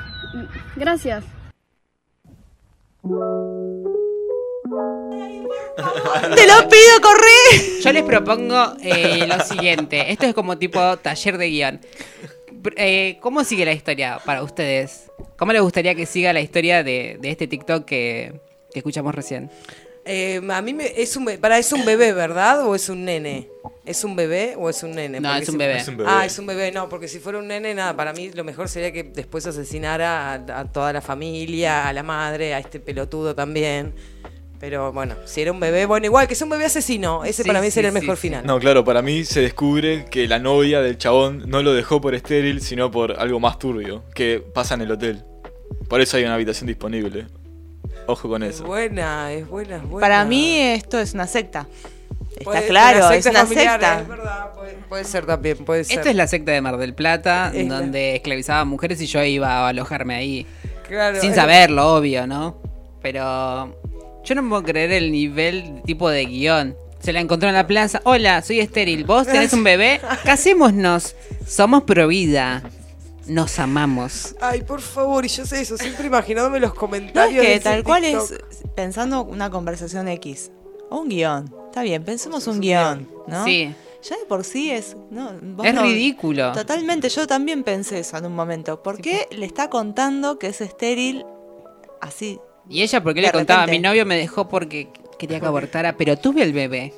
gracias. 0.76 1.24
¡Te 6.34 6.46
lo 6.46 6.68
pido, 6.68 7.00
corre! 7.00 7.80
Yo 7.82 7.92
les 7.92 8.02
propongo 8.02 8.74
eh, 8.82 9.26
lo 9.26 9.40
siguiente. 9.44 10.12
Esto 10.12 10.26
es 10.26 10.34
como 10.34 10.58
tipo 10.58 10.96
taller 10.98 11.38
de 11.38 11.48
guion. 11.48 11.80
Eh, 12.76 13.18
¿Cómo 13.20 13.44
sigue 13.44 13.64
la 13.64 13.72
historia 13.72 14.18
para 14.24 14.42
ustedes? 14.42 15.10
¿Cómo 15.36 15.52
les 15.52 15.62
gustaría 15.62 15.94
que 15.94 16.06
siga 16.06 16.32
la 16.32 16.40
historia 16.40 16.82
de, 16.84 17.18
de 17.20 17.30
este 17.30 17.48
TikTok 17.48 17.84
que, 17.84 18.40
que 18.72 18.78
escuchamos 18.78 19.14
recién? 19.14 19.50
Eh, 20.04 20.40
a 20.50 20.62
mí 20.62 20.74
me, 20.74 20.86
es 21.00 21.16
un 21.16 21.24
para 21.40 21.58
es 21.58 21.72
un 21.72 21.84
bebé, 21.84 22.12
¿verdad? 22.12 22.66
¿O 22.66 22.74
es 22.74 22.88
un 22.88 23.04
nene? 23.04 23.48
¿Es 23.84 24.02
un 24.04 24.16
bebé 24.16 24.54
o 24.58 24.68
es 24.68 24.82
un 24.82 24.92
nene? 24.92 25.20
No, 25.20 25.28
Porque 25.28 25.42
es 25.42 25.48
un 25.48 25.52
si- 25.54 25.58
bebé. 25.58 25.76
Es 25.78 25.88
un 25.88 25.96
bebé. 25.96 26.10
Ah, 26.12 26.26
es 26.26 26.38
un 26.38 26.46
bebé, 26.46 26.72
no, 26.72 26.88
porque 26.88 27.06
si 27.08 27.20
fuera 27.20 27.38
un 27.38 27.46
nene, 27.48 27.74
nada, 27.74 27.94
para 27.96 28.12
mí 28.12 28.30
lo 28.32 28.42
mejor 28.44 28.68
sería 28.68 28.92
que 28.92 29.04
después 29.04 29.46
asesinara 29.46 30.32
a, 30.32 30.60
a 30.60 30.64
toda 30.72 30.92
la 30.92 31.00
familia, 31.00 31.86
a 31.88 31.92
la 31.92 32.02
madre, 32.02 32.54
a 32.54 32.58
este 32.58 32.80
pelotudo 32.80 33.34
también. 33.34 33.92
Pero 34.58 34.92
bueno, 34.92 35.16
si 35.24 35.40
era 35.42 35.50
un 35.50 35.58
bebé, 35.58 35.86
bueno, 35.86 36.06
igual 36.06 36.28
que 36.28 36.34
es 36.34 36.42
un 36.42 36.48
bebé 36.48 36.66
asesino, 36.66 37.24
ese 37.24 37.42
Sí, 37.42 37.48
para 37.48 37.60
mí 37.60 37.66
sí, 37.66 37.72
sería 37.72 37.88
el 37.88 37.94
mejor 37.94 38.16
sí. 38.16 38.22
final. 38.28 38.46
No, 38.46 38.60
claro, 38.60 38.84
para 38.84 39.02
mí 39.02 39.24
se 39.24 39.40
descubre 39.40 40.04
que 40.08 40.28
la 40.28 40.38
novia 40.38 40.80
del 40.80 40.98
chabón 40.98 41.44
no 41.48 41.62
lo 41.62 41.72
dejó 41.74 42.00
por 42.00 42.14
estéril, 42.14 42.60
sino 42.60 42.90
por 42.90 43.18
algo 43.20 43.40
más 43.40 43.58
turbio, 43.58 44.04
que 44.14 44.40
pasa 44.54 44.74
en 44.74 44.82
el 44.82 44.92
hotel. 44.92 45.24
Por 45.88 46.00
eso 46.00 46.16
hay 46.16 46.24
una 46.24 46.34
habitación 46.34 46.68
disponible. 46.68 47.26
Ojo 48.06 48.28
con 48.28 48.42
Es 48.42 48.56
eso. 48.56 48.64
buena, 48.64 49.32
es 49.32 49.48
buena, 49.48 49.76
es 49.76 49.82
buena. 49.82 50.00
Para 50.00 50.24
mí 50.24 50.58
esto 50.58 50.98
es 50.98 51.14
una 51.14 51.26
secta. 51.26 51.66
Está 52.32 52.44
Puede- 52.44 52.66
claro, 52.66 53.10
es 53.10 53.26
una 53.26 53.40
familiar, 53.44 53.72
secta. 53.80 54.00
Es 54.00 54.08
verdad, 54.08 54.52
puede, 54.54 54.72
puede 54.88 55.04
ser 55.04 55.26
también, 55.26 55.58
puede 55.58 55.84
ser. 55.84 55.98
Esto 55.98 56.08
es 56.10 56.16
la 56.16 56.26
secta 56.26 56.52
de 56.52 56.60
Mar 56.60 56.76
del 56.78 56.94
Plata, 56.94 57.52
Es 57.54 57.68
la- 57.68 57.76
donde 57.80 58.16
esclavizaban 58.16 58.68
mujeres 58.68 59.00
y 59.00 59.06
yo 59.06 59.22
iba 59.22 59.48
a 59.48 59.68
alojarme 59.68 60.14
ahí. 60.14 60.46
Claro, 60.88 61.20
Sin 61.20 61.30
es- 61.30 61.36
saberlo, 61.36 61.94
obvio, 61.94 62.26
¿no? 62.26 62.56
Pero 63.02 63.76
yo 64.24 64.34
no 64.34 64.48
puedo 64.48 64.62
creer 64.62 64.92
el 64.92 65.12
nivel 65.12 65.82
tipo 65.84 66.08
de 66.08 66.24
guion. 66.26 66.76
Se 67.00 67.12
la 67.12 67.20
encontró 67.20 67.48
en 67.48 67.54
la 67.54 67.66
plaza. 67.66 68.00
Hola, 68.04 68.42
soy 68.42 68.60
estéril. 68.60 69.04
¿Vos 69.04 69.26
tenés 69.26 69.52
un 69.52 69.64
bebé? 69.64 70.00
Casémonos. 70.24 71.16
Somos 71.46 71.82
pro 71.82 72.06
vida. 72.08 72.62
Nos 73.26 73.58
amamos. 73.58 74.34
Ay, 74.40 74.62
por 74.62 74.80
favor, 74.80 75.24
y 75.24 75.28
yo 75.28 75.46
sé 75.46 75.60
eso, 75.60 75.76
siempre 75.78 76.06
imaginándome 76.06 76.58
los 76.60 76.70
No, 76.70 76.74
es 76.74 76.78
comentarios. 76.80 77.44
que 77.46 77.60
tal 77.60 77.84
cual 77.84 78.04
es 78.04 78.34
pensando 78.74 79.22
una 79.22 79.50
conversación 79.50 80.08
X. 80.08 80.50
O 80.90 80.98
un 81.00 81.08
guion. 81.08 81.54
Está 81.66 81.82
bien, 81.82 82.04
pensemos 82.04 82.46
un 82.46 82.54
un 82.56 82.60
guion, 82.60 83.08
¿no? 83.26 83.44
Sí. 83.44 83.74
Ya 84.02 84.16
de 84.18 84.24
por 84.26 84.42
sí 84.44 84.70
es. 84.70 84.96
No, 85.10 85.32
vos 85.40 85.64
Es 85.66 85.72
no- 85.74 85.82
ridículo. 85.84 86.52
Totalmente, 86.52 87.08
yo 87.08 87.26
también 87.26 87.62
pensé 87.62 88.00
eso 88.00 88.16
en 88.16 88.26
un 88.26 88.34
momento. 88.34 88.82
¿Por 88.82 89.00
qué 89.00 89.28
le 89.30 89.46
está 89.46 89.70
contando 89.70 90.38
que 90.38 90.48
es 90.48 90.60
estéril 90.60 91.24
así? 92.00 92.38
Y 92.68 92.82
ella, 92.82 93.02
porque 93.02 93.20
le 93.22 93.30
contaba? 93.30 93.66
Mi 93.66 93.78
novio 93.78 94.04
me 94.04 94.16
dejó 94.16 94.48
porque 94.48 94.88
quería 95.18 95.38
que 95.40 95.46
abortara, 95.46 95.96
pero 95.96 96.16
tuve 96.18 96.42
el 96.42 96.52
bebé. 96.52 96.92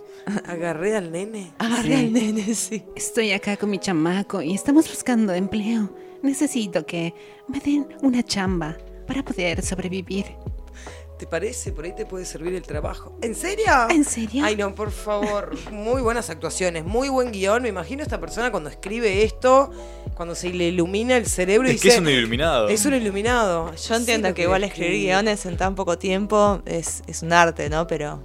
Agarré 0.47 0.97
al 0.97 1.13
nene. 1.13 1.53
Agarré 1.59 1.89
Sí. 1.89 1.93
al 2.07 2.13
nene, 2.15 2.55
sí. 2.55 2.83
Estoy 2.97 3.33
acá 3.33 3.57
con 3.59 3.69
mi 3.71 3.79
chamaco 3.79 4.41
y 4.41 4.55
estamos 4.55 4.89
buscando 4.89 5.35
empleo. 5.35 5.91
Necesito 6.25 6.87
que 6.87 7.15
me 7.49 7.61
den 7.61 7.87
una 8.01 8.23
chamba 8.23 8.79
para 9.07 9.23
poder 9.23 9.63
sobrevivir. 9.63 10.25
¿Te 11.19 11.27
parece? 11.27 11.71
Por 11.71 11.85
ahí 11.85 11.95
te 11.95 12.07
puede 12.07 12.25
servir 12.25 12.55
el 12.55 12.63
trabajo. 12.63 13.17
¿En 13.21 13.35
serio? 13.35 13.67
¿En 13.91 14.05
serio? 14.05 14.43
Ay, 14.43 14.57
no, 14.57 14.75
por 14.75 14.91
favor. 14.91 15.55
Muy 15.71 16.01
buenas 16.01 16.31
actuaciones, 16.31 16.85
muy 16.85 17.11
buen 17.11 17.31
guion. 17.31 17.63
Me 17.63 17.69
imagino 17.69 18.01
a 18.01 18.05
esta 18.05 18.19
persona 18.19 18.51
cuando 18.51 18.71
escribe 18.71 19.23
esto, 19.23 19.71
cuando 20.17 20.35
se 20.35 20.49
le 20.49 20.69
ilumina 20.69 21.17
el 21.17 21.27
cerebro 21.27 21.69
y 21.69 21.73
Es 21.73 21.83
que 21.83 21.89
dice... 21.89 21.99
es 21.99 22.03
un 22.03 22.09
iluminado. 22.09 22.69
Es 22.69 22.87
un 22.87 22.95
iluminado. 22.95 23.75
Yo 23.75 23.95
entiendo 23.95 24.33
que 24.33 24.43
lo 24.43 24.49
igual 24.49 24.65
escribir 24.65 25.03
guiones 25.03 25.45
en 25.45 25.59
tan 25.59 25.75
poco 25.75 25.99
tiempo 25.99 26.63
es, 26.65 27.03
es 27.07 27.23
un 27.23 27.35
arte, 27.35 27.69
¿no? 27.69 27.87
Pero, 27.87 28.21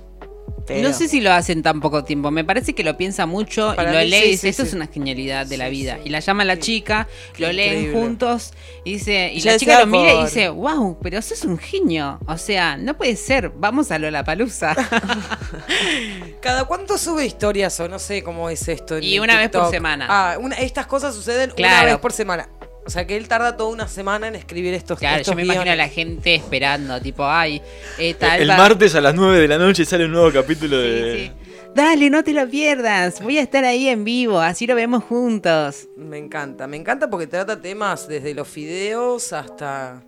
pero- 0.69 0.87
No 0.87 0.93
sé 0.95 1.07
si 1.09 1.19
lo 1.19 1.33
hace 1.33 1.51
en 1.51 1.61
tan 1.63 1.81
poco 1.81 2.03
tiempo. 2.05 2.31
Me 2.31 2.45
parece 2.45 2.73
que 2.73 2.83
lo 2.83 2.95
piensa 2.95 3.25
mucho 3.25 3.73
Para 3.75 3.91
y 3.91 3.93
lo 3.95 3.99
mí 4.01 4.05
lee 4.09 4.19
sí, 4.21 4.25
y 4.25 4.29
dice, 4.31 4.41
sí, 4.41 4.47
esto 4.49 4.63
sí. 4.63 4.67
es 4.69 4.73
una 4.75 4.87
genialidad 4.87 5.45
de 5.45 5.57
la 5.57 5.67
vida. 5.69 5.95
sí. 5.95 6.01
Y 6.05 6.09
la 6.09 6.19
llama 6.21 6.43
a 6.43 6.45
la 6.45 6.59
chica, 6.59 7.07
Qué 7.33 7.43
lo 7.47 7.51
leen 7.51 7.73
increíble. 7.79 7.99
juntos 7.99 8.53
y 8.85 8.93
dice, 8.93 9.31
y 9.33 9.41
la 9.41 9.57
chica 9.57 9.79
lo 9.81 9.87
mira 9.87 10.13
y 10.13 10.23
dice, 10.23 10.49
wow, 10.49 10.97
pero 11.01 11.21
sos 11.21 11.43
un 11.43 11.57
genio. 11.57 12.19
O 12.27 12.37
sea, 12.37 12.77
no 12.77 12.95
puede 12.95 13.15
ser, 13.15 13.49
vamos 13.55 13.91
a 13.91 13.99
Lola 13.99 14.23
Palusa. 14.23 14.75
¿Cada 16.41 16.65
cuánto 16.65 16.97
sube 16.97 17.25
historias 17.25 17.79
o 17.79 17.87
no 17.89 17.99
sé 17.99 18.23
cómo 18.23 18.49
es 18.49 18.67
esto? 18.67 18.97
en 18.97 19.03
Y 19.03 19.19
una 19.19 19.37
vez 19.37 19.49
por 19.49 19.69
semana. 19.69 20.05
Ah, 20.09 20.37
una- 20.39 20.55
estas 20.57 20.87
cosas 20.87 21.13
suceden 21.15 21.51
una 21.57 21.83
vez 21.83 21.97
por 21.97 22.13
semana. 22.13 22.47
O 22.89 22.91
sea 22.91 23.05
que 23.05 23.15
él 23.15 23.27
tarda 23.27 23.55
toda 23.55 23.69
una 23.69 23.87
semana 23.87 24.29
en 24.29 24.33
escribir 24.35 24.73
estos 24.73 24.97
claro, 24.97 25.17
estos 25.21 25.31
yo 25.31 25.35
me 25.35 25.43
imagino 25.43 25.71
a 25.71 25.75
la 25.75 25.87
gente 25.89 26.33
esperando, 26.33 26.99
tipo, 26.99 27.23
ay, 27.23 27.61
eh, 27.99 28.15
tal. 28.15 28.41
El 28.41 28.49
va- 28.49 28.57
martes 28.57 28.95
a 28.95 28.99
las 29.01 29.13
9 29.13 29.37
de 29.37 29.47
la 29.47 29.59
noche 29.59 29.85
sale 29.85 30.05
un 30.05 30.11
nuevo 30.11 30.31
capítulo 30.33 30.75
de. 30.79 31.31
Sí. 31.37 31.49
Dale, 31.75 32.09
no 32.09 32.23
te 32.23 32.33
lo 32.33 32.49
pierdas. 32.49 33.21
Voy 33.21 33.37
a 33.37 33.43
estar 33.43 33.63
ahí 33.63 33.89
en 33.89 34.03
vivo, 34.03 34.39
así 34.39 34.65
lo 34.65 34.73
vemos 34.73 35.03
juntos. 35.03 35.87
Me 35.97 36.17
encanta, 36.17 36.65
me 36.65 36.77
encanta 36.77 37.11
porque 37.11 37.27
trata 37.27 37.61
temas 37.61 38.07
desde 38.07 38.33
los 38.33 38.47
fideos 38.47 39.33
hasta 39.33 40.01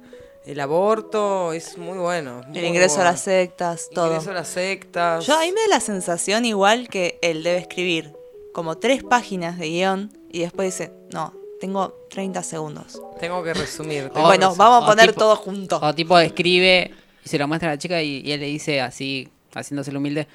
el 0.47 0.59
aborto, 0.59 1.53
es 1.53 1.77
muy 1.77 1.99
bueno. 1.99 2.41
el 2.51 2.65
ingreso 2.65 3.01
a 3.01 3.03
las 3.03 3.21
sectas, 3.21 3.89
todo. 3.93 4.07
Ingreso 4.07 4.31
a 4.31 4.33
las 4.33 4.47
sectas. 4.47 5.27
Yo 5.27 5.37
a 5.37 5.41
mí 5.41 5.51
me 5.51 5.61
da 5.61 5.67
la 5.75 5.79
sensación 5.81 6.45
igual 6.45 6.89
que 6.89 7.19
él 7.21 7.43
debe 7.43 7.59
escribir 7.59 8.11
como 8.53 8.79
tres 8.79 9.03
páginas 9.03 9.59
de 9.59 9.67
guion 9.69 10.11
y 10.31 10.39
después 10.39 10.75
dice, 10.75 10.91
no, 11.13 11.39
tengo 11.61 11.93
30 12.09 12.41
segundos. 12.43 13.01
Tengo 13.19 13.41
que 13.43 13.53
resumir. 13.53 14.09
tengo 14.09 14.25
bueno, 14.27 14.47
resumir. 14.49 14.57
vamos 14.57 14.83
a 14.83 14.87
poner 14.87 15.07
tipo- 15.11 15.19
todo 15.19 15.35
junto. 15.37 15.77
O 15.79 15.93
tipo 15.95 16.17
escribe 16.19 16.91
y 17.23 17.29
se 17.29 17.37
lo 17.37 17.47
muestra 17.47 17.69
a 17.69 17.73
la 17.73 17.77
chica 17.77 18.01
y, 18.01 18.21
y 18.25 18.31
él 18.31 18.39
le 18.41 18.47
dice 18.47 18.81
así, 18.81 19.29
haciéndose 19.53 19.91
el 19.91 19.97
humilde, 19.97 20.27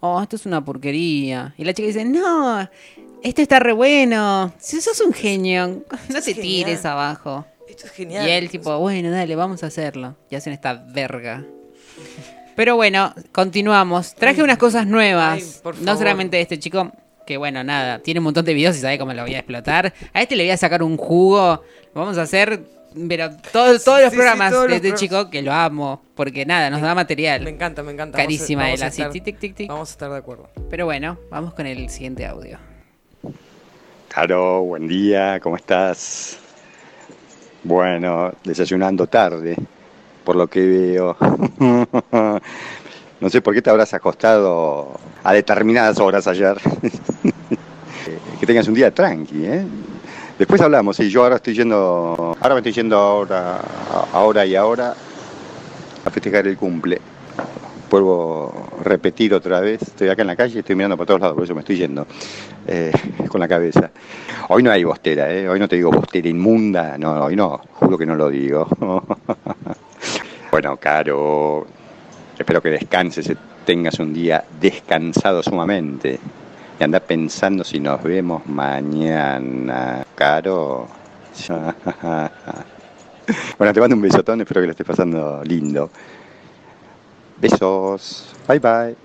oh, 0.00 0.20
esto 0.22 0.36
es 0.36 0.44
una 0.46 0.62
porquería. 0.64 1.54
Y 1.56 1.64
la 1.64 1.72
chica 1.72 1.88
dice, 1.88 2.04
no, 2.04 2.68
esto 3.22 3.42
está 3.42 3.58
re 3.58 3.72
bueno. 3.72 4.52
Si 4.58 4.80
sos 4.82 5.00
un 5.00 5.14
genio, 5.14 5.82
no 6.10 6.22
te 6.22 6.34
tires 6.34 6.84
abajo. 6.84 7.46
Esto 7.66 7.86
es 7.86 7.92
genial. 7.92 8.28
Y 8.28 8.30
él 8.30 8.50
tipo, 8.50 8.78
bueno, 8.78 9.10
dale, 9.10 9.34
vamos 9.34 9.64
a 9.64 9.68
hacerlo. 9.68 10.14
Y 10.30 10.36
hacen 10.36 10.52
esta 10.52 10.74
verga. 10.74 11.42
Pero 12.54 12.76
bueno, 12.76 13.14
continuamos. 13.32 14.14
Traje 14.14 14.42
unas 14.42 14.58
cosas 14.58 14.86
nuevas. 14.86 15.42
Ay, 15.42 15.60
por 15.62 15.78
no 15.80 15.96
solamente 15.96 16.36
de 16.36 16.42
este 16.42 16.58
chico, 16.58 16.92
que 17.26 17.36
bueno, 17.36 17.62
nada, 17.64 17.98
tiene 18.00 18.20
un 18.20 18.24
montón 18.24 18.44
de 18.44 18.54
videos 18.54 18.76
y 18.76 18.80
sabe 18.80 18.98
cómo 18.98 19.12
lo 19.12 19.22
voy 19.22 19.34
a 19.34 19.38
explotar. 19.38 19.92
A 20.12 20.22
este 20.22 20.36
le 20.36 20.44
voy 20.44 20.50
a 20.50 20.56
sacar 20.56 20.82
un 20.82 20.96
jugo. 20.96 21.62
Vamos 21.94 22.18
a 22.18 22.22
hacer, 22.22 22.60
pero 23.08 23.30
todo- 23.52 23.78
todos 23.78 24.00
los 24.02 24.10
sí, 24.10 24.16
programas 24.16 24.50
todos 24.50 24.62
de 24.64 24.68
los 24.68 24.76
este 24.76 24.88
pro- 24.90 24.98
chico 24.98 25.30
que 25.30 25.42
lo 25.42 25.52
amo. 25.52 26.02
Porque 26.14 26.44
nada, 26.46 26.70
nos 26.70 26.80
da 26.80 26.94
material. 26.94 27.42
Me 27.42 27.50
encanta, 27.50 27.82
me 27.82 27.92
encanta. 27.92 28.18
Carísima 28.18 28.64
vamos 28.64 28.82
a, 28.82 28.84
él, 28.86 28.88
así, 28.88 29.02
vamos 29.02 29.14
a 29.14 29.18
estar- 29.18 29.24
tic, 29.24 29.38
tic, 29.40 29.54
tic. 29.56 29.68
Vamos 29.68 29.88
a 29.90 29.92
estar 29.92 30.10
de 30.10 30.16
acuerdo. 30.18 30.48
Pero 30.70 30.84
bueno, 30.86 31.18
vamos 31.30 31.54
con 31.54 31.66
el 31.66 31.88
siguiente 31.90 32.26
audio. 32.26 32.58
Caro, 34.08 34.62
buen 34.62 34.86
día, 34.86 35.40
¿cómo 35.40 35.56
estás? 35.56 36.38
Bueno, 37.64 38.32
desayunando 38.44 39.06
tarde. 39.06 39.56
por 40.24 40.36
lo 40.36 40.46
que 40.46 40.60
veo. 40.64 41.16
No 43.24 43.30
sé 43.30 43.40
por 43.40 43.54
qué 43.54 43.62
te 43.62 43.70
habrás 43.70 43.94
acostado 43.94 45.00
a 45.22 45.32
determinadas 45.32 45.98
horas 45.98 46.26
ayer. 46.26 46.58
que 48.38 48.46
tengas 48.46 48.68
un 48.68 48.74
día 48.74 48.92
tranqui, 48.92 49.46
¿eh? 49.46 49.64
Después 50.38 50.60
hablamos, 50.60 51.00
y 51.00 51.08
yo 51.08 51.22
ahora 51.22 51.36
estoy 51.36 51.54
yendo, 51.54 52.36
ahora 52.38 52.54
me 52.54 52.58
estoy 52.58 52.74
yendo 52.74 52.98
ahora, 52.98 53.62
ahora 54.12 54.44
y 54.44 54.54
ahora 54.54 54.94
a 56.04 56.10
festejar 56.10 56.46
el 56.46 56.58
cumple. 56.58 57.00
Vuelvo 57.88 58.68
a 58.78 58.84
repetir 58.84 59.32
otra 59.32 59.60
vez, 59.60 59.80
estoy 59.80 60.10
acá 60.10 60.20
en 60.20 60.28
la 60.28 60.36
calle, 60.36 60.58
estoy 60.58 60.76
mirando 60.76 60.98
para 60.98 61.06
todos 61.06 61.20
lados, 61.22 61.34
por 61.34 61.44
eso 61.44 61.54
me 61.54 61.60
estoy 61.60 61.78
yendo 61.78 62.06
eh, 62.66 62.92
con 63.30 63.40
la 63.40 63.48
cabeza. 63.48 63.90
Hoy 64.50 64.62
no 64.62 64.70
hay 64.70 64.84
bostera, 64.84 65.32
¿eh? 65.32 65.48
hoy 65.48 65.58
no 65.58 65.66
te 65.66 65.76
digo 65.76 65.90
bostera 65.90 66.28
inmunda, 66.28 66.98
no, 66.98 67.24
hoy 67.24 67.36
no, 67.36 67.58
juro 67.72 67.96
que 67.96 68.04
no 68.04 68.16
lo 68.16 68.28
digo. 68.28 68.68
bueno, 70.50 70.76
Caro, 70.76 71.66
espero 72.38 72.60
que 72.62 72.70
descanses, 72.70 73.30
eh, 73.30 73.36
tengas 73.64 73.98
un 73.98 74.12
día 74.12 74.44
descansado 74.60 75.42
sumamente. 75.42 76.18
Y 76.78 76.82
anda 76.82 77.00
pensando 77.00 77.64
si 77.64 77.80
nos 77.80 78.02
vemos 78.02 78.46
mañana, 78.46 80.04
Caro. 80.14 80.88
bueno, 83.58 83.72
te 83.72 83.80
mando 83.80 83.96
un 83.96 84.02
besotón, 84.02 84.40
espero 84.40 84.60
que 84.60 84.66
lo 84.66 84.70
estés 84.72 84.86
pasando 84.86 85.42
lindo. 85.44 85.90
Besos. 87.36 88.34
Bye 88.48 88.58
bye. 88.58 88.96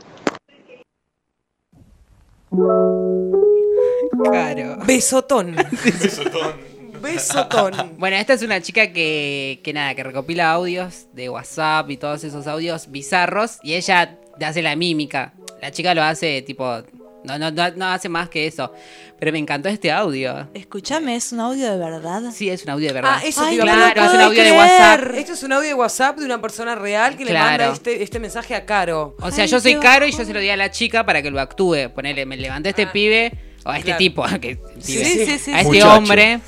Claro. 4.24 4.78
Besotón. 4.86 5.56
Besotón. 5.84 6.69
Bueno, 7.98 8.16
esta 8.18 8.34
es 8.34 8.42
una 8.44 8.62
chica 8.62 8.92
que, 8.92 9.60
que 9.64 9.74
nada, 9.74 9.96
que 9.96 10.04
recopila 10.04 10.52
audios 10.52 11.08
de 11.14 11.30
WhatsApp 11.30 11.90
y 11.90 11.98
todos 11.98 12.24
esos 12.24 12.48
audios 12.48 12.90
bizarros 12.92 13.58
y 13.64 13.74
ella 13.74 14.18
te 14.38 14.46
hace 14.46 14.62
la 14.62 14.76
mímica. 14.76 15.34
La 15.62 15.72
chica 15.72 15.94
lo 15.94 16.02
hace 16.04 16.42
tipo, 16.42 16.82
no, 17.26 17.38
no, 17.38 17.52
no, 17.52 17.70
no 17.72 17.86
hace 17.88 18.08
más 18.10 18.30
que 18.30 18.48
eso. 18.48 18.72
Pero 19.20 19.34
me 19.34 19.40
encantó 19.40 19.68
este 19.68 19.92
audio. 19.92 20.48
Escúchame, 20.54 21.18
¿es 21.18 21.34
un 21.34 21.42
audio 21.42 21.70
de 21.70 21.78
verdad? 21.78 22.22
Sí, 22.34 22.50
es 22.50 22.64
un 22.64 22.70
audio 22.70 22.88
de 22.88 22.94
verdad. 22.94 23.16
Ah, 23.16 23.22
eso 23.26 23.42
Ay, 23.44 23.58
te 23.58 23.66
lo 23.66 23.70
preguntar. 23.70 23.98
es 23.98 24.14
un 24.14 24.22
audio 24.22 24.44
de. 24.46 24.52
WhatsApp. 24.54 25.14
Esto 25.16 25.34
es 25.34 25.44
un 25.44 25.52
audio 25.52 25.68
de 25.68 25.74
WhatsApp 25.74 26.18
de 26.20 26.26
una 26.26 26.42
persona 26.42 26.76
real 26.76 27.18
que 27.18 27.26
le 27.26 27.32
Claro. 27.32 27.50
manda 27.66 27.74
este, 27.74 28.02
este 28.02 28.20
mensaje 28.20 28.56
a 28.56 28.66
Caro. 28.66 29.18
O 29.20 29.30
sea, 29.30 29.44
Ay, 29.44 29.50
yo 29.50 29.60
soy 29.60 29.76
caro 29.76 30.06
y 30.08 30.12
yo 30.14 30.24
se 30.24 30.34
lo 30.34 30.40
di 30.40 30.50
a 30.50 30.56
la 30.56 30.72
chica 30.72 31.06
para 31.06 31.22
que 31.22 31.30
lo 31.32 31.42
actúe. 31.42 31.90
Ponele, 31.94 32.26
me 32.26 32.38
levantó 32.38 32.70
este 32.70 32.88
pibe, 32.88 33.34
o 33.66 33.70
a 33.72 33.78
este 33.80 33.88
Claro. 33.88 33.98
tipo, 33.98 34.24
que 34.42 34.58
Sí, 34.80 34.94
pibe, 34.94 35.04
sí, 35.06 35.26
sí, 35.26 35.40
sí. 35.40 35.52
a 35.52 35.58
este 35.62 35.66
Muchacho. 35.74 35.94
hombre. 35.98 36.40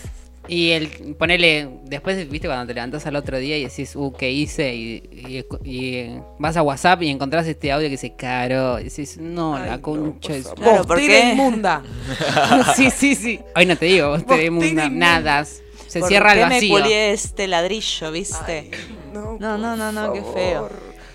Y 0.48 0.72
el, 0.72 0.88
ponele, 1.18 1.70
después, 1.86 2.28
viste, 2.30 2.48
cuando 2.48 2.66
te 2.68 2.74
levantás 2.74 3.06
al 3.06 3.16
otro 3.16 3.38
día 3.38 3.58
y 3.58 3.64
decís, 3.66 3.96
uh, 3.96 4.12
¿qué 4.18 4.32
hice? 4.32 4.74
Y, 4.74 5.04
y- 5.12 5.70
y 5.70 6.20
vas 6.40 6.58
a 6.58 6.64
WhatsApp 6.64 7.04
y 7.04 7.10
encontrás 7.10 7.46
este 7.48 7.72
audio 7.72 7.86
que 7.86 7.92
dice 7.92 8.14
caro. 8.16 8.80
Y 8.80 8.86
decís, 8.86 9.18
no, 9.18 9.58
la 9.60 9.80
concha 9.80 10.34
de 10.34 10.44
su- 10.44 10.54
Claro, 10.56 10.78
Bostera 10.84 10.88
porque- 10.88 11.30
inmunda. 11.32 11.84
sí, 12.76 12.90
sí, 12.90 13.16
sí. 13.16 13.40
Hoy 13.56 13.66
no 13.66 13.76
te 13.78 13.86
digo, 13.86 14.10
vos 14.10 14.20
te 14.26 14.26
Bostera 14.26 14.44
inmunda, 14.44 14.90
nada. 14.90 15.46
Se 15.46 16.00
¿Por 16.00 16.10
cierra 16.10 16.34
el 16.34 16.40
vacío. 16.50 16.74
me 16.76 16.82
culié 16.82 17.12
este 17.12 17.48
ladrillo, 17.48 18.12
viste? 18.12 18.72
No, 19.14 19.38
No, 19.40 19.58
no, 19.58 19.76
no, 19.76 19.92
no, 19.92 20.14
qué 20.14 20.22
feo. 20.34 20.70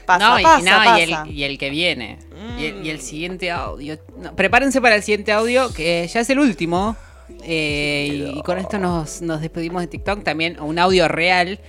Pasa, 0.06 0.28
no, 0.28 0.38
y, 0.38 0.42
pasa, 0.44 0.58
no, 0.70 0.84
pasa. 0.84 0.98
Y, 1.00 1.02
el, 1.02 1.30
y 1.36 1.42
el 1.44 1.58
que 1.58 1.70
viene. 1.70 2.18
Y, 2.60 2.66
el, 2.66 2.86
y 2.86 2.90
el 2.90 3.00
siguiente 3.00 3.50
audio. 3.50 3.98
No, 4.18 4.36
prepárense 4.36 4.80
para 4.80 4.94
el 4.94 5.02
siguiente 5.02 5.32
audio, 5.32 5.72
que 5.72 6.06
ya 6.06 6.20
es 6.20 6.30
el 6.30 6.38
último. 6.38 6.94
Eh, 7.42 8.32
y 8.36 8.42
con 8.42 8.58
esto 8.58 8.78
nos, 8.78 9.22
nos 9.22 9.40
despedimos 9.40 9.82
de 9.82 9.88
TikTok. 9.88 10.22
También 10.24 10.60
un 10.60 10.78
audio 10.78 11.08
real. 11.08 11.60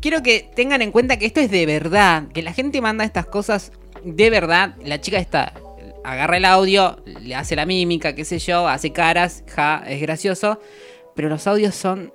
Quiero 0.00 0.22
que 0.22 0.50
tengan 0.54 0.82
en 0.82 0.90
cuenta 0.90 1.18
que 1.18 1.26
esto 1.26 1.40
es 1.40 1.50
de 1.50 1.66
verdad. 1.66 2.24
Que 2.32 2.42
la 2.42 2.52
gente 2.52 2.80
manda 2.80 3.04
estas 3.04 3.26
cosas 3.26 3.72
de 4.04 4.30
verdad. 4.30 4.74
La 4.84 5.00
chica 5.00 5.18
está. 5.18 5.52
Agarra 6.04 6.36
el 6.38 6.44
audio, 6.44 6.96
le 7.20 7.34
hace 7.36 7.54
la 7.54 7.64
mímica, 7.64 8.14
qué 8.14 8.24
sé 8.24 8.40
yo, 8.40 8.66
hace 8.66 8.90
caras, 8.90 9.44
ja, 9.54 9.84
es 9.86 10.00
gracioso. 10.00 10.58
Pero 11.14 11.28
los 11.28 11.46
audios 11.46 11.74
son. 11.74 12.12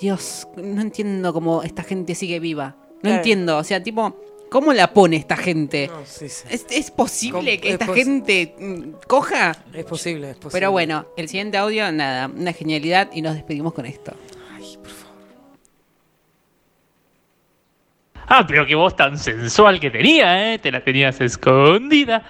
Dios, 0.00 0.46
no 0.56 0.80
entiendo 0.82 1.32
cómo 1.32 1.62
esta 1.62 1.82
gente 1.82 2.14
sigue 2.14 2.38
viva. 2.40 2.76
No 2.96 3.00
Claro. 3.02 3.16
entiendo. 3.16 3.56
O 3.58 3.64
sea, 3.64 3.82
tipo, 3.82 4.16
¿cómo 4.56 4.72
la 4.72 4.86
pone 4.94 5.16
esta 5.16 5.36
gente? 5.36 5.88
No, 5.88 6.00
sí, 6.06 6.30
sí. 6.30 6.46
¿Es, 6.50 6.64
es 6.70 6.90
posible 6.90 7.60
que 7.60 7.68
es 7.68 7.74
esta 7.74 7.84
pos- 7.84 7.94
gente 7.94 8.54
mm, 8.58 8.82
coja? 9.06 9.54
Es 9.74 9.84
posible, 9.84 10.30
es 10.30 10.36
posible. 10.36 10.52
Pero 10.52 10.70
bueno, 10.70 11.04
el 11.18 11.28
siguiente 11.28 11.58
audio, 11.58 11.92
nada, 11.92 12.28
una 12.34 12.54
genialidad 12.54 13.10
y 13.12 13.20
nos 13.20 13.34
despedimos 13.34 13.74
con 13.74 13.84
esto. 13.84 14.14
Ah, 18.28 18.46
pero 18.48 18.64
qué 18.64 18.74
voz 18.74 18.96
tan 18.96 19.18
sensual 19.18 19.78
que 19.78 19.90
tenía, 19.90 20.54
¿eh? 20.54 20.58
Te 20.58 20.72
la 20.72 20.82
tenías 20.82 21.20
escondida. 21.20 22.22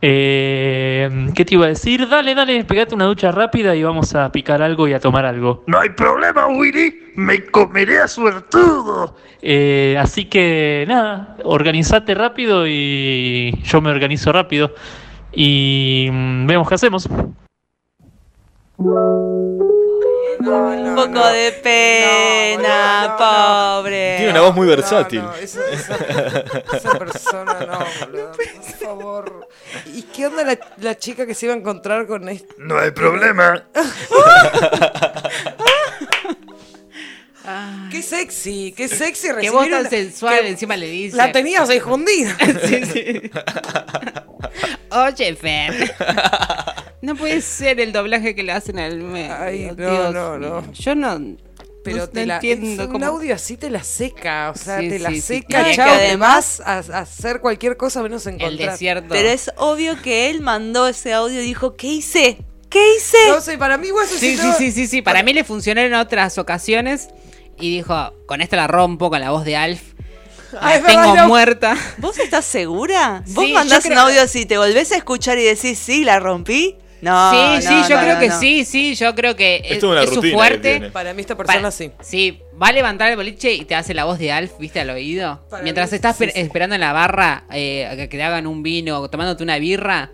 Eh, 0.00 1.10
¿Qué 1.34 1.44
te 1.44 1.54
iba 1.54 1.66
a 1.66 1.70
decir? 1.70 2.08
Dale, 2.08 2.32
dale, 2.36 2.64
pegate 2.64 2.94
una 2.94 3.06
ducha 3.06 3.32
rápida 3.32 3.74
y 3.74 3.82
vamos 3.82 4.14
a 4.14 4.30
picar 4.30 4.62
algo 4.62 4.86
y 4.86 4.92
a 4.92 5.00
tomar 5.00 5.26
algo. 5.26 5.64
No 5.66 5.80
hay 5.80 5.90
problema, 5.90 6.46
Willy. 6.46 7.05
Me 7.16 7.44
comeré 7.46 7.98
a 7.98 8.08
suertudo. 8.08 9.16
Eh, 9.42 9.96
así 9.98 10.26
que 10.26 10.84
nada, 10.86 11.36
organizate 11.44 12.14
rápido 12.14 12.66
y 12.66 13.58
yo 13.64 13.80
me 13.80 13.90
organizo 13.90 14.32
rápido. 14.32 14.74
Y 15.32 16.08
mm, 16.12 16.46
vemos 16.46 16.68
qué 16.68 16.74
hacemos. 16.74 17.08
Un 20.38 20.94
poco 20.94 21.26
de 21.28 21.52
pena, 21.62 23.16
pobre. 23.18 24.16
Tiene 24.18 24.32
una 24.32 24.40
voz 24.42 24.54
muy 24.54 24.66
versátil. 24.66 25.20
No, 25.22 25.28
no, 25.28 25.34
esa, 25.36 25.60
esa- 25.70 25.96
esa 26.76 26.98
persona 26.98 27.54
no, 27.66 27.78
boludo, 28.06 28.32
por 28.32 28.62
favor. 28.86 29.48
¿Y 29.94 30.02
qué 30.02 30.26
onda 30.26 30.44
la, 30.44 30.58
la 30.80 30.98
chica 30.98 31.26
que 31.26 31.34
se 31.34 31.46
iba 31.46 31.54
a 31.54 31.58
encontrar 31.58 32.06
con 32.06 32.28
este? 32.28 32.54
No 32.58 32.78
hay 32.78 32.90
problema. 32.92 33.62
Qué 37.90 38.02
sexy, 38.02 38.72
qué 38.76 38.88
sexy 38.88 39.28
Qué 39.28 39.32
recibir 39.34 39.52
voz 39.52 39.68
tan 39.70 39.80
una- 39.80 39.90
sensual, 39.90 40.40
que 40.40 40.48
encima 40.48 40.76
le 40.76 40.88
dice. 40.90 41.16
La 41.16 41.32
tenías 41.32 41.68
escondida. 41.70 42.36
Sí, 42.66 42.84
sí. 42.84 43.30
Oye, 44.90 45.34
Fer. 45.36 45.94
No 47.02 47.14
puede 47.16 47.40
ser 47.42 47.80
el 47.80 47.92
doblaje 47.92 48.34
que 48.34 48.42
le 48.42 48.52
hacen 48.52 48.78
al 48.78 48.98
medio. 49.02 49.34
Ay, 49.38 49.66
no, 49.66 49.74
Dios 49.74 50.14
no, 50.14 50.38
mío. 50.38 50.50
no. 50.62 50.72
Yo 50.72 50.94
no. 50.94 51.36
Pero 51.84 51.98
no, 51.98 52.08
te 52.08 52.20
no 52.20 52.26
la, 52.26 52.34
entiendo 52.36 52.82
es 52.82 52.88
un 52.88 52.92
cómo. 52.94 53.06
audio 53.06 53.34
así 53.34 53.56
te 53.56 53.70
la 53.70 53.84
seca, 53.84 54.50
o 54.52 54.58
sea, 54.58 54.80
Sí, 54.80 54.88
te 54.88 54.98
la 54.98 55.10
sí, 55.10 55.14
sí, 55.16 55.20
seca, 55.20 55.72
chao, 55.72 55.92
Que 55.92 55.98
te 55.98 56.06
además- 56.06 56.60
a, 56.64 56.78
a 56.78 56.98
hacer 57.00 57.40
cualquier 57.40 57.76
cosa 57.76 58.02
menos 58.02 58.26
encontrar. 58.26 58.50
El 58.50 58.58
desierto. 58.58 59.08
Pero 59.10 59.28
es 59.28 59.50
obvio 59.56 60.00
que 60.02 60.28
él 60.30 60.40
mandó 60.40 60.88
ese 60.88 61.12
audio 61.12 61.40
y 61.40 61.44
dijo, 61.44 61.76
¿qué 61.76 61.86
hice? 61.88 62.38
¿Qué 62.68 62.96
hice? 62.96 63.16
No 63.28 63.40
sé, 63.40 63.56
para 63.56 63.78
mí 63.78 63.86
igual 63.88 64.04
eso 64.06 64.18
Sí, 64.18 64.32
sí, 64.32 64.36
sí, 64.42 64.46
no- 64.48 64.54
sí, 64.56 64.72
sí, 64.72 64.86
sí. 64.88 65.02
Para 65.02 65.22
mí 65.22 65.32
le 65.32 65.44
funcionó 65.44 65.80
en 65.80 65.94
otras 65.94 66.38
ocasiones. 66.38 67.08
Y 67.58 67.76
dijo, 67.76 68.12
con 68.26 68.40
esta 68.40 68.56
la 68.56 68.66
rompo, 68.66 69.10
con 69.10 69.20
la 69.20 69.30
voz 69.30 69.44
de 69.44 69.56
Alf. 69.56 69.82
La 70.52 70.80
tengo 70.82 71.14
no. 71.16 71.28
muerta. 71.28 71.76
¿Vos 71.98 72.18
estás 72.18 72.44
segura? 72.44 73.22
¿Vos 73.28 73.44
Sí, 73.44 73.52
mandás 73.52 73.84
un 73.84 73.98
audio 73.98 74.22
así, 74.22 74.46
te 74.46 74.56
volvés 74.56 74.92
a 74.92 74.96
escuchar 74.96 75.38
y 75.38 75.42
decís, 75.44 75.78
sí, 75.78 76.04
la 76.04 76.20
rompí? 76.20 76.76
No. 77.02 77.30
sí, 77.30 77.66
no, 77.66 77.70
sí, 77.82 77.88
yo 77.90 77.96
no, 77.96 78.02
creo 78.02 78.14
no, 78.14 78.20
que 78.20 78.28
no. 78.28 78.40
sí, 78.40 78.64
sí, 78.64 78.94
yo 78.94 79.14
creo 79.14 79.36
que 79.36 79.60
es, 79.64 79.80
su 79.80 80.22
fuerte. 80.22 80.90
Para 80.92 81.12
mí 81.14 81.20
esta 81.20 81.36
persona 81.36 81.60
Pa- 81.62 81.70
sí. 81.70 81.90
Sí, 82.00 82.40
va 82.60 82.68
a 82.68 82.72
levantar 82.72 83.10
el 83.10 83.16
boliche 83.16 83.52
y 83.52 83.64
te 83.64 83.74
hace 83.74 83.92
la 83.92 84.04
voz 84.04 84.18
de 84.18 84.32
Alf, 84.32 84.52
¿viste? 84.58 84.80
Al 84.80 84.90
oído. 84.90 85.40
Para 85.50 85.62
Mientras 85.62 85.90
mí, 85.90 85.96
estás 85.96 86.16
sí, 86.16 86.24
esper- 86.24 86.32
sí. 86.32 86.40
esperando 86.40 86.74
en 86.74 86.80
la 86.80 86.92
barra 86.92 87.44
eh, 87.52 87.86
a 87.86 87.96
que 87.96 88.08
te 88.08 88.22
hagan 88.22 88.46
un 88.46 88.62
vino, 88.62 89.08
tomándote 89.10 89.42
una 89.42 89.58
birra. 89.58 90.12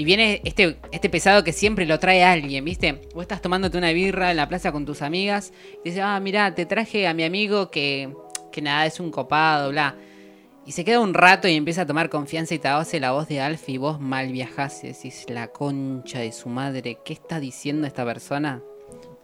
Y 0.00 0.04
viene 0.06 0.40
este, 0.44 0.78
este 0.92 1.10
pesado 1.10 1.44
que 1.44 1.52
siempre 1.52 1.84
lo 1.84 1.98
trae 1.98 2.24
alguien, 2.24 2.64
¿viste? 2.64 3.02
Vos 3.14 3.20
estás 3.20 3.42
tomándote 3.42 3.76
una 3.76 3.92
birra 3.92 4.30
en 4.30 4.38
la 4.38 4.48
plaza 4.48 4.72
con 4.72 4.86
tus 4.86 5.02
amigas. 5.02 5.52
Y 5.84 5.90
dices, 5.90 6.00
ah, 6.02 6.18
mira, 6.20 6.54
te 6.54 6.64
traje 6.64 7.06
a 7.06 7.12
mi 7.12 7.22
amigo 7.22 7.70
que, 7.70 8.10
que 8.50 8.62
nada, 8.62 8.86
es 8.86 8.98
un 8.98 9.10
copado, 9.10 9.68
bla. 9.68 9.94
Y 10.64 10.72
se 10.72 10.86
queda 10.86 11.00
un 11.00 11.12
rato 11.12 11.48
y 11.48 11.54
empieza 11.54 11.82
a 11.82 11.86
tomar 11.86 12.08
confianza 12.08 12.54
y 12.54 12.58
te 12.58 12.68
hace 12.68 12.98
la 12.98 13.12
voz 13.12 13.28
de 13.28 13.42
Alf 13.42 13.68
y 13.68 13.76
vos 13.76 14.00
mal 14.00 14.32
viajás 14.32 14.82
y 14.84 14.86
decís, 14.86 15.26
la 15.28 15.48
concha 15.48 16.20
de 16.20 16.32
su 16.32 16.48
madre, 16.48 16.96
¿qué 17.04 17.12
está 17.12 17.38
diciendo 17.38 17.86
esta 17.86 18.02
persona? 18.06 18.62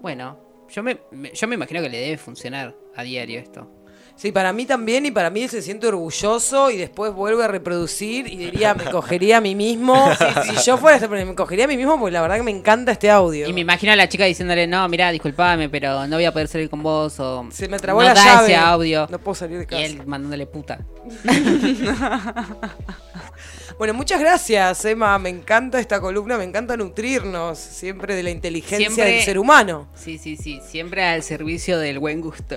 Bueno, 0.01 0.39
yo 0.69 0.83
me- 0.83 0.99
yo 1.33 1.49
me 1.49 1.55
imagino 1.55 1.81
que 1.81 1.89
le 1.89 2.01
debe 2.01 2.19
funcionar 2.19 2.77
a 2.95 3.03
diario 3.03 3.41
esto. 3.41 3.71
Sí, 4.17 4.33
para 4.33 4.53
mí 4.55 4.65
también, 4.65 5.05
y 5.05 5.11
para 5.11 5.29
mí 5.29 5.43
él 5.43 5.51
se 5.51 5.61
siente 5.61 5.87
orgulloso 5.87 6.71
y 6.71 6.79
después 6.79 7.13
vuelve 7.13 7.45
a 7.45 7.49
reproducir 7.49 8.27
y 8.27 8.37
diría, 8.37 8.73
me 8.73 8.85
cogería 8.85 9.37
a 9.37 9.41
mí 9.41 9.55
mismo. 9.55 9.95
Si 10.47 10.55
yo 10.65 10.79
fuera 10.79 10.97
este, 10.97 11.09
me 11.09 11.35
cogería 11.35 11.65
a 11.65 11.69
mí 11.69 11.77
mismo 11.77 11.99
porque 11.99 12.13
la 12.13 12.23
verdad 12.23 12.37
que 12.37 12.43
me 12.43 12.51
encanta 12.51 12.93
este 12.93 13.11
audio. 13.11 13.49
Y 13.49 13.53
me 13.53 13.61
imagino 13.61 13.93
a 13.93 13.97
la 13.97 14.09
chica 14.09 14.25
diciéndole, 14.25 14.67
no, 14.67 14.89
mira, 14.89 15.11
disculpame, 15.11 15.69
pero 15.69 16.07
no 16.07 16.17
voy 16.17 16.25
a 16.25 16.33
poder 16.33 16.49
salir 16.49 16.71
con 16.71 16.83
vos 16.83 17.19
o... 17.21 17.47
Se 17.51 17.69
me 17.69 17.79
trabó 17.79 18.01
no 18.01 18.09
la 18.09 18.15
da 18.15 18.25
llave. 18.25 18.47
ese 18.47 18.57
audio. 18.57 19.07
No 19.11 19.19
puedo 19.19 19.35
salir 19.35 19.59
de 19.59 19.67
casa. 19.67 19.83
Y 19.83 19.85
él 19.85 20.07
mandándole 20.07 20.47
puta. 20.47 20.79
Bueno, 23.79 23.93
muchas 23.93 24.19
gracias, 24.21 24.83
Emma. 24.87 25.19
Me 25.19 25.29
encanta 25.29 25.79
esta 25.79 26.01
columna, 26.01 26.39
me 26.39 26.45
encanta 26.45 26.79
nutrirnos 26.79 27.59
siempre 27.59 28.15
de 28.15 28.23
la 28.23 28.31
inteligencia 28.31 28.79
Siempre- 28.89 29.05
del 29.17 29.23
ser 29.23 29.39
humano. 29.39 29.87
Sí, 29.95 30.17
sí, 30.19 30.37
sí. 30.37 30.61
Siempre 30.67 31.05
al 31.05 31.23
servicio 31.23 31.79
del 31.79 31.99
buen 31.99 32.23
gusto. 32.23 32.57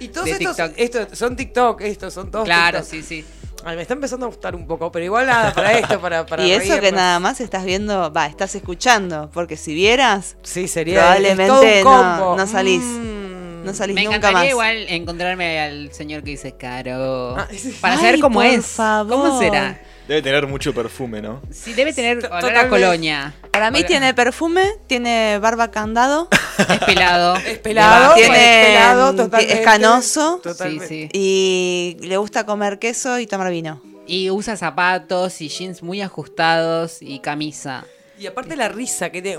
Y 0.00 0.08
todos 0.08 0.28
estos, 0.28 0.58
estos 0.76 1.18
son 1.18 1.36
TikTok, 1.36 1.82
estos 1.82 2.14
son 2.14 2.30
todos 2.30 2.46
Claro, 2.46 2.78
TikTok. 2.80 2.90
sí, 2.90 3.02
sí. 3.02 3.24
Ay, 3.62 3.76
me 3.76 3.82
está 3.82 3.92
empezando 3.92 4.24
a 4.24 4.28
gustar 4.30 4.56
un 4.56 4.66
poco, 4.66 4.90
pero 4.90 5.04
igual 5.04 5.26
nada, 5.26 5.52
para 5.52 5.72
esto, 5.78 6.00
para, 6.00 6.24
para 6.26 6.46
y 6.46 6.52
eso 6.52 6.80
que 6.80 6.90
nada 6.90 7.20
más 7.20 7.42
estás 7.42 7.62
viendo, 7.66 8.10
va, 8.10 8.26
estás 8.26 8.54
escuchando, 8.54 9.30
porque 9.34 9.58
si 9.58 9.74
vieras, 9.74 10.38
Sí, 10.42 10.66
sería 10.66 11.00
probablemente 11.00 11.78
es 11.80 11.84
todo 11.84 12.00
un 12.00 12.06
no, 12.06 12.18
combo. 12.18 12.36
no 12.38 12.46
salís. 12.46 12.80
Mm. 12.82 13.64
No 13.64 13.74
salís 13.74 13.94
Me 13.94 14.04
nunca 14.04 14.16
encantaría 14.16 14.40
más. 14.44 14.50
igual 14.52 14.76
encontrarme 14.88 15.60
al 15.60 15.92
señor 15.92 16.22
que 16.24 16.30
dice 16.30 16.52
Caro. 16.52 17.36
Ah, 17.36 17.46
sí. 17.54 17.76
Para 17.78 17.94
Ay, 17.96 18.00
saber 18.00 18.20
cómo 18.20 18.36
por 18.40 18.46
es. 18.46 18.64
favor. 18.66 19.12
¿Cómo 19.12 19.38
será? 19.38 19.78
Debe 20.10 20.22
tener 20.22 20.48
mucho 20.48 20.74
perfume, 20.74 21.22
¿no? 21.22 21.40
Sí, 21.52 21.72
debe 21.72 21.92
tener 21.92 22.18
olor 22.32 22.56
a 22.56 22.68
colonia. 22.68 23.32
Para 23.52 23.70
mí 23.70 23.78
Hola. 23.78 23.86
tiene 23.86 24.12
perfume, 24.12 24.64
tiene 24.88 25.38
barba 25.38 25.70
candado, 25.70 26.28
Es 26.58 26.78
pelado. 26.78 27.36
Es 27.46 27.58
pelado, 27.60 28.14
tiene, 28.16 28.60
es 28.62 28.66
pelado, 28.66 29.14
totalmente. 29.14 29.54
es 29.54 29.60
canoso 29.60 30.36
Sí, 30.38 30.42
Totalmente. 30.42 30.88
sí. 30.88 31.08
y 31.12 31.96
le 32.00 32.16
gusta 32.16 32.44
comer 32.44 32.80
queso 32.80 33.20
y 33.20 33.28
tomar 33.28 33.52
vino. 33.52 33.80
Y 34.04 34.30
usa 34.32 34.56
zapatos 34.56 35.40
y 35.42 35.48
jeans 35.48 35.80
muy 35.84 36.02
ajustados 36.02 36.96
y 37.02 37.20
camisa. 37.20 37.84
Y 38.18 38.26
aparte 38.26 38.56
la 38.56 38.68
risa 38.68 39.10
que 39.10 39.22
tiene. 39.22 39.38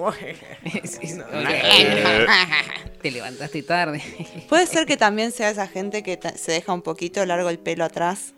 Te 3.01 3.11
levantaste 3.11 3.61
tarde. 3.63 4.01
Puede 4.47 4.65
ser 4.67 4.85
que 4.85 4.95
también 4.95 5.33
sea 5.33 5.49
esa 5.49 5.67
gente 5.67 6.01
que 6.01 6.17
se 6.37 6.53
deja 6.53 6.71
un 6.71 6.81
poquito 6.81 7.25
largo 7.25 7.49
el 7.49 7.59
pelo 7.59 7.83
atrás. 7.83 8.33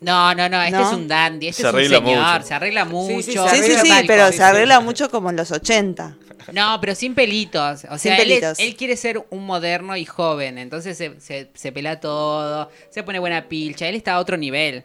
No, 0.00 0.32
no, 0.34 0.48
no, 0.48 0.62
este 0.62 0.76
¿No? 0.78 0.88
es 0.88 0.96
un 0.96 1.08
dandy, 1.08 1.48
este 1.48 1.62
Se 1.62 1.68
es 1.68 1.74
un 1.74 1.80
señor, 1.84 2.02
mucho. 2.34 2.46
se 2.46 2.54
arregla 2.54 2.84
mucho. 2.84 3.20
Sí, 3.22 3.32
sí, 3.32 3.38
se 3.38 3.78
Sí, 3.80 3.92
pero 4.06 4.30
se 4.30 4.42
arregla 4.42 4.78
mucho 4.80 5.10
como 5.10 5.30
en 5.30 5.36
los 5.36 5.50
80. 5.50 6.16
No, 6.52 6.78
pero 6.80 6.94
sin 6.94 7.14
pelitos. 7.14 7.84
O 7.90 7.98
sea, 7.98 7.98
Sin 7.98 8.12
él, 8.12 8.18
es- 8.20 8.26
pelitos. 8.26 8.58
él 8.60 8.76
quiere 8.76 8.96
ser 8.96 9.24
un 9.30 9.44
moderno 9.44 9.96
y 9.96 10.04
joven. 10.04 10.56
Entonces 10.58 10.96
se, 10.96 11.20
se, 11.20 11.50
se 11.52 11.72
pela 11.72 11.98
todo, 12.00 12.70
se 12.90 13.02
pone 13.02 13.18
buena 13.18 13.48
pilcha. 13.48 13.88
Él 13.88 13.96
está 13.96 14.14
a 14.14 14.20
otro 14.20 14.36
nivel. 14.36 14.84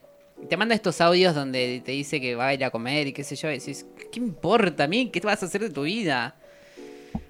Te 0.50 0.58
manda 0.58 0.74
estos 0.76 1.00
audios 1.00 1.36
donde 1.36 1.82
te 1.86 1.92
dice 1.94 2.20
que 2.20 2.36
va 2.36 2.48
a 2.48 2.54
ir 2.54 2.66
a 2.66 2.72
comer 2.72 3.08
y 3.08 3.14
qué 3.14 3.24
sé 3.24 3.36
yo. 3.36 3.50
Y 3.52 3.60
decís, 3.60 3.86
¿qué 4.12 4.20
importa 4.20 4.86
a 4.86 4.88
mí? 4.88 5.10
¿Qué 5.14 5.22
te 5.22 5.28
vas 5.28 5.42
a 5.42 5.46
hacer 5.46 5.62
de 5.62 5.70
tu 5.70 5.84
vida? 5.84 6.36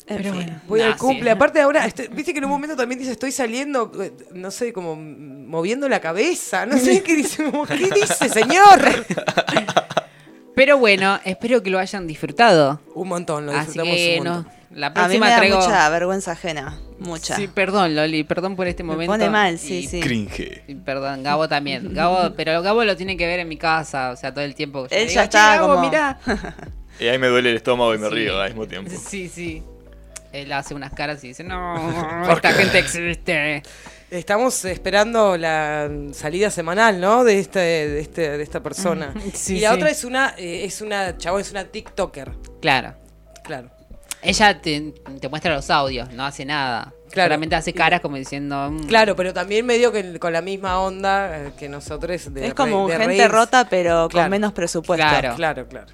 En 0.05 0.17
Pero 0.17 0.33
fin. 0.33 0.43
bueno. 0.43 0.61
Voy 0.67 0.81
al 0.81 0.93
sí. 0.93 0.99
cumple. 0.99 1.31
Aparte 1.31 1.61
ahora, 1.61 1.85
estoy- 1.85 2.07
viste 2.09 2.33
que 2.33 2.39
en 2.39 2.45
un 2.45 2.51
momento 2.51 2.75
también 2.75 2.99
dice, 2.99 3.11
estoy 3.13 3.31
saliendo, 3.31 3.91
eh, 4.01 4.11
no 4.33 4.51
sé, 4.51 4.73
como 4.73 4.95
moviendo 4.97 5.87
la 5.87 6.01
cabeza. 6.01 6.65
No 6.65 6.77
sé 6.77 7.01
qué 7.03 7.15
dice. 7.15 7.43
como, 7.49 7.65
¿Qué 7.65 7.75
dice, 7.89 8.27
señor? 8.29 8.81
Pero 10.55 10.77
bueno, 10.77 11.19
espero 11.25 11.63
que 11.63 11.69
lo 11.69 11.79
hayan 11.79 12.05
disfrutado. 12.05 12.79
Un 12.93 13.07
montón, 13.07 13.45
lo 13.47 13.53
Así 13.53 13.67
disfrutamos 13.79 13.95
que 13.95 14.17
un 14.19 14.23
no, 14.25 14.33
montón. 14.35 14.53
A 15.03 15.07
mí 15.07 15.19
me 15.19 15.29
da 15.29 15.37
traigo... 15.37 15.57
mucha 15.57 15.89
vergüenza 15.89 16.31
ajena. 16.33 16.79
Mucha. 16.99 17.35
Sí, 17.35 17.47
perdón, 17.47 17.95
Loli, 17.95 18.23
perdón 18.23 18.55
por 18.55 18.67
este 18.67 18.83
Me 18.83 18.91
momento. 18.93 19.11
pone 19.13 19.29
mal, 19.29 19.57
sí, 19.57 19.79
Y- 19.79 19.87
sí. 19.87 19.99
Cringe. 19.99 20.63
y 20.67 20.75
Perdón, 20.75 21.23
Gabo 21.23 21.47
también. 21.49 21.93
Gabo, 21.93 22.33
pero 22.37 22.61
Gabo 22.61 22.83
lo 22.83 22.95
tiene 22.95 23.17
que 23.17 23.25
ver 23.25 23.39
en 23.39 23.47
mi 23.49 23.57
casa, 23.57 24.11
o 24.11 24.15
sea, 24.15 24.31
todo 24.33 24.43
el 24.45 24.53
tiempo. 24.55 24.87
Yo 24.87 24.95
Él 24.95 25.07
ya 25.07 25.09
digo, 25.09 25.21
"Che, 25.21 25.23
está 25.23 25.55
Gabo, 25.55 25.75
como- 25.75 25.89
mirá". 25.89 26.19
Y 26.99 27.07
ahí 27.07 27.17
me 27.17 27.27
duele 27.27 27.49
el 27.49 27.55
estómago 27.55 27.95
y 27.95 27.97
me 27.97 28.07
Sí. 28.09 28.13
río 28.13 28.39
al 28.39 28.49
mismo 28.49 28.67
tiempo. 28.67 28.91
Sí, 29.09 29.27
sí. 29.27 29.63
Él 30.33 30.51
hace 30.51 30.73
unas 30.73 30.91
caras 30.93 31.23
y 31.23 31.27
dice, 31.29 31.43
no, 31.43 32.31
esta 32.33 32.51
gente 32.53 32.79
existe. 32.79 33.61
Estamos 34.09 34.65
esperando 34.65 35.37
la 35.37 35.89
salida 36.11 36.49
semanal, 36.49 36.99
¿no? 36.99 37.23
De 37.23 37.39
este, 37.39 37.59
de 37.59 37.99
este, 38.01 38.37
de 38.37 38.43
esta 38.43 38.61
persona. 38.61 39.13
Sí, 39.33 39.57
y 39.57 39.59
la 39.61 39.69
sí. 39.69 39.75
otra 39.75 39.89
es 39.89 40.03
una, 40.03 40.33
eh, 40.37 40.65
es 40.65 40.81
una, 40.81 41.17
chabón, 41.17 41.41
es 41.41 41.51
una 41.51 41.65
TikToker. 41.65 42.31
Claro. 42.61 42.95
Claro. 43.43 43.69
Ella 44.21 44.61
te, 44.61 44.93
te 45.19 45.29
muestra 45.29 45.53
los 45.53 45.69
audios, 45.69 46.11
no 46.13 46.25
hace 46.25 46.45
nada. 46.45 46.93
Claro. 47.11 47.27
Solamente 47.27 47.55
hace 47.55 47.73
caras 47.73 48.01
como 48.01 48.15
diciendo... 48.17 48.71
mm, 48.71 48.87
Claro, 48.87 49.15
pero 49.15 49.33
también 49.33 49.65
medio 49.65 49.91
que 49.91 50.17
con 50.17 50.33
la 50.33 50.41
misma 50.41 50.79
onda 50.79 51.47
eh, 51.47 51.51
que 51.57 51.69
nosotros. 51.69 52.33
De 52.33 52.47
es 52.47 52.53
como 52.55 52.87
de 52.87 52.97
gente 52.97 53.27
rota, 53.27 53.67
pero 53.69 54.07
Claro. 54.09 54.25
con 54.25 54.31
menos 54.31 54.53
presupuesto. 54.53 55.05
Claro. 55.07 55.35
Claro, 55.35 55.67
claro. 55.67 55.87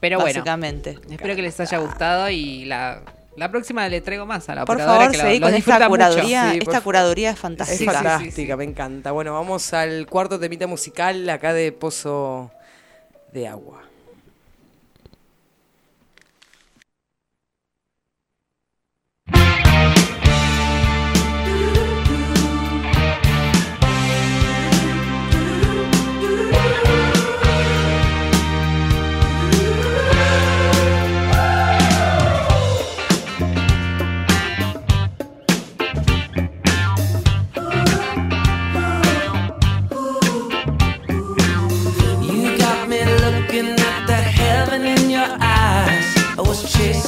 Pero 0.00 0.18
bueno, 0.18 0.34
Básicamente. 0.40 0.98
espero 1.10 1.36
que 1.36 1.42
les 1.42 1.58
haya 1.60 1.78
gustado 1.78 2.28
y 2.28 2.64
la, 2.64 3.00
la 3.36 3.50
próxima 3.50 3.88
le 3.88 4.00
traigo 4.00 4.26
más 4.26 4.48
a 4.48 4.54
la 4.54 4.64
Por 4.64 4.76
operadora 4.76 5.00
favor, 5.00 5.12
que 5.12 5.18
seguí 5.20 5.38
lo 5.40 5.46
con 5.46 5.54
esta 5.54 5.56
disfruta 5.56 5.78
mucho. 5.88 5.90
curaduría. 5.90 6.52
Sí, 6.52 6.58
por 6.60 6.68
esta 6.74 6.80
curaduría 6.82 7.30
es 7.30 7.34
Es 7.36 7.40
fantástica. 7.40 7.78
sí, 7.78 7.86
sí, 7.86 7.94
fantástica, 7.94 8.56
me 8.56 8.64
encanta. 8.64 9.12
Bueno, 9.12 9.32
vamos 9.32 9.72
al 9.72 10.06
cuarto 10.06 10.38
temita 10.38 10.66
musical 10.66 11.28
acá 11.30 11.52
de 11.52 11.72
Pozo 11.72 12.50
de 13.32 13.48
Agua. 13.48 13.83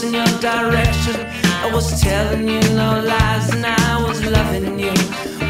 Chasing 0.06 0.14
your 0.14 0.40
direction. 0.40 1.26
I 1.62 1.70
was 1.72 2.00
telling 2.00 2.48
you 2.48 2.60
no 2.74 3.02
lies, 3.04 3.50
and 3.54 3.64
I 3.66 4.02
was 4.06 4.24
loving 4.24 4.78
you. 4.78 4.92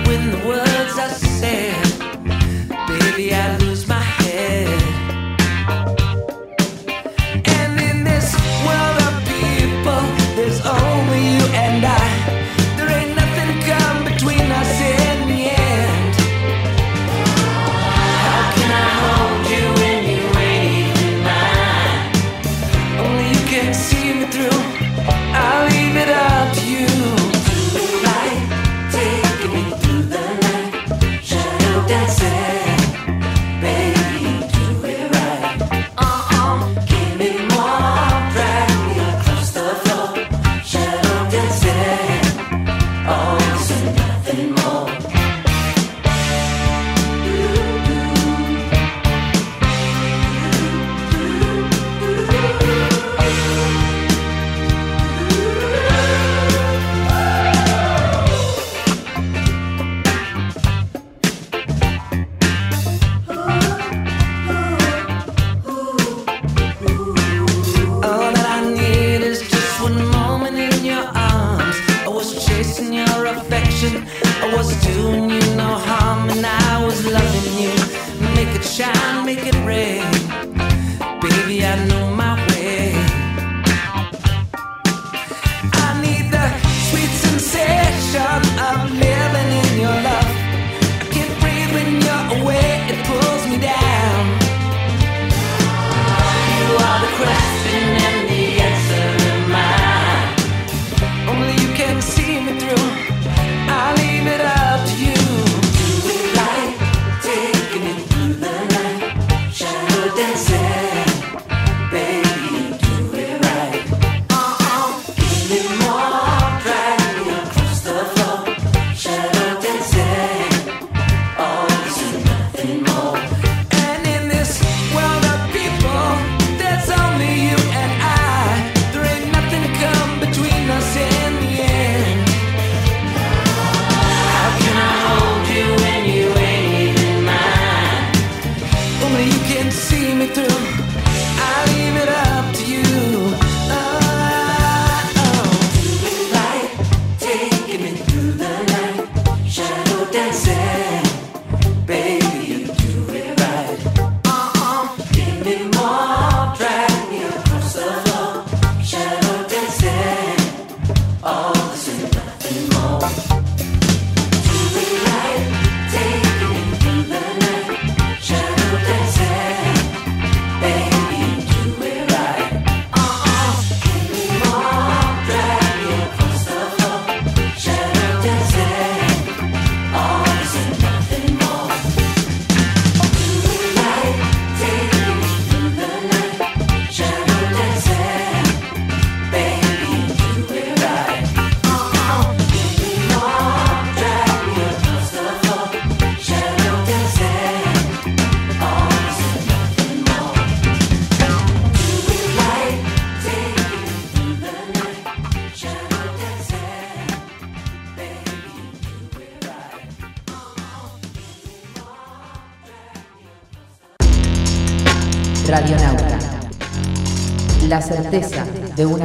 When 0.07 0.31
the 0.31 0.47
words 0.47 0.99
I 0.99 1.09
said, 1.09 1.85
baby, 2.89 3.35
I 3.35 3.57
lose 3.59 3.76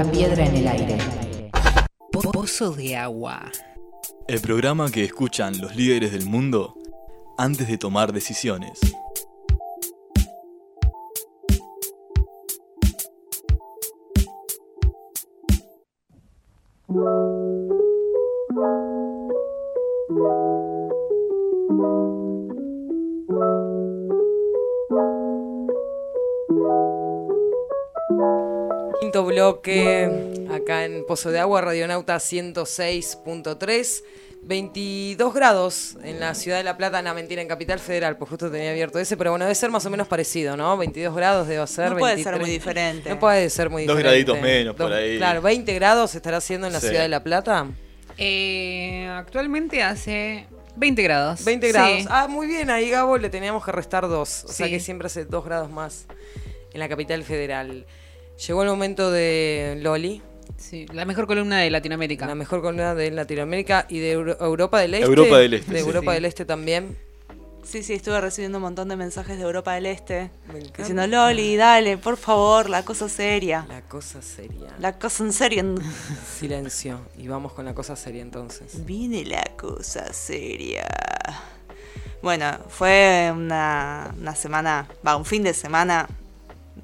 una 0.01 0.11
piedra 0.11 0.45
en 0.45 0.55
el 0.55 0.67
aire. 0.67 0.97
Pozo 2.11 2.71
de 2.71 2.97
agua. 2.97 3.51
El 4.27 4.39
programa 4.41 4.89
que 4.89 5.03
escuchan 5.03 5.59
los 5.61 5.75
líderes 5.75 6.11
del 6.11 6.25
mundo 6.25 6.75
antes 7.37 7.67
de 7.67 7.77
tomar 7.77 8.11
decisiones. 8.11 8.79
Quinto 28.99 29.25
bloque, 29.25 29.90
en 31.01 31.07
Pozo 31.07 31.31
de 31.31 31.39
Agua, 31.39 31.61
Radionauta 31.61 32.15
106.3. 32.17 34.03
22 34.43 35.35
grados 35.35 35.97
en 36.03 36.19
la 36.19 36.33
ciudad 36.33 36.57
de 36.57 36.63
La 36.63 36.75
Plata, 36.75 37.03
no 37.03 37.13
mentira, 37.13 37.43
en 37.43 37.47
Capital 37.47 37.77
Federal, 37.77 38.17
pues 38.17 38.27
justo 38.29 38.49
tenía 38.49 38.71
abierto 38.71 38.97
ese, 38.97 39.15
pero 39.15 39.29
bueno, 39.29 39.45
debe 39.45 39.53
ser 39.53 39.69
más 39.69 39.85
o 39.85 39.91
menos 39.91 40.07
parecido, 40.07 40.57
¿no? 40.57 40.75
22 40.77 41.15
grados 41.15 41.47
debe 41.47 41.65
ser. 41.67 41.91
No 41.91 41.97
puede 41.99 42.15
ser 42.15 42.33
23. 42.33 42.41
muy 42.41 42.49
diferente. 42.49 43.09
No 43.11 43.19
puede 43.19 43.49
ser 43.51 43.69
muy 43.69 43.85
Dos 43.85 43.95
diferente. 43.97 44.23
graditos 44.31 44.41
menos 44.41 44.75
por 44.75 44.91
ahí. 44.93 45.17
Claro, 45.17 45.43
20 45.43 45.73
grados 45.75 46.15
estará 46.15 46.37
haciendo 46.37 46.65
en 46.65 46.73
la 46.73 46.79
Sí. 46.79 46.87
ciudad 46.87 47.03
de 47.03 47.09
La 47.09 47.21
Plata. 47.23 47.67
Eh, 48.17 49.07
actualmente 49.15 49.83
hace 49.83 50.47
20 50.75 51.03
grados. 51.03 51.45
20 51.45 51.67
grados. 51.67 51.99
Sí. 51.99 52.07
Ah, 52.09 52.27
muy 52.27 52.47
bien, 52.47 52.71
ahí 52.71 52.89
Gabo 52.89 53.19
le 53.19 53.29
teníamos 53.29 53.63
que 53.63 53.71
restar 53.71 54.07
dos. 54.07 54.45
O 54.45 54.51
sea 54.51 54.67
que 54.67 54.79
siempre 54.79 55.05
hace 55.05 55.25
dos 55.25 55.45
grados 55.45 55.69
más 55.69 56.07
en 56.73 56.79
la 56.79 56.89
capital 56.89 57.23
federal. 57.23 57.85
Llegó 58.47 58.63
el 58.63 58.69
momento 58.69 59.11
de 59.11 59.77
Loli. 59.81 60.23
Sí, 60.61 60.85
la 60.93 61.05
mejor 61.05 61.27
columna 61.27 61.57
de 61.59 61.69
Latinoamérica. 61.69 62.27
La 62.27 62.35
mejor 62.35 62.61
columna 62.61 62.93
de 62.95 63.11
Latinoamérica 63.11 63.87
y 63.89 63.99
de 63.99 64.11
Euro- 64.11 64.37
Europa 64.39 64.79
del 64.79 64.93
Este. 64.93 65.05
Europa 65.07 65.37
del 65.39 65.53
Este, 65.55 65.71
De 65.73 65.79
sí. 65.79 65.85
Europa 65.85 66.11
Sí. 66.11 66.15
del 66.15 66.25
Este 66.25 66.45
también. 66.45 66.97
Sí, 67.63 67.83
sí, 67.83 67.93
estuve 67.93 68.19
recibiendo 68.19 68.57
un 68.57 68.63
montón 68.63 68.87
de 68.89 68.95
mensajes 68.95 69.37
de 69.37 69.43
Europa 69.43 69.73
del 69.73 69.85
Este. 69.85 70.31
Me. 70.51 70.59
Diciendo, 70.59 71.05
Loli, 71.07 71.55
dale, 71.55 71.97
por 71.97 72.17
favor, 72.17 72.69
la 72.69 72.83
cosa 72.83 73.07
seria. 73.09 73.65
La 73.67 73.81
cosa 73.81 74.21
seria. 74.21 74.69
La 74.79 74.97
cosa 74.97 75.23
en 75.23 75.33
serio. 75.33 75.75
Silencio. 76.39 76.99
Y 77.17 77.27
vamos 77.27 77.53
con 77.53 77.65
la 77.65 77.73
cosa 77.75 77.95
seria 77.95 78.21
entonces. 78.21 78.85
Viene 78.85 79.25
la 79.25 79.43
cosa 79.57 80.11
seria. 80.13 80.87
Bueno, 82.21 82.45
fue 82.69 83.31
una, 83.35 84.13
una 84.19 84.35
semana, 84.35 84.87
va, 85.05 85.15
un 85.15 85.25
fin 85.25 85.41
de 85.43 85.53
semana 85.53 86.07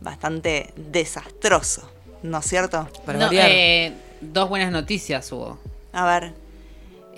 bastante 0.02 0.74
desastroso, 0.76 1.90
¿no 2.24 2.38
es 2.40 2.46
cierto? 2.46 2.88
Para 3.06 3.20
No, 3.20 3.26
variar. 3.28 3.48
eh, 3.50 3.94
dos 4.22 4.50
buenas 4.50 4.72
noticias 4.72 5.32
hubo. 5.32 5.58
A 5.94 6.06
ver. 6.06 6.34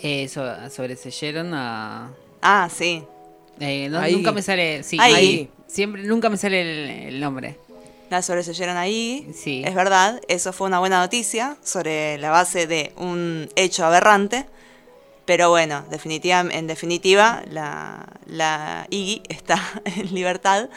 Eh, 0.01 0.27
so- 0.29 0.69
sobreseyeron 0.69 1.53
a. 1.53 2.09
Ah, 2.41 2.69
sí. 2.73 3.03
eh, 3.59 3.89
no- 3.89 3.99
Ahí. 3.99 4.13
nunca 4.15 4.31
me 4.31 4.41
sale. 4.41 4.83
Sí, 4.83 4.97
Ahí. 4.99 5.13
ahí. 5.13 5.49
Siempre, 5.67 6.03
nunca 6.03 6.29
me 6.29 6.37
sale 6.37 6.61
el, 6.61 6.89
el 7.13 7.19
nombre. 7.19 7.57
La 8.09 8.21
sobreseyeron 8.21 8.75
ahí. 8.77 9.29
Sí. 9.35 9.61
Es 9.65 9.75
verdad, 9.75 10.19
eso 10.27 10.51
fue 10.53 10.67
una 10.67 10.79
buena 10.79 10.99
noticia 10.99 11.57
sobre 11.63 12.17
la 12.17 12.31
base 12.31 12.65
de 12.65 12.91
un 12.97 13.49
hecho 13.55 13.85
aberrante. 13.85 14.45
Pero 15.25 15.49
bueno, 15.51 15.85
definitiva, 15.91 16.39
en 16.39 16.65
definitiva, 16.65 17.43
la, 17.51 18.07
la 18.25 18.87
Iggy 18.89 19.21
está 19.29 19.61
en 19.85 20.11
libertad, 20.15 20.69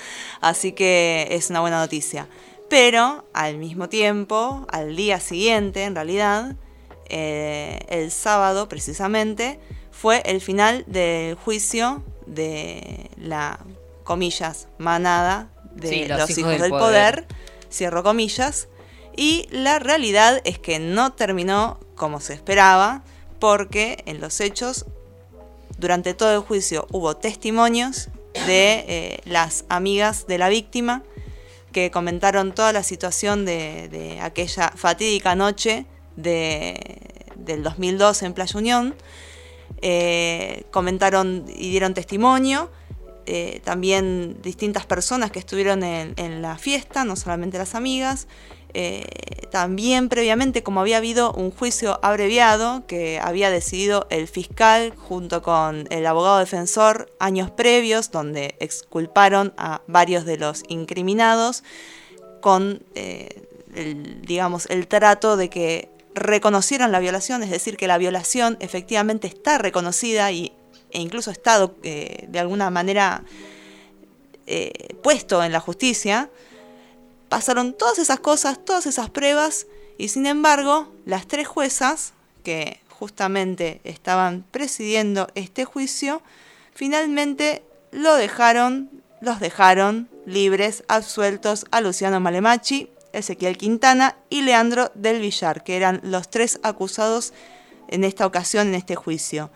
así 0.43 0.73
que 0.73 1.27
es 1.31 1.49
una 1.49 1.61
buena 1.61 1.79
noticia. 1.81 2.27
Pero 2.73 3.27
al 3.35 3.59
mismo 3.59 3.91
tiempo, 3.91 4.67
al 4.71 4.97
día 4.97 5.21
siguiente, 5.21 5.85
en 5.85 5.95
realidad, 5.95 6.57
eh, 7.11 7.81
el 7.91 8.11
sábado 8.11 8.67
precisamente, 8.67 9.61
fue 9.91 10.23
el 10.25 10.41
final 10.41 10.83
del 10.87 11.35
juicio 11.35 12.03
de 12.25 13.11
la, 13.19 13.59
comillas, 14.05 14.69
manada 14.79 15.51
de 15.75 15.89
Sí, 15.89 16.05
los, 16.07 16.21
los 16.21 16.31
hijos, 16.31 16.55
hijos 16.55 16.63
del, 16.63 16.71
poder. 16.71 17.27
cierro 17.71 18.03
comillas, 18.03 18.69
y 19.15 19.49
la 19.51 19.79
realidad 19.79 20.41
es 20.45 20.59
que 20.59 20.79
no 20.79 21.13
terminó 21.13 21.79
como 21.95 22.21
se 22.21 22.33
esperaba, 22.33 23.05
porque 23.39 24.03
en 24.07 24.19
los 24.19 24.41
hechos, 24.41 24.87
durante 25.77 26.15
todo 26.15 26.33
el 26.33 26.41
juicio, 26.41 26.87
hubo 26.91 27.19
testimonios 27.19 28.09
de 28.47 28.87
eh, 28.89 29.21
las 29.27 29.67
amigas 29.69 30.27
de 30.27 30.39
la 30.39 30.49
víctima 30.49 31.03
que 31.73 31.91
comentaron 31.91 32.53
toda 32.53 32.73
la 32.73 32.83
situación 32.83 33.45
de, 33.45 34.19
aquella 34.23 34.71
fatídica 34.77 35.35
noche 35.35 35.87
de, 36.17 37.25
del 37.37 37.63
2002 37.63 38.23
en 38.23 38.35
Playa 38.35 38.59
Unión. 38.59 38.95
Eh, 39.81 40.65
comentaron 40.71 41.45
y 41.49 41.71
dieron 41.71 41.95
testimonio. 41.95 42.71
eh, 43.25 43.61
también 43.65 44.43
distintas 44.43 44.85
personas 44.85 45.31
que 45.31 45.39
estuvieron 45.39 45.85
en 45.85 46.43
la 46.43 46.59
fiesta, 46.59 47.05
no 47.05 47.15
solamente 47.17 47.57
las 47.57 47.75
amigas. 47.75 48.27
Eh, 48.75 49.05
también 49.51 50.09
previamente, 50.09 50.63
como 50.63 50.81
había 50.81 50.97
habido 50.97 51.33
un 51.33 51.51
juicio 51.51 51.99
abreviado 52.03 52.87
que 52.87 53.21
había 53.21 53.51
decidido 53.51 54.07
el 54.09 54.27
fiscal 54.27 54.95
junto 54.97 55.43
con 55.43 55.87
el 55.91 56.07
abogado 56.07 56.39
defensor 56.39 57.13
años 57.19 57.51
previos, 57.51 58.11
donde 58.11 58.55
exculparon 58.61 59.53
a 59.59 59.83
varios 59.87 60.25
de 60.25 60.39
los 60.39 60.63
incriminados 60.69 61.65
con, 62.41 62.83
eh, 62.95 63.47
el, 63.75 64.23
digamos, 64.23 64.67
el 64.71 64.89
trato 64.89 65.37
de 65.37 65.51
que 65.51 65.91
reconocieran 66.15 66.91
la 66.91 67.01
violación, 67.01 67.43
es 67.43 67.51
decir, 67.51 67.77
que 67.77 67.87
la 67.87 67.99
violación 67.99 68.57
efectivamente 68.61 69.27
está 69.27 69.59
reconocida 69.59 70.33
y, 70.33 70.53
e 70.91 71.01
incluso 71.01 71.31
estado 71.31 71.75
eh, 71.83 72.25
de 72.29 72.39
alguna 72.39 72.71
manera 72.71 73.23
puesto 75.03 75.43
en 75.43 75.53
la 75.53 75.61
justicia. 75.61 76.29
Pasaron 77.33 77.73
todas 77.73 77.99
esas 77.99 78.21
cosas, 78.21 78.63
todas 78.63 78.85
esas 78.85 79.09
pruebas, 79.09 79.67
y 79.97 80.09
sin 80.09 80.27
embargo, 80.27 80.93
las 81.07 81.27
tres 81.27 81.49
juezas 81.49 82.13
que 82.45 82.79
justamente 82.91 83.81
estaban 83.85 84.45
presidiendo 84.51 85.29
este 85.35 85.65
juicio, 85.65 86.21
finalmente 86.75 87.63
lo 87.91 88.17
dejaron, 88.17 88.91
los 89.23 89.41
dejaron 89.41 90.11
libres, 90.27 90.85
absueltos 90.89 91.65
a 91.71 91.81
Luciano 91.81 92.21
Malemachi, 92.21 92.91
Ezequiel 93.15 93.57
Quintana 93.57 94.15
y 94.29 94.43
Leandro 94.43 94.93
del 94.95 95.19
Villar, 95.23 95.65
que 95.65 95.77
eran 95.77 96.03
los 96.03 96.29
tres 96.29 96.61
acusados 96.63 97.33
en 97.89 98.05
esta 98.05 98.27
ocasión, 98.27 98.69
en 98.69 98.75
este 98.75 98.95
juicio. 98.95 99.49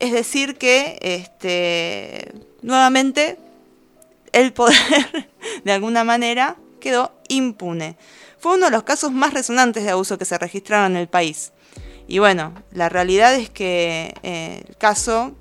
Es 0.00 0.10
decir, 0.10 0.58
que 0.58 0.98
este, 1.02 2.32
nuevamente 2.62 3.38
el 4.32 4.52
poder, 4.52 5.27
de 5.64 5.72
alguna 5.72 6.04
manera, 6.04 6.56
quedó 6.80 7.12
impune. 7.28 7.96
Fue 8.38 8.54
uno 8.54 8.66
de 8.66 8.72
los 8.72 8.84
casos 8.84 9.12
más 9.12 9.34
resonantes 9.34 9.84
de 9.84 9.90
abuso 9.90 10.18
que 10.18 10.24
se 10.24 10.38
registraron 10.38 10.92
en 10.92 10.98
el 10.98 11.08
país. 11.08 11.52
Y 12.06 12.20
bueno, 12.20 12.54
la 12.72 12.88
realidad 12.88 13.34
es 13.34 13.50
que 13.50 14.14
eh, 14.22 14.64
el 14.66 14.76
caso 14.76 15.32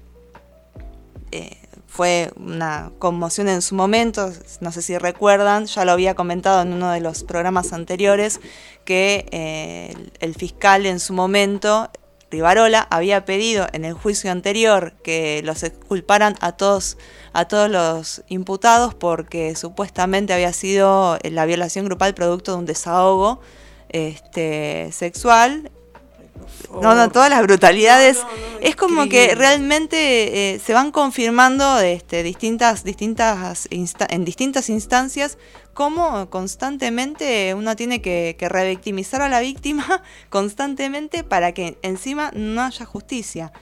eh, 1.32 1.58
fue 1.88 2.32
una 2.36 2.92
conmoción 3.00 3.48
en 3.48 3.62
su 3.62 3.74
momento, 3.74 4.32
no 4.60 4.72
sé 4.72 4.82
si 4.82 4.98
recuerdan, 4.98 5.66
ya 5.66 5.86
lo 5.86 5.94
había 5.94 6.14
comentado 6.14 6.62
en 6.62 6.74
uno 6.74 6.92
de 6.92 7.00
los 7.00 7.24
programas 7.24 7.72
anteriores, 7.72 8.42
que 8.84 9.26
eh, 9.32 9.94
el, 9.96 10.12
el 10.20 10.36
fiscal 10.36 10.86
en 10.86 11.00
su 11.00 11.14
momento, 11.14 11.90
Rivarola, 12.30 12.88
había 12.90 13.24
pedido 13.26 13.68
en 13.72 13.86
el 13.86 13.94
juicio 13.94 14.32
anterior 14.32 14.94
que 15.04 15.42
los 15.44 15.64
exculparan 15.64 16.36
a 16.42 16.52
todos, 16.52 16.98
a 17.34 17.46
todos 17.46 17.70
los 17.70 18.24
imputados 18.28 18.94
porque 18.94 19.56
supuestamente 19.56 20.34
había 20.34 20.52
sido 20.52 21.18
la 21.24 21.46
violación 21.46 21.86
grupal 21.86 22.14
producto 22.14 22.52
de 22.52 22.58
un 22.58 22.66
desahogo 22.66 23.40
este, 23.90 24.92
sexual 24.92 25.72
no, 26.82 26.96
no, 26.96 27.10
todas 27.10 27.30
las 27.30 27.42
brutalidades. 27.42 28.20
es 28.62 28.76
como 28.76 29.08
que 29.10 29.36
realmente 29.36 30.54
eh, 30.54 30.60
se 30.60 30.74
van 30.74 30.92
confirmando 30.92 31.80
este, 31.80 32.24
distintas, 32.24 32.84
distintas 32.84 33.68
en 33.70 34.26
distintas 34.26 34.70
instancias 34.70 35.38
cómo 35.78 36.28
constantemente 36.32 37.54
uno 37.54 37.76
tiene 37.76 38.02
que, 38.02 38.36
revictimizar 38.50 39.22
a 39.22 39.30
la 39.30 39.40
víctima 39.40 40.02
constantemente 40.30 41.24
para 41.24 41.52
que 41.52 41.78
encima 41.84 42.32
no 42.34 42.64
haya 42.64 42.84
justicia. 42.84 43.54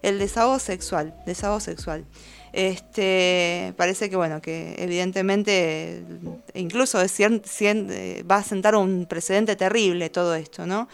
El 0.00 0.18
desahogo 0.18 0.58
sexual, 0.58 1.14
desahogo 1.26 1.60
sexual. 1.60 2.06
Este, 2.54 3.74
parece 3.76 4.08
que 4.08 4.16
bueno, 4.16 4.40
que 4.40 4.74
evidentemente 4.78 6.02
incluso 6.54 6.98
es 7.02 7.20
eh, 7.20 8.24
va 8.28 8.36
a 8.36 8.42
sentar 8.42 8.74
un 8.74 9.04
precedente 9.04 9.54
terrible 9.54 10.08
todo 10.08 10.34
esto, 10.36 10.64
¿no? 10.64 10.88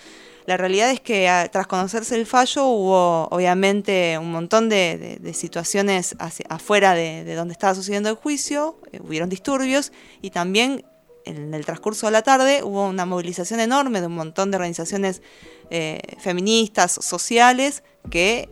La 0.47 0.56
realidad 0.56 0.90
es 0.90 1.01
que 1.01 1.28
ah, 1.28 1.48
tras 1.51 1.66
conocerse 1.66 2.14
el 2.14 2.27
fallo 2.27 2.66
hubo 2.66 3.28
obviamente 3.31 4.16
un 4.18 4.31
montón 4.31 4.68
de, 4.68 5.20
situaciones 5.35 6.14
afuera 6.48 6.94
de, 6.94 7.24
de 7.24 7.35
donde 7.35 7.52
estaba 7.52 7.74
sucediendo 7.74 8.09
el 8.09 8.14
juicio, 8.14 8.81
eh, 8.93 9.01
hubieron 9.02 9.28
disturbios 9.28 9.93
y 10.23 10.31
también 10.31 10.85
en 11.27 11.52
el 11.52 11.66
transcurso 11.66 12.06
de 12.06 12.12
la 12.12 12.23
tarde 12.23 12.62
hubo 12.62 12.86
una 12.86 13.05
movilización 13.05 13.60
enorme 13.60 14.01
de 14.01 14.06
un 14.06 14.14
montón 14.14 14.51
de 14.51 14.56
organizaciones 14.56 15.23
eh, 15.70 16.01
feministas, 16.18 16.93
sociales, 16.93 17.82
que 18.10 18.48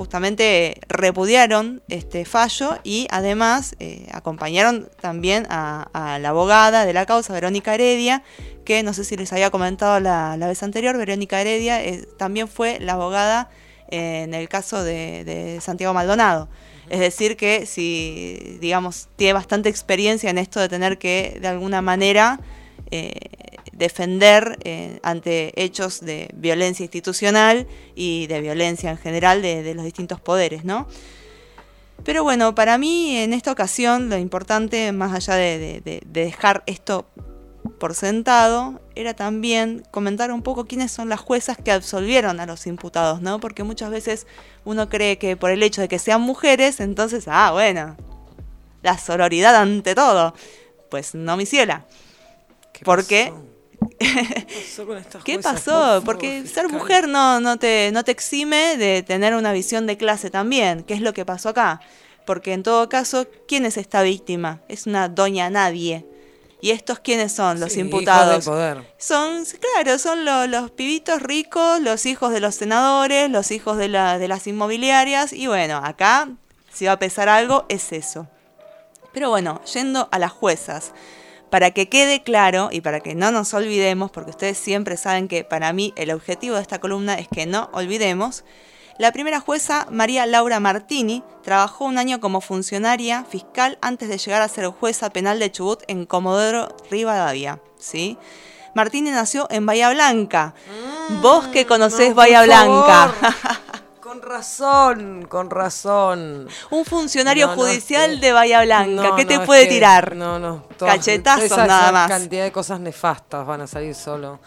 justamente 0.00 0.80
repudiaron 0.88 1.82
este 1.90 2.24
fallo 2.24 2.78
y 2.84 3.06
además 3.10 3.76
eh, 3.80 4.08
acompañaron 4.12 4.88
también 4.98 5.46
a, 5.50 5.90
a 5.92 6.18
la 6.18 6.30
abogada 6.30 6.86
de 6.86 6.94
la 6.94 7.04
causa, 7.04 7.34
Verónica 7.34 7.74
Heredia, 7.74 8.22
que 8.64 8.82
no 8.82 8.94
sé 8.94 9.04
si 9.04 9.18
les 9.18 9.30
había 9.34 9.50
comentado 9.50 10.00
la, 10.00 10.38
la 10.38 10.46
vez 10.46 10.62
anterior, 10.62 10.96
Verónica 10.96 11.38
Heredia 11.38 11.84
eh, 11.84 12.08
también 12.16 12.48
fue 12.48 12.80
la 12.80 12.94
abogada 12.94 13.50
eh, 13.90 14.22
en 14.22 14.32
el 14.32 14.48
caso 14.48 14.82
de, 14.82 15.22
de 15.24 15.60
Santiago 15.60 15.92
Maldonado. 15.92 16.48
Es 16.88 17.00
decir, 17.00 17.36
que 17.36 17.66
si, 17.66 18.56
digamos, 18.58 19.10
tiene 19.16 19.34
bastante 19.34 19.68
experiencia 19.68 20.30
en 20.30 20.38
esto 20.38 20.60
de 20.60 20.70
tener 20.70 20.96
que, 20.96 21.36
de 21.42 21.48
alguna 21.48 21.82
manera, 21.82 22.40
eh, 22.90 23.12
defender 23.80 24.58
eh, 24.62 25.00
ante 25.02 25.52
hechos 25.60 26.00
de 26.00 26.30
violencia 26.34 26.84
institucional 26.84 27.66
y 27.96 28.28
de 28.28 28.40
violencia 28.40 28.90
en 28.92 28.98
general 28.98 29.42
de, 29.42 29.64
de 29.64 29.74
los 29.74 29.84
distintos 29.84 30.20
poderes, 30.20 30.64
¿no? 30.64 30.86
Pero 32.04 32.22
bueno, 32.22 32.54
para 32.54 32.78
mí 32.78 33.16
en 33.16 33.32
esta 33.32 33.50
ocasión 33.50 34.08
lo 34.08 34.16
importante, 34.16 34.92
más 34.92 35.12
allá 35.12 35.34
de, 35.34 35.58
de- 35.58 35.80
de- 35.80 36.02
de 36.06 36.24
dejar 36.24 36.62
esto 36.66 37.06
por 37.78 37.94
sentado, 37.94 38.80
era 38.94 39.12
también 39.14 39.82
comentar 39.90 40.32
un 40.32 40.42
poco 40.42 40.64
quiénes 40.66 40.90
son 40.92 41.08
las 41.10 41.20
juezas 41.20 41.58
que 41.58 41.72
absolvieron 41.72 42.40
a 42.40 42.46
los 42.46 42.66
imputados, 42.66 43.20
¿no? 43.20 43.38
Porque 43.40 43.64
muchas 43.64 43.90
veces 43.90 44.26
uno 44.64 44.88
cree 44.88 45.18
que 45.18 45.36
por 45.36 45.50
el 45.50 45.62
hecho 45.62 45.80
de 45.82 45.88
que 45.88 45.98
sean 45.98 46.22
mujeres, 46.22 46.80
entonces, 46.80 47.24
ah, 47.28 47.50
bueno, 47.52 47.96
la 48.82 48.96
sororidad 48.96 49.54
ante 49.56 49.94
todo. 49.94 50.34
Pues 50.90 51.14
no, 51.14 51.36
mi 51.36 51.44
ciela. 51.44 51.84
Porque 52.82 53.30
¿Qué 55.24 55.38
pasó? 55.38 56.02
Porque 56.04 56.46
ser 56.46 56.68
mujer 56.68 57.08
no, 57.08 57.40
no, 57.40 57.58
te, 57.58 57.90
no 57.92 58.02
te 58.04 58.12
exime 58.12 58.76
de 58.76 59.02
tener 59.02 59.34
una 59.34 59.52
visión 59.52 59.86
de 59.86 59.96
clase 59.96 60.30
también, 60.30 60.82
que 60.84 60.94
es 60.94 61.00
lo 61.00 61.12
que 61.12 61.24
pasó 61.24 61.50
acá. 61.50 61.80
Porque 62.26 62.52
en 62.52 62.62
todo 62.62 62.88
caso, 62.88 63.26
¿quién 63.48 63.66
es 63.66 63.76
esta 63.76 64.02
víctima? 64.02 64.60
Es 64.68 64.86
una 64.86 65.08
doña 65.08 65.50
nadie. 65.50 66.06
¿Y 66.62 66.70
estos 66.72 67.00
quiénes 67.00 67.32
son? 67.32 67.58
Los 67.58 67.72
Sí, 67.72 67.80
imputados. 67.80 68.44
poder. 68.44 68.94
Son, 68.98 69.44
claro, 69.74 69.98
son 69.98 70.24
lo- 70.26 70.46
los 70.46 70.70
pibitos 70.70 71.22
ricos, 71.22 71.80
los 71.80 72.04
hijos 72.04 72.32
de 72.32 72.40
los 72.40 72.54
senadores, 72.54 73.30
los 73.30 73.50
hijos 73.50 73.78
de, 73.78 73.88
la, 73.88 74.18
de 74.18 74.28
las 74.28 74.46
inmobiliarias. 74.46 75.32
Y 75.32 75.46
bueno, 75.46 75.78
acá, 75.82 76.28
si 76.72 76.84
va 76.84 76.92
a 76.92 76.98
pesar 76.98 77.28
algo, 77.30 77.64
es 77.70 77.92
eso. 77.92 78.28
Pero 79.12 79.30
bueno, 79.30 79.62
yendo 79.72 80.08
a 80.12 80.18
las 80.18 80.30
juezas, 80.32 80.92
para 81.50 81.72
que 81.72 81.88
quede 81.88 82.22
claro 82.22 82.68
y 82.72 82.80
para 82.80 83.00
que 83.00 83.14
no 83.14 83.30
nos 83.30 83.52
olvidemos, 83.54 84.10
porque 84.10 84.30
ustedes 84.30 84.58
siempre 84.58 84.96
saben 84.96 85.28
que 85.28 85.44
para 85.44 85.72
mí 85.72 85.92
el 85.96 86.10
objetivo 86.12 86.56
de 86.56 86.62
esta 86.62 86.78
columna 86.78 87.14
es 87.14 87.28
que 87.28 87.46
no 87.46 87.68
olvidemos, 87.72 88.44
la 89.00 89.12
primera 89.12 89.40
jueza, 89.40 89.86
María 89.90 90.26
Laura 90.26 90.60
Martini, 90.60 91.24
trabajó 91.42 91.86
un 91.86 91.96
año 91.96 92.20
como 92.20 92.42
funcionaria 92.42 93.24
fiscal 93.24 93.78
antes 93.80 94.10
de 94.10 94.18
llegar 94.18 94.42
a 94.42 94.48
ser 94.48 94.66
jueza 94.66 95.08
penal 95.08 95.38
de 95.38 95.50
Chubut 95.50 95.82
en 95.88 96.04
Comodoro 96.04 96.76
Rivadavia. 96.90 97.60
¿sí? 97.78 98.18
Martini 98.74 99.10
nació 99.10 99.46
en 99.50 99.64
Bahía 99.64 99.88
Blanca. 99.90 100.54
Vos 101.22 101.46
que 101.46 101.64
conocés 101.64 102.10
no, 102.10 102.16
Bahía 102.16 102.42
Blanca. 102.42 103.14
Con 104.10 104.22
razón, 104.22 105.26
con 105.28 105.50
razón. 105.50 106.48
Un 106.70 106.84
funcionario 106.84 107.46
No, 107.46 107.54
no, 107.54 107.62
judicial 107.62 108.14
sí. 108.14 108.20
de 108.20 108.32
Bahía 108.32 108.60
Blanca. 108.64 109.02
No, 109.10 109.14
¿Qué 109.14 109.24
te 109.24 109.34
es 109.34 109.40
puede 109.42 109.68
que- 109.68 109.74
tirar? 109.74 110.16
No, 110.16 110.36
no. 110.40 110.64
todas- 110.76 110.96
Cachetazos 110.96 111.44
esa- 111.44 111.64
nada 111.64 111.82
esa 111.84 111.92
más. 111.92 112.08
cantidad 112.08 112.42
de 112.42 112.50
cosas 112.50 112.80
nefastas 112.80 113.46
van 113.46 113.60
a 113.60 113.68
salir 113.68 113.94
solo 113.94 114.40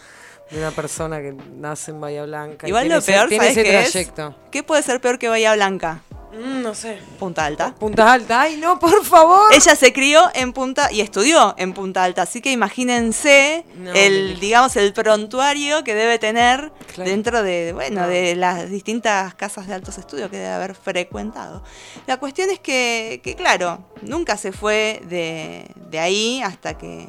de 0.52 0.57
una 0.57 0.72
persona 0.72 1.22
que 1.22 1.34
nace 1.56 1.91
en 1.91 2.02
Bahía 2.02 2.26
Blanca. 2.26 2.68
y 2.68 2.72
Igual 2.72 2.84
tiene 2.84 2.95
lo 2.95 2.99
ese- 2.99 3.11
peor, 3.14 3.30
tiene 3.30 3.44
¿sabes 3.45 3.57
ese 3.57 3.64
qué 3.69 3.80
es? 3.84 3.91
trayecto. 3.91 4.35
¿Qué 4.52 4.64
puede 4.64 4.84
ser 4.84 4.99
peor 4.99 5.18
que 5.18 5.30
Bahía 5.30 5.53
Blanca? 5.53 6.02
Mm, 6.34 6.61
no 6.64 6.73
sé. 6.73 6.99
Punta 7.19 7.45
Alta. 7.45 7.76
Punta 7.76 8.11
Alta. 8.11 8.41
Ay, 8.41 8.57
no, 8.57 8.80
por 8.80 9.05
favor. 9.05 9.53
Ella 9.53 9.76
se 9.76 9.93
crió 9.93 10.23
en 10.34 10.51
Punta 10.51 10.91
y 10.91 11.01
estudió 11.01 11.53
en 11.57 11.73
Punta 11.73 12.03
Alta, 12.03 12.23
así 12.23 12.41
que 12.41 12.51
imagínense 12.51 13.65
No, 13.76 13.91
el, 13.93 14.39
digamos, 14.39 14.76
el 14.76 14.93
prontuario 14.93 15.84
que 15.84 15.93
debe 15.95 16.18
tener 16.19 16.72
Claro. 16.93 17.10
dentro 17.10 17.43
de, 17.43 17.73
bueno, 17.73 18.01
No. 18.01 18.07
de 18.07 18.35
las 18.35 18.69
distintas 18.69 19.35
casas 19.35 19.68
de 19.68 19.73
altos 19.76 19.97
estudios 19.97 20.30
que 20.30 20.38
debe 20.38 20.49
haber 20.49 20.76
frecuentado. 20.76 21.64
La 22.07 22.18
cuestión 22.18 22.49
es 22.49 22.60
que, 22.60 23.22
que, 23.23 23.35
claro, 23.35 23.84
nunca 24.01 24.35
se 24.38 24.51
fue 24.51 25.01
de, 25.07 25.68
de 25.89 25.99
ahí 25.99 26.41
hasta 26.43 26.77
que, 26.77 27.07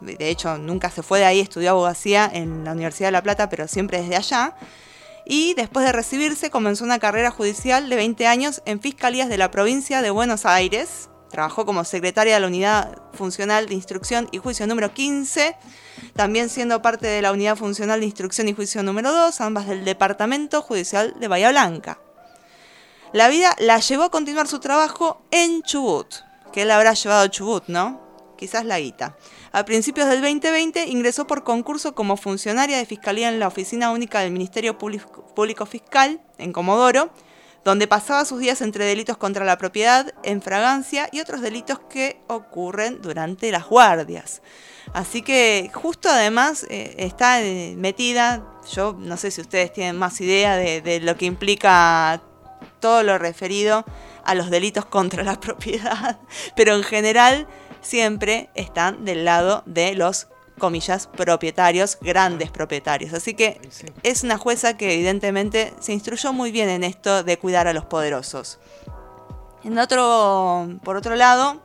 de 0.00 0.28
hecho, 0.28 0.58
nunca 0.58 0.90
se 0.90 1.02
fue 1.02 1.20
de 1.20 1.24
ahí, 1.26 1.40
estudió 1.40 1.70
abogacía 1.70 2.28
en 2.32 2.64
la 2.64 2.72
Universidad 2.72 3.08
de 3.08 3.12
La 3.12 3.22
Plata, 3.22 3.48
pero 3.48 3.66
siempre 3.68 4.00
desde 4.02 4.16
allá. 4.16 4.54
Y 5.28 5.54
después 5.54 5.84
de 5.84 5.90
recibirse 5.90 6.50
comenzó 6.50 6.84
una 6.84 7.00
carrera 7.00 7.32
judicial 7.32 7.88
de 7.88 7.96
20 7.96 8.28
años 8.28 8.62
en 8.64 8.80
fiscalías 8.80 9.28
de 9.28 9.36
la 9.36 9.50
provincia 9.50 10.00
de 10.00 10.10
Buenos 10.10 10.46
Aires. 10.46 11.10
Trabajó 11.30 11.66
como 11.66 11.82
secretaria 11.82 12.34
de 12.34 12.40
la 12.40 12.46
Unidad 12.46 13.02
Funcional 13.12 13.66
de 13.66 13.74
Instrucción 13.74 14.28
y 14.30 14.38
Juicio 14.38 14.68
número 14.68 14.94
15, 14.94 15.56
también 16.14 16.48
siendo 16.48 16.80
parte 16.80 17.08
de 17.08 17.22
la 17.22 17.32
Unidad 17.32 17.56
Funcional 17.56 17.98
de 17.98 18.06
Instrucción 18.06 18.48
y 18.48 18.54
Juicio 18.54 18.84
número 18.84 19.12
2, 19.12 19.40
ambas 19.40 19.66
del 19.66 19.84
Departamento 19.84 20.62
Judicial 20.62 21.14
de 21.18 21.26
Bahía 21.26 21.50
Blanca. 21.50 21.98
La 23.12 23.26
vida 23.26 23.56
la 23.58 23.80
llevó 23.80 24.04
a 24.04 24.10
continuar 24.10 24.46
su 24.46 24.60
trabajo 24.60 25.22
en 25.32 25.62
Chubut, 25.62 26.06
que 26.52 26.62
él 26.62 26.70
habrá 26.70 26.92
llevado 26.92 27.26
Chubut, 27.26 27.64
¿no? 27.66 28.00
Quizás 28.38 28.64
la 28.64 28.78
guita. 28.78 29.16
A 29.56 29.64
principios 29.64 30.06
del 30.10 30.20
2020 30.20 30.84
ingresó 30.84 31.26
por 31.26 31.42
concurso 31.42 31.94
como 31.94 32.18
funcionaria 32.18 32.76
de 32.76 32.84
fiscalía 32.84 33.30
en 33.30 33.38
la 33.38 33.48
Oficina 33.48 33.90
Única 33.90 34.20
del 34.20 34.30
Ministerio 34.30 34.76
Público 34.76 35.64
Fiscal 35.64 36.20
en 36.36 36.52
Comodoro, 36.52 37.08
donde 37.64 37.88
pasaba 37.88 38.26
sus 38.26 38.38
días 38.38 38.60
entre 38.60 38.84
delitos 38.84 39.16
contra 39.16 39.46
la 39.46 39.56
propiedad, 39.56 40.12
en 40.24 40.42
fragancia 40.42 41.08
y 41.10 41.20
otros 41.20 41.40
delitos 41.40 41.78
que 41.88 42.20
ocurren 42.26 43.00
durante 43.00 43.50
las 43.50 43.64
guardias. 43.66 44.42
Así 44.92 45.22
que 45.22 45.70
justo 45.72 46.10
además 46.10 46.66
eh, 46.68 46.94
está 46.98 47.40
eh, 47.40 47.76
metida, 47.78 48.44
yo 48.74 48.94
no 48.98 49.16
sé 49.16 49.30
si 49.30 49.40
ustedes 49.40 49.72
tienen 49.72 49.96
más 49.96 50.20
idea 50.20 50.56
de, 50.56 50.82
de 50.82 51.00
lo 51.00 51.16
que 51.16 51.24
implica 51.24 52.20
todo 52.78 53.02
lo 53.02 53.16
referido 53.16 53.86
a 54.22 54.34
los 54.34 54.50
delitos 54.50 54.84
contra 54.84 55.22
la 55.22 55.40
propiedad, 55.40 56.20
pero 56.56 56.74
en 56.74 56.82
general 56.82 57.48
siempre 57.86 58.50
están 58.54 59.04
del 59.04 59.24
lado 59.24 59.62
de 59.64 59.94
los 59.94 60.28
comillas 60.58 61.06
propietarios, 61.06 61.98
grandes 62.00 62.50
propietarios. 62.50 63.12
Así 63.12 63.34
que 63.34 63.60
es 64.02 64.22
una 64.24 64.38
jueza 64.38 64.76
que 64.76 64.94
evidentemente 64.94 65.72
se 65.80 65.92
instruyó 65.92 66.32
muy 66.32 66.50
bien 66.50 66.68
en 66.68 66.82
esto 66.82 67.22
de 67.22 67.38
cuidar 67.38 67.68
a 67.68 67.72
los 67.72 67.84
poderosos. 67.84 68.58
En 69.64 69.78
otro, 69.78 70.68
por 70.82 70.96
otro 70.96 71.16
lado, 71.16 71.62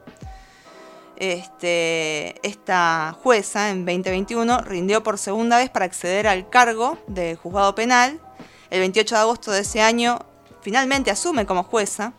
este, 1.17 2.35
esta 2.47 3.15
jueza 3.21 3.69
en 3.69 3.85
2021 3.85 4.59
rindió 4.61 5.03
por 5.03 5.17
segunda 5.17 5.57
vez 5.57 5.69
para 5.69 5.85
acceder 5.85 6.27
al 6.27 6.49
cargo 6.49 6.97
de 7.07 7.35
juzgado 7.35 7.75
penal. 7.75 8.19
El 8.69 8.79
28 8.79 9.15
de 9.15 9.21
agosto 9.21 9.51
de 9.51 9.61
ese 9.61 9.81
año 9.81 10.19
finalmente 10.61 11.11
asume 11.11 11.45
como 11.45 11.63
jueza 11.63 12.13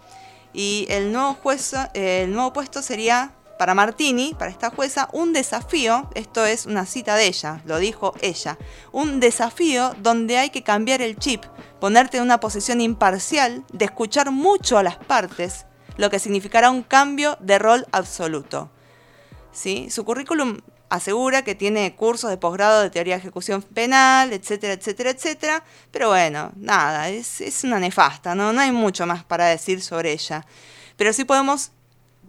y 0.53 0.87
el 0.89 1.13
nuevo, 1.13 1.35
jueza, 1.35 1.91
eh, 1.95 2.23
el 2.25 2.33
nuevo 2.33 2.53
puesto 2.53 2.83
sería 2.83 3.33
para 3.63 3.75
Martini, 3.77 4.35
para 4.37 4.51
esta 4.51 4.71
jueza, 4.71 5.09
un 5.13 5.33
desafío, 5.33 6.11
esto 6.17 6.45
es 6.45 6.67
una 6.67 6.85
cita 6.85 7.15
de 7.15 7.29
ella, 7.29 7.63
lo 7.65 7.79
dijo 7.79 8.13
ella, 8.21 8.59
un 8.91 9.21
desafío 9.21 9.95
donde 10.03 10.37
hay 10.37 10.51
que 10.51 10.65
cambiar 10.65 11.01
el 11.01 11.17
chip, 11.17 11.45
ponerte 11.79 12.17
en 12.17 12.25
una 12.25 12.41
posición 12.41 12.81
imparcial, 12.81 13.65
de 13.73 13.85
escuchar 13.85 14.33
mucho 14.33 14.79
a 14.79 14.83
las 14.83 14.97
partes, 14.97 15.67
lo 15.97 16.11
que 16.11 16.19
significará 16.19 16.73
un 16.73 16.83
cambio 16.83 17.39
de 17.39 17.61
rol 17.61 17.87
absoluto. 17.93 18.69
¿Sí? 19.53 19.91
Su 19.91 20.05
currículum 20.05 20.59
asegura 20.89 21.43
que 21.43 21.55
tiene 21.55 21.95
cursos 21.95 22.31
de 22.31 22.39
posgrado 22.39 22.83
de 22.83 22.91
teoría 22.91 23.15
de 23.15 23.21
ejecución 23.21 23.63
penal, 23.63 24.33
etcétera, 24.33 24.73
etcétera, 24.73 25.11
etcétera. 25.11 25.65
Pero 25.93 26.09
bueno, 26.09 26.51
nada, 26.57 27.11
es, 27.11 27.41
es 27.41 27.63
una 27.63 27.79
nefasta, 27.79 28.35
¿no? 28.35 28.53
no 28.53 28.61
hay 28.61 28.73
mucho 28.73 29.07
más 29.07 29.23
para 29.23 29.47
decir 29.47 29.81
sobre 29.83 30.11
ella. 30.11 30.45
Pero 30.97 31.13
sí 31.13 31.25
podemos 31.25 31.71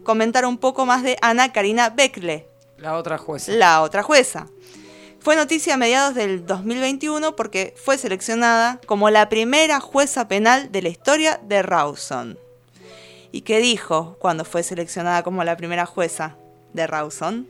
comentar 0.04 0.46
un 0.46 0.58
poco 0.58 0.86
más 0.86 1.02
de 1.02 1.16
Ana 1.22 1.52
Karina 1.52 1.90
Beckle, 1.90 2.46
La 2.78 2.96
otra 2.96 3.18
jueza. 3.18 3.50
la 3.52 3.82
otra 3.82 4.02
jueza. 4.02 4.46
Fue 5.20 5.36
noticia 5.36 5.74
a 5.74 5.76
mediados 5.78 6.14
del 6.14 6.44
2021 6.44 7.34
porque 7.34 7.74
fue 7.82 7.96
seleccionada 7.96 8.78
como 8.86 9.08
la 9.08 9.28
primera 9.30 9.80
jueza 9.80 10.28
penal 10.28 10.70
de 10.70 10.82
la 10.82 10.90
historia 10.90 11.40
de 11.42 11.62
Rawson. 11.62 12.38
¿Y 13.32 13.40
qué 13.40 13.58
dijo 13.58 14.16
cuando 14.20 14.44
fue 14.44 14.62
seleccionada 14.62 15.22
como 15.22 15.42
la 15.42 15.56
primera 15.56 15.86
jueza 15.86 16.36
de 16.74 16.86
Rawson? 16.86 17.48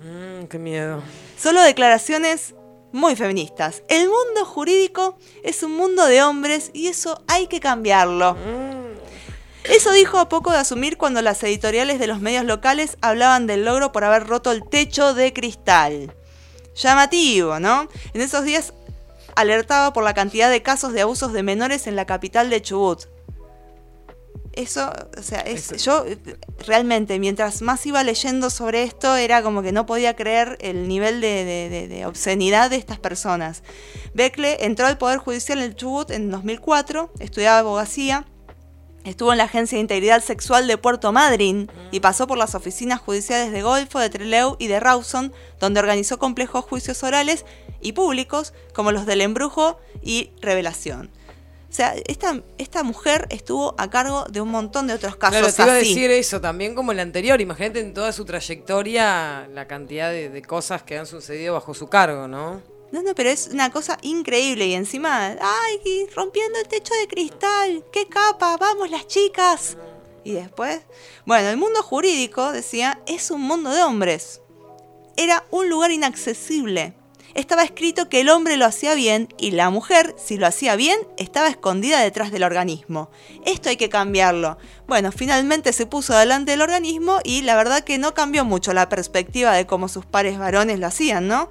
Mm, 0.00 0.46
qué 0.46 0.58
miedo. 0.58 1.02
Solo 1.38 1.62
declaraciones 1.62 2.54
muy 2.92 3.14
feministas. 3.16 3.82
El 3.88 4.08
mundo 4.08 4.44
jurídico 4.44 5.16
es 5.44 5.62
un 5.62 5.76
mundo 5.76 6.04
de 6.06 6.22
hombres 6.22 6.70
y 6.74 6.88
eso 6.88 7.22
hay 7.28 7.46
que 7.46 7.60
cambiarlo. 7.60 8.36
Eso 9.68 9.92
dijo 9.92 10.18
a 10.18 10.28
poco 10.28 10.50
de 10.50 10.58
asumir 10.58 10.96
cuando 10.96 11.20
las 11.22 11.42
editoriales 11.42 11.98
de 11.98 12.06
los 12.06 12.20
medios 12.20 12.44
locales 12.44 12.96
hablaban 13.00 13.46
del 13.46 13.64
logro 13.64 13.92
por 13.92 14.04
haber 14.04 14.26
roto 14.26 14.50
el 14.52 14.64
techo 14.68 15.14
de 15.14 15.32
cristal. 15.32 16.14
Llamativo, 16.74 17.58
¿no? 17.60 17.88
En 18.14 18.20
esos 18.20 18.44
días 18.44 18.72
alertaba 19.36 19.92
por 19.92 20.04
la 20.04 20.14
cantidad 20.14 20.50
de 20.50 20.62
casos 20.62 20.92
de 20.92 21.02
abusos 21.02 21.32
de 21.32 21.42
menores 21.42 21.86
en 21.86 21.96
la 21.96 22.06
capital 22.06 22.50
de 22.50 22.62
Chubut. 22.62 23.04
Eso, 24.52 24.90
o 25.16 25.22
sea, 25.22 25.40
es- 25.40 25.70
yo 25.84 26.04
realmente, 26.66 27.18
mientras 27.20 27.62
más 27.62 27.84
iba 27.86 28.02
leyendo 28.02 28.50
sobre 28.50 28.82
esto, 28.82 29.14
era 29.16 29.42
como 29.42 29.62
que 29.62 29.70
no 29.70 29.86
podía 29.86 30.16
creer 30.16 30.56
el 30.60 30.88
nivel 30.88 31.20
de, 31.20 31.44
de- 31.44 31.68
de- 31.68 31.88
de 31.88 32.06
obscenidad 32.06 32.70
de 32.70 32.76
estas 32.76 32.98
personas. 32.98 33.62
Beckle 34.14 34.64
entró 34.64 34.86
al 34.86 34.98
Poder 34.98 35.18
Judicial 35.18 35.62
en 35.62 35.74
Chubut 35.76 36.10
en 36.10 36.30
2004, 36.30 37.12
estudiaba 37.20 37.60
abogacía, 37.60 38.24
estuvo 39.04 39.32
en 39.32 39.38
la 39.38 39.44
Agencia 39.44 39.76
de 39.76 39.80
Integridad 39.82 40.22
Sexual 40.22 40.66
de 40.66 40.76
Puerto 40.78 41.12
Madryn 41.12 41.70
y 41.90 42.00
pasó 42.00 42.26
por 42.26 42.38
las 42.38 42.54
oficinas 42.54 43.00
judiciales 43.00 43.52
de 43.52 43.62
Golfo, 43.62 43.98
de 43.98 44.10
Trelew 44.10 44.56
y 44.58 44.66
de 44.66 44.80
Rawson, 44.80 45.32
donde 45.60 45.80
organizó 45.80 46.18
complejos 46.18 46.64
juicios 46.64 47.02
orales 47.02 47.44
y 47.80 47.92
públicos 47.92 48.52
como 48.74 48.92
los 48.92 49.06
del 49.06 49.20
embrujo 49.20 49.78
y 50.02 50.30
revelación. 50.40 51.10
O 51.70 51.72
sea, 51.72 51.94
esta, 52.06 52.40
esta 52.56 52.82
mujer 52.82 53.26
estuvo 53.30 53.74
a 53.76 53.90
cargo 53.90 54.24
de 54.30 54.40
un 54.40 54.48
montón 54.50 54.86
de 54.86 54.94
otros 54.94 55.16
casos 55.16 55.38
Claro, 55.38 55.52
te 55.54 55.62
iba 55.62 55.72
a 55.72 55.76
así. 55.76 55.88
decir 55.90 56.10
eso 56.10 56.40
también 56.40 56.74
como 56.74 56.92
el 56.92 56.98
anterior. 56.98 57.40
Imagínate 57.42 57.80
en 57.80 57.92
toda 57.92 58.10
su 58.12 58.24
trayectoria 58.24 59.46
la 59.52 59.66
cantidad 59.66 60.10
de, 60.10 60.30
de 60.30 60.42
cosas 60.42 60.82
que 60.82 60.96
han 60.96 61.06
sucedido 61.06 61.54
bajo 61.54 61.74
su 61.74 61.88
cargo, 61.88 62.26
¿no? 62.26 62.62
No, 62.90 63.02
no, 63.02 63.14
pero 63.14 63.28
es 63.28 63.48
una 63.48 63.70
cosa 63.70 63.98
increíble 64.00 64.66
y 64.66 64.74
encima, 64.74 65.36
ay, 65.40 66.06
rompiendo 66.14 66.58
el 66.58 66.68
techo 66.68 66.94
de 66.94 67.06
cristal, 67.06 67.84
qué 67.92 68.08
capa, 68.08 68.56
vamos 68.56 68.90
las 68.90 69.06
chicas. 69.06 69.76
Y 70.24 70.32
después, 70.32 70.80
bueno, 71.26 71.48
el 71.50 71.58
mundo 71.58 71.82
jurídico, 71.82 72.50
decía, 72.50 73.00
es 73.06 73.30
un 73.30 73.42
mundo 73.42 73.70
de 73.70 73.82
hombres. 73.82 74.40
Era 75.16 75.44
un 75.50 75.68
lugar 75.68 75.90
inaccesible. 75.90 76.94
Estaba 77.34 77.62
escrito 77.62 78.08
que 78.08 78.20
el 78.20 78.30
hombre 78.30 78.56
lo 78.56 78.64
hacía 78.64 78.94
bien 78.94 79.28
y 79.38 79.50
la 79.50 79.70
mujer, 79.70 80.14
si 80.18 80.38
lo 80.38 80.46
hacía 80.46 80.74
bien, 80.74 80.98
estaba 81.18 81.48
escondida 81.48 82.00
detrás 82.00 82.32
del 82.32 82.42
organismo. 82.42 83.10
Esto 83.44 83.68
hay 83.68 83.76
que 83.76 83.90
cambiarlo. 83.90 84.58
Bueno, 84.86 85.12
finalmente 85.12 85.72
se 85.72 85.86
puso 85.86 86.16
delante 86.16 86.52
del 86.52 86.62
organismo 86.62 87.20
y 87.22 87.42
la 87.42 87.54
verdad 87.54 87.84
que 87.84 87.98
no 87.98 88.14
cambió 88.14 88.44
mucho 88.44 88.72
la 88.72 88.88
perspectiva 88.88 89.52
de 89.52 89.66
cómo 89.66 89.88
sus 89.88 90.06
pares 90.06 90.38
varones 90.38 90.78
lo 90.78 90.86
hacían, 90.86 91.28
¿no? 91.28 91.50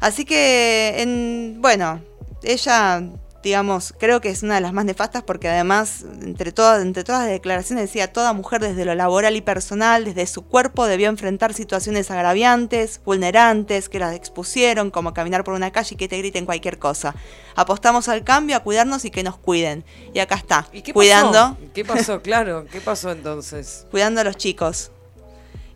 Así 0.00 0.24
que, 0.24 0.94
en, 0.98 1.58
bueno, 1.60 2.00
ella, 2.42 3.02
digamos, 3.42 3.94
creo 3.98 4.20
que 4.20 4.30
es 4.30 4.42
una 4.42 4.56
de 4.56 4.60
las 4.60 4.72
más 4.72 4.84
nefastas 4.84 5.22
porque 5.22 5.48
además, 5.48 6.04
entre 6.22 6.50
todas, 6.50 6.82
entre 6.82 7.04
todas 7.04 7.22
las 7.22 7.30
declaraciones 7.30 7.84
decía, 7.84 8.12
toda 8.12 8.32
mujer 8.32 8.60
desde 8.60 8.84
lo 8.84 8.94
laboral 8.94 9.36
y 9.36 9.40
personal, 9.40 10.04
desde 10.04 10.26
su 10.26 10.42
cuerpo, 10.42 10.86
debió 10.86 11.08
enfrentar 11.08 11.52
situaciones 11.52 12.10
agraviantes, 12.10 13.00
vulnerantes, 13.04 13.88
que 13.88 13.98
las 13.98 14.14
expusieron, 14.14 14.90
como 14.90 15.14
caminar 15.14 15.44
por 15.44 15.54
una 15.54 15.70
calle 15.70 15.94
y 15.94 15.96
que 15.96 16.08
te 16.08 16.18
griten 16.18 16.46
cualquier 16.46 16.78
cosa. 16.78 17.14
Apostamos 17.54 18.08
al 18.08 18.24
cambio, 18.24 18.56
a 18.56 18.60
cuidarnos 18.60 19.04
y 19.04 19.10
que 19.10 19.22
nos 19.22 19.36
cuiden. 19.36 19.84
Y 20.12 20.18
acá 20.18 20.36
está, 20.36 20.66
¿Y 20.72 20.82
qué 20.82 20.92
cuidando, 20.92 21.32
pasó? 21.32 21.58
¿Qué 21.74 21.84
pasó? 21.84 22.22
Claro, 22.22 22.66
¿qué 22.70 22.80
pasó 22.80 23.12
entonces? 23.12 23.86
cuidando 23.90 24.20
a 24.22 24.24
los 24.24 24.36
chicos. 24.36 24.90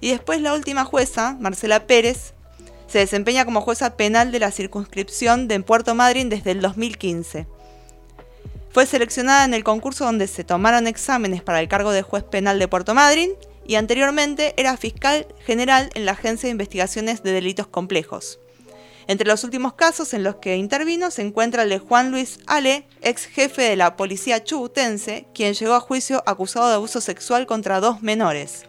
Y 0.00 0.10
después 0.10 0.40
la 0.40 0.54
última 0.54 0.84
jueza, 0.84 1.36
Marcela 1.40 1.86
Pérez, 1.86 2.34
se 2.88 2.98
desempeña 2.98 3.44
como 3.44 3.60
jueza 3.60 3.96
penal 3.96 4.32
de 4.32 4.40
la 4.40 4.50
circunscripción 4.50 5.46
de 5.46 5.60
Puerto 5.60 5.94
Madryn 5.94 6.28
desde 6.28 6.52
el 6.52 6.60
2015. 6.60 7.46
Fue 8.70 8.86
seleccionada 8.86 9.44
en 9.44 9.54
el 9.54 9.64
concurso 9.64 10.04
donde 10.04 10.26
se 10.26 10.44
tomaron 10.44 10.86
exámenes 10.86 11.42
para 11.42 11.60
el 11.60 11.68
cargo 11.68 11.92
de 11.92 12.02
juez 12.02 12.24
penal 12.24 12.58
de 12.58 12.68
Puerto 12.68 12.94
Madryn 12.94 13.32
y 13.66 13.74
anteriormente 13.74 14.54
era 14.56 14.76
fiscal 14.76 15.26
general 15.44 15.90
en 15.94 16.06
la 16.06 16.12
Agencia 16.12 16.46
de 16.46 16.52
Investigaciones 16.52 17.22
de 17.22 17.32
Delitos 17.32 17.66
Complejos. 17.66 18.40
Entre 19.06 19.26
los 19.26 19.42
últimos 19.42 19.72
casos 19.72 20.12
en 20.12 20.22
los 20.22 20.36
que 20.36 20.56
intervino 20.56 21.10
se 21.10 21.22
encuentra 21.22 21.62
el 21.62 21.70
de 21.70 21.78
Juan 21.78 22.10
Luis 22.10 22.40
Ale, 22.46 22.86
ex 23.00 23.24
jefe 23.24 23.62
de 23.62 23.76
la 23.76 23.96
policía 23.96 24.44
chubutense, 24.44 25.26
quien 25.34 25.54
llegó 25.54 25.74
a 25.74 25.80
juicio 25.80 26.22
acusado 26.26 26.68
de 26.68 26.74
abuso 26.74 27.00
sexual 27.00 27.46
contra 27.46 27.80
dos 27.80 28.02
menores. 28.02 28.67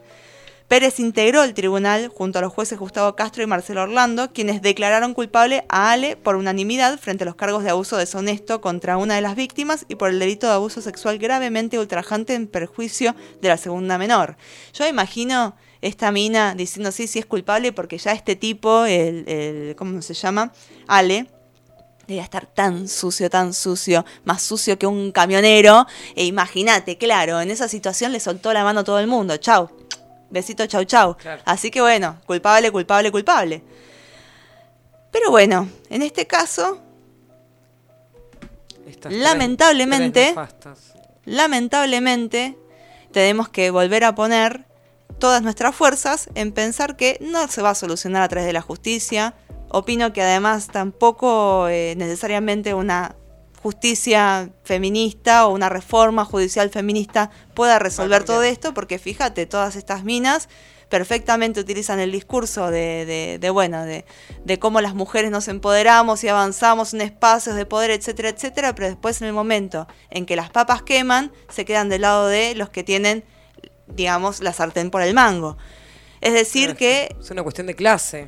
Pérez 0.70 1.00
integró 1.00 1.42
el 1.42 1.56
tribunal 1.56 2.10
junto 2.10 2.38
a 2.38 2.44
los 2.44 2.54
jueces 2.54 2.78
Gustavo 2.78 3.16
Castro 3.16 3.42
y 3.42 3.48
Marcelo 3.48 3.82
Orlando, 3.82 4.32
quienes 4.32 4.62
declararon 4.62 5.16
culpable 5.16 5.66
a 5.68 5.92
Ale 5.92 6.16
por 6.16 6.36
unanimidad 6.36 7.00
frente 7.00 7.24
a 7.24 7.26
los 7.26 7.34
cargos 7.34 7.64
de 7.64 7.72
abuso 7.72 7.98
deshonesto 7.98 8.62
contra 8.62 8.98
una 8.98 9.16
de 9.16 9.22
las 9.22 9.36
víctimas 9.36 9.88
y 9.90 9.96
por 9.96 10.12
el 10.12 10.20
delito 10.20 10.46
de 10.46 10.54
abuso 10.54 10.82
sexual 10.82 11.18
gravemente 11.18 11.80
ultrajante 11.80 12.36
en 12.36 12.46
perjuicio 12.46 13.16
de 13.42 13.48
la 13.48 13.58
segunda 13.58 13.98
menor. 13.98 14.38
Yo 14.72 14.86
imagino 14.86 15.56
esta 15.82 16.12
mina 16.12 16.54
diciendo 16.54 16.92
sí, 16.92 17.08
sí 17.08 17.18
es 17.18 17.26
culpable 17.26 17.74
porque 17.74 17.98
ya 17.98 18.12
este 18.12 18.36
tipo, 18.36 18.86
el, 18.86 19.74
¿cómo 19.76 20.04
se 20.04 20.14
llama? 20.14 20.54
Ale, 20.88 21.26
Debía 22.06 22.24
estar 22.24 22.46
tan 22.48 22.88
sucio, 22.88 23.30
tan 23.30 23.54
sucio, 23.54 24.04
más 24.24 24.42
sucio 24.42 24.80
que 24.80 24.88
un 24.88 25.12
camionero. 25.12 25.86
E 26.16 26.26
imagínate, 26.26 26.98
claro, 26.98 27.40
en 27.40 27.52
esa 27.52 27.68
situación 27.68 28.12
le 28.12 28.20
soltó 28.20 28.52
la 28.52 28.64
mano 28.64 28.80
a 28.80 28.84
todo 28.84 29.00
el 29.00 29.06
mundo. 29.06 29.38
Chau. 29.38 29.70
Besito, 30.30 30.66
chau, 30.68 30.84
chau. 30.84 31.18
Claro. 31.18 31.42
Así 31.46 31.72
que 31.72 31.82
bueno, 31.82 32.18
culpable, 32.26 32.72
culpable, 32.72 33.12
culpable. 33.12 33.64
Pero 35.12 35.32
bueno, 35.32 35.68
en 35.90 36.02
este 36.02 36.28
caso, 36.28 36.82
Estas 38.88 39.14
Lamentablemente- 39.14 40.34
tres 40.36 40.78
lamentablemente, 41.26 42.58
tenemos 43.12 43.48
que 43.50 43.70
volver 43.72 44.04
a 44.04 44.16
poner 44.16 44.66
todas 45.20 45.42
nuestras 45.44 45.76
fuerzas 45.76 46.30
en 46.36 46.52
pensar 46.52 46.96
que 46.96 47.18
no 47.22 47.48
se 47.48 47.62
va 47.62 47.72
a 47.72 47.76
solucionar 47.76 48.24
a 48.24 48.28
través 48.30 48.48
de 48.48 48.54
la 48.54 48.62
justicia. 48.62 49.36
Opino 49.70 50.12
que 50.12 50.22
además 50.24 50.68
tampoco 50.68 51.68
eh, 51.70 51.94
necesariamente 51.98 52.74
una 52.74 53.16
justicia 53.62 54.50
feminista 54.64 55.46
o 55.48 55.54
una 55.54 55.70
reforma 55.70 56.26
judicial 56.26 56.70
feminista 56.70 57.30
pueda 57.54 57.78
resolver 57.80 58.24
todo 58.24 58.44
esto, 58.44 58.74
porque 58.74 59.00
fíjate, 59.00 59.46
todas 59.46 59.76
estas 59.76 60.04
minas 60.04 60.48
perfectamente 60.90 61.60
utilizan 61.60 62.00
el 62.00 62.12
discurso 62.12 62.72
de, 62.72 63.06
de- 63.06 63.38
de, 63.40 63.50
bueno, 63.52 63.84
de, 63.86 64.06
de 64.44 64.58
cómo 64.60 64.82
las 64.82 64.96
mujeres 64.96 65.30
nos 65.30 65.48
empoderamos 65.48 66.24
y 66.24 66.30
avanzamos 66.30 66.94
en 66.96 67.02
espacios 67.02 67.56
de 67.56 67.66
poder, 67.68 67.92
etcétera, 67.92 68.30
etcétera, 68.30 68.74
pero 68.74 68.88
después 68.88 69.22
en 69.22 69.28
el 69.28 69.34
momento 69.34 69.88
en 70.10 70.26
que 70.26 70.36
las 70.36 70.50
papas 70.50 70.82
queman, 70.82 71.32
se 71.50 71.64
quedan 71.64 71.90
del 71.90 72.02
lado 72.02 72.28
de 72.28 72.56
los 72.56 72.70
que 72.70 72.84
tienen, 72.84 73.24
digamos, 73.88 74.40
la 74.42 74.52
sartén 74.54 74.90
por 74.90 75.04
el 75.04 75.14
mango. 75.14 75.58
Es 76.22 76.34
decir, 76.34 76.76
que 76.76 77.16
Es 77.20 77.30
una 77.30 77.44
cuestión 77.44 77.68
de 77.68 77.76
clase. 77.76 78.28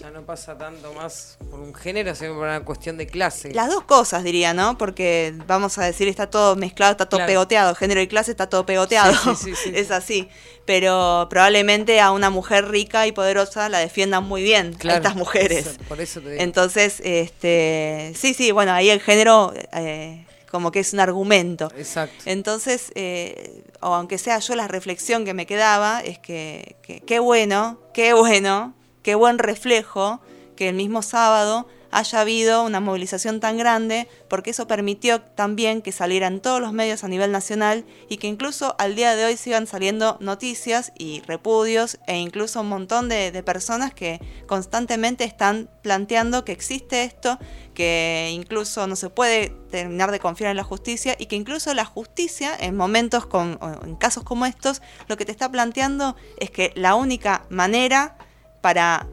Ya 0.00 0.10
no 0.10 0.22
pasa 0.24 0.56
tanto 0.56 0.94
más 0.94 1.36
por 1.50 1.60
un 1.60 1.74
género, 1.74 2.14
sino 2.14 2.34
por 2.34 2.44
una 2.44 2.64
cuestión 2.64 2.96
de 2.96 3.06
clase. 3.06 3.52
Las 3.52 3.68
dos 3.68 3.84
cosas, 3.84 4.24
diría, 4.24 4.54
¿no? 4.54 4.78
Porque 4.78 5.34
vamos 5.46 5.76
a 5.76 5.84
decir, 5.84 6.08
está 6.08 6.28
todo 6.30 6.56
mezclado, 6.56 6.92
está 6.92 7.06
todo 7.06 7.18
Claro. 7.18 7.28
pegoteado. 7.30 7.74
Género 7.74 8.00
y 8.00 8.06
clase 8.08 8.30
está 8.30 8.48
todo 8.48 8.64
pegoteado. 8.64 9.12
Sí, 9.34 9.34
sí, 9.36 9.54
sí, 9.62 9.72
es 9.74 9.90
así. 9.90 10.28
Pero 10.64 11.26
probablemente 11.28 12.00
a 12.00 12.12
una 12.12 12.30
mujer 12.30 12.68
rica 12.68 13.06
y 13.06 13.12
poderosa 13.12 13.68
la 13.68 13.78
defiendan 13.78 14.24
muy 14.24 14.42
bien 14.42 14.72
Claro, 14.72 14.94
a 14.94 14.98
estas 14.98 15.16
mujeres. 15.16 15.66
eso- 15.66 15.78
por 15.86 16.00
eso 16.00 16.20
te 16.22 16.30
digo. 16.30 16.42
Entonces, 16.42 17.00
este, 17.04 18.12
sí, 18.16 18.32
sí, 18.32 18.52
bueno, 18.52 18.72
ahí 18.72 18.88
el 18.88 19.00
género 19.02 19.52
eh, 19.74 20.24
como 20.50 20.72
que 20.72 20.80
es 20.80 20.94
un 20.94 21.00
argumento. 21.00 21.70
Exacto. 21.76 22.22
Entonces, 22.24 22.90
eh, 22.94 23.64
o 23.80 23.94
aunque 23.94 24.16
sea 24.16 24.38
yo 24.38 24.54
la 24.54 24.66
reflexión 24.66 25.26
que 25.26 25.34
me 25.34 25.44
quedaba, 25.44 26.00
es 26.00 26.18
que- 26.18 26.76
qué 27.06 27.18
bueno, 27.18 27.78
qué 27.92 28.14
bueno, 28.14 28.74
qué 29.10 29.16
buen 29.16 29.40
reflejo 29.40 30.20
que 30.54 30.68
el 30.68 30.76
mismo 30.76 31.02
sábado 31.02 31.66
haya 31.90 32.20
habido 32.20 32.62
una 32.62 32.78
movilización 32.78 33.40
tan 33.40 33.58
grande, 33.58 34.06
porque 34.28 34.50
eso 34.50 34.68
permitió 34.68 35.20
también 35.20 35.82
que 35.82 35.90
salieran 35.90 36.38
todos 36.38 36.60
los 36.60 36.72
medios 36.72 37.02
a 37.02 37.08
nivel 37.08 37.32
nacional 37.32 37.84
y 38.08 38.18
que 38.18 38.28
incluso 38.28 38.76
al 38.78 38.94
día 38.94 39.16
de 39.16 39.24
hoy 39.24 39.36
sigan 39.36 39.66
saliendo 39.66 40.16
noticias 40.20 40.92
y 40.96 41.22
repudios 41.26 41.98
e 42.06 42.18
incluso 42.18 42.60
un 42.60 42.68
montón 42.68 43.08
de, 43.08 43.42
personas 43.42 43.92
que 43.92 44.20
constantemente 44.46 45.24
están 45.24 45.68
planteando 45.82 46.44
que 46.44 46.52
existe 46.52 47.02
esto, 47.02 47.36
que 47.74 48.30
incluso 48.32 48.86
no 48.86 48.94
se 48.94 49.10
puede 49.10 49.48
terminar 49.72 50.12
de 50.12 50.20
confiar 50.20 50.52
en 50.52 50.56
la 50.56 50.62
justicia 50.62 51.16
y 51.18 51.26
que 51.26 51.34
incluso 51.34 51.74
la 51.74 51.84
justicia 51.84 52.56
en 52.56 52.76
momentos 52.76 53.26
con, 53.26 53.58
en 53.82 53.96
casos 53.96 54.22
como 54.22 54.46
estos, 54.46 54.82
lo 55.08 55.16
que 55.16 55.24
te 55.24 55.32
está 55.32 55.50
planteando 55.50 56.14
es 56.38 56.52
que 56.52 56.72
la 56.76 56.94
única 56.94 57.44
manera 57.50 58.16
para 58.60 59.06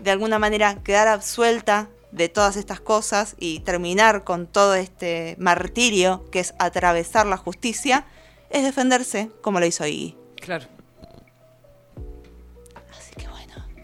de 0.00 0.10
alguna 0.10 0.38
manera 0.38 0.82
quedar 0.82 1.08
absuelta 1.08 1.88
de 2.12 2.28
todas 2.28 2.56
estas 2.56 2.80
cosas 2.80 3.34
y 3.38 3.60
terminar 3.60 4.24
con 4.24 4.46
todo 4.46 4.74
este 4.74 5.36
martirio 5.38 6.24
que 6.30 6.40
es 6.40 6.54
atravesar 6.58 7.26
la 7.26 7.36
justicia, 7.36 8.06
es 8.50 8.62
defenderse 8.62 9.30
como 9.42 9.60
lo 9.60 9.66
hizo 9.66 9.86
Iggy. 9.86 10.16
Claro. 10.36 10.66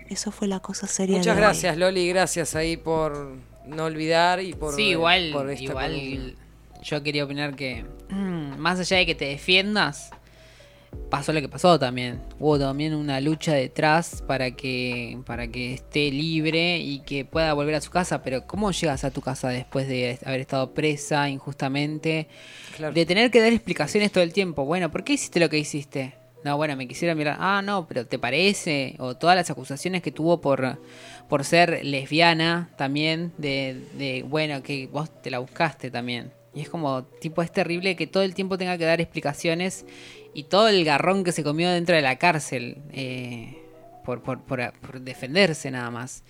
Eso 0.08 0.30
fue 0.30 0.46
la 0.46 0.60
cosa 0.60 0.86
seria. 0.86 1.16
Muchas 1.16 1.34
de 1.34 1.40
hoy. 1.40 1.46
gracias, 1.46 1.76
Loli. 1.78 2.06
Gracias 2.08 2.54
ahí 2.54 2.76
por 2.76 3.38
no 3.64 3.84
olvidar 3.84 4.42
y 4.42 4.52
por. 4.52 4.74
sí, 4.74 4.90
igual, 4.90 5.30
por 5.32 5.48
esta 5.48 5.64
igual 5.64 6.36
yo 6.82 7.02
quería 7.02 7.24
opinar 7.24 7.54
que 7.54 7.86
mm, 8.10 8.58
más 8.58 8.78
allá 8.78 8.98
de 8.98 9.06
que 9.06 9.14
te 9.14 9.24
defiendas, 9.24 10.10
pasó 11.12 11.32
lo 11.34 11.42
que 11.42 11.48
pasó 11.48 11.78
también. 11.78 12.22
Hubo 12.38 12.58
también 12.58 12.94
una 12.94 13.20
lucha 13.20 13.52
detrás 13.52 14.24
para 14.26 14.52
que 14.52 15.18
para 15.26 15.46
que 15.48 15.74
esté 15.74 16.10
libre 16.10 16.78
y 16.78 17.00
que 17.00 17.26
pueda 17.26 17.52
volver 17.52 17.74
a 17.74 17.80
su 17.82 17.90
casa. 17.90 18.22
Pero 18.22 18.46
¿cómo 18.46 18.70
llegas 18.70 19.04
a 19.04 19.10
tu 19.10 19.20
casa 19.20 19.48
después 19.50 19.88
de 19.88 20.18
haber 20.24 20.40
estado 20.40 20.72
presa 20.72 21.28
injustamente? 21.28 22.28
Claro. 22.76 22.94
De 22.94 23.04
tener 23.04 23.30
que 23.30 23.40
dar 23.42 23.52
explicaciones 23.52 24.10
todo 24.10 24.24
el 24.24 24.32
tiempo. 24.32 24.64
Bueno, 24.64 24.90
¿por 24.90 25.04
qué 25.04 25.12
hiciste 25.12 25.38
lo 25.38 25.50
que 25.50 25.58
hiciste? 25.58 26.14
No, 26.44 26.56
bueno, 26.56 26.76
me 26.76 26.88
quisiera 26.88 27.14
mirar. 27.14 27.36
Ah, 27.38 27.62
no, 27.62 27.86
pero 27.86 28.06
¿te 28.06 28.18
parece? 28.18 28.96
O 28.98 29.14
todas 29.14 29.36
las 29.36 29.50
acusaciones 29.50 30.02
que 30.02 30.10
tuvo 30.10 30.40
por, 30.40 30.78
por 31.28 31.44
ser 31.44 31.84
lesbiana 31.84 32.70
también. 32.76 33.32
De, 33.38 33.80
de, 33.98 34.24
bueno, 34.26 34.62
que 34.62 34.86
vos 34.86 35.10
te 35.22 35.30
la 35.30 35.40
buscaste 35.40 35.90
también. 35.90 36.32
Y 36.54 36.60
es 36.60 36.68
como, 36.68 37.04
tipo, 37.04 37.42
es 37.42 37.50
terrible 37.50 37.96
que 37.96 38.06
todo 38.06 38.22
el 38.22 38.34
tiempo 38.34 38.58
tenga 38.58 38.76
que 38.76 38.84
dar 38.84 39.00
explicaciones 39.00 39.86
y 40.34 40.44
todo 40.44 40.68
el 40.68 40.84
garrón 40.84 41.24
que 41.24 41.32
se 41.32 41.42
comió 41.44 41.70
dentro 41.70 41.94
de 41.96 42.02
la 42.02 42.16
cárcel 42.18 42.82
eh, 42.92 43.58
por, 44.04 44.22
por, 44.22 44.40
por, 44.42 44.72
por 44.80 45.00
defenderse 45.00 45.70
nada 45.70 45.90
más. 45.90 46.24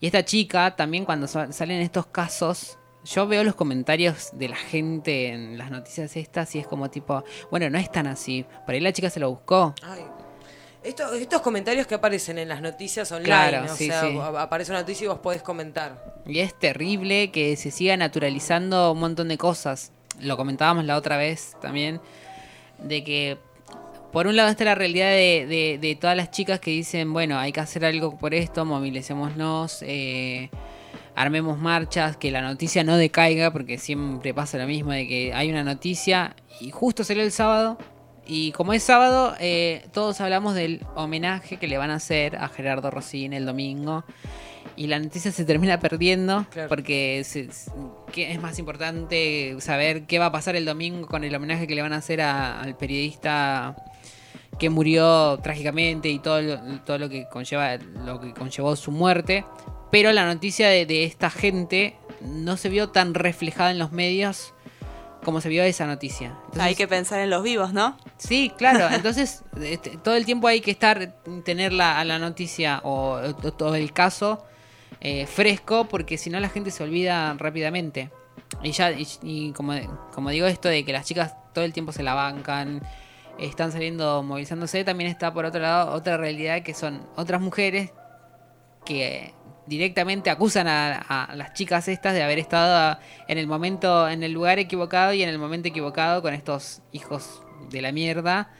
Y 0.00 0.06
esta 0.06 0.24
chica 0.24 0.76
también 0.76 1.04
cuando 1.04 1.26
sa- 1.26 1.52
salen 1.52 1.80
estos 1.80 2.06
casos, 2.06 2.78
yo 3.04 3.26
veo 3.26 3.44
los 3.44 3.54
comentarios 3.54 4.30
de 4.32 4.48
la 4.48 4.56
gente 4.56 5.28
en 5.28 5.58
las 5.58 5.70
noticias 5.70 6.16
estas 6.16 6.54
y 6.54 6.58
es 6.58 6.66
como 6.66 6.90
tipo, 6.90 7.22
bueno, 7.50 7.68
no 7.70 7.78
es 7.78 7.90
tan 7.92 8.06
así. 8.06 8.44
Por 8.64 8.74
ahí 8.74 8.80
la 8.80 8.92
chica 8.92 9.10
se 9.10 9.20
lo 9.20 9.30
buscó. 9.30 9.74
Ay, 9.82 10.00
esto- 10.82 11.12
estos 11.14 11.40
comentarios 11.42 11.86
que 11.86 11.94
aparecen 11.94 12.38
en 12.38 12.48
las 12.48 12.60
noticias 12.60 13.10
online, 13.12 13.26
Claro, 13.26 13.72
o 13.72 13.76
sí, 13.76 13.86
sea, 13.86 14.00
sí. 14.02 14.18
aparece 14.38 14.72
una 14.72 14.80
noticia 14.80 15.04
y 15.04 15.08
vos 15.08 15.18
podés 15.20 15.42
comentar. 15.42 16.22
Y 16.26 16.38
es 16.40 16.58
terrible 16.58 17.30
que 17.30 17.56
se 17.56 17.70
siga 17.70 17.96
naturalizando 17.96 18.92
un 18.92 19.00
montón 19.00 19.28
de 19.28 19.38
cosas. 19.38 19.92
Lo 20.20 20.36
comentábamos 20.36 20.84
la 20.84 20.96
otra 20.96 21.16
vez 21.16 21.56
también, 21.60 22.00
de 22.84 23.02
que 23.04 23.38
por 24.12 24.26
un 24.28 24.36
lado 24.36 24.48
está 24.48 24.64
la 24.64 24.74
realidad 24.76 25.10
de, 25.10 25.46
de- 25.48 25.78
de 25.80 25.96
todas 25.96 26.16
las 26.16 26.30
chicas 26.30 26.60
que 26.60 26.70
dicen, 26.70 27.12
bueno, 27.12 27.38
hay 27.38 27.50
que 27.52 27.60
hacer 27.60 27.84
algo 27.84 28.16
por 28.16 28.32
esto, 28.34 28.64
movilicémonos, 28.64 29.82
eh, 29.82 30.50
armemos 31.16 31.58
marchas, 31.58 32.16
que 32.16 32.30
la 32.30 32.40
noticia 32.40 32.84
no 32.84 32.96
decaiga, 32.96 33.50
porque 33.52 33.78
siempre 33.78 34.32
pasa 34.32 34.58
lo 34.58 34.66
mismo, 34.66 34.92
de 34.92 35.08
que 35.08 35.34
hay 35.34 35.50
una 35.50 35.64
noticia 35.64 36.36
y 36.60 36.70
justo 36.70 37.02
salió 37.04 37.22
el 37.24 37.32
sábado. 37.32 37.76
Y 38.26 38.52
como 38.52 38.72
es 38.72 38.82
sábado, 38.82 39.34
eh, 39.38 39.84
todos 39.92 40.20
hablamos 40.20 40.54
del 40.54 40.80
homenaje 40.94 41.56
que 41.58 41.68
le 41.68 41.76
van 41.76 41.90
a 41.90 41.96
hacer 41.96 42.36
a 42.36 42.48
Gerardo 42.48 42.90
Rossini 42.90 43.36
el 43.36 43.44
domingo. 43.46 44.04
Y 44.76 44.86
la 44.88 44.98
noticia 44.98 45.30
se 45.32 45.44
termina 45.44 45.78
perdiendo 45.80 46.46
Claro. 46.50 46.68
porque 46.68 47.22
se- 47.24 47.48
que 48.12 48.32
es 48.32 48.40
más 48.40 48.58
importante 48.58 49.56
saber 49.60 50.06
qué 50.06 50.18
va 50.18 50.26
a 50.26 50.32
pasar 50.32 50.56
el 50.56 50.64
domingo 50.64 51.06
con 51.06 51.24
el 51.24 51.34
homenaje 51.34 51.66
que 51.66 51.74
le 51.74 51.82
van 51.82 51.92
a 51.92 51.96
hacer 51.98 52.20
a- 52.20 52.60
al 52.60 52.76
periodista 52.76 53.76
que 54.58 54.70
murió 54.70 55.38
trágicamente 55.42 56.08
y 56.08 56.18
todo 56.20 56.40
lo, 56.40 56.58
todo 56.82 56.98
lo 56.98 57.08
que 57.08 57.26
conlleva 57.28 57.76
lo 58.04 58.20
que 58.20 58.32
conllevó 58.34 58.76
su 58.76 58.90
muerte. 58.92 59.44
Pero 59.90 60.12
la 60.12 60.26
noticia 60.26 60.68
de, 60.68 60.86
de 60.86 61.04
esta 61.04 61.30
gente 61.30 61.96
no 62.20 62.56
se 62.56 62.68
vio 62.68 62.88
tan 62.90 63.14
reflejada 63.14 63.70
en 63.70 63.78
los 63.78 63.92
medios 63.92 64.54
como 65.24 65.40
se 65.40 65.48
vio 65.48 65.62
esa 65.64 65.86
noticia. 65.86 66.28
Entonces- 66.46 66.62
Hay 66.62 66.74
que 66.74 66.86
pensar 66.86 67.18
en 67.20 67.30
los 67.30 67.42
vivos, 67.42 67.72
¿no? 67.72 67.96
Sí, 68.18 68.52
claro. 68.58 68.88
Entonces, 68.94 69.42
este, 69.60 69.96
todo 69.98 70.14
el 70.16 70.24
tiempo 70.26 70.48
hay 70.48 70.60
que 70.60 70.70
estar, 70.70 71.14
tener 71.44 71.72
la, 71.72 71.98
a 71.98 72.04
la 72.04 72.18
noticia 72.18 72.80
o, 72.84 73.14
o 73.42 73.52
todo 73.52 73.74
el 73.74 73.92
caso 73.92 74.44
eh, 75.00 75.26
fresco, 75.26 75.86
porque 75.86 76.18
si 76.18 76.30
no 76.30 76.40
la 76.40 76.48
gente 76.48 76.70
se 76.70 76.82
olvida 76.82 77.34
rápidamente. 77.34 78.10
Y 78.62 78.72
ya, 78.72 78.92
y, 78.92 79.52
como, 79.52 79.74
como 80.12 80.30
digo 80.30 80.46
esto 80.46 80.68
de 80.68 80.84
que 80.84 80.92
las 80.92 81.06
chicas 81.06 81.34
todo 81.52 81.64
el 81.64 81.72
tiempo 81.72 81.92
se 81.92 82.02
la 82.02 82.14
bancan, 82.14 82.82
están 83.38 83.72
saliendo 83.72 84.22
movilizándose, 84.22 84.84
también 84.84 85.10
está 85.10 85.32
por 85.32 85.44
otro 85.44 85.60
lado 85.60 85.92
otra 85.92 86.16
realidad 86.16 86.62
que 86.62 86.74
son 86.74 87.06
otras 87.16 87.40
mujeres 87.40 87.92
que 88.84 89.34
directamente 89.66 90.30
acusan 90.30 90.68
a, 90.68 90.96
a 90.98 91.34
las 91.34 91.52
chicas 91.54 91.88
estas 91.88 92.14
de 92.14 92.22
haber 92.22 92.38
estado 92.38 92.98
en 93.28 93.38
el 93.38 93.46
momento, 93.46 94.08
en 94.08 94.22
el 94.22 94.32
lugar 94.32 94.58
equivocado 94.58 95.14
y 95.14 95.22
en 95.22 95.28
el 95.28 95.38
momento 95.38 95.68
equivocado 95.68 96.22
con 96.22 96.34
estos 96.34 96.82
hijos 96.92 97.42
de 97.70 97.82
la 97.82 97.92
mierda 97.92 98.50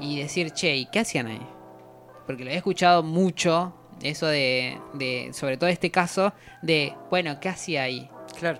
y 0.00 0.20
decir, 0.20 0.50
che, 0.52 0.76
¿y 0.76 0.86
qué 0.86 1.00
hacían 1.00 1.26
ahí? 1.26 1.46
Porque 2.26 2.44
lo 2.44 2.50
he 2.50 2.56
escuchado 2.56 3.02
mucho, 3.02 3.74
eso 4.02 4.26
de, 4.26 4.80
de 4.94 5.30
sobre 5.34 5.56
todo 5.56 5.68
este 5.70 5.90
caso, 5.90 6.32
de, 6.62 6.94
bueno, 7.10 7.38
¿qué 7.40 7.48
hacía 7.48 7.82
ahí? 7.82 8.10
Claro. 8.38 8.58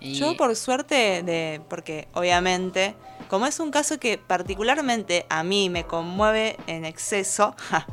Y- 0.00 0.14
Yo 0.14 0.36
por 0.36 0.54
suerte, 0.54 1.22
de, 1.22 1.60
porque 1.68 2.08
obviamente, 2.14 2.94
como 3.28 3.46
es 3.46 3.58
un 3.58 3.70
caso 3.70 3.98
que 3.98 4.16
particularmente 4.18 5.26
a 5.28 5.42
mí 5.42 5.70
me 5.70 5.84
conmueve 5.84 6.56
en 6.66 6.84
exceso, 6.84 7.54
ja, 7.70 7.86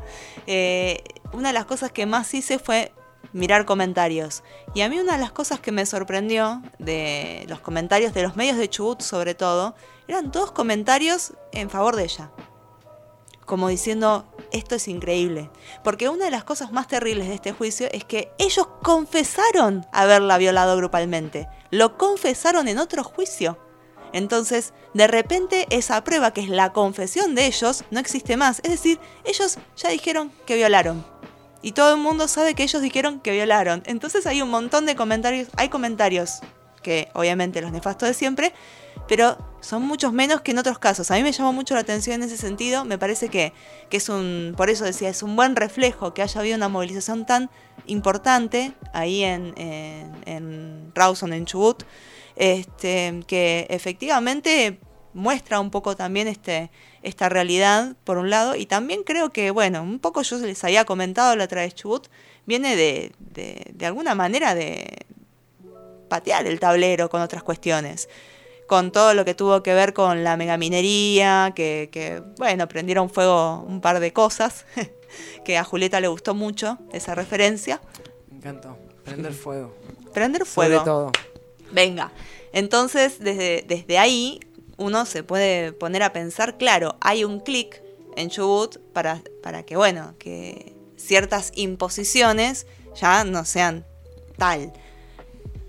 eh, 0.46 1.02
una 1.32 1.48
de 1.48 1.54
las 1.54 1.64
cosas 1.64 1.90
que 1.90 2.06
más 2.06 2.32
hice 2.34 2.58
fue 2.58 2.92
mirar 3.32 3.64
comentarios. 3.64 4.44
Y 4.74 4.82
a 4.82 4.88
mí 4.88 4.98
una 5.00 5.14
de 5.14 5.18
las 5.18 5.32
cosas 5.32 5.58
que 5.60 5.72
me 5.72 5.84
sorprendió 5.84 6.62
de 6.78 7.44
los 7.48 7.60
comentarios 7.60 8.14
de 8.14 8.22
los 8.22 8.36
medios 8.36 8.56
de 8.56 8.70
Chubut 8.70 9.00
sobre 9.02 9.34
todo, 9.34 9.74
eran 10.08 10.30
todos 10.30 10.52
comentarios 10.52 11.32
en 11.52 11.68
favor 11.68 11.96
de 11.96 12.04
ella. 12.04 12.30
Como 13.44 13.68
diciendo, 13.68 14.24
esto 14.56 14.74
es 14.74 14.88
increíble. 14.88 15.50
Porque 15.84 16.08
una 16.08 16.26
de 16.26 16.30
las 16.30 16.44
cosas 16.44 16.72
más 16.72 16.88
terribles 16.88 17.28
de 17.28 17.34
este 17.34 17.52
juicio 17.52 17.88
es 17.92 18.04
que 18.04 18.32
ellos 18.38 18.66
confesaron 18.82 19.86
haberla 19.92 20.38
violado 20.38 20.76
grupalmente. 20.76 21.48
Lo 21.70 21.96
confesaron 21.96 22.68
en 22.68 22.78
otro 22.78 23.04
juicio. 23.04 23.58
Entonces, 24.12 24.72
de 24.94 25.06
repente, 25.06 25.66
esa 25.70 26.02
prueba, 26.02 26.32
que 26.32 26.40
es 26.40 26.48
la 26.48 26.72
confesión 26.72 27.34
de 27.34 27.46
ellos, 27.46 27.84
no 27.90 28.00
existe 28.00 28.36
más. 28.36 28.60
Es 28.64 28.70
decir, 28.70 28.98
ellos 29.24 29.58
ya 29.76 29.90
dijeron 29.90 30.32
que 30.46 30.54
violaron. 30.54 31.04
Y 31.62 31.72
todo 31.72 31.94
el 31.94 32.00
mundo 32.00 32.28
sabe 32.28 32.54
que 32.54 32.62
ellos 32.62 32.80
dijeron 32.80 33.20
que 33.20 33.32
violaron. 33.32 33.82
Entonces 33.86 34.26
hay 34.26 34.40
un 34.40 34.50
montón 34.50 34.86
de 34.86 34.96
comentarios. 34.96 35.48
Hay 35.56 35.68
comentarios 35.68 36.40
que, 36.82 37.08
obviamente, 37.14 37.60
los 37.60 37.72
nefastos 37.72 38.08
de 38.08 38.14
siempre, 38.14 38.52
pero 39.08 39.38
son 39.60 39.82
muchos 39.82 40.12
menos 40.12 40.40
que 40.40 40.52
en 40.52 40.58
otros 40.58 40.78
casos. 40.78 41.10
A 41.10 41.14
mí 41.14 41.22
me 41.22 41.32
llamó 41.32 41.52
mucho 41.52 41.74
la 41.74 41.80
atención 41.80 42.22
en 42.22 42.28
ese 42.28 42.36
sentido. 42.36 42.84
Me 42.84 42.98
parece 42.98 43.28
que, 43.28 43.52
que 43.90 43.96
es 43.96 44.08
un, 44.08 44.54
por 44.56 44.70
eso 44.70 44.84
decía, 44.84 45.08
es 45.08 45.22
un 45.22 45.36
buen 45.36 45.56
reflejo 45.56 46.14
que 46.14 46.22
haya 46.22 46.40
habido 46.40 46.56
una 46.56 46.68
movilización 46.68 47.26
tan 47.26 47.50
importante 47.86 48.72
ahí 48.92 49.22
en, 49.22 49.54
en, 49.56 50.12
en 50.26 50.92
Rawson, 50.94 51.32
en 51.32 51.46
Chubut, 51.46 51.84
este, 52.36 53.22
que 53.26 53.66
efectivamente 53.70 54.80
muestra 55.14 55.60
un 55.60 55.70
poco 55.70 55.96
también 55.96 56.28
este, 56.28 56.70
esta 57.02 57.28
realidad, 57.28 57.96
por 58.04 58.18
un 58.18 58.28
lado, 58.28 58.54
y 58.54 58.66
también 58.66 59.02
creo 59.02 59.30
que, 59.30 59.50
bueno, 59.50 59.82
un 59.82 59.98
poco 59.98 60.22
yo 60.22 60.36
les 60.38 60.62
había 60.62 60.84
comentado 60.84 61.34
la 61.36 61.44
otra 61.44 61.62
vez 61.62 61.74
Chubut, 61.74 62.08
viene 62.44 62.76
de, 62.76 63.12
de, 63.18 63.72
de 63.72 63.86
alguna 63.86 64.14
manera 64.14 64.54
de 64.54 65.06
patear 66.08 66.46
el 66.46 66.60
tablero 66.60 67.08
con 67.08 67.22
otras 67.22 67.42
cuestiones 67.42 68.08
con 68.66 68.92
todo 68.92 69.14
lo 69.14 69.24
que 69.24 69.34
tuvo 69.34 69.62
que 69.62 69.74
ver 69.74 69.92
con 69.92 70.24
la 70.24 70.36
megaminería, 70.36 71.52
que, 71.54 71.88
que, 71.92 72.22
bueno, 72.38 72.68
prendieron 72.68 73.10
fuego 73.10 73.64
un 73.66 73.80
par 73.80 74.00
de 74.00 74.12
cosas, 74.12 74.66
que 75.44 75.56
a 75.58 75.64
Julieta 75.64 76.00
le 76.00 76.08
gustó 76.08 76.34
mucho 76.34 76.78
esa 76.92 77.14
referencia. 77.14 77.80
Me 78.30 78.38
encantó. 78.38 78.76
Prender 79.04 79.32
fuego. 79.32 79.74
Prender 80.12 80.44
Sobre 80.46 80.68
fuego. 80.68 80.84
todo. 80.84 81.12
Venga. 81.70 82.12
Entonces, 82.52 83.18
desde, 83.20 83.64
desde 83.66 83.98
ahí, 83.98 84.40
uno 84.76 85.06
se 85.06 85.22
puede 85.22 85.72
poner 85.72 86.02
a 86.02 86.12
pensar, 86.12 86.58
claro, 86.58 86.96
hay 87.00 87.24
un 87.24 87.40
clic 87.40 87.82
en 88.16 88.30
Chubut 88.30 88.78
para, 88.92 89.22
para 89.42 89.62
que, 89.62 89.76
bueno, 89.76 90.14
que 90.18 90.74
ciertas 90.96 91.52
imposiciones 91.54 92.66
ya 92.94 93.24
no 93.24 93.44
sean 93.44 93.86
tal. 94.36 94.72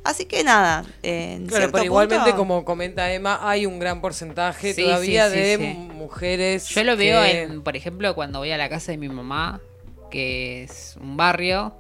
Así 0.08 0.24
que 0.26 0.42
nada, 0.44 0.86
eh, 1.04 1.34
en 1.36 1.48
Claro, 1.48 1.70
pero 1.70 1.84
igualmente, 1.84 2.24
punto- 2.32 2.38
como 2.38 2.64
comenta 2.64 3.12
Emma, 3.12 3.40
hay 3.42 3.66
un 3.66 3.78
gran 3.78 4.00
porcentaje 4.00 4.74
Sí, 4.74 4.82
todavía 4.84 5.30
sí, 5.30 5.36
sí, 5.36 5.42
de 5.42 5.58
sí. 5.58 5.64
mujeres. 5.94 6.70
Yo 6.70 6.84
lo 6.86 6.96
veo 6.96 7.24
en, 7.26 7.62
por 7.62 7.76
ejemplo, 7.76 8.16
cuando 8.16 8.40
voy 8.40 8.52
a 8.52 8.58
la 8.58 8.70
casa 8.70 8.94
de 8.94 8.98
mi 8.98 9.10
mamá, 9.10 9.60
que 10.10 10.64
es 10.64 10.96
un 11.02 11.18
barrio 11.18 11.74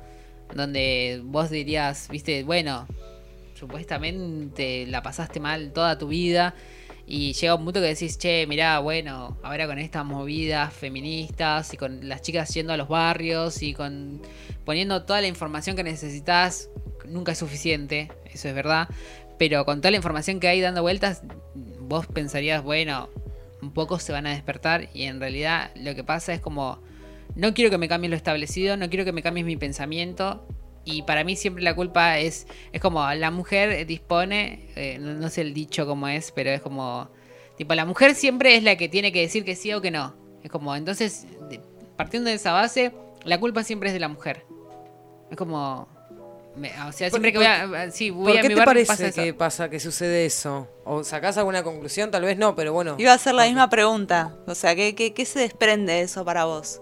donde 0.54 1.22
vos 1.24 1.50
dirías, 1.50 2.10
viste, 2.10 2.44
bueno, 2.44 2.86
supuestamente 3.58 4.86
la 4.88 5.02
pasaste 5.02 5.40
mal 5.40 5.72
toda 5.72 5.98
tu 5.98 6.08
vida 6.10 6.54
y 7.10 7.32
llega 7.32 7.56
un 7.56 7.64
punto 7.64 7.80
que 7.80 7.88
decís, 7.88 8.18
che, 8.18 8.46
mirá, 8.48 8.80
bueno, 8.80 9.38
ahora 9.42 9.66
con 9.66 9.80
estas 9.80 10.06
movidas 10.06 10.74
feministas 10.74 11.74
y 11.74 11.78
con 11.78 12.10
las 12.10 12.22
chicas 12.22 12.54
yendo 12.54 12.74
a 12.74 12.78
los 12.78 12.90
barrios 12.90 13.64
y 13.64 13.74
con 13.74 14.22
poniendo 14.66 15.04
toda 15.04 15.22
la 15.22 15.28
información 15.28 15.78
que 15.78 15.84
necesitas, 15.84 16.70
nunca 17.06 17.32
es 17.32 17.38
suficiente, 17.38 18.12
eso 18.26 18.50
es 18.50 18.54
verdad, 18.54 18.90
pero 19.40 19.64
con 19.64 19.80
toda 19.80 19.92
la 19.92 19.98
información 19.98 20.42
que 20.42 20.50
hay 20.50 20.60
dando 20.60 20.82
vueltas, 20.82 21.24
vos 21.80 22.08
pensarías, 22.08 22.62
bueno, 22.62 23.08
un 23.62 23.72
poco 23.72 24.00
se 24.00 24.12
van 24.12 24.28
a 24.28 24.32
despertar 24.32 24.90
y 24.94 25.04
en 25.04 25.22
realidad 25.22 25.72
lo 25.76 25.96
que 25.96 26.04
pasa 26.04 26.34
es 26.34 26.42
como, 26.42 26.80
no 27.36 27.54
quiero 27.54 27.72
que 27.72 27.78
me 27.78 27.88
cambies 27.88 28.12
lo 28.12 28.18
establecido, 28.18 28.76
no 28.76 28.90
quiero 28.90 29.06
que 29.06 29.14
me 29.14 29.24
cambies 29.24 29.46
mi 29.46 29.56
pensamiento. 29.56 30.46
Y 30.90 31.02
para 31.02 31.26
mí 31.26 31.36
siempre 31.36 31.62
la 31.64 31.76
culpa 31.76 32.18
es, 32.18 32.48
es 32.72 32.80
como 32.80 33.06
la 33.14 33.30
mujer 33.30 33.86
dispone, 33.86 34.70
eh, 34.78 34.98
no, 35.02 35.16
no 35.16 35.30
sé 35.30 35.42
el 35.42 35.54
dicho 35.54 35.86
cómo 35.86 36.08
es, 36.08 36.32
pero 36.32 36.50
es 36.50 36.62
como, 36.62 37.10
tipo, 37.58 37.76
la 37.76 37.84
mujer 37.84 38.16
siempre 38.16 38.56
es 38.56 38.64
la 38.64 38.78
que 38.78 38.88
tiene 38.88 39.12
que 39.12 39.20
decir 39.20 39.44
que 39.44 39.58
sí 39.58 39.74
o 39.74 39.82
que 39.82 39.92
no. 39.92 40.16
Es 40.44 40.50
como, 40.50 40.74
entonces, 40.78 41.26
de- 41.50 41.60
partiendo 41.98 42.30
de 42.30 42.38
esa 42.38 42.54
base, 42.54 42.94
la 43.26 43.38
culpa 43.38 43.66
siempre 43.66 43.90
es 43.90 43.94
de 43.94 44.00
la 44.00 44.08
mujer. 44.08 44.46
Es 45.30 45.36
como, 45.36 45.90
me- 46.56 46.72
o 46.88 46.94
sea, 46.94 47.10
siempre 47.10 47.34
que 47.34 47.38
voy 47.40 47.48
a, 47.48 47.92
sí, 47.92 48.12
voy 48.12 48.28
¿Por 48.32 48.38
a 48.38 48.42
qué 48.42 48.48
mi 48.48 48.54
te 48.54 48.60
bar, 48.60 48.66
parece 48.68 48.88
pasa 48.88 49.08
eso. 49.08 49.22
que 49.22 49.34
pasa, 49.34 49.70
que 49.70 49.82
sucede 49.82 50.26
eso? 50.26 50.70
¿O 50.86 51.04
sacás 51.04 51.38
alguna 51.38 51.64
conclusión? 51.64 52.12
Tal 52.12 52.22
vez 52.24 52.38
no, 52.38 52.56
pero 52.56 52.72
bueno. 52.72 52.96
Iba 52.98 53.12
a 53.12 53.16
hacer 53.16 53.36
la 53.36 53.44
misma 53.44 53.70
pregunta. 53.70 54.38
O 54.48 54.56
sea, 54.56 54.74
¿qué, 54.74 54.96
qué, 54.96 55.14
qué 55.14 55.26
se 55.26 55.40
desprende 55.40 55.92
de 55.92 56.02
eso 56.04 56.24
para 56.24 56.46
vos? 56.46 56.82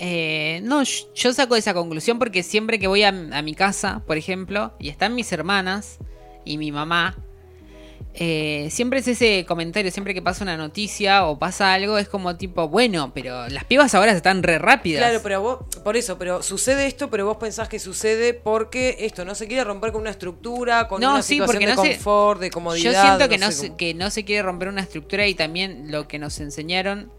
Eh, 0.00 0.60
no, 0.62 0.82
yo 0.84 1.32
saco 1.32 1.56
esa 1.56 1.74
conclusión 1.74 2.18
porque 2.18 2.42
siempre 2.42 2.78
que 2.78 2.86
voy 2.86 3.02
a, 3.02 3.08
a 3.08 3.42
mi 3.42 3.54
casa, 3.54 4.02
por 4.06 4.16
ejemplo, 4.16 4.72
y 4.78 4.88
están 4.90 5.14
mis 5.14 5.30
hermanas 5.32 5.98
y 6.44 6.56
mi 6.56 6.70
mamá, 6.70 7.16
eh, 8.14 8.68
siempre 8.70 9.00
es 9.00 9.08
ese 9.08 9.44
comentario, 9.46 9.90
siempre 9.92 10.14
que 10.14 10.22
pasa 10.22 10.42
una 10.44 10.56
noticia 10.56 11.26
o 11.26 11.38
pasa 11.38 11.72
algo, 11.74 11.98
es 11.98 12.08
como 12.08 12.36
tipo, 12.36 12.68
bueno, 12.68 13.12
pero 13.14 13.48
las 13.48 13.64
pibas 13.64 13.94
ahora 13.94 14.12
están 14.12 14.42
re 14.42 14.58
rápidas. 14.58 15.02
Claro, 15.02 15.20
pero 15.22 15.40
vos, 15.42 15.58
por 15.84 15.96
eso, 15.96 16.16
pero 16.18 16.42
sucede 16.42 16.86
esto, 16.86 17.10
pero 17.10 17.26
vos 17.26 17.36
pensás 17.36 17.68
que 17.68 17.78
sucede 17.78 18.34
porque 18.34 18.96
esto 19.00 19.24
no 19.24 19.34
se 19.34 19.46
quiere 19.46 19.62
romper 19.64 19.92
con 19.92 20.00
una 20.02 20.10
estructura, 20.10 20.88
con 20.88 21.00
No, 21.00 21.12
una 21.12 21.22
sí, 21.22 21.34
situación 21.34 21.46
porque 21.56 21.66
de 21.66 21.74
no 21.76 21.82
se- 21.82 21.92
confort, 21.94 22.40
de 22.40 22.50
comodidad. 22.50 22.92
Yo 22.92 23.00
siento 23.02 23.28
que 23.28 23.38
no, 23.38 23.50
sé 23.52 23.72
que 23.76 23.94
no 23.94 24.10
se 24.10 24.24
quiere 24.24 24.42
romper 24.42 24.68
una 24.68 24.80
estructura 24.82 25.26
y 25.26 25.34
también 25.34 25.90
lo 25.92 26.08
que 26.08 26.18
nos 26.18 26.40
enseñaron 26.40 27.12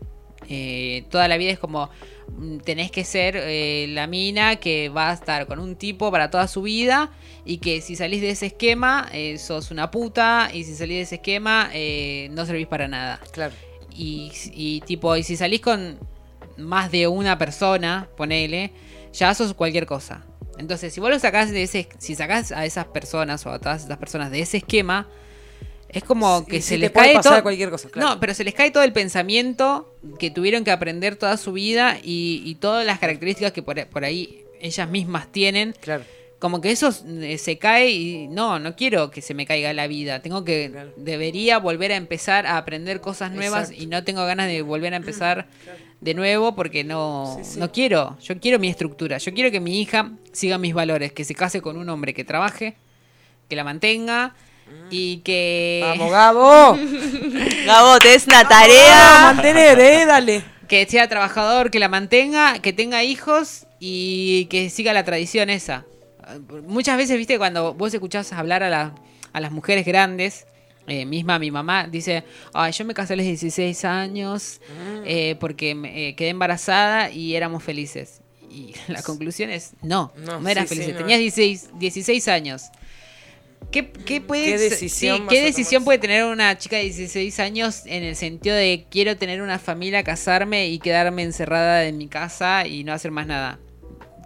eh, 0.50 1.06
toda 1.10 1.28
la 1.28 1.38
vida 1.38 1.52
es 1.52 1.60
como 1.60 1.90
mm, 2.38 2.58
tenés 2.60 2.92
que 2.92 3.04
ser 3.04 3.36
eh, 3.38 3.88
la 3.90 4.08
mina 4.08 4.58
que 4.58 4.90
va 4.90 5.12
a 5.12 5.14
estar 5.14 5.46
con 5.48 5.60
un 5.60 5.76
tipo 5.76 6.12
para 6.12 6.30
toda 6.30 6.48
su 6.48 6.64
vida 6.64 7.12
y 7.46 7.60
que 7.60 7.82
si 7.82 7.96
salís 7.96 8.22
de 8.22 8.32
ese 8.32 8.48
esquema 8.48 9.08
eh, 9.14 9.38
sos 9.38 9.72
una 9.72 9.92
puta 9.92 10.50
y 10.54 10.64
si 10.64 10.76
salís 10.76 10.98
de 10.98 11.02
ese 11.02 11.16
esquema 11.16 11.70
eh, 11.74 12.30
no 12.32 12.46
servís 12.46 12.68
para 12.68 12.88
nada. 12.88 13.20
Claro. 13.32 13.54
Y, 13.96 14.32
y 14.54 14.82
tipo, 14.82 15.16
y 15.16 15.24
si 15.24 15.38
salís 15.38 15.62
con 15.62 16.00
más 16.58 16.92
de 16.92 17.08
una 17.08 17.38
persona, 17.38 18.10
ponele, 18.18 18.72
ya 19.14 19.34
sos 19.34 19.54
cualquier 19.54 19.86
cosa. 19.86 20.26
Entonces, 20.58 20.94
si 20.94 21.00
vos 21.00 21.10
lo 21.10 21.18
sacás 21.20 21.52
de 21.52 21.64
ese, 21.64 21.88
si 22.00 22.16
sacás 22.16 22.52
a 22.52 22.66
esas 22.66 22.86
personas 22.86 23.46
o 23.46 23.52
a 23.52 23.60
todas 23.60 23.86
esas 23.86 23.98
personas 23.98 24.30
de 24.30 24.42
ese 24.42 24.58
esquema, 24.58 25.08
es 25.90 26.04
como 26.04 26.46
que 26.46 26.62
se 26.62 26.76
sí, 26.76 26.78
les 26.78 26.92
cae 26.92 27.16
pasar 27.16 27.34
todo. 27.34 27.44
cualquier 27.44 27.70
cosa, 27.72 27.90
claro. 27.90 28.10
No, 28.10 28.20
pero 28.20 28.34
se 28.36 28.44
les 28.44 28.54
cae 28.54 28.70
todo 28.70 28.84
el 28.84 28.94
pensamiento 28.94 29.92
que 30.20 30.30
tuvieron 30.30 30.64
que 30.64 30.72
aprender 30.72 31.16
toda 31.16 31.36
su 31.38 31.52
vida 31.52 31.98
y, 32.04 32.44
y 32.46 32.56
todas 32.56 32.86
las 32.86 33.00
características 33.00 33.52
que 33.52 33.64
por, 33.64 33.84
por 33.88 34.06
ahí 34.06 34.44
ellas 34.62 34.90
mismas 34.90 35.32
tienen. 35.32 35.76
Claro. 35.82 36.04
Como 36.38 36.62
que 36.62 36.72
eso 36.72 36.90
eh, 37.22 37.38
se 37.38 37.58
cae 37.58 37.90
y 37.90 38.28
no, 38.28 38.60
no 38.60 38.76
quiero 38.76 39.12
que 39.12 39.22
se 39.22 39.34
me 39.34 39.46
caiga 39.46 39.74
la 39.74 39.88
vida. 39.88 40.22
Tengo 40.22 40.46
que, 40.46 40.72
debería 40.96 41.58
volver 41.58 41.92
a 41.92 41.96
empezar 41.96 42.46
a 42.46 42.58
aprender 42.58 43.02
cosas 43.02 43.32
nuevas 43.32 43.72
Exacto. 43.72 43.84
y 43.84 43.88
no 43.88 44.04
tengo 44.04 44.26
ganas 44.26 44.48
de 44.48 44.62
volver 44.62 44.94
a 44.94 44.98
empezar 44.98 45.48
de 46.00 46.14
nuevo 46.14 46.56
porque 46.56 46.86
no, 46.86 47.42
no 47.58 47.72
quiero. 47.72 48.18
Yo 48.22 48.40
quiero 48.40 48.58
mi 48.58 48.70
estructura. 48.70 49.18
Yo 49.18 49.34
quiero 49.34 49.52
que 49.52 49.60
mi 49.60 49.82
hija 49.82 50.12
siga 50.32 50.58
mis 50.58 50.74
valores, 50.74 51.12
que 51.12 51.26
se 51.26 51.36
case 51.36 51.62
con 51.62 51.78
un 51.78 51.90
hombre 51.90 52.14
que 52.14 52.24
trabaje, 52.24 52.76
que 53.50 53.58
la 53.58 53.66
mantenga 53.66 54.34
y 54.90 55.18
que... 55.18 55.82
Vamos, 55.84 56.12
Gabo. 56.12 56.78
Gabo, 57.66 58.00
te 58.00 58.14
es 58.16 58.28
una 58.28 58.42
Ah, 58.42 58.48
tarea. 58.48 59.32
mantener, 59.34 59.80
eh, 59.80 60.06
dale. 60.06 60.44
Que 60.70 60.86
sea 60.86 61.08
trabajador, 61.10 61.72
que 61.72 61.80
la 61.80 61.90
mantenga, 61.90 62.60
que 62.60 62.74
tenga 62.74 63.04
hijos 63.04 63.66
y 63.80 64.46
que 64.52 64.70
siga 64.70 64.94
la 64.94 65.04
tradición 65.04 65.50
esa. 65.50 65.86
Muchas 66.68 66.96
veces, 66.96 67.18
viste, 67.18 67.40
cuando 67.40 67.74
vos 67.74 67.92
escuchás 67.92 68.32
hablar 68.34 68.62
a, 68.62 68.70
la- 68.70 68.94
a 69.34 69.42
las 69.42 69.52
mujeres 69.52 69.84
grandes, 69.84 70.46
eh, 70.86 71.06
misma 71.08 71.40
mi 71.40 71.50
mamá 71.50 71.88
dice, 71.88 72.24
ay, 72.54 72.72
yo 72.72 72.86
me 72.86 72.94
casé 72.94 73.14
a 73.14 73.16
los 73.16 73.26
16 73.26 73.84
años 73.84 74.62
eh, 75.06 75.36
porque 75.40 75.74
me, 75.74 76.10
eh, 76.10 76.16
quedé 76.16 76.30
embarazada 76.30 77.10
y 77.10 77.34
éramos 77.36 77.64
felices. 77.64 78.22
Y 78.52 78.74
la 78.90 79.02
conclusión 79.02 79.50
es, 79.50 79.72
no, 79.82 80.12
no, 80.18 80.40
No, 80.40 80.50
eras 80.50 80.70
sí, 80.70 80.76
sí, 80.76 80.82
feliz. 80.82 80.94
no. 80.94 81.00
Tenías 81.02 81.20
16, 81.20 81.70
16 81.80 82.28
años. 82.28 82.66
¿Qué, 83.72 83.92
qué 83.92 84.20
puede 84.20 84.46
¿Qué 84.46 84.58
ser- 84.58 84.70
decisión 84.72 85.16
sí, 85.18 85.22
vas 85.24 85.30
¿qué 85.30 85.40
a 85.42 85.44
decisión 85.46 85.84
puede 85.84 86.00
tener 86.00 86.24
una 86.26 86.58
chica 86.58 86.78
de 86.78 86.84
16 86.84 87.40
años 87.40 87.84
en 87.86 88.04
el 88.04 88.16
sentido 88.16 88.56
de 88.56 88.86
quiero 88.90 89.16
tener 89.16 89.42
una 89.44 89.60
familia, 89.60 90.04
casarme 90.04 90.70
y 90.70 90.80
quedarme 90.80 91.22
encerrada 91.24 91.86
en 91.86 91.98
mi 91.98 92.08
casa 92.08 92.66
y 92.66 92.84
no 92.84 92.94
hacer 92.94 93.12
más 93.12 93.28
nada? 93.28 93.60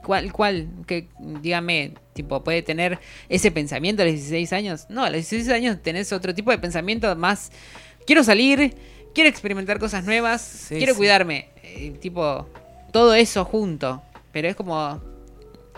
¿Cuál, 0.06 0.32
cuál? 0.34 0.68
Que, 0.88 1.08
dígame, 1.20 1.94
tipo, 2.14 2.44
puede 2.44 2.62
tener 2.62 3.00
ese 3.30 3.52
pensamiento 3.52 4.02
a 4.02 4.06
los 4.06 4.16
16 4.16 4.52
años? 4.54 4.86
No, 4.90 5.04
a 5.04 5.10
los 5.10 5.18
16 5.30 5.50
años 5.50 5.82
tenés 5.82 6.12
otro 6.12 6.34
tipo 6.34 6.52
de 6.52 6.58
pensamiento 6.58 7.14
más. 7.16 7.52
Quiero 8.06 8.24
salir, 8.24 8.76
quiero 9.14 9.30
experimentar 9.30 9.80
cosas 9.80 10.04
nuevas, 10.04 10.66
quiero 10.70 10.94
sí. 10.94 10.98
cuidarme. 10.98 11.50
Eh, 11.64 11.94
tipo, 12.02 12.50
todo 12.92 13.14
eso 13.14 13.46
junto. 13.46 14.02
Pero 14.34 14.48
es 14.50 14.56
como. 14.58 15.02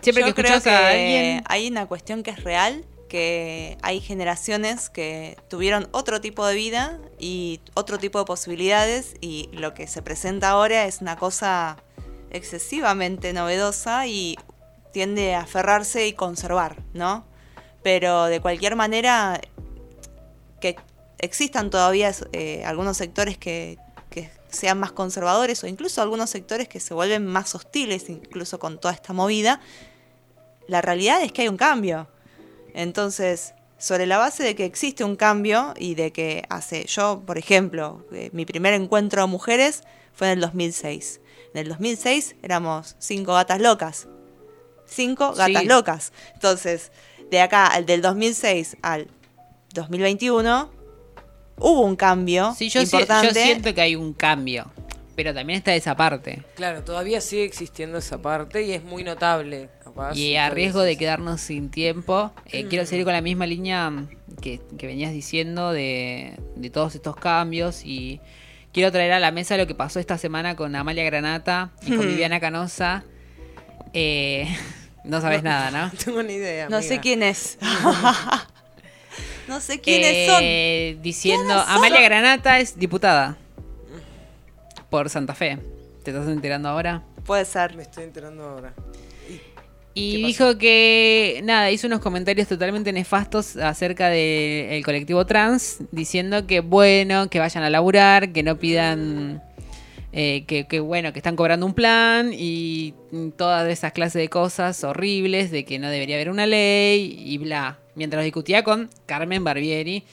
Siempre 0.01 0.23
Yo 0.23 0.33
que 0.33 0.41
escuchas 0.41 0.65
a 0.67 0.89
alguien. 0.89 1.43
hay 1.47 1.67
una 1.67 1.85
cuestión 1.87 2.23
que 2.23 2.31
es 2.31 2.43
real, 2.43 2.83
que 3.15 3.77
hay 3.81 4.01
generaciones 4.01 4.89
que 4.89 5.37
tuvieron 5.47 5.87
otro 5.93 6.19
tipo 6.19 6.45
de 6.45 6.53
vida 6.53 6.99
y 7.17 7.61
otro 7.73 7.97
tipo 7.97 8.19
de 8.19 8.25
posibilidades 8.25 9.13
y 9.21 9.47
lo 9.53 9.73
que 9.73 9.87
se 9.87 10.01
presenta 10.01 10.49
ahora 10.49 10.83
es 10.83 10.99
una 10.99 11.15
cosa 11.15 11.77
excesivamente 12.29 13.31
novedosa 13.31 14.05
y 14.05 14.37
tiende 14.91 15.33
a 15.33 15.43
aferrarse 15.43 16.05
y 16.07 16.11
conservar, 16.11 16.83
¿no? 16.93 17.25
Pero 17.83 18.25
de 18.25 18.41
cualquier 18.41 18.75
manera, 18.75 19.39
que 20.59 20.75
existan 21.19 21.69
todavía 21.69 22.13
eh, 22.33 22.65
algunos 22.65 22.97
sectores 22.97 23.37
que 23.37 23.77
sean 24.49 24.77
más 24.77 24.91
conservadores 24.91 25.63
o 25.63 25.67
incluso 25.67 26.01
algunos 26.01 26.29
sectores 26.29 26.67
que 26.67 26.81
se 26.81 26.93
vuelven 26.93 27.25
más 27.25 27.55
hostiles, 27.55 28.09
incluso 28.09 28.59
con 28.59 28.77
toda 28.77 28.93
esta 28.93 29.13
movida, 29.13 29.61
la 30.67 30.81
realidad 30.81 31.21
es 31.21 31.31
que 31.31 31.43
hay 31.43 31.47
un 31.47 31.55
cambio. 31.55 32.09
Entonces, 32.75 33.53
sobre 33.77 34.05
la 34.05 34.17
base 34.17 34.43
de 34.43 34.53
que 34.55 34.65
existe 34.65 35.03
un 35.03 35.15
cambio 35.15 35.73
y 35.77 35.95
de 35.95 36.11
que 36.11 36.43
hace, 36.49 36.85
yo, 36.85 37.23
por 37.25 37.37
ejemplo, 37.37 38.05
eh, 38.11 38.29
mi 38.33 38.45
primer 38.45 38.73
encuentro 38.73 39.21
de 39.21 39.27
mujeres 39.27 39.81
fue 40.13 40.27
en 40.27 40.33
el 40.33 40.41
2006. 40.41 41.21
En 41.53 41.61
el 41.61 41.69
2006 41.69 42.35
éramos 42.43 42.95
cinco 42.99 43.33
gatas 43.33 43.61
locas. 43.61 44.07
Cinco 44.85 45.33
gatas 45.33 45.61
Sí. 45.63 45.67
locas. 45.67 46.13
Entonces, 46.33 46.91
de 47.31 47.39
acá, 47.41 47.71
del 47.85 48.01
2006 48.01 48.77
al 48.81 49.07
2021, 49.73 50.69
hubo 51.57 51.81
un 51.81 51.95
cambio 51.95 52.53
Sí, 52.57 52.69
yo, 52.69 52.81
importante. 52.81 53.27
yo 53.27 53.33
siento 53.33 53.73
que 53.73 53.81
hay 53.81 53.95
un 53.95 54.13
cambio. 54.13 54.71
Pero 55.15 55.33
también 55.33 55.57
está 55.57 55.73
esa 55.73 55.95
parte. 55.95 56.43
Claro, 56.55 56.83
todavía 56.83 57.21
sigue 57.21 57.45
existiendo 57.45 57.97
esa 57.97 58.21
parte 58.21 58.63
y 58.63 58.73
es 58.73 58.83
muy 58.83 59.03
notable. 59.03 59.69
capaz, 59.83 60.15
Y 60.17 60.35
a 60.35 60.49
riesgo 60.49 60.81
de 60.81 60.97
quedarnos 60.97 61.39
sin 61.41 61.69
tiempo, 61.71 62.33
eh, 62.47 62.65
quiero 62.67 62.85
seguir 62.85 63.05
con 63.05 63.13
la 63.13 63.21
misma 63.21 63.45
línea 63.45 63.91
que, 64.41 64.59
que 64.77 64.87
venías 64.87 65.13
diciendo 65.13 65.71
de, 65.71 66.33
de 66.57 66.69
todos 66.69 66.95
estos 66.95 67.15
cambios 67.15 67.83
y 67.85 68.19
quiero 68.73 68.91
traer 68.91 69.13
a 69.13 69.19
la 69.21 69.31
mesa 69.31 69.55
lo 69.55 69.67
que 69.67 69.73
pasó 69.75 70.01
esta 70.01 70.17
semana 70.17 70.57
con 70.57 70.75
Amalia 70.75 71.05
Granata 71.05 71.71
y 71.83 71.95
con 71.95 72.05
Hmm. 72.05 72.09
Viviana 72.09 72.39
Canosa. 72.41 73.05
Eh, 73.93 74.47
no 75.05 75.21
sabes 75.21 75.43
nada, 75.43 75.71
¿no? 75.71 75.85
No 75.93 75.97
tengo 76.03 76.23
ni 76.23 76.33
idea. 76.33 76.67
No 76.67 76.81
sé 76.81 76.99
quién 76.99 77.23
es. 77.23 77.57
no 79.47 79.61
sé 79.61 79.79
quiénes 79.79 80.29
Eh, 80.41 80.97
Diciendo, 81.01 81.45
¿Quiénes 81.45 81.65
son? 81.67 81.75
Amalia 81.77 82.01
Granata 82.01 82.59
es 82.59 82.77
diputada 82.77 83.37
por 84.95 85.09
Santa 85.09 85.35
Fe. 85.35 85.57
¿Te 86.05 86.11
estás 86.11 86.29
enterando 86.29 86.69
ahora? 86.69 87.03
Puede 87.25 87.43
ser. 87.43 87.75
Me 87.75 87.83
estoy 87.83 88.05
enterando 88.05 88.45
ahora. 88.45 88.73
Y 89.93 90.23
dijo 90.23 90.57
que, 90.57 91.41
nada, 91.43 91.69
hizo 91.69 91.87
unos 91.87 91.99
comentarios 91.99 92.47
totalmente 92.47 92.93
nefastos 92.93 93.57
acerca 93.57 94.07
del 94.07 94.85
colectivo 94.85 95.25
trans, 95.25 95.79
diciendo 95.91 96.47
que, 96.47 96.61
bueno, 96.61 97.29
que 97.29 97.39
vayan 97.39 97.65
a 97.65 97.69
laburar, 97.69 98.31
que 98.31 98.41
no 98.41 98.57
pidan, 98.57 99.43
eh, 100.13 100.45
que, 100.47 100.65
que, 100.65 100.79
bueno, 100.79 101.11
que 101.11 101.19
están 101.19 101.35
cobrando 101.35 101.65
un 101.65 101.73
plan 101.73 102.31
y 102.33 102.93
todas 103.35 103.67
esas 103.67 103.91
clases 103.91 104.21
de 104.21 104.29
cosas 104.29 104.81
horribles, 104.85 105.51
de 105.51 105.65
que 105.65 105.77
no 105.77 105.89
debería 105.89 106.15
haber 106.15 106.29
una 106.29 106.45
ley 106.45 107.17
y 107.19 107.37
bla. 107.37 107.79
Mientras 107.95 108.23
discutía 108.23 108.63
con 108.63 108.89
Carmen 109.05 109.43
Barbieri, 109.43 110.05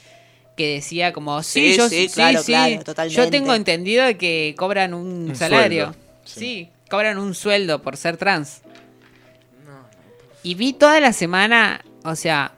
que 0.57 0.75
decía 0.75 1.13
como, 1.13 1.43
sí, 1.43 1.73
Sí, 1.73 1.77
yo 1.79 1.89
sí, 1.89 2.09
claro, 2.13 2.43
claro, 2.45 2.85
totalmente. 2.85 3.17
yo 3.17 3.31
tengo 3.31 3.55
entendido 3.55 4.05
que 4.19 4.55
cobran 4.57 4.93
un, 4.95 5.31
Un 5.31 5.37
salario. 5.37 5.87
sueldo, 5.87 5.99
sí, 6.25 6.69
cobran 6.91 7.19
un 7.19 7.35
sueldo 7.35 7.81
por 7.83 7.97
ser 7.97 8.17
trans. 8.17 8.61
Y 10.43 10.55
vi 10.57 10.73
toda 10.73 10.99
la 11.01 11.13
semana, 11.13 11.85
o 12.05 12.17
sea, 12.17 12.53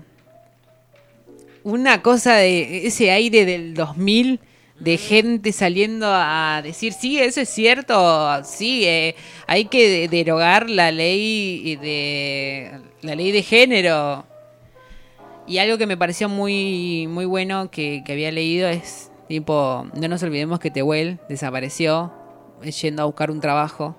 una 1.63 2.03
cosa 2.03 2.35
de 2.37 2.87
ese 2.87 3.11
aire 3.11 3.45
del 3.45 3.75
2000, 3.75 4.41
de 4.81 4.99
gente 4.99 5.53
saliendo 5.53 6.07
a 6.11 6.61
decir, 6.63 6.93
sí, 6.93 7.19
eso 7.19 7.41
es 7.41 7.49
cierto, 7.49 8.43
sí, 8.45 8.85
eh, 8.85 9.15
hay 9.47 9.67
que 9.67 9.89
de- 9.89 10.09
derogar 10.09 10.69
la 10.69 10.91
ley 10.91 11.77
de 11.77 12.73
la 13.03 13.15
ley 13.15 13.31
de 13.33 13.43
género. 13.43 14.27
Y 15.47 15.59
algo 15.59 15.77
que 15.79 15.87
me 15.87 15.97
pareció 15.97 16.29
muy, 16.29 17.07
muy 17.09 17.27
bueno 17.27 17.71
que, 17.71 18.03
que 18.05 18.13
había 18.13 18.31
leído 18.33 18.69
es, 18.69 19.11
tipo, 19.29 19.87
no 19.95 20.09
nos 20.09 20.23
olvidemos 20.23 20.59
que 20.59 20.71
Tehuel 20.71 21.19
desapareció 21.29 22.13
yendo 22.81 23.03
a 23.03 23.05
buscar 23.05 23.31
un 23.31 23.41
trabajo 23.41 23.95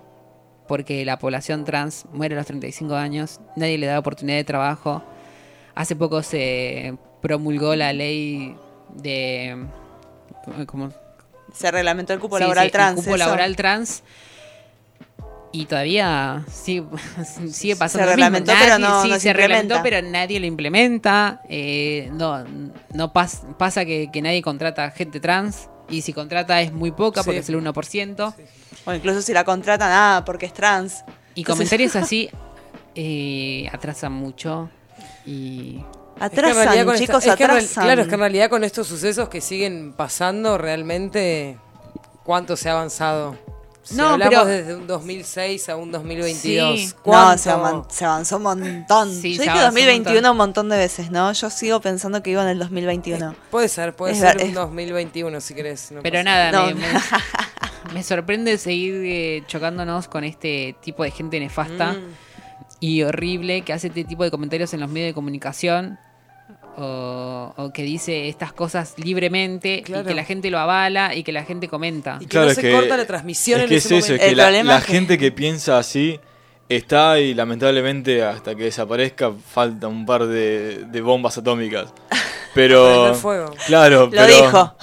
porque 0.68 1.06
la 1.06 1.20
población 1.20 1.64
trans 1.64 2.06
muere 2.12 2.34
a 2.34 2.40
los 2.40 2.48
35 2.48 2.96
años, 2.96 3.40
nadie 3.56 3.78
le 3.78 3.86
da 3.86 4.00
oportunidad 4.00 4.38
de 4.38 4.44
trabajo. 4.44 5.04
Hace 5.76 5.96
poco 5.96 6.24
se 6.24 6.98
promulgó 7.22 7.76
la 7.76 7.94
ley 7.94 8.56
de... 8.96 9.66
¿cómo? 10.66 10.90
Se 11.54 11.70
reglamentó 11.70 12.14
el 12.14 12.20
cupo 12.20 12.38
Sí, 12.38 12.42
laboral 12.42 12.64
sí, 12.64 12.66
el 12.68 12.72
trans. 12.72 12.96
cupo 12.96 13.10
eso. 13.10 13.18
laboral 13.18 13.56
trans. 13.56 14.04
Y 15.58 15.66
todavía 15.68 16.44
sigue, 16.52 16.86
sigue 17.52 17.76
pasando 17.76 18.10
Se 18.10 18.18
lo 18.18 18.18
mismo. 18.18 18.36
reglamentó, 18.38 18.52
pero 18.60 18.80
no- 18.80 19.02
sí, 19.04 19.08
no 19.10 19.14
se 19.16 19.22
se 19.22 19.34
reglamentó, 19.34 19.76
implementa. 19.76 19.84
pero 19.84 20.12
nadie 20.12 20.40
lo 20.40 20.46
implementa. 20.48 21.42
Eh, 21.50 22.10
no 22.12 22.44
no 22.94 23.14
pas- 23.14 23.56
pasa 23.58 23.86
que, 23.86 24.10
que 24.12 24.22
nadie 24.22 24.42
contrata 24.42 24.92
gente 24.92 25.20
trans. 25.20 25.70
Y 25.90 26.02
si 26.02 26.14
contrata 26.14 26.62
es 26.62 26.74
muy 26.74 26.92
poca 26.92 27.24
porque 27.24 27.38
Sí. 27.42 27.44
es 27.44 27.50
el 27.50 27.56
1%. 27.56 28.34
O 28.86 28.94
incluso 28.94 29.22
si 29.22 29.34
la 29.34 29.44
contratan, 29.44 29.92
ah, 29.94 30.24
porque 30.26 30.46
es 30.48 30.54
trans. 30.54 31.04
Y 31.36 31.42
Entonces- 31.42 31.46
comentarios 31.70 31.96
así 31.96 32.30
eh, 32.96 33.70
atrasan 33.72 34.12
mucho. 34.12 34.70
Y. 35.26 35.78
Es 36.16 36.20
que 36.20 36.26
Atrasan, 36.40 36.86
con 36.86 36.96
chicos, 36.98 37.26
esta- 37.26 37.34
es 37.34 37.36
que 37.36 37.44
claro, 37.82 38.02
es 38.02 38.08
que 38.08 38.14
en 38.14 38.20
realidad 38.20 38.50
con 38.50 38.64
estos 38.64 38.88
sucesos 38.88 39.28
que 39.30 39.42
siguen 39.42 39.94
pasando, 39.94 40.58
realmente, 40.58 41.58
¿cuánto 42.24 42.56
se 42.56 42.70
ha 42.70 42.72
avanzado? 42.74 43.38
Si 43.86 43.96
No, 43.96 44.10
hablamos 44.10 44.34
pero- 44.34 44.46
desde 44.46 44.76
un 44.76 44.88
2006 44.88 45.70
a 45.70 45.76
un 45.76 45.92
2022. 45.92 46.80
Sí. 46.80 46.94
¿cuánto? 47.04 47.32
No, 47.32 47.38
se, 47.38 47.50
avan- 47.52 47.86
se 47.90 48.06
avanzó 48.06 48.38
un 48.38 48.44
montón. 48.44 49.10
Sí, 49.14 49.36
Yo 49.36 49.42
dije 49.44 49.50
avanzó 49.52 49.68
un 49.68 49.74
2021 49.76 50.32
un 50.32 50.38
montón 50.38 50.70
de 50.70 50.78
veces, 50.78 51.12
¿no? 51.12 51.32
Yo 51.32 51.50
sigo 51.52 51.80
pensando 51.82 52.22
que 52.24 52.32
iba 52.32 52.42
en 52.42 52.50
el 52.50 52.60
2021. 52.60 53.36
Puede 53.52 53.70
ser, 53.70 53.96
puede 53.96 54.14
Es 54.14 54.20
ser 54.20 54.38
ver- 54.38 54.44
un 54.46 54.50
es- 54.50 54.56
2021 54.56 55.40
si 55.40 55.54
querés. 55.54 55.92
no 55.92 56.02
Pero 56.02 56.14
pasa 56.16 56.24
nada, 56.24 56.52
No. 56.52 56.66
me, 56.66 56.74
me- 56.74 56.88
me 57.94 58.04
sorprende 58.04 58.58
seguir 58.58 58.96
eh, 59.06 59.44
chocándonos 59.48 60.08
con 60.08 60.24
este 60.24 60.76
tipo 60.82 61.04
de 61.04 61.12
gente 61.12 61.40
nefasta 61.40 61.94
Mm. 61.94 61.98
y 62.80 63.04
horrible 63.04 63.62
que 63.62 63.72
hace 63.74 63.88
este 63.88 64.04
tipo 64.04 64.24
de 64.24 64.32
comentarios 64.32 64.74
en 64.74 64.80
los 64.80 64.90
medios 64.90 65.10
de 65.10 65.14
comunicación 65.14 66.00
o, 66.78 67.54
o 67.58 67.72
que 67.74 67.84
dice 67.84 68.28
estas 68.30 68.54
cosas 68.54 68.94
libremente 68.98 69.82
Claro. 69.84 70.04
y 70.04 70.08
que 70.08 70.14
la 70.16 70.24
gente 70.24 70.50
lo 70.50 70.60
avala 70.60 71.16
y 71.16 71.24
que 71.24 71.32
la 71.32 71.44
gente 71.44 71.68
comenta. 71.68 72.18
Y 72.22 72.26
que 72.28 72.38
no 72.38 72.50
se 72.50 72.72
corta 72.72 72.98
la 72.98 73.06
transmisión 73.06 73.60
es 73.60 73.64
en 73.66 73.70
que 73.70 73.76
ese 73.78 73.98
es 73.98 74.06
eso, 74.06 74.14
es 74.16 74.20
momento. 74.20 74.24
que 74.26 74.32
El 74.32 74.38
la, 74.38 74.44
problema 74.46 74.72
la 74.74 74.80
es 74.80 74.86
que- 74.86 74.92
gente 74.92 75.18
que 75.18 75.32
piensa 75.32 75.78
así 75.78 76.20
está 76.68 77.20
y 77.20 77.34
lamentablemente 77.34 78.24
hasta 78.24 78.56
que 78.56 78.64
desaparezca 78.64 79.32
falta 79.32 79.88
un 79.88 80.06
par 80.06 80.26
de, 80.26 80.86
de 80.88 81.02
bombas 81.02 81.38
atómicas. 81.38 81.94
Pero 82.56 83.14
fuego. 83.16 83.54
claro, 83.68 84.06
Lo 84.06 84.10
pero 84.12 84.28
dijo. 84.28 84.76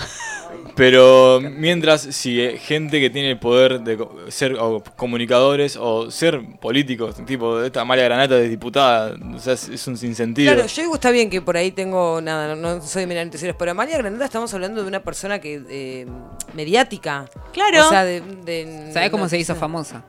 Pero 0.74 1.40
mientras 1.40 2.00
si 2.02 2.56
gente 2.58 3.00
que 3.00 3.10
tiene 3.10 3.30
el 3.30 3.38
poder 3.38 3.80
de 3.80 3.96
co- 3.96 4.16
ser 4.28 4.54
o 4.58 4.82
comunicadores 4.96 5.76
o 5.76 6.10
ser 6.10 6.40
políticos, 6.60 7.16
tipo 7.26 7.58
de 7.58 7.66
esta 7.66 7.84
María 7.84 8.04
Granata 8.04 8.34
de 8.36 8.48
diputada, 8.48 9.14
o 9.34 9.38
sea, 9.38 9.52
es, 9.54 9.86
un 9.86 9.96
sinsentido. 9.96 10.52
Claro, 10.54 10.66
yo 10.68 10.82
digo, 10.82 10.94
está 10.94 11.10
bien 11.10 11.28
que 11.30 11.42
por 11.42 11.56
ahí 11.56 11.70
tengo 11.72 12.20
nada, 12.20 12.54
no, 12.54 12.76
no 12.76 12.82
soy 12.82 13.06
de 13.06 13.24
noticieros, 13.24 13.56
pero 13.58 13.70
Amalia 13.72 13.98
Granada 13.98 14.24
estamos 14.24 14.52
hablando 14.54 14.82
de 14.82 14.88
una 14.88 15.00
persona 15.02 15.38
que 15.40 15.62
eh, 15.68 16.06
mediática. 16.54 17.26
Claro. 17.52 17.86
O 17.86 17.90
sea, 17.90 18.04
de, 18.04 18.20
de- 18.20 18.90
¿Sabes 18.92 19.10
cómo 19.10 19.24
no 19.24 19.28
se 19.28 19.38
hizo 19.38 19.54
famosa? 19.54 20.04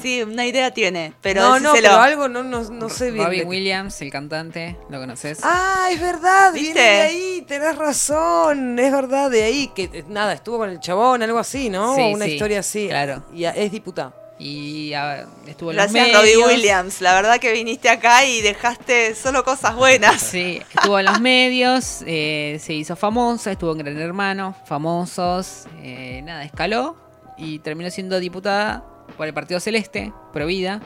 Sí, 0.00 0.22
una 0.22 0.44
idea 0.46 0.72
tiene, 0.72 1.12
pero 1.20 1.42
no, 1.42 1.60
no, 1.60 1.72
pero 1.72 1.92
algo 1.92 2.28
no, 2.28 2.42
no, 2.42 2.62
no 2.64 2.88
sé 2.88 3.10
bien. 3.10 3.30
Qué- 3.30 3.44
Williams, 3.44 4.00
el 4.02 4.10
cantante, 4.10 4.76
¿lo 4.90 4.98
conoces? 5.00 5.38
Ah, 5.42 5.88
es 5.92 6.00
verdad, 6.00 6.52
¿Viste? 6.52 6.72
viene 6.72 6.80
de 6.96 7.00
ahí, 7.02 7.44
tenés 7.46 7.76
razón, 7.78 8.78
es 8.78 8.92
verdad, 8.92 9.30
de 9.30 9.42
ahí, 9.44 9.68
que 9.74 9.84
eh, 9.92 10.04
nada, 10.08 10.32
estuvo 10.32 10.58
con 10.58 10.70
el 10.70 10.80
chabón, 10.80 11.22
algo 11.22 11.38
así, 11.38 11.70
¿no? 11.70 11.94
Sí, 11.94 12.02
Una 12.12 12.24
sí, 12.24 12.32
historia 12.32 12.60
así. 12.60 12.88
claro. 12.88 13.22
Y 13.32 13.44
es 13.44 13.70
diputada. 13.72 14.12
Y 14.36 14.92
ah, 14.94 15.26
estuvo 15.46 15.70
en 15.70 15.76
los 15.76 15.92
Gracias, 15.92 16.08
medios. 16.08 16.20
Robbie 16.42 16.54
Williams. 16.56 17.00
La 17.00 17.14
verdad 17.14 17.38
que 17.38 17.52
viniste 17.52 17.88
acá 17.88 18.24
y 18.24 18.40
dejaste 18.42 19.14
solo 19.14 19.44
cosas 19.44 19.76
buenas. 19.76 20.20
Sí, 20.20 20.60
estuvo 20.74 20.98
en 20.98 21.04
los 21.04 21.20
medios, 21.20 22.02
eh, 22.04 22.58
se 22.60 22.72
hizo 22.72 22.96
famosa, 22.96 23.52
estuvo 23.52 23.70
en 23.72 23.78
Gran 23.78 23.96
Hermano, 23.96 24.56
famosos, 24.66 25.66
eh, 25.82 26.20
nada, 26.24 26.42
escaló 26.44 26.96
y 27.38 27.60
terminó 27.60 27.90
siendo 27.90 28.18
diputada 28.18 28.82
por 29.16 29.26
el 29.26 29.34
Partido 29.34 29.60
Celeste, 29.60 30.12
Provida. 30.32 30.80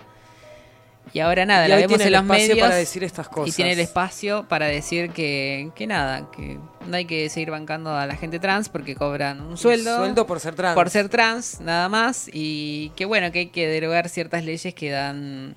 Y 1.13 1.21
ahora 1.21 1.47
nada, 1.47 1.65
Y 1.67 1.71
la 1.71 1.77
vemos 1.77 1.89
tiene 1.97 2.03
en 2.05 2.07
el 2.09 2.13
los 2.13 2.23
espacio 2.23 2.49
medios. 2.49 2.67
para 2.67 2.77
decir 2.77 3.05
estas 3.05 3.29
cosas. 3.29 3.55
Y 3.55 3.57
tiene 3.57 3.73
el 3.73 3.81
espacio 3.81 4.47
para 4.47 4.67
decir 4.67 5.11
que, 5.11 5.71
que 5.75 5.87
nada, 5.87 6.31
que 6.31 6.59
no 6.87 6.97
hay 6.97 7.07
que 7.07 7.31
seguir 7.31 7.51
bancando 7.51 7.97
a 7.97 8.05
la 8.07 8.15
gente 8.15 8.39
trans 8.39 8.69
porque 8.69 8.95
cobran 8.95 9.41
un 9.41 9.57
sueldo. 9.57 9.97
sueldo 9.97 10.27
por 10.27 10.39
ser 10.41 10.55
trans. 10.55 10.75
Por 10.75 10.91
ser 10.91 11.09
trans, 11.09 11.61
nada 11.61 11.89
más. 11.89 12.29
Y 12.33 12.93
que 12.95 13.07
bueno, 13.07 13.33
que 13.33 13.39
hay 13.39 13.47
que 13.47 13.67
derogar 13.67 14.11
ciertas 14.11 14.45
leyes 14.45 14.75
que 14.75 14.91
dan 14.91 15.55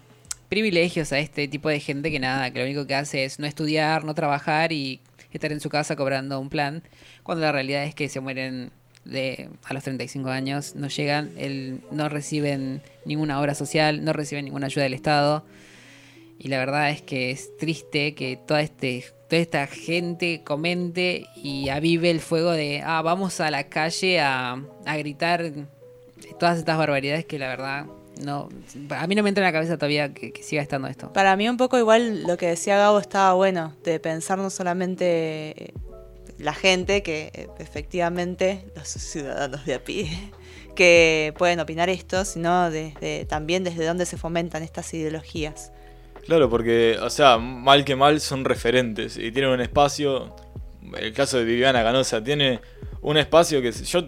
privilegios 0.48 1.12
a 1.12 1.20
este 1.20 1.48
tipo 1.48 1.68
de 1.70 1.80
gente 1.80 2.12
que 2.12 2.20
nada, 2.20 2.52
que 2.52 2.60
lo 2.60 2.66
único 2.66 2.88
que 2.88 2.96
hace 2.96 3.26
es 3.26 3.40
no 3.40 3.48
estudiar, 3.48 4.06
no 4.06 4.14
trabajar 4.16 4.72
y 4.72 5.02
estar 5.32 5.52
en 5.52 5.60
su 5.60 5.70
casa 5.70 5.96
cobrando 5.96 6.40
un 6.40 6.50
plan, 6.50 6.84
cuando 7.24 7.46
la 7.46 7.52
realidad 7.52 7.84
es 7.84 7.96
que 7.96 8.10
se 8.10 8.20
mueren 8.20 8.72
de 9.06 9.50
a 9.64 9.74
los 9.74 9.84
35 9.84 10.30
años, 10.30 10.76
no 10.76 10.88
llegan, 10.88 11.32
el, 11.38 11.82
no 11.92 12.10
reciben 12.10 12.82
ninguna 13.06 13.40
obra 13.40 13.56
social, 13.56 14.04
no 14.04 14.14
reciben 14.14 14.46
ninguna 14.46 14.68
ayuda 14.68 14.84
del 14.84 14.94
Estado. 14.94 15.44
Y 16.38 16.48
la 16.48 16.58
verdad 16.58 16.90
es 16.90 17.02
que 17.02 17.32
es 17.32 17.56
triste 17.58 18.16
que 18.16 18.36
toda, 18.36 18.62
este, 18.62 19.06
toda 19.30 19.42
esta 19.42 19.68
gente 19.68 20.42
comente 20.44 21.28
y 21.36 21.70
avive 21.70 22.10
el 22.10 22.20
fuego 22.20 22.52
de, 22.52 22.82
ah, 22.84 23.02
vamos 23.02 23.40
a 23.40 23.52
la 23.52 23.70
calle 23.70 24.20
a, 24.20 24.62
a 24.86 24.98
gritar 24.98 25.52
todas 26.40 26.58
estas 26.58 26.78
barbaridades 26.78 27.26
que 27.26 27.38
la 27.38 27.48
verdad 27.48 27.86
no 28.24 28.50
a 28.90 29.08
mí 29.08 29.16
no 29.16 29.24
me 29.24 29.30
entra 29.30 29.44
en 29.44 29.48
la 29.48 29.52
cabeza 29.52 29.78
todavía 29.78 30.14
que, 30.14 30.32
que 30.32 30.44
siga 30.44 30.62
estando 30.62 30.88
esto. 30.88 31.12
Para 31.14 31.36
mí 31.36 31.48
un 31.50 31.58
poco 31.58 31.78
igual 31.78 32.24
lo 32.24 32.38
que 32.38 32.48
decía 32.48 32.78
Gabo 32.78 33.00
estaba 33.00 33.34
bueno, 33.34 33.76
de 33.84 34.00
pensar 34.00 34.38
no 34.38 34.50
solamente 34.50 35.74
la 36.42 36.54
gente, 36.54 37.04
que 37.04 37.50
efectivamente 37.60 38.66
los 38.76 38.88
ciudadanos 38.88 39.66
de 39.66 39.76
a 39.76 39.84
pie, 39.84 40.10
que 40.76 41.34
pueden 41.38 41.60
opinar 41.60 41.90
esto, 41.90 42.26
sino 42.26 42.70
desde, 42.70 43.26
también 43.26 43.64
desde 43.64 43.86
dónde 43.86 44.06
se 44.06 44.18
fomentan 44.18 44.64
estas 44.64 44.94
ideologías. 44.94 45.72
Claro, 46.26 46.50
porque, 46.50 46.98
o 47.02 47.10
sea, 47.10 47.38
mal 47.38 47.84
que 47.84 47.96
mal 47.96 48.20
son 48.22 48.46
referentes 48.46 49.18
y 49.18 49.32
tienen 49.32 49.52
un 49.52 49.62
espacio. 49.62 50.36
El 50.98 51.14
caso 51.14 51.38
de 51.38 51.46
Viviana 51.46 51.84
Canosa 51.84 52.24
tiene 52.24 52.60
un 53.02 53.18
espacio 53.18 53.62
que 53.62 53.72
si 53.72 53.86
yo 53.86 54.08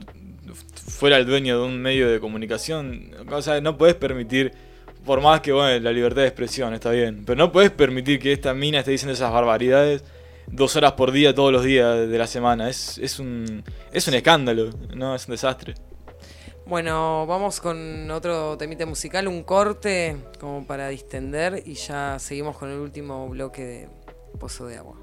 fuera 0.88 1.18
el 1.18 1.26
dueño 1.26 1.60
de 1.60 1.65
un 1.65 1.81
medio 1.81 2.10
de 2.10 2.19
comunicación, 2.19 3.11
o 3.30 3.41
sea, 3.41 3.61
no 3.61 3.77
puedes 3.77 3.95
permitir, 3.95 4.53
por 5.05 5.22
más 5.22 5.41
que, 5.41 5.51
bueno, 5.51 5.80
la 5.80 5.91
libertad 5.91 6.22
de 6.22 6.27
expresión 6.27 6.73
está 6.73 6.91
bien, 6.91 7.23
pero 7.26 7.38
no 7.38 7.51
puedes 7.51 7.72
permitir 7.72 8.19
que 8.19 8.31
esta 8.31 8.53
mina 8.53 8.80
esté 8.80 8.91
diciendo 8.91 9.14
esas 9.14 9.31
barbaridades 9.31 10.03
dos 10.47 10.75
horas 10.75 10.93
por 10.93 11.11
día 11.11 11.33
todos 11.33 11.51
los 11.51 11.63
días 11.63 12.07
de 12.07 12.17
la 12.17 12.27
semana. 12.27 12.69
Es, 12.69 12.97
es, 12.97 13.19
un, 13.19 13.63
es 13.91 14.07
un 14.07 14.13
escándalo, 14.13 14.69
¿no? 14.95 15.15
Es 15.15 15.27
un 15.27 15.31
desastre. 15.31 15.75
Bueno, 16.65 17.25
vamos 17.27 17.59
con 17.59 18.09
otro 18.11 18.57
temita 18.57 18.85
musical, 18.85 19.27
un 19.27 19.43
corte 19.43 20.15
como 20.39 20.65
para 20.65 20.87
distender 20.87 21.61
y 21.65 21.73
ya 21.73 22.17
seguimos 22.19 22.57
con 22.57 22.69
el 22.69 22.79
último 22.79 23.27
bloque 23.27 23.63
de 23.63 23.89
Pozo 24.39 24.67
de 24.67 24.77
Agua. 24.77 24.95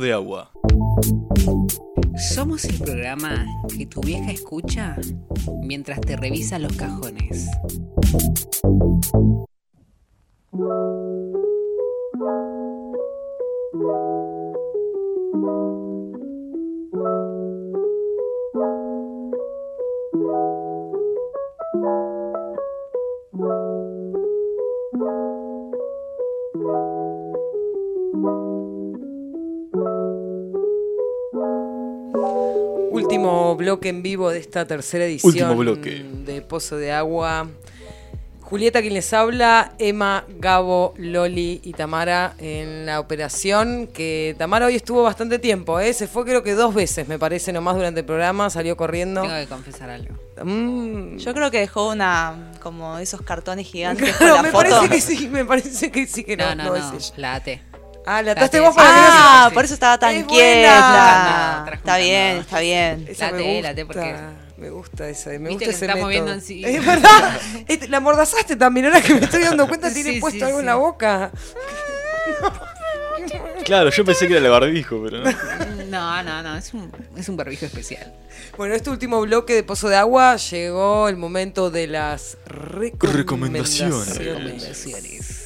De 0.00 0.12
agua. 0.12 0.50
Somos 2.34 2.64
el 2.64 2.78
programa 2.78 3.46
que 3.76 3.86
tu 3.86 4.00
vieja 4.00 4.32
escucha 4.32 4.96
mientras 5.62 6.00
te 6.00 6.16
revisa 6.16 6.58
los 6.58 6.72
cajones. 6.72 7.48
Bloque 33.84 33.88
en 33.90 34.02
vivo 34.02 34.30
de 34.30 34.38
esta 34.38 34.66
tercera 34.66 35.04
edición 35.04 35.32
Último 35.32 35.54
bloque. 35.56 36.04
de 36.24 36.40
Pozo 36.40 36.76
de 36.76 36.92
Agua. 36.92 37.48
Julieta 38.40 38.82
quien 38.82 38.92
les 38.94 39.10
habla, 39.14 39.72
Emma, 39.78 40.24
Gabo, 40.38 40.92
Loli 40.98 41.60
y 41.64 41.72
Tamara 41.72 42.34
en 42.38 42.84
la 42.86 43.00
operación, 43.00 43.86
que 43.88 44.34
Tamara 44.38 44.66
hoy 44.66 44.74
estuvo 44.76 45.02
bastante 45.02 45.38
tiempo, 45.38 45.80
¿eh? 45.80 45.92
se 45.94 46.06
fue 46.06 46.24
creo 46.24 46.42
que 46.42 46.52
dos 46.52 46.74
veces, 46.74 47.08
me 47.08 47.18
parece, 47.18 47.52
nomás 47.54 47.74
durante 47.76 48.00
el 48.00 48.06
programa, 48.06 48.50
salió 48.50 48.76
corriendo. 48.76 49.22
Tengo 49.22 49.34
que 49.34 49.46
confesar 49.46 49.88
algo. 49.90 50.14
Mm. 50.44 51.16
Yo 51.16 51.32
creo 51.34 51.50
que 51.50 51.58
dejó 51.60 51.88
una, 51.90 52.52
como 52.62 52.98
esos 52.98 53.22
cartones 53.22 53.66
gigantes 53.66 54.14
Claro, 54.18 54.34
con 54.36 54.36
la 54.36 54.42
me 54.42 54.50
foto. 54.50 54.68
parece 54.88 54.88
que 54.94 55.00
sí, 55.00 55.28
me 55.28 55.44
parece 55.46 55.90
que 55.90 56.06
sí 56.06 56.22
que 56.22 56.36
no, 56.36 56.54
No, 56.54 56.54
no, 56.54 56.64
no, 56.64 56.70
no, 56.92 56.96
es 56.98 57.06
ella. 57.08 57.14
la 57.16 57.34
até. 57.36 57.62
Ah, 58.06 58.22
la 58.22 58.32
ataste 58.32 58.60
vos 58.60 58.74
para 58.74 58.88
Ah, 59.46 59.50
por 59.54 59.64
eso 59.64 59.74
estaba 59.74 59.98
tan 59.98 60.14
Es 60.14 60.24
quieta. 60.24 61.64
buena. 61.64 61.74
Está 61.76 61.96
bien, 61.96 62.36
está 62.38 62.60
bien. 62.60 63.06
Esa 63.08 63.26
La 63.26 63.32
me 63.32 63.42
té, 63.42 63.62
la 63.62 63.74
té, 63.74 63.82
gusta, 63.84 64.00
porque- 64.02 64.16
Me 64.56 64.70
gusta 64.70 65.08
esa, 65.08 65.30
me 65.30 65.38
Viste 65.38 65.50
gusta 65.50 65.64
que 65.64 65.70
ese 65.70 65.78
se 65.78 65.84
está 65.86 65.94
método. 65.94 66.06
moviendo 66.06 66.32
así. 66.32 66.64
Es 66.64 66.84
verdad. 66.86 67.40
Este, 67.68 67.88
la 67.88 68.00
mordazaste 68.00 68.56
también, 68.56 68.86
ahora 68.86 69.00
que 69.00 69.14
me 69.14 69.20
estoy 69.24 69.42
dando 69.42 69.66
cuenta 69.66 69.90
tiene 69.94 70.12
sí, 70.14 70.20
puesto 70.20 70.38
sí, 70.40 70.44
algo 70.44 70.60
en 70.60 70.66
la 70.66 70.74
boca. 70.76 71.30
Claro, 73.64 73.88
yo 73.90 74.04
pensé 74.04 74.26
que 74.28 74.36
era 74.36 74.44
el 74.44 74.50
barbijo, 74.50 75.00
pero 75.02 75.18
no. 75.22 75.30
No, 75.86 76.22
no, 76.22 76.42
no, 76.42 76.56
es 76.56 76.74
un, 76.74 76.92
es 77.16 77.28
un 77.30 77.36
barbijo 77.36 77.64
especial. 77.64 78.12
Bueno, 78.58 78.74
este 78.74 78.90
último 78.90 79.20
bloque 79.22 79.54
de 79.54 79.62
Pozo 79.62 79.88
de 79.88 79.96
Agua 79.96 80.36
llegó 80.36 81.08
el 81.08 81.16
momento 81.16 81.70
de 81.70 81.86
las 81.86 82.36
Recomendaciones. 82.46 84.16
recomendaciones. 84.18 85.43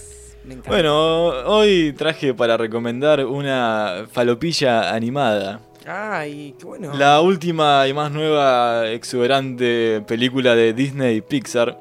Me 0.49 0.55
encanta. 0.55 0.71
Bueno, 0.71 1.27
hoy 1.47 1.93
traje 1.97 2.33
para 2.33 2.57
recomendar 2.57 3.25
una 3.27 4.07
falopilla 4.11 4.95
animada. 4.95 5.61
Ay, 5.87 6.55
qué 6.59 6.65
bueno. 6.65 6.95
La 6.97 7.21
última 7.21 7.87
y 7.87 7.93
más 7.93 8.11
nueva 8.11 8.89
exuberante 8.89 10.03
película 10.09 10.55
de 10.55 10.73
Disney 10.73 11.17
y 11.19 11.21
Pixar 11.21 11.79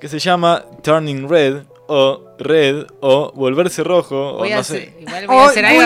que 0.00 0.08
se 0.08 0.18
llama 0.20 0.64
Turning 0.82 1.28
Red 1.28 1.62
o 1.88 2.22
Red 2.38 2.86
o 3.00 3.32
Volverse 3.34 3.82
Rojo 3.82 4.34
Voy 4.38 4.50
o 4.50 4.52
a 4.52 4.54
no 4.54 4.60
hacer, 4.60 4.80
sé. 4.80 4.94
igual 5.00 5.26
voy 5.26 5.36
a 5.36 5.46
hacer 5.46 5.64
algo. 5.66 5.80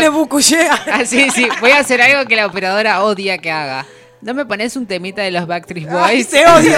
Ah, 0.93 1.05
sí, 1.07 1.31
sí, 1.31 1.49
voy 1.61 1.71
a 1.71 1.79
hacer 1.81 2.03
algo 2.03 2.29
que 2.29 2.37
la 2.37 2.47
operadora 2.47 3.03
odia 3.03 3.39
que 3.39 3.51
haga. 3.51 3.87
¿No 4.25 4.33
me 4.35 4.47
pones 4.47 4.75
un 4.77 4.87
temita 4.87 5.23
de 5.23 5.31
los 5.31 5.47
Backstreet 5.47 5.87
Ay, 5.91 6.17
Boys? 6.17 6.29
te 6.31 6.47
odio. 6.47 6.73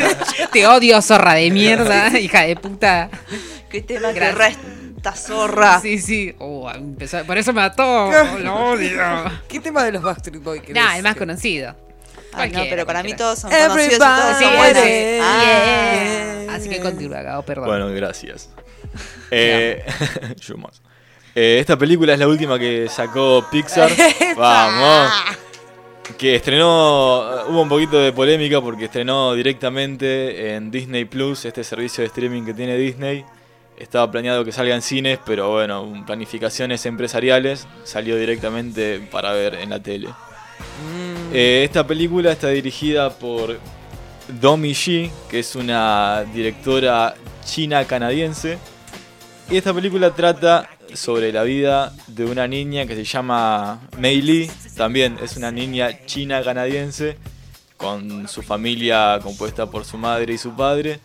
te 0.52 0.66
odio, 0.66 1.00
zorra 1.00 1.34
de 1.34 1.50
mierda, 1.50 2.18
hija 2.18 2.42
de 2.42 2.56
puta. 2.56 3.08
Qué 3.70 3.82
tema 3.82 4.12
que 4.12 4.18
Gracias. 4.18 4.56
resta 4.96 5.12
zorra. 5.14 5.80
Sí, 5.80 5.98
sí. 6.00 6.34
Oh, 6.38 6.68
empezó- 6.70 7.24
por 7.24 7.38
eso 7.38 7.52
me 7.52 7.60
mató. 7.60 8.10
Lo 8.38 8.70
odio. 8.70 9.00
¿Qué 9.48 9.60
tema 9.60 9.84
de 9.84 9.92
los 9.92 10.02
Backstreet 10.02 10.42
Boys 10.42 10.60
querés? 10.60 10.74
Nah, 10.82 10.96
el 10.96 11.04
más 11.04 11.14
conocido. 11.14 11.76
Ay, 12.32 12.50
no, 12.50 12.62
pero 12.68 12.84
para 12.84 13.02
mí 13.04 13.14
todos 13.14 13.38
son 13.38 13.50
conocidos 13.50 13.94
y 13.94 13.98
todos 13.98 14.18
Everybody 14.18 14.44
son 14.44 14.56
buenos. 14.56 14.84
Ah. 15.22 16.54
Así 16.56 16.68
que 16.68 16.80
continúa, 16.80 17.22
Gabo, 17.22 17.42
perdón. 17.42 17.66
Bueno, 17.66 17.88
gracias. 17.90 18.50
Eh, 19.30 19.84
yo 20.40 20.56
más. 20.56 20.80
Eh, 21.34 21.58
esta 21.60 21.76
película 21.76 22.14
es 22.14 22.18
la 22.18 22.26
última 22.26 22.58
que 22.58 22.88
sacó 22.88 23.46
Pixar. 23.50 23.90
Vamos. 24.36 25.12
Que 26.16 26.36
estrenó, 26.36 27.44
hubo 27.48 27.62
un 27.62 27.68
poquito 27.68 27.98
de 27.98 28.12
polémica 28.12 28.60
porque 28.60 28.86
estrenó 28.86 29.34
directamente 29.34 30.54
en 30.54 30.70
Disney 30.70 31.04
Plus, 31.04 31.44
este 31.44 31.62
servicio 31.62 32.02
de 32.02 32.08
streaming 32.08 32.44
que 32.44 32.54
tiene 32.54 32.76
Disney. 32.76 33.24
Estaba 33.76 34.10
planeado 34.10 34.44
que 34.44 34.50
salga 34.50 34.74
en 34.74 34.82
cines, 34.82 35.18
pero 35.24 35.50
bueno, 35.52 36.02
planificaciones 36.06 36.84
empresariales, 36.86 37.68
salió 37.84 38.16
directamente 38.16 39.00
para 39.10 39.32
ver 39.32 39.54
en 39.54 39.70
la 39.70 39.80
tele. 39.80 40.08
Eh, 41.32 41.62
esta 41.64 41.86
película 41.86 42.32
está 42.32 42.48
dirigida 42.48 43.10
por 43.10 43.58
Domi 44.40 44.72
Shi, 44.72 45.10
que 45.30 45.40
es 45.40 45.54
una 45.54 46.24
directora 46.34 47.14
china-canadiense. 47.44 48.58
Y 49.50 49.56
esta 49.56 49.72
película 49.72 50.14
trata 50.14 50.68
sobre 50.94 51.32
la 51.32 51.42
vida 51.42 51.92
de 52.06 52.24
una 52.26 52.46
niña 52.46 52.86
que 52.86 52.94
se 52.94 53.04
llama 53.04 53.80
Mei 53.98 54.20
Li. 54.20 54.50
También 54.76 55.16
es 55.22 55.36
una 55.36 55.50
niña 55.50 56.04
china-canadiense 56.06 57.16
con 57.76 58.28
su 58.28 58.42
familia 58.42 59.18
compuesta 59.22 59.70
por 59.70 59.84
su 59.84 59.96
madre 59.96 60.34
y 60.34 60.38
su 60.38 60.54
padre. 60.54 61.00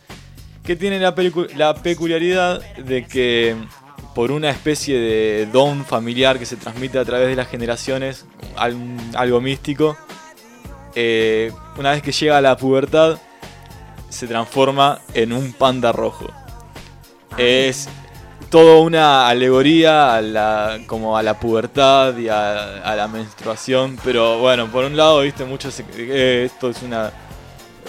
Que 0.64 0.76
tiene 0.76 1.00
la, 1.00 1.16
la 1.56 1.74
peculiaridad 1.76 2.62
de 2.76 3.06
que 3.06 3.56
por 4.14 4.32
una 4.32 4.50
especie 4.50 5.00
de 5.00 5.46
don 5.48 5.86
familiar 5.86 6.38
que 6.38 6.46
se 6.46 6.56
transmite 6.58 7.00
a 7.00 7.06
través 7.06 7.30
de 7.30 7.36
las 7.36 7.48
generaciones, 7.48 8.26
al- 8.58 8.78
algo 9.16 9.40
místico, 9.42 9.98
eh, 10.96 11.52
una 11.78 11.92
vez 11.92 12.02
que 12.02 12.12
llega 12.12 12.38
a 12.38 12.42
la 12.42 12.58
pubertad, 12.58 13.18
se 14.10 14.28
transforma 14.28 15.00
en 15.14 15.32
un 15.34 15.54
panda 15.54 15.92
rojo. 15.92 16.30
Es 17.38 17.90
toda 18.54 18.82
una 18.82 19.28
alegoría 19.28 20.14
a 20.14 20.22
la, 20.22 20.80
como 20.86 21.18
a 21.18 21.24
la 21.24 21.40
pubertad 21.40 22.16
y 22.16 22.30
a, 22.30 22.94
la 22.96 23.08
menstruación, 23.08 23.98
pero 24.04 24.38
bueno, 24.38 24.68
por 24.68 24.86
un 24.86 24.96
lado, 24.96 25.22
viste, 25.22 25.44
mucho 25.44 25.72
se- 25.72 25.84
eh, 25.98 26.44
esto 26.46 26.70
es 26.70 26.84
una, 26.84 27.12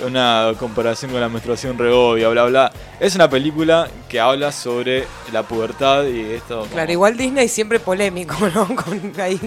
una 0.07 0.55
comparación 0.59 1.11
con 1.11 1.20
la 1.20 1.28
menstruación 1.28 1.77
re 1.77 1.93
obvia, 1.93 2.31
bla 2.31 2.45
bla. 2.47 2.73
Es 2.99 3.15
una 3.15 3.28
película 3.28 3.91
que 4.09 4.19
habla 4.19 4.53
sobre 4.53 5.05
la 5.35 5.43
pubertad 5.43 6.07
y 6.07 6.32
esto. 6.32 6.66
Claro, 6.73 6.91
igual 6.91 7.15
Disney 7.19 7.47
siempre 7.49 7.78
polémico, 7.78 8.35
¿no? 8.55 8.66
Con, 8.74 9.12
ahí, 9.20 9.39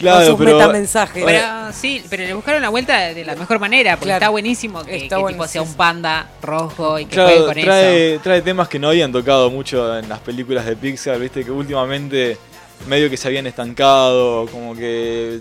Claro, 0.00 0.18
con 0.18 0.26
sus 0.26 0.38
pero- 0.46 0.56
metamensajes. 0.58 1.24
Pero 1.24 1.72
sí, 1.72 2.02
pero 2.10 2.24
le 2.24 2.34
buscaron 2.34 2.62
la 2.62 2.68
vuelta 2.70 2.98
de 3.14 3.24
la 3.24 3.36
mejor 3.36 3.58
manera, 3.60 3.92
porque 3.92 4.06
Claro. 4.06 4.16
está 4.18 4.28
buenísimo 4.30 4.82
que, 4.84 4.96
Está 5.04 5.16
que 5.18 5.24
tipo 5.32 5.46
sea 5.46 5.62
un 5.62 5.74
panda 5.74 6.28
rojo 6.42 6.98
y 6.98 7.04
que 7.04 7.14
Claro, 7.14 7.28
juegue 7.28 7.44
con 7.46 7.58
eso. 7.58 7.66
trae, 7.66 8.18
trae 8.18 8.42
temas 8.42 8.68
que 8.68 8.78
no 8.78 8.88
habían 8.88 9.12
tocado 9.12 9.50
mucho 9.50 9.98
en 9.98 10.08
las 10.08 10.18
películas 10.20 10.64
de 10.66 10.74
Pixar, 10.76 11.18
viste 11.20 11.44
que 11.44 11.50
últimamente 11.50 12.36
medio 12.88 13.08
que 13.10 13.16
se 13.16 13.28
habían 13.28 13.46
estancado, 13.46 14.46
como 14.46 14.74
que 14.74 15.40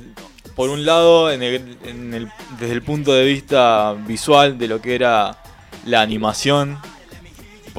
por 0.55 0.69
un 0.69 0.85
lado 0.85 1.31
en 1.31 1.41
el- 1.41 1.77
en 1.85 2.13
el- 2.13 2.27
desde 2.59 2.73
el 2.73 2.81
punto 2.81 3.13
de 3.13 3.23
vista 3.23 3.95
visual 4.05 4.57
de 4.57 4.67
lo 4.67 4.81
que 4.81 4.93
era 4.95 5.37
la 5.85 6.01
animación, 6.01 6.77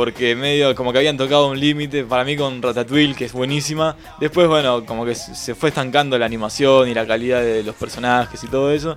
porque 0.00 0.34
medio 0.34 0.74
como 0.74 0.92
que 0.92 0.98
habían 0.98 1.18
tocado 1.18 1.48
un 1.48 1.60
límite 1.60 2.04
para 2.04 2.24
mí 2.24 2.34
con 2.34 2.62
Ratatouille, 2.62 3.14
que 3.14 3.26
es 3.26 3.34
buenísima, 3.34 3.94
después 4.18 4.48
bueno, 4.48 4.86
como 4.86 5.04
que 5.04 5.14
se 5.14 5.54
fue 5.54 5.68
estancando 5.68 6.16
la 6.16 6.24
animación 6.24 6.88
y 6.88 6.94
la 6.94 7.06
calidad 7.06 7.42
de 7.42 7.62
los 7.62 7.74
personajes 7.74 8.42
y 8.42 8.46
todo 8.46 8.72
eso. 8.72 8.96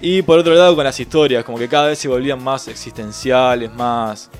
Y 0.00 0.22
por 0.22 0.38
otro 0.38 0.54
lado 0.54 0.76
con 0.76 0.84
las 0.84 1.00
historias, 1.00 1.44
como 1.44 1.58
que 1.58 1.66
cada 1.66 1.88
vez 1.88 1.98
se 1.98 2.06
volvían 2.06 2.40
más 2.44 2.68
existenciales, 2.68 3.74
más, 3.74 4.30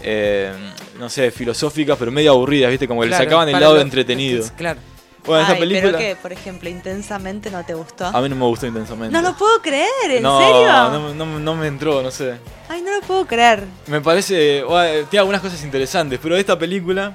eh, 0.00 0.52
no 0.96 1.10
sé, 1.10 1.32
filosóficas, 1.32 1.96
pero 1.98 2.12
medio 2.12 2.30
aburridas, 2.30 2.70
¿viste? 2.70 2.86
Como 2.86 3.00
que 3.00 3.08
le 3.08 3.10
Claro, 3.10 3.24
sacaban 3.24 3.48
el 3.48 3.58
lado 3.58 3.80
entretenido. 3.80 4.46
Claro. 4.56 4.78
Bueno, 5.26 5.46
Ay, 5.48 5.58
película 5.58 5.82
pero 5.92 5.98
que, 5.98 6.16
por 6.16 6.32
ejemplo, 6.32 6.68
intensamente 6.68 7.50
no 7.50 7.64
te 7.64 7.74
gustó. 7.74 8.06
a 8.06 8.20
mí 8.20 8.28
no 8.28 8.36
me 8.36 8.44
gustó 8.46 8.66
intensamente. 8.66 9.12
No 9.12 9.20
lo 9.22 9.36
puedo 9.36 9.60
creer, 9.60 9.88
¿en 10.10 10.22
no, 10.22 10.38
serio? 10.40 10.66
No, 10.66 11.14
no- 11.14 11.38
no 11.40 11.54
me 11.56 11.66
entró, 11.66 12.02
no 12.02 12.10
sé. 12.10 12.36
Ay, 12.68 12.82
no 12.82 12.90
lo 12.94 13.00
puedo 13.02 13.26
creer. 13.26 13.64
Me 13.86 14.00
parece, 14.00 14.62
bueno, 14.62 15.06
tiene 15.08 15.20
algunas 15.20 15.40
cosas 15.40 15.62
interesantes, 15.64 16.18
pero 16.22 16.36
esta 16.36 16.58
película 16.58 17.14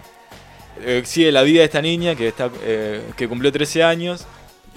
eh, 0.82 1.02
sigue 1.06 1.32
la 1.32 1.42
vida 1.42 1.60
de 1.60 1.66
esta 1.66 1.82
niña 1.82 2.16
que, 2.16 2.28
está, 2.28 2.50
eh, 2.64 3.10
que 3.16 3.28
cumplió 3.28 3.52
13 3.52 3.84
años, 3.84 4.26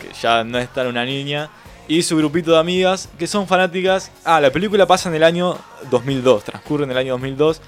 que 0.01 0.09
ya 0.21 0.45
no 0.45 0.59
es 0.59 0.69
tan 0.73 0.87
una 0.87 1.05
niña, 1.05 1.51
y 1.89 2.03
su 2.03 2.17
grupito 2.17 2.53
de 2.53 2.59
amigas 2.59 3.09
que 3.19 3.27
son 3.27 3.47
fanáticas. 3.49 4.11
Ah, 4.25 4.41
la 4.41 4.51
película 4.51 4.87
pasa 4.87 5.09
en 5.09 5.17
el 5.17 5.25
año 5.25 5.59
2002, 5.91 6.45
transcurre 6.45 6.85
en 6.85 6.91
el 6.93 6.97
año 6.99 7.13
2002, 7.15 7.61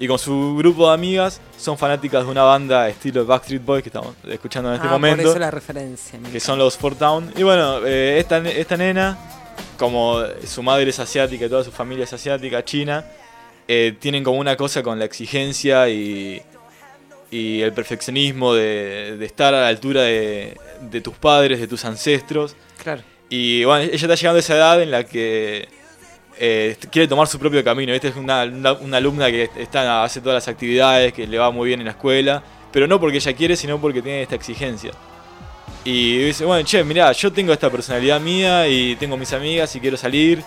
y 0.00 0.08
con 0.08 0.18
su 0.18 0.56
grupo 0.56 0.88
de 0.88 0.94
amigas 0.94 1.40
son 1.58 1.76
fanáticas 1.78 2.24
de 2.24 2.30
una 2.30 2.42
banda 2.42 2.88
estilo 2.88 3.24
Backstreet 3.26 3.62
Boys 3.64 3.82
que 3.82 3.90
estamos 3.90 4.14
escuchando 4.28 4.70
en 4.70 4.76
este 4.76 4.88
Ah, 4.88 4.92
momento 4.92 5.22
Por 5.22 5.30
eso 5.30 5.38
la 5.38 5.50
referencia. 5.50 6.18
que 6.32 6.40
son 6.40 6.58
los 6.58 6.76
Four 6.76 6.94
Town. 6.96 7.32
Y 7.36 7.42
bueno, 7.42 7.86
eh, 7.86 8.18
esta, 8.18 8.38
esta 8.48 8.76
nena, 8.78 9.18
como 9.78 10.22
su 10.46 10.62
madre 10.62 10.88
es 10.90 10.98
asiática 10.98 11.44
y 11.44 11.48
toda 11.50 11.62
su 11.62 11.70
familia 11.70 12.04
es 12.04 12.12
asiática, 12.14 12.64
china, 12.64 13.04
eh, 13.68 13.94
tienen 14.00 14.24
como 14.24 14.38
una 14.38 14.56
cosa 14.56 14.82
con 14.82 14.98
la 14.98 15.04
exigencia 15.04 15.88
y, 15.90 16.40
y 17.30 17.60
el 17.60 17.72
perfeccionismo 17.74 18.54
de, 18.54 19.16
de 19.18 19.26
estar 19.26 19.52
a 19.54 19.60
la 19.60 19.68
altura 19.68 20.02
de, 20.02 20.56
de 20.80 21.00
tus 21.02 21.14
padres, 21.18 21.60
de 21.60 21.68
tus 21.68 21.84
ancestros. 21.84 22.56
Claro. 22.82 23.02
Y 23.28 23.64
bueno, 23.64 23.82
ella 23.84 23.94
está 23.94 24.14
llegando 24.14 24.38
a 24.38 24.40
esa 24.40 24.56
edad 24.56 24.82
en 24.82 24.90
la 24.90 25.04
que 25.04 25.68
eh, 26.40 26.76
quiere 26.90 27.06
tomar 27.06 27.26
su 27.28 27.38
propio 27.38 27.62
camino. 27.62 27.92
Esta 27.92 28.08
es 28.08 28.16
una, 28.16 28.42
una- 28.44 28.72
una 28.72 28.96
alumna 28.96 29.30
que 29.30 29.50
está, 29.58 30.02
hace 30.02 30.20
todas 30.20 30.34
las 30.36 30.48
actividades, 30.48 31.12
que 31.12 31.26
le 31.26 31.38
va 31.38 31.50
muy 31.50 31.68
bien 31.68 31.80
en 31.80 31.84
la 31.86 31.92
escuela, 31.92 32.42
pero 32.72 32.86
no 32.86 32.98
porque 32.98 33.18
ella 33.18 33.32
quiere, 33.34 33.54
sino 33.56 33.78
porque 33.80 34.00
tiene 34.02 34.22
esta 34.22 34.34
exigencia. 34.36 34.90
Y 35.84 36.18
dice, 36.24 36.44
bueno, 36.44 36.64
che, 36.66 36.82
mirá, 36.84 37.12
yo 37.12 37.32
tengo 37.32 37.52
esta 37.52 37.70
personalidad 37.70 38.20
mía 38.20 38.66
y 38.68 38.96
tengo 38.96 39.16
mis 39.16 39.32
amigas 39.32 39.74
y 39.76 39.80
quiero 39.80 39.96
salir 39.96 40.42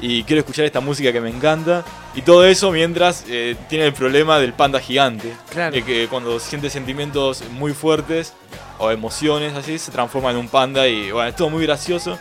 y 0.00 0.22
quiero 0.24 0.40
escuchar 0.40 0.66
esta 0.66 0.80
música 0.80 1.12
que 1.12 1.20
me 1.20 1.30
encanta. 1.30 1.82
Y 2.14 2.20
todo 2.22 2.44
eso 2.46 2.70
mientras 2.70 3.24
eh, 3.28 3.56
tiene 3.68 3.86
el 3.86 3.92
problema 3.94 4.38
del 4.38 4.52
panda 4.52 4.78
gigante. 4.80 5.32
Claro. 5.50 5.72
Que 5.84 6.08
cuando 6.08 6.38
siente 6.40 6.68
sentimientos 6.70 7.42
muy 7.52 7.72
fuertes 7.72 8.34
o 8.78 8.90
emociones 8.90 9.54
así, 9.54 9.78
se 9.78 9.90
transforma 9.90 10.30
en 10.30 10.36
un 10.36 10.48
panda 10.48 10.86
y 10.88 11.10
bueno, 11.10 11.28
es 11.28 11.36
todo 11.36 11.48
muy 11.48 11.64
gracioso. 11.64 12.18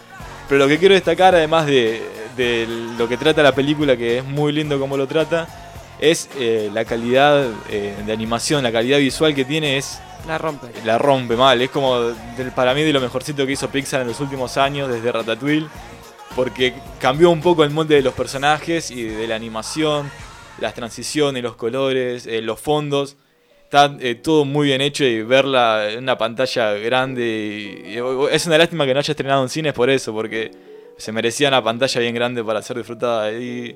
Pero 0.48 0.60
lo 0.60 0.68
que 0.70 0.78
quiero 0.78 0.94
destacar, 0.96 1.36
además 1.36 1.66
de, 1.66 2.02
de 2.36 2.68
lo 2.98 3.08
que 3.08 3.18
trata 3.18 3.42
la 3.44 3.54
película, 3.56 3.96
que 3.98 4.20
es 4.20 4.24
muy 4.26 4.52
lindo 4.52 4.80
como 4.80 4.98
lo 4.98 5.08
trata, 5.08 5.48
es 6.00 6.30
eh, 6.38 6.70
la 6.74 6.84
calidad 6.86 7.46
eh, 7.70 7.96
de 8.06 8.12
animación, 8.14 8.64
la 8.64 8.72
calidad 8.72 8.98
visual 9.00 9.34
que 9.34 9.46
tiene 9.46 9.78
es 9.78 10.00
La 10.28 10.38
rompe. 10.38 10.68
la 10.84 10.98
rompe 10.98 11.36
mal. 11.36 11.62
Es 11.62 11.70
como 11.70 12.00
del- 12.38 12.52
para 12.54 12.74
mí 12.74 12.84
de 12.84 12.92
lo 12.94 13.00
mejorcito 13.00 13.46
que 13.46 13.54
hizo 13.54 13.70
Pixar 13.70 14.02
en 14.02 14.08
los 14.08 14.20
últimos 14.20 14.58
años, 14.58 14.90
desde 14.90 15.12
Ratatouille, 15.12 15.68
porque 16.36 16.74
cambió 17.00 17.30
un 17.30 17.42
poco 17.42 17.64
el 17.64 17.70
molde 17.72 17.96
de 17.96 18.02
los 18.02 18.14
personajes 18.14 18.92
y 18.92 19.04
de 19.04 19.28
la 19.28 19.36
animación, 19.36 20.12
las 20.60 20.74
transiciones, 20.74 21.42
los 21.44 21.56
colores, 21.56 22.28
eh, 22.28 22.42
los 22.42 22.60
fondos. 22.60 23.16
Está 23.64 23.96
eh, 24.00 24.16
todo 24.16 24.46
muy 24.46 24.68
bien 24.68 24.82
hecho 24.82 25.04
y 25.06 25.24
verla 25.24 25.90
en 25.92 26.00
una 26.00 26.18
pantalla 26.18 26.74
grande. 26.74 27.24
y- 27.88 27.94
y 27.94 28.00
es 28.32 28.46
una 28.48 28.58
lástima 28.58 28.86
que 28.86 28.94
no 28.94 29.00
haya 29.00 29.12
estrenado 29.12 29.42
en 29.44 29.50
cines 29.50 29.74
por 29.74 29.90
eso, 29.90 30.12
porque 30.14 30.52
se 30.98 31.12
merecía 31.12 31.48
una 31.50 31.64
pantalla 31.64 32.02
bien 32.02 32.16
grande 32.16 32.44
para 32.44 32.62
ser 32.62 32.78
disfrutada. 32.78 33.32
Y 33.32 33.74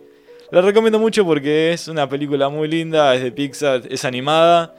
la 0.52 0.62
recomiendo 0.62 1.00
mucho 1.00 1.26
porque 1.26 1.74
es 1.74 1.88
una 1.88 2.08
película 2.10 2.50
muy 2.50 2.68
linda, 2.68 3.14
es 3.16 3.22
de 3.24 3.32
Pixar, 3.32 3.82
es 3.90 4.06
animada 4.06 4.74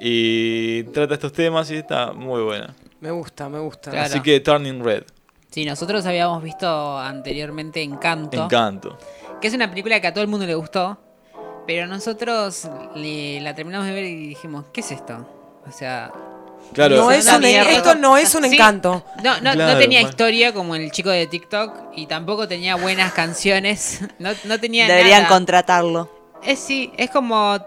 y 0.00 0.82
trata 0.84 1.14
estos 1.14 1.32
temas 1.32 1.70
y 1.70 1.76
está 1.76 2.12
muy 2.12 2.42
buena. 2.42 2.74
Me 3.00 3.10
gusta, 3.10 3.48
me 3.48 3.58
gusta. 3.58 3.90
Claro. 3.90 4.06
Así 4.06 4.20
que 4.20 4.40
Turning 4.40 4.82
Red, 4.84 5.04
Sí, 5.50 5.64
nosotros 5.64 6.04
habíamos 6.04 6.42
visto 6.42 6.98
anteriormente 6.98 7.82
Encanto. 7.82 8.44
encanto. 8.44 8.98
Que 9.40 9.48
es 9.48 9.54
una 9.54 9.70
película 9.70 9.98
que 10.00 10.06
a 10.06 10.12
todo 10.12 10.22
el 10.22 10.28
mundo 10.28 10.44
le 10.46 10.54
gustó. 10.54 10.98
Pero 11.66 11.86
nosotros 11.86 12.68
le- 12.94 13.40
la 13.40 13.54
terminamos 13.54 13.86
de 13.88 13.92
ver 13.94 14.04
y 14.04 14.28
dijimos, 14.28 14.66
¿qué 14.72 14.80
es 14.82 14.92
esto? 14.92 15.26
O 15.66 15.72
sea... 15.72 16.12
Claro. 16.72 16.96
No 16.96 17.10
es 17.10 17.26
un- 17.26 17.44
esto 17.44 17.94
no 17.94 18.16
es 18.16 18.34
un 18.34 18.44
Sí. 18.44 18.54
encanto. 18.54 19.04
No, 19.22 19.34
no, 19.40 19.52
Claro, 19.52 19.72
no 19.72 19.78
tenía 19.78 20.00
historia 20.02 20.52
como 20.52 20.74
el 20.74 20.90
chico 20.90 21.10
de 21.10 21.26
TikTok 21.26 21.72
y 21.96 22.06
tampoco 22.06 22.46
tenía 22.48 22.76
buenas 22.76 23.12
canciones. 23.12 24.00
No, 24.18 24.30
no 24.44 24.58
tenía 24.60 24.86
Deberían 24.86 25.22
nada. 25.24 25.34
contratarlo. 25.34 26.10
Es 26.42 26.58
sí, 26.58 26.92
es 26.96 27.10
como 27.10 27.58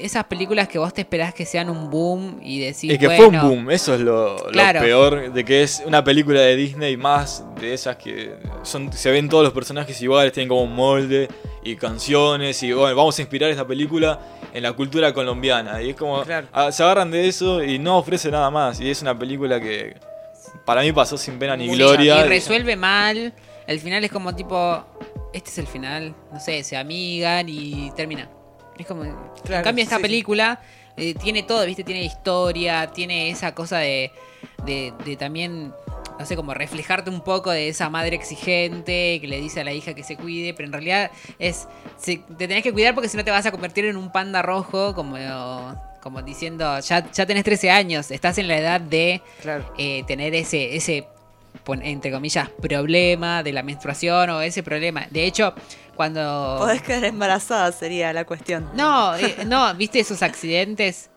esas 0.00 0.24
películas 0.24 0.68
que 0.68 0.78
vos 0.78 0.92
te 0.94 1.02
esperás 1.02 1.34
que 1.34 1.44
sean 1.44 1.70
un 1.70 1.90
boom 1.90 2.40
y 2.42 2.60
decís, 2.60 2.92
Es 2.92 2.98
que 2.98 3.06
bueno, 3.06 3.16
fue 3.16 3.26
un 3.28 3.40
boom, 3.40 3.70
eso 3.70 3.94
es 3.94 4.00
lo, 4.00 4.36
peor, 4.52 5.32
de 5.32 5.44
que 5.44 5.62
es 5.62 5.82
una 5.86 6.02
película 6.04 6.40
de 6.40 6.56
Disney 6.56 6.96
más 6.96 7.44
de 7.60 7.74
esas 7.74 7.96
que 7.96 8.34
son 8.62 8.92
se 8.92 9.10
ven 9.10 9.28
todos 9.28 9.44
los 9.44 9.52
personajes 9.52 10.00
iguales, 10.00 10.32
tienen 10.32 10.48
como 10.48 10.62
un 10.62 10.74
molde 10.74 11.28
y 11.62 11.76
canciones 11.76 12.62
y 12.62 12.72
bueno, 12.72 12.96
vamos 12.96 13.18
a 13.18 13.22
inspirar 13.22 13.50
esta 13.50 13.66
película 13.66 14.20
en 14.52 14.62
la 14.62 14.72
cultura 14.72 15.12
colombiana. 15.12 15.82
Y 15.82 15.90
es 15.90 15.96
como, 15.96 16.22
Claro. 16.22 16.48
ah, 16.52 16.72
se 16.72 16.82
agarran 16.82 17.10
de 17.10 17.28
eso 17.28 17.62
y 17.62 17.78
no 17.78 17.98
ofrece 17.98 18.30
nada 18.30 18.50
más. 18.50 18.80
Y 18.80 18.90
es 18.90 19.02
una 19.02 19.18
película 19.18 19.60
que 19.60 19.96
para 20.64 20.82
mí 20.82 20.92
pasó 20.92 21.16
sin 21.16 21.38
pena 21.38 21.56
ni 21.56 21.68
gloria. 21.68 22.24
Y 22.24 22.28
resuelve 22.28 22.76
mal. 22.76 23.32
El 23.66 23.80
final 23.80 24.02
es 24.02 24.10
como 24.10 24.34
tipo, 24.34 24.82
este 25.32 25.50
es 25.50 25.58
el 25.58 25.66
final, 25.66 26.14
no 26.32 26.40
sé, 26.40 26.64
se 26.64 26.76
amigan 26.76 27.48
y 27.48 27.90
termina. 27.94 28.30
Es 28.78 28.86
como, 28.86 29.04
en 29.04 29.14
cambio 29.62 29.82
esta 29.84 29.96
sí, 29.96 30.02
película 30.02 30.60
eh, 30.96 31.14
tiene 31.14 31.42
todo, 31.42 31.64
¿viste? 31.66 31.84
Tiene 31.84 32.02
historia, 32.04 32.88
tiene 32.92 33.30
esa 33.30 33.54
cosa 33.54 33.78
de, 33.78 34.12
de, 34.64 34.92
de 35.04 35.16
también, 35.16 35.72
no 36.18 36.24
sé, 36.26 36.36
como 36.36 36.54
reflejarte 36.54 37.10
un 37.10 37.20
poco 37.22 37.50
de 37.50 37.68
esa 37.68 37.90
madre 37.90 38.14
exigente 38.16 39.18
que 39.20 39.26
le 39.26 39.40
dice 39.40 39.60
a 39.60 39.64
la 39.64 39.72
hija 39.72 39.94
que 39.94 40.04
se 40.04 40.16
cuide, 40.16 40.54
pero 40.54 40.66
en 40.66 40.72
realidad 40.72 41.10
es, 41.38 41.66
se- 41.96 42.18
te 42.18 42.46
tenés 42.48 42.62
que 42.62 42.72
cuidar 42.72 42.94
porque 42.94 43.08
si 43.08 43.16
no 43.16 43.24
te 43.24 43.30
vas 43.30 43.46
a 43.46 43.50
convertir 43.50 43.84
en 43.86 43.96
un 43.96 44.10
panda 44.12 44.42
rojo, 44.42 44.94
como, 44.94 45.16
como 46.02 46.22
diciendo, 46.22 46.78
ya, 46.80 47.10
ya 47.10 47.26
tenés 47.26 47.44
13 47.44 47.70
años, 47.70 48.10
estás 48.10 48.38
en 48.38 48.48
la 48.48 48.58
edad 48.58 48.80
de 48.80 49.20
Claro. 49.42 49.64
eh, 49.76 50.04
tener 50.06 50.34
ese, 50.34 50.76
ese, 50.76 51.06
entre 51.82 52.10
comillas, 52.12 52.48
problema 52.62 53.42
de 53.42 53.52
la 53.52 53.62
menstruación 53.62 54.30
o 54.30 54.40
ese 54.40 54.62
problema. 54.62 55.06
De 55.10 55.24
hecho, 55.24 55.54
cuando... 55.98 56.54
Podés 56.60 56.80
quedar 56.80 57.04
embarazada 57.06 57.72
sería 57.72 58.12
la 58.12 58.24
cuestión. 58.24 58.70
No, 58.72 59.16
eh, 59.16 59.34
no, 59.46 59.74
¿viste 59.74 59.98
esos 59.98 60.22
accidentes? 60.22 61.10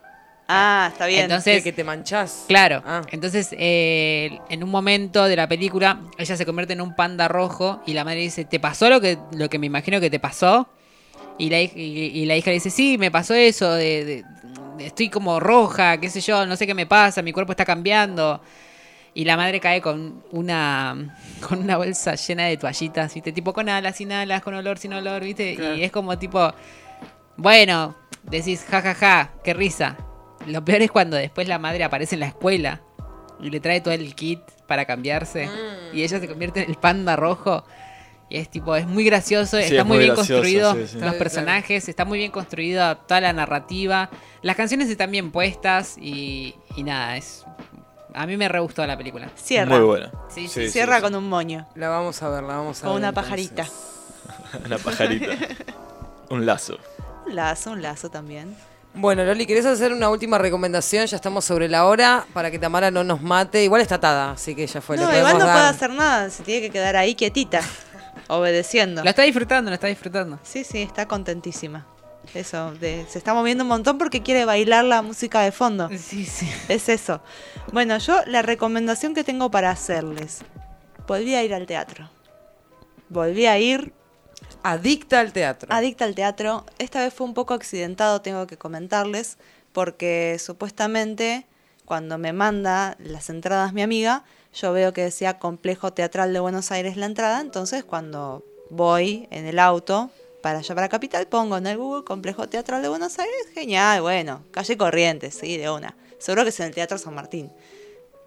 Ah, 0.47 0.89
está 0.91 1.05
bien. 1.05 1.21
Entonces, 1.25 1.63
que 1.63 1.71
te 1.71 1.83
manchás. 1.83 2.45
Claro. 2.47 2.81
Ah. 2.83 3.01
Entonces, 3.11 3.49
eh, 3.51 4.39
en 4.49 4.63
un 4.63 4.71
momento 4.71 5.23
de 5.25 5.35
la 5.35 5.47
película, 5.47 5.99
ella 6.17 6.35
se 6.35 6.47
convierte 6.47 6.73
en 6.73 6.81
un 6.81 6.95
panda 6.95 7.27
rojo 7.27 7.83
y 7.85 7.93
la 7.93 8.03
madre 8.03 8.21
dice, 8.21 8.43
¿te 8.43 8.59
pasó 8.59 8.89
lo 8.89 8.99
que, 8.99 9.19
lo 9.37 9.49
que 9.51 9.59
me 9.59 9.67
imagino 9.67 9.99
que 9.99 10.09
te 10.09 10.19
pasó? 10.19 10.67
Y 11.37 11.51
la, 11.51 11.57
hij- 11.59 11.73
y, 11.75 12.19
y 12.19 12.25
la 12.25 12.35
hija 12.35 12.49
le 12.49 12.55
dice, 12.55 12.71
sí, 12.71 12.97
me 12.97 13.11
pasó 13.11 13.35
eso, 13.35 13.71
de, 13.73 14.03
de- 14.03 14.25
de- 14.77 14.85
estoy 14.87 15.09
como 15.09 15.39
roja, 15.39 15.99
qué 15.99 16.09
sé 16.09 16.21
yo, 16.21 16.43
no 16.47 16.55
sé 16.55 16.65
qué 16.65 16.73
me 16.73 16.87
pasa, 16.87 17.21
mi 17.21 17.31
cuerpo 17.33 17.51
está 17.51 17.65
cambiando. 17.65 18.41
Y 19.13 19.25
la 19.25 19.35
madre 19.35 19.59
cae 19.59 19.81
con 19.81 20.23
una 20.31 21.17
con 21.47 21.59
una 21.59 21.77
bolsa 21.77 22.15
llena 22.15 22.45
de 22.45 22.57
toallitas, 22.57 23.13
¿viste? 23.13 23.31
Tipo 23.31 23.53
con 23.53 23.67
alas, 23.67 23.97
sin 23.97 24.11
alas, 24.11 24.41
con 24.41 24.53
olor, 24.53 24.77
sin 24.77 24.93
olor, 24.93 25.23
¿viste? 25.23 25.55
Claro. 25.55 25.75
Y 25.75 25.83
es 25.83 25.91
como 25.91 26.17
tipo, 26.17 26.53
bueno, 27.37 27.95
decís, 28.23 28.65
ja, 28.69 28.81
ja, 28.81 28.93
ja, 28.93 29.31
qué 29.43 29.53
risa. 29.53 29.97
Lo 30.47 30.63
peor 30.63 30.81
es 30.81 30.91
cuando 30.91 31.17
después 31.17 31.47
la 31.47 31.59
madre 31.59 31.83
aparece 31.83 32.15
en 32.15 32.21
la 32.21 32.27
escuela 32.27 32.81
y 33.41 33.49
le 33.49 33.59
trae 33.59 33.81
todo 33.81 33.93
el 33.93 34.15
kit 34.15 34.39
para 34.67 34.85
cambiarse. 34.85 35.47
Mm. 35.47 35.95
Y 35.97 36.03
ella 36.03 36.19
se 36.19 36.27
convierte 36.27 36.63
en 36.63 36.69
el 36.69 36.77
panda 36.77 37.15
rojo. 37.15 37.63
Y 38.29 38.37
es 38.37 38.49
tipo, 38.49 38.75
es 38.77 38.87
muy 38.87 39.03
gracioso, 39.03 39.57
Sí, 39.57 39.63
está 39.63 39.81
es 39.81 39.85
muy, 39.85 39.97
muy 39.97 40.05
bien 40.05 40.15
gracioso, 40.15 40.41
construido 40.41 40.73
sí, 40.75 40.87
sí. 40.87 40.99
los 40.99 41.15
personajes, 41.15 41.89
está 41.89 42.05
muy 42.05 42.17
bien 42.17 42.31
construida 42.31 42.95
toda 42.95 43.19
la 43.19 43.33
narrativa. 43.33 44.09
Las 44.41 44.55
canciones 44.55 44.89
están 44.89 45.11
bien 45.11 45.31
puestas 45.31 45.97
y, 45.99 46.55
y 46.77 46.83
nada, 46.83 47.17
es 47.17 47.45
a 48.13 48.25
mí 48.27 48.37
me 48.37 48.47
re 48.47 48.59
gustó 48.59 48.85
la 48.85 48.97
película. 48.97 49.29
Cierra. 49.35 49.75
Muy 49.75 49.85
buena. 49.85 50.11
Sí, 50.29 50.47
Sí, 50.47 50.65
sí, 50.65 50.69
Cierra 50.69 50.97
sí. 50.97 51.01
con 51.03 51.15
un 51.15 51.27
moño. 51.27 51.67
La 51.75 51.89
vamos 51.89 52.21
a 52.23 52.29
ver, 52.29 52.43
la 52.43 52.55
vamos 52.57 52.79
a 52.79 52.81
Con 52.87 52.91
ver. 52.95 52.99
una 52.99 53.09
entonces. 53.09 53.29
pajarita. 53.29 53.65
Una 54.65 54.77
pajarita. 54.77 55.33
Un 56.29 56.45
lazo. 56.45 56.77
Un 57.25 57.35
lazo, 57.35 57.71
un 57.71 57.81
lazo 57.81 58.09
también. 58.09 58.55
Bueno, 58.93 59.23
Loli, 59.23 59.45
¿querés 59.45 59.65
hacer 59.65 59.93
una 59.93 60.09
última 60.09 60.37
recomendación? 60.37 61.05
Ya 61.05 61.15
estamos 61.15 61.45
sobre 61.45 61.69
la 61.69 61.85
hora 61.85 62.25
para 62.33 62.51
que 62.51 62.59
Tamara 62.59 62.91
no 62.91 63.03
nos 63.05 63.21
mate. 63.21 63.63
Igual 63.63 63.81
está 63.81 63.95
atada, 63.95 64.31
así 64.31 64.53
que 64.53 64.67
ya 64.67 64.81
fue. 64.81 64.97
no, 64.97 65.03
igual 65.03 65.37
no 65.39 65.45
dar- 65.45 65.55
puede 65.55 65.67
hacer 65.67 65.89
nada. 65.91 66.29
Se 66.29 66.43
tiene 66.43 66.61
que 66.61 66.69
quedar 66.71 66.95
ahí 66.97 67.15
quietita. 67.15 67.61
obedeciendo. 68.27 69.03
Lo 69.03 69.09
está 69.09 69.21
disfrutando, 69.23 69.69
lo 69.71 69.75
está 69.75 69.87
disfrutando. 69.87 70.39
Sí, 70.43 70.63
sí, 70.63 70.81
está 70.81 71.07
contentísima. 71.07 71.85
Eso, 72.33 72.73
de- 72.75 73.05
se 73.09 73.17
está 73.17 73.33
moviendo 73.33 73.63
un 73.63 73.67
montón 73.69 73.97
porque 73.97 74.21
quiere 74.23 74.45
bailar 74.45 74.85
la 74.85 75.01
música 75.01 75.41
de 75.41 75.51
fondo. 75.51 75.89
Sí, 75.97 76.25
sí. 76.25 76.49
Es 76.69 76.87
eso. 76.89 77.21
Bueno, 77.73 77.97
yo 77.97 78.19
la 78.25 78.41
recomendación 78.41 79.13
que 79.13 79.23
tengo 79.23 79.51
para 79.51 79.69
hacerles. 79.71 80.39
Volví 81.07 81.35
a 81.35 81.43
ir 81.43 81.53
al 81.53 81.65
teatro. 81.65 82.09
Volví 83.09 83.45
a 83.45 83.57
ir 83.59 83.93
Adicta 84.63 85.19
al 85.19 85.33
teatro. 85.33 85.67
adicta 85.73 86.05
al 86.05 86.15
teatro. 86.15 86.65
Esta 86.77 87.01
vez 87.01 87.13
fue 87.13 87.27
un 87.27 87.33
poco 87.33 87.53
accidentado, 87.53 88.21
tengo 88.21 88.47
que 88.47 88.57
comentarles, 88.57 89.37
porque 89.73 90.37
supuestamente 90.39 91.47
cuando 91.85 92.17
me 92.17 92.31
manda 92.31 92.95
las 92.99 93.29
entradas 93.29 93.73
mi 93.73 93.81
amiga, 93.81 94.23
yo 94.53 94.71
veo 94.71 94.93
que 94.93 95.01
decía 95.03 95.39
Complejo 95.39 95.91
Teatral 95.93 96.31
de 96.31 96.39
Buenos 96.39 96.71
Aires 96.71 96.95
la 96.95 97.05
entrada, 97.07 97.41
entonces 97.41 97.83
cuando 97.83 98.45
voy 98.69 99.27
en 99.31 99.45
el 99.47 99.59
auto 99.59 100.11
para 100.41 100.59
allá 100.59 100.75
para 100.75 100.89
Capital, 100.89 101.27
pongo 101.27 101.57
en 101.57 101.67
el 101.67 101.77
Google 101.77 102.03
Complejo 102.03 102.47
Teatral 102.47 102.81
de 102.81 102.89
Buenos 102.89 103.17
Aires, 103.19 103.47
genial, 103.53 104.01
bueno, 104.01 104.43
calle 104.51 104.77
Corrientes, 104.77 105.35
sí, 105.35 105.57
de 105.57 105.69
una. 105.69 105.95
Seguro 106.19 106.43
que 106.43 106.49
es 106.49 106.59
en 106.59 106.67
el 106.67 106.73
Teatro 106.73 106.97
San 106.97 107.15
Martín. 107.15 107.51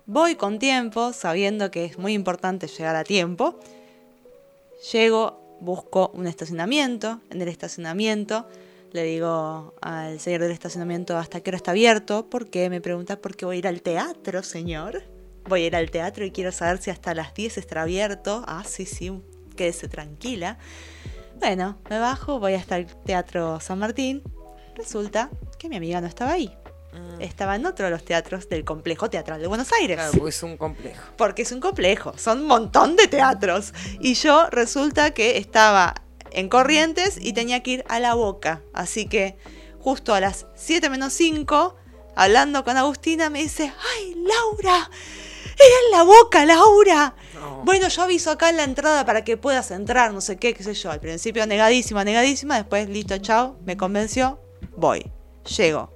Voy 0.06 0.34
con 0.34 0.58
tiempo, 0.58 1.14
sabiendo 1.14 1.70
que 1.70 1.86
es 1.86 1.96
muy 1.96 2.12
importante 2.12 2.66
llegar 2.66 2.94
a 2.94 3.04
tiempo. 3.04 3.58
Llego, 4.92 5.58
busco 5.60 6.10
un 6.12 6.26
estacionamiento. 6.26 7.20
En 7.30 7.40
el 7.40 7.48
estacionamiento 7.48 8.46
le 8.92 9.04
digo 9.04 9.72
al 9.80 10.20
señor 10.20 10.42
del 10.42 10.50
estacionamiento 10.50 11.16
hasta 11.16 11.40
qué 11.40 11.50
hora 11.50 11.56
está 11.56 11.70
abierto. 11.70 12.28
Porque 12.28 12.68
me 12.68 12.82
pregunta 12.82 13.16
por 13.16 13.34
qué 13.34 13.46
voy 13.46 13.56
a 13.56 13.58
ir 13.60 13.66
al 13.66 13.80
teatro, 13.80 14.42
señor. 14.42 15.04
Voy 15.48 15.62
a 15.62 15.66
ir 15.68 15.76
al 15.76 15.90
teatro 15.90 16.26
y 16.26 16.30
quiero 16.30 16.52
saber 16.52 16.82
si 16.82 16.90
hasta 16.90 17.14
las 17.14 17.32
10 17.32 17.56
estará 17.56 17.82
abierto. 17.82 18.44
Ah, 18.46 18.64
sí, 18.66 18.84
sí, 18.84 19.10
quédese 19.56 19.88
tranquila. 19.88 20.58
Bueno, 21.36 21.78
me 21.90 21.98
bajo, 21.98 22.38
voy 22.38 22.54
hasta 22.54 22.76
el 22.76 22.86
Teatro 22.86 23.60
San 23.60 23.78
Martín. 23.78 24.22
Resulta 24.74 25.30
que 25.58 25.68
mi 25.68 25.76
amiga 25.76 26.00
no 26.00 26.06
estaba 26.06 26.32
ahí. 26.32 26.56
Estaba 27.18 27.56
en 27.56 27.66
otro 27.66 27.86
de 27.86 27.90
los 27.90 28.04
teatros 28.04 28.48
del 28.48 28.64
complejo 28.64 29.10
teatral 29.10 29.40
de 29.40 29.48
Buenos 29.48 29.72
Aires. 29.72 29.96
Claro, 29.96 30.12
porque 30.12 30.30
es 30.30 30.42
un 30.42 30.56
complejo. 30.56 31.02
Porque 31.16 31.42
es 31.42 31.52
un 31.52 31.60
complejo, 31.60 32.16
son 32.16 32.42
un 32.42 32.46
montón 32.46 32.94
de 32.96 33.08
teatros. 33.08 33.74
Y 34.00 34.14
yo 34.14 34.46
resulta 34.50 35.12
que 35.12 35.38
estaba 35.38 35.94
en 36.30 36.48
Corrientes 36.48 37.18
y 37.20 37.32
tenía 37.32 37.62
que 37.62 37.70
ir 37.72 37.84
a 37.88 37.98
la 37.98 38.14
boca. 38.14 38.62
Así 38.72 39.06
que 39.06 39.36
justo 39.80 40.14
a 40.14 40.20
las 40.20 40.46
7 40.54 40.88
menos 40.88 41.12
5, 41.14 41.76
hablando 42.14 42.64
con 42.64 42.76
Agustina, 42.76 43.28
me 43.28 43.42
dice, 43.42 43.72
¡ay, 43.96 44.14
Laura! 44.14 44.88
¡Era 45.56 45.76
en 45.86 45.90
la 45.92 46.02
boca, 46.04 46.44
Laura! 46.44 47.14
Bueno, 47.64 47.88
yo 47.88 48.02
aviso 48.02 48.30
acá 48.30 48.50
en 48.50 48.56
la 48.56 48.64
entrada 48.64 49.04
para 49.04 49.24
que 49.24 49.36
puedas 49.36 49.70
entrar, 49.70 50.12
no 50.12 50.20
sé 50.20 50.36
qué, 50.36 50.54
qué 50.54 50.62
sé 50.62 50.74
yo. 50.74 50.90
Al 50.90 51.00
principio 51.00 51.46
negadísima, 51.46 52.04
negadísima, 52.04 52.56
después 52.56 52.88
listo, 52.88 53.16
chao, 53.18 53.58
me 53.64 53.76
convenció, 53.76 54.40
voy. 54.76 55.10
Llego. 55.56 55.92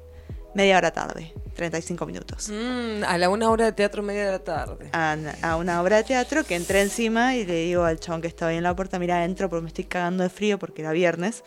Media 0.55 0.79
hora 0.79 0.91
tarde, 0.91 1.33
35 1.55 2.07
minutos. 2.07 2.49
Mm, 2.51 3.05
a 3.05 3.19
la 3.19 3.29
una 3.29 3.51
hora 3.51 3.67
de 3.67 3.73
teatro 3.73 4.03
media 4.03 4.25
de 4.25 4.33
la 4.33 4.39
tarde. 4.39 4.89
A, 4.93 5.17
a 5.43 5.57
una 5.57 5.81
obra 5.83 5.99
de 5.99 6.05
teatro 6.05 6.43
que 6.45 6.57
entré 6.57 6.81
encima 6.81 7.37
y 7.37 7.45
le 7.45 7.65
digo 7.67 7.85
al 7.85 8.01
chabón 8.01 8.23
que 8.23 8.29
estaba 8.29 8.51
ahí 8.51 8.57
en 8.57 8.63
la 8.65 8.75
puerta, 8.75 8.99
mira, 8.99 9.25
entro 9.25 9.49
porque 9.49 9.63
me 9.63 9.69
estoy 9.69 9.85
cagando 9.85 10.23
de 10.23 10.31
frío 10.31 10.59
porque 10.59 10.83
era 10.83 10.93
viernes. 10.93 11.45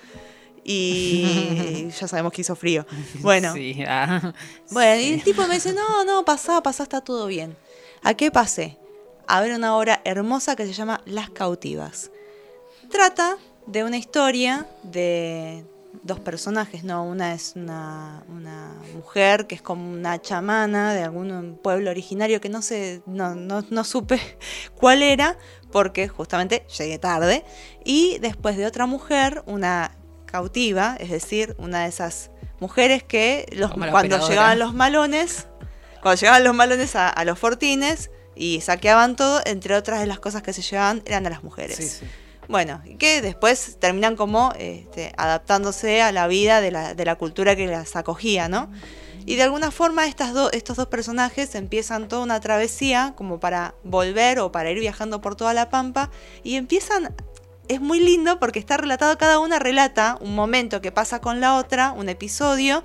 Y 0.64 1.90
ya 2.00 2.08
sabemos 2.08 2.32
que 2.32 2.42
hizo 2.42 2.56
frío. 2.56 2.86
Bueno, 3.20 3.54
Sí, 3.54 3.84
ah. 3.88 4.34
bueno, 4.70 5.02
y 5.02 5.14
el 5.14 5.24
tipo 5.24 5.46
me 5.48 5.56
dice, 5.56 5.74
no, 5.74 6.06
no, 6.06 6.24
pasá, 6.24 6.62
pasá, 6.62 6.84
está 6.84 7.02
todo 7.02 7.28
bien. 7.28 7.56
¿A 8.04 8.14
qué 8.14 8.32
pasé? 8.32 8.78
A 9.34 9.40
ver 9.40 9.54
una 9.54 9.78
obra 9.78 10.02
hermosa 10.04 10.58
que 10.58 10.66
se 10.66 10.74
llama 10.74 11.00
Las 11.06 11.30
cautivas. 11.30 12.12
Trata 12.90 13.38
de 13.66 13.86
una 13.86 13.96
historia 13.96 14.68
de 14.84 15.64
dos 16.04 16.20
personajes, 16.20 16.84
¿no? 16.84 17.06
Una 17.06 17.34
es 17.34 17.54
una, 17.56 18.26
una 18.28 18.76
mujer 18.94 19.48
que 19.48 19.56
es 19.56 19.62
como 19.62 19.90
una 19.90 20.22
chamana 20.22 20.94
de 20.94 21.04
algún 21.04 21.58
pueblo 21.64 21.92
originario 21.92 22.42
que 22.42 22.50
no 22.50 22.62
sé, 22.62 23.04
no, 23.06 23.34
no, 23.34 23.64
no 23.70 23.86
supe 23.86 24.20
cuál 24.76 25.02
era, 25.02 25.38
porque 25.72 26.10
justamente 26.10 26.66
llegué 26.78 27.00
tarde. 27.00 27.46
Y 27.86 28.18
después 28.20 28.58
de 28.58 28.66
otra 28.66 28.86
mujer, 28.86 29.44
una 29.46 29.92
cautiva, 30.26 30.98
es 31.00 31.10
decir, 31.10 31.56
una 31.58 31.84
de 31.84 31.88
esas 31.88 32.32
mujeres 32.60 33.02
que 33.02 33.46
los, 33.54 33.72
cuando 33.72 33.96
operadora. 33.96 34.28
llegaban 34.28 34.60
los 34.60 34.74
malones, 34.74 35.48
cuando 36.02 36.20
llegaban 36.20 36.44
los 36.44 36.54
malones 36.54 36.98
a, 36.98 37.08
a 37.08 37.24
los 37.24 37.40
fortines 37.40 38.12
y 38.42 38.60
saqueaban 38.62 39.16
todo, 39.16 39.40
entre 39.46 39.76
otras 39.76 40.00
de 40.00 40.08
las 40.08 40.20
cosas 40.20 40.42
que 40.42 40.52
se 40.52 40.64
llevaban 40.64 41.04
eran 41.06 41.28
a 41.28 41.30
las 41.30 41.44
mujeres. 41.44 41.78
Sí, 41.78 41.88
sí. 41.88 42.06
Bueno, 42.48 42.82
que 42.98 43.22
después 43.22 43.78
terminan 43.80 44.16
como 44.16 44.52
este, 44.58 45.14
adaptándose 45.16 46.02
a 46.02 46.12
la 46.12 46.26
vida 46.26 46.60
de 46.60 46.72
la, 46.72 46.96
de 46.96 47.06
la 47.06 47.16
cultura 47.16 47.56
que 47.56 47.68
las 47.68 47.96
acogía, 47.96 48.50
¿no? 48.50 48.72
Y 49.28 49.36
de 49.36 49.44
alguna 49.44 49.70
forma 49.70 50.08
estas 50.08 50.34
do- 50.34 50.52
estos 50.52 50.76
dos 50.76 50.88
personajes 50.88 51.54
empiezan 51.54 52.08
toda 52.08 52.24
una 52.24 52.40
travesía 52.40 53.14
como 53.16 53.40
para 53.40 53.76
volver 53.84 54.40
o 54.40 54.52
para 54.52 54.72
ir 54.72 54.80
viajando 54.80 55.22
por 55.22 55.36
toda 55.36 55.54
la 55.54 55.70
pampa 55.70 56.10
y 56.44 56.56
empiezan... 56.56 57.14
Es 57.68 57.80
muy 57.80 58.00
lindo 58.02 58.40
porque 58.40 58.60
está 58.60 58.76
relatado, 58.76 59.18
cada 59.18 59.40
una 59.40 59.60
relata 59.60 60.18
un 60.20 60.34
momento 60.36 60.82
que 60.82 60.92
pasa 60.92 61.22
con 61.22 61.40
la 61.40 61.56
otra, 61.56 61.92
un 61.94 62.10
episodio, 62.10 62.84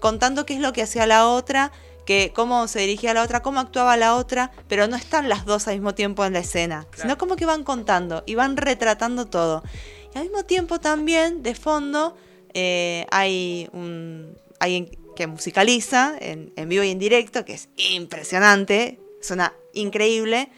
contando 0.00 0.46
qué 0.46 0.54
es 0.54 0.60
lo 0.60 0.72
que 0.72 0.82
hacía 0.82 1.06
la 1.06 1.28
otra, 1.28 1.70
que 2.06 2.32
cómo 2.34 2.68
se 2.68 2.80
dirigía 2.80 3.12
la 3.12 3.22
otra, 3.22 3.42
cómo 3.42 3.60
actuaba 3.60 3.96
la 3.96 4.14
otra, 4.14 4.52
pero 4.68 4.86
no 4.86 4.96
están 4.96 5.28
las 5.28 5.44
dos 5.44 5.68
al 5.68 5.74
mismo 5.74 5.94
tiempo 5.94 6.24
en 6.24 6.32
la 6.32 6.38
escena, 6.38 6.86
sino 6.96 7.18
como 7.18 7.36
que 7.36 7.44
van 7.44 7.64
contando 7.64 8.22
y 8.24 8.36
van 8.36 8.56
retratando 8.56 9.26
todo. 9.26 9.62
Y 10.14 10.18
al 10.18 10.24
mismo 10.24 10.44
tiempo 10.44 10.80
también, 10.80 11.42
de 11.42 11.54
fondo, 11.54 12.16
eh, 12.54 13.06
hay 13.10 13.68
un, 13.72 14.38
alguien 14.60 14.88
que 15.16 15.26
musicaliza 15.26 16.14
en, 16.18 16.52
en 16.56 16.68
vivo 16.68 16.84
y 16.84 16.90
en 16.90 16.98
directo, 16.98 17.44
que 17.44 17.54
es 17.54 17.68
impresionante, 17.76 19.00
suena 19.20 19.52
increíble. 19.74 20.48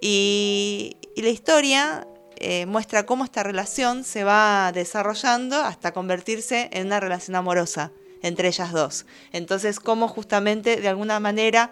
Y, 0.00 0.98
y 1.16 1.22
la 1.22 1.30
historia 1.30 2.06
eh, 2.36 2.66
muestra 2.66 3.06
cómo 3.06 3.24
esta 3.24 3.42
relación 3.42 4.04
se 4.04 4.24
va 4.24 4.72
desarrollando 4.72 5.56
hasta 5.56 5.92
convertirse 5.92 6.68
en 6.72 6.86
una 6.88 7.00
relación 7.00 7.36
amorosa 7.36 7.92
entre 8.22 8.48
ellas 8.48 8.72
dos. 8.72 9.06
Entonces, 9.32 9.80
cómo 9.80 10.08
justamente 10.08 10.76
de 10.76 10.88
alguna 10.88 11.20
manera 11.20 11.70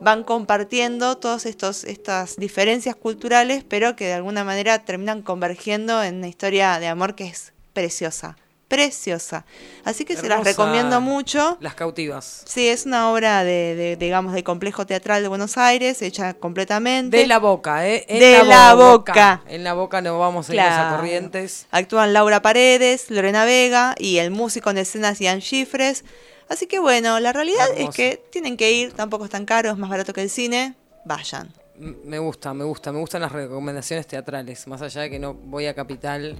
van 0.00 0.24
compartiendo 0.24 1.18
todas 1.18 1.46
estas 1.46 2.36
diferencias 2.36 2.96
culturales, 2.96 3.64
pero 3.68 3.96
que 3.96 4.06
de 4.06 4.14
alguna 4.14 4.44
manera 4.44 4.84
terminan 4.84 5.22
convergiendo 5.22 6.02
en 6.02 6.16
una 6.16 6.28
historia 6.28 6.78
de 6.80 6.88
amor 6.88 7.14
que 7.14 7.24
es 7.24 7.52
preciosa, 7.72 8.36
preciosa. 8.70 9.44
Así 9.84 10.04
que 10.04 10.16
se 10.16 10.28
las 10.28 10.44
recomiendo 10.44 11.00
mucho. 11.00 11.58
Las 11.60 11.74
cautivas. 11.74 12.42
Sí, 12.46 12.68
es 12.68 12.86
una 12.86 13.10
obra 13.10 13.42
de, 13.42 13.74
de, 13.74 13.96
digamos, 13.96 14.32
del 14.32 14.44
complejo 14.44 14.86
teatral 14.86 15.22
de 15.22 15.28
Buenos 15.28 15.58
Aires, 15.58 16.00
hecha 16.02 16.34
completamente. 16.34 17.16
De 17.16 17.26
la 17.26 17.38
boca, 17.40 17.88
¿eh? 17.88 18.06
En 18.08 18.20
de 18.20 18.44
la, 18.44 18.74
boca. 18.74 19.42
En 19.48 19.64
la 19.64 19.74
boca 19.74 20.00
no 20.00 20.20
vamos 20.20 20.48
a 20.48 20.54
ir 20.54 20.60
a 20.60 20.66
Claro. 20.68 20.96
corrientes. 20.96 21.66
Actúan 21.72 22.12
Laura 22.12 22.42
Paredes, 22.42 23.10
Lorena 23.10 23.44
Vega 23.44 23.96
y 23.98 24.18
el 24.18 24.30
músico 24.30 24.70
en 24.70 24.78
escenas 24.78 25.18
Ian 25.18 25.40
Schifres. 25.40 26.04
Así 26.48 26.68
que 26.68 26.78
bueno, 26.78 27.18
la 27.18 27.32
realidad 27.32 27.66
es 27.76 27.90
que 27.90 28.22
tienen 28.30 28.56
que 28.56 28.70
ir, 28.70 28.92
tampoco 28.92 29.24
es 29.24 29.30
tan 29.32 29.46
caro, 29.46 29.70
es 29.72 29.76
más 29.78 29.90
barato 29.90 30.12
que 30.12 30.22
el 30.22 30.30
cine. 30.30 30.76
Vayan. 31.04 31.52
Me 31.76 32.20
gusta, 32.20 32.54
me 32.54 32.62
gusta, 32.62 32.92
me 32.92 33.00
gustan 33.00 33.22
las 33.22 33.32
recomendaciones 33.32 34.06
teatrales. 34.06 34.68
Más 34.68 34.80
allá 34.80 35.00
de 35.02 35.10
que 35.10 35.18
no 35.18 35.34
voy 35.34 35.66
a 35.66 35.74
Capital. 35.74 36.36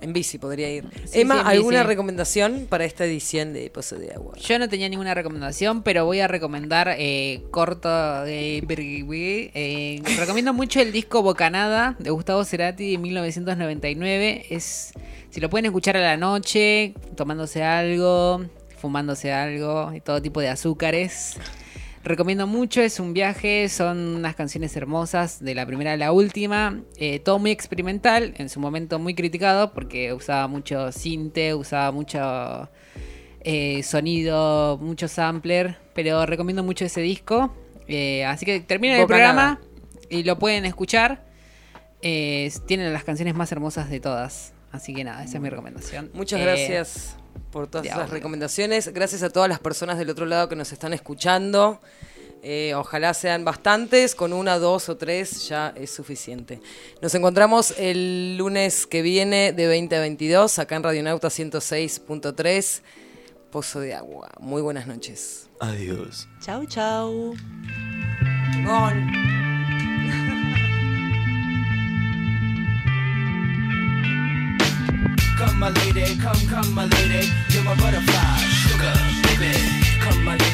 En 0.00 0.12
bici 0.12 0.36
podría 0.38 0.70
ir. 0.70 0.84
Sí, 1.06 1.22
Emma, 1.22 1.36
sí, 1.36 1.40
¿alguna 1.46 1.78
bici. 1.78 1.88
recomendación 1.88 2.66
para 2.68 2.84
esta 2.84 3.04
edición 3.06 3.52
de 3.54 3.70
Pozo 3.70 3.96
de 3.96 4.12
Agua? 4.12 4.36
Yo 4.36 4.58
no 4.58 4.68
tenía 4.68 4.88
ninguna 4.88 5.14
recomendación, 5.14 5.82
pero 5.82 6.04
voy 6.04 6.20
a 6.20 6.28
recomendar 6.28 6.94
eh, 6.98 7.42
corto 7.50 7.88
de 8.24 8.62
Birgui. 8.66 9.50
eh, 9.54 10.02
recomiendo 10.18 10.52
mucho 10.52 10.80
el 10.80 10.92
disco 10.92 11.22
Bocanada 11.22 11.96
de 11.98 12.10
Gustavo 12.10 12.44
Cerati 12.44 12.92
de 12.92 12.98
1999. 12.98 14.46
Es, 14.50 14.92
si 15.30 15.40
lo 15.40 15.48
pueden 15.48 15.66
escuchar 15.66 15.96
a 15.96 16.00
la 16.00 16.16
noche, 16.18 16.94
tomándose 17.16 17.62
algo, 17.62 18.44
fumándose 18.76 19.32
algo 19.32 19.92
y 19.94 20.00
todo 20.00 20.20
tipo 20.20 20.40
de 20.40 20.48
azúcares. 20.50 21.38
Recomiendo 22.04 22.46
mucho, 22.46 22.82
es 22.82 23.00
un 23.00 23.14
viaje, 23.14 23.66
son 23.70 24.16
unas 24.16 24.34
canciones 24.34 24.76
hermosas 24.76 25.42
de 25.42 25.54
la 25.54 25.64
primera 25.64 25.94
a 25.94 25.96
la 25.96 26.12
última, 26.12 26.82
eh, 26.98 27.18
todo 27.18 27.38
muy 27.38 27.50
experimental, 27.50 28.34
en 28.36 28.50
su 28.50 28.60
momento 28.60 28.98
muy 28.98 29.14
criticado 29.14 29.72
porque 29.72 30.12
usaba 30.12 30.46
mucho 30.46 30.92
cinte, 30.92 31.54
usaba 31.54 31.92
mucho 31.92 32.68
eh, 33.40 33.82
sonido, 33.82 34.78
mucho 34.82 35.08
sampler, 35.08 35.78
pero 35.94 36.26
recomiendo 36.26 36.62
mucho 36.62 36.84
ese 36.84 37.00
disco. 37.00 37.54
Eh, 37.88 38.26
así 38.26 38.44
que 38.44 38.60
termina 38.60 38.98
el 38.98 39.06
programa 39.06 39.58
y 40.10 40.24
lo 40.24 40.38
pueden 40.38 40.66
escuchar. 40.66 41.24
Tienen 42.02 42.92
las 42.92 43.04
canciones 43.04 43.34
más 43.34 43.50
hermosas 43.50 43.88
de 43.88 44.00
todas. 44.00 44.53
Así 44.74 44.92
que 44.92 45.04
nada, 45.04 45.22
esa 45.22 45.36
es 45.36 45.40
mi 45.40 45.48
recomendación. 45.50 46.10
Muchas 46.14 46.40
Eh, 46.40 46.42
gracias 46.44 47.14
por 47.52 47.68
todas 47.68 47.86
esas 47.86 47.98
ahora. 48.00 48.10
recomendaciones. 48.12 48.92
Gracias 48.92 49.22
a 49.22 49.30
todas 49.30 49.48
las 49.48 49.60
personas 49.60 49.98
del 49.98 50.10
otro 50.10 50.26
lado 50.26 50.48
que 50.48 50.56
nos 50.56 50.72
están 50.72 50.92
escuchando. 50.92 51.80
Eh, 52.42 52.74
ojalá 52.74 53.14
sean 53.14 53.44
bastantes, 53.44 54.14
con 54.16 54.32
una, 54.32 54.58
dos 54.58 54.88
o 54.88 54.96
tres 54.96 55.48
ya 55.48 55.72
es 55.76 55.90
suficiente. 55.90 56.60
Nos 57.00 57.14
encontramos 57.14 57.72
el 57.78 58.36
lunes 58.36 58.86
que 58.86 59.00
viene 59.00 59.52
de 59.52 59.66
20 59.68 59.96
a 59.96 60.00
22 60.00 60.58
acá 60.58 60.74
en 60.76 60.82
Radionauta 60.82 61.28
106.3, 61.28 62.82
Pozo 63.50 63.78
de 63.80 63.94
Agua. 63.94 64.30
Muy 64.40 64.60
buenas 64.60 64.86
noches. 64.88 65.48
Adiós. 65.60 66.28
Chau, 66.42 66.66
chau. 66.66 67.34
Come, 75.44 75.58
my 75.58 75.68
lady, 75.68 76.16
come, 76.16 76.40
come, 76.48 76.74
my 76.74 76.86
lady, 76.86 77.28
you're 77.50 77.64
my 77.64 77.74
butterfly, 77.74 78.38
sugar, 78.64 78.94
baby. 79.28 79.52
Come, 80.00 80.24
my 80.24 80.36
lady, 80.38 80.53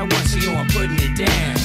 I 0.00 0.04
want, 0.04 0.26
so 0.32 0.38
yo, 0.38 0.56
I'm 0.56 0.66
putting 0.68 0.96
it 0.96 1.12
down. 1.12 1.56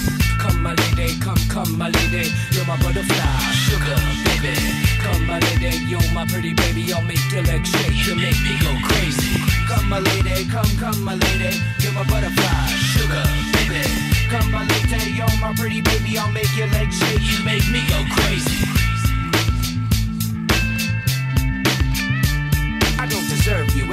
Come, 0.43 0.61
my 0.61 0.75
lady, 0.75 1.17
come, 1.21 1.39
come, 1.47 1.77
my 1.77 1.87
lady, 1.87 2.35
you're 2.51 2.65
my 2.67 2.75
butterfly, 2.83 3.39
sugar, 3.63 3.95
baby. 4.27 4.51
Come, 4.99 5.25
my 5.25 5.39
lady, 5.39 5.79
you're 5.87 6.03
my 6.11 6.27
pretty 6.27 6.53
baby, 6.53 6.91
I'll 6.91 7.01
make 7.01 7.23
your 7.31 7.43
legs 7.43 7.71
shake, 7.71 7.95
you 8.03 8.13
make 8.19 8.35
me 8.43 8.59
go 8.59 8.75
crazy. 8.83 9.39
Come, 9.71 9.87
my 9.87 9.99
lady, 9.99 10.43
come, 10.51 10.67
come, 10.75 11.01
my 11.01 11.15
lady, 11.15 11.63
you're 11.79 11.95
You're 11.95 11.95
my 11.95 12.03
butterfly, 12.11 12.75
sugar, 12.91 13.23
baby. 13.55 13.87
Come 14.27 14.51
my 14.51 14.67
latte, 14.67 15.15
yo, 15.15 15.27
my 15.39 15.55
pretty 15.55 15.79
baby, 15.79 16.17
I'll 16.17 16.29
make 16.29 16.51
your 16.57 16.67
legs 16.75 16.99
shake. 16.99 17.23
You 17.23 17.39
make 17.45 17.63
me 17.71 17.87
go 17.87 18.03
crazy. 18.19 18.84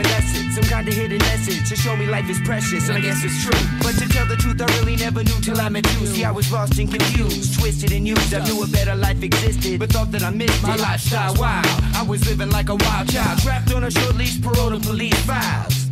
You, 0.06 0.50
some 0.52 0.64
kind 0.64 0.86
of 0.88 0.94
hidden 0.94 1.18
message 1.18 1.68
to 1.68 1.76
show 1.76 1.96
me 1.96 2.06
life 2.06 2.28
is 2.28 2.40
precious, 2.40 2.88
and 2.88 2.98
I 2.98 3.00
guess 3.00 3.22
it's 3.24 3.42
true. 3.42 3.60
But 3.82 3.94
to 4.00 4.08
tell 4.08 4.26
the 4.26 4.36
truth, 4.36 4.60
I 4.60 4.66
really 4.78 4.96
never 4.96 5.22
knew 5.22 5.40
till 5.40 5.60
I 5.60 5.68
met 5.68 5.86
you. 6.00 6.06
See, 6.06 6.24
I 6.24 6.30
was 6.30 6.50
lost 6.50 6.78
and 6.78 6.90
confused, 6.90 7.58
twisted 7.58 7.92
and 7.92 8.06
used. 8.06 8.34
I 8.34 8.44
knew 8.44 8.62
a 8.62 8.66
better 8.66 8.94
life 8.94 9.22
existed, 9.22 9.78
but 9.78 9.90
thought 9.90 10.10
that 10.12 10.22
I 10.22 10.30
missed 10.30 10.62
my 10.62 10.76
lifestyle. 10.76 11.34
Wow, 11.34 11.62
I 11.94 12.02
was 12.02 12.26
living 12.26 12.50
like 12.50 12.68
a 12.68 12.76
wild 12.76 13.08
child, 13.08 13.38
trapped 13.40 13.72
on 13.74 13.84
a 13.84 13.90
short 13.90 14.16
leash, 14.16 14.40
parole 14.40 14.70
to 14.70 14.80
police 14.80 15.18
files. 15.24 15.91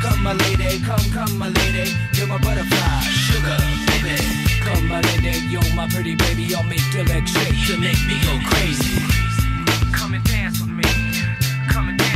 Come 0.00 0.22
my 0.22 0.32
lady, 0.32 0.80
come, 0.80 1.10
come 1.12 1.38
my 1.38 1.48
lady, 1.48 1.92
you're 2.14 2.28
my 2.28 2.38
butterfly, 2.38 3.00
sugar, 3.26 3.56
baby. 3.90 4.16
Come 4.62 4.88
my 4.88 5.00
lady, 5.00 5.38
you're 5.48 5.74
my 5.74 5.88
pretty 5.88 6.14
baby, 6.14 6.54
I'll 6.54 6.62
make 6.62 6.82
your 6.94 7.04
legs 7.04 7.30
shake 7.30 7.66
to 7.66 7.76
make 7.78 8.00
me 8.06 8.20
go 8.22 8.38
crazy. 8.48 9.02
Come 9.92 10.14
and 10.14 10.24
dance 10.24 10.60
with 10.60 10.70
me, 10.70 10.84
come 11.68 11.88
and 11.88 11.98
dance. 11.98 12.07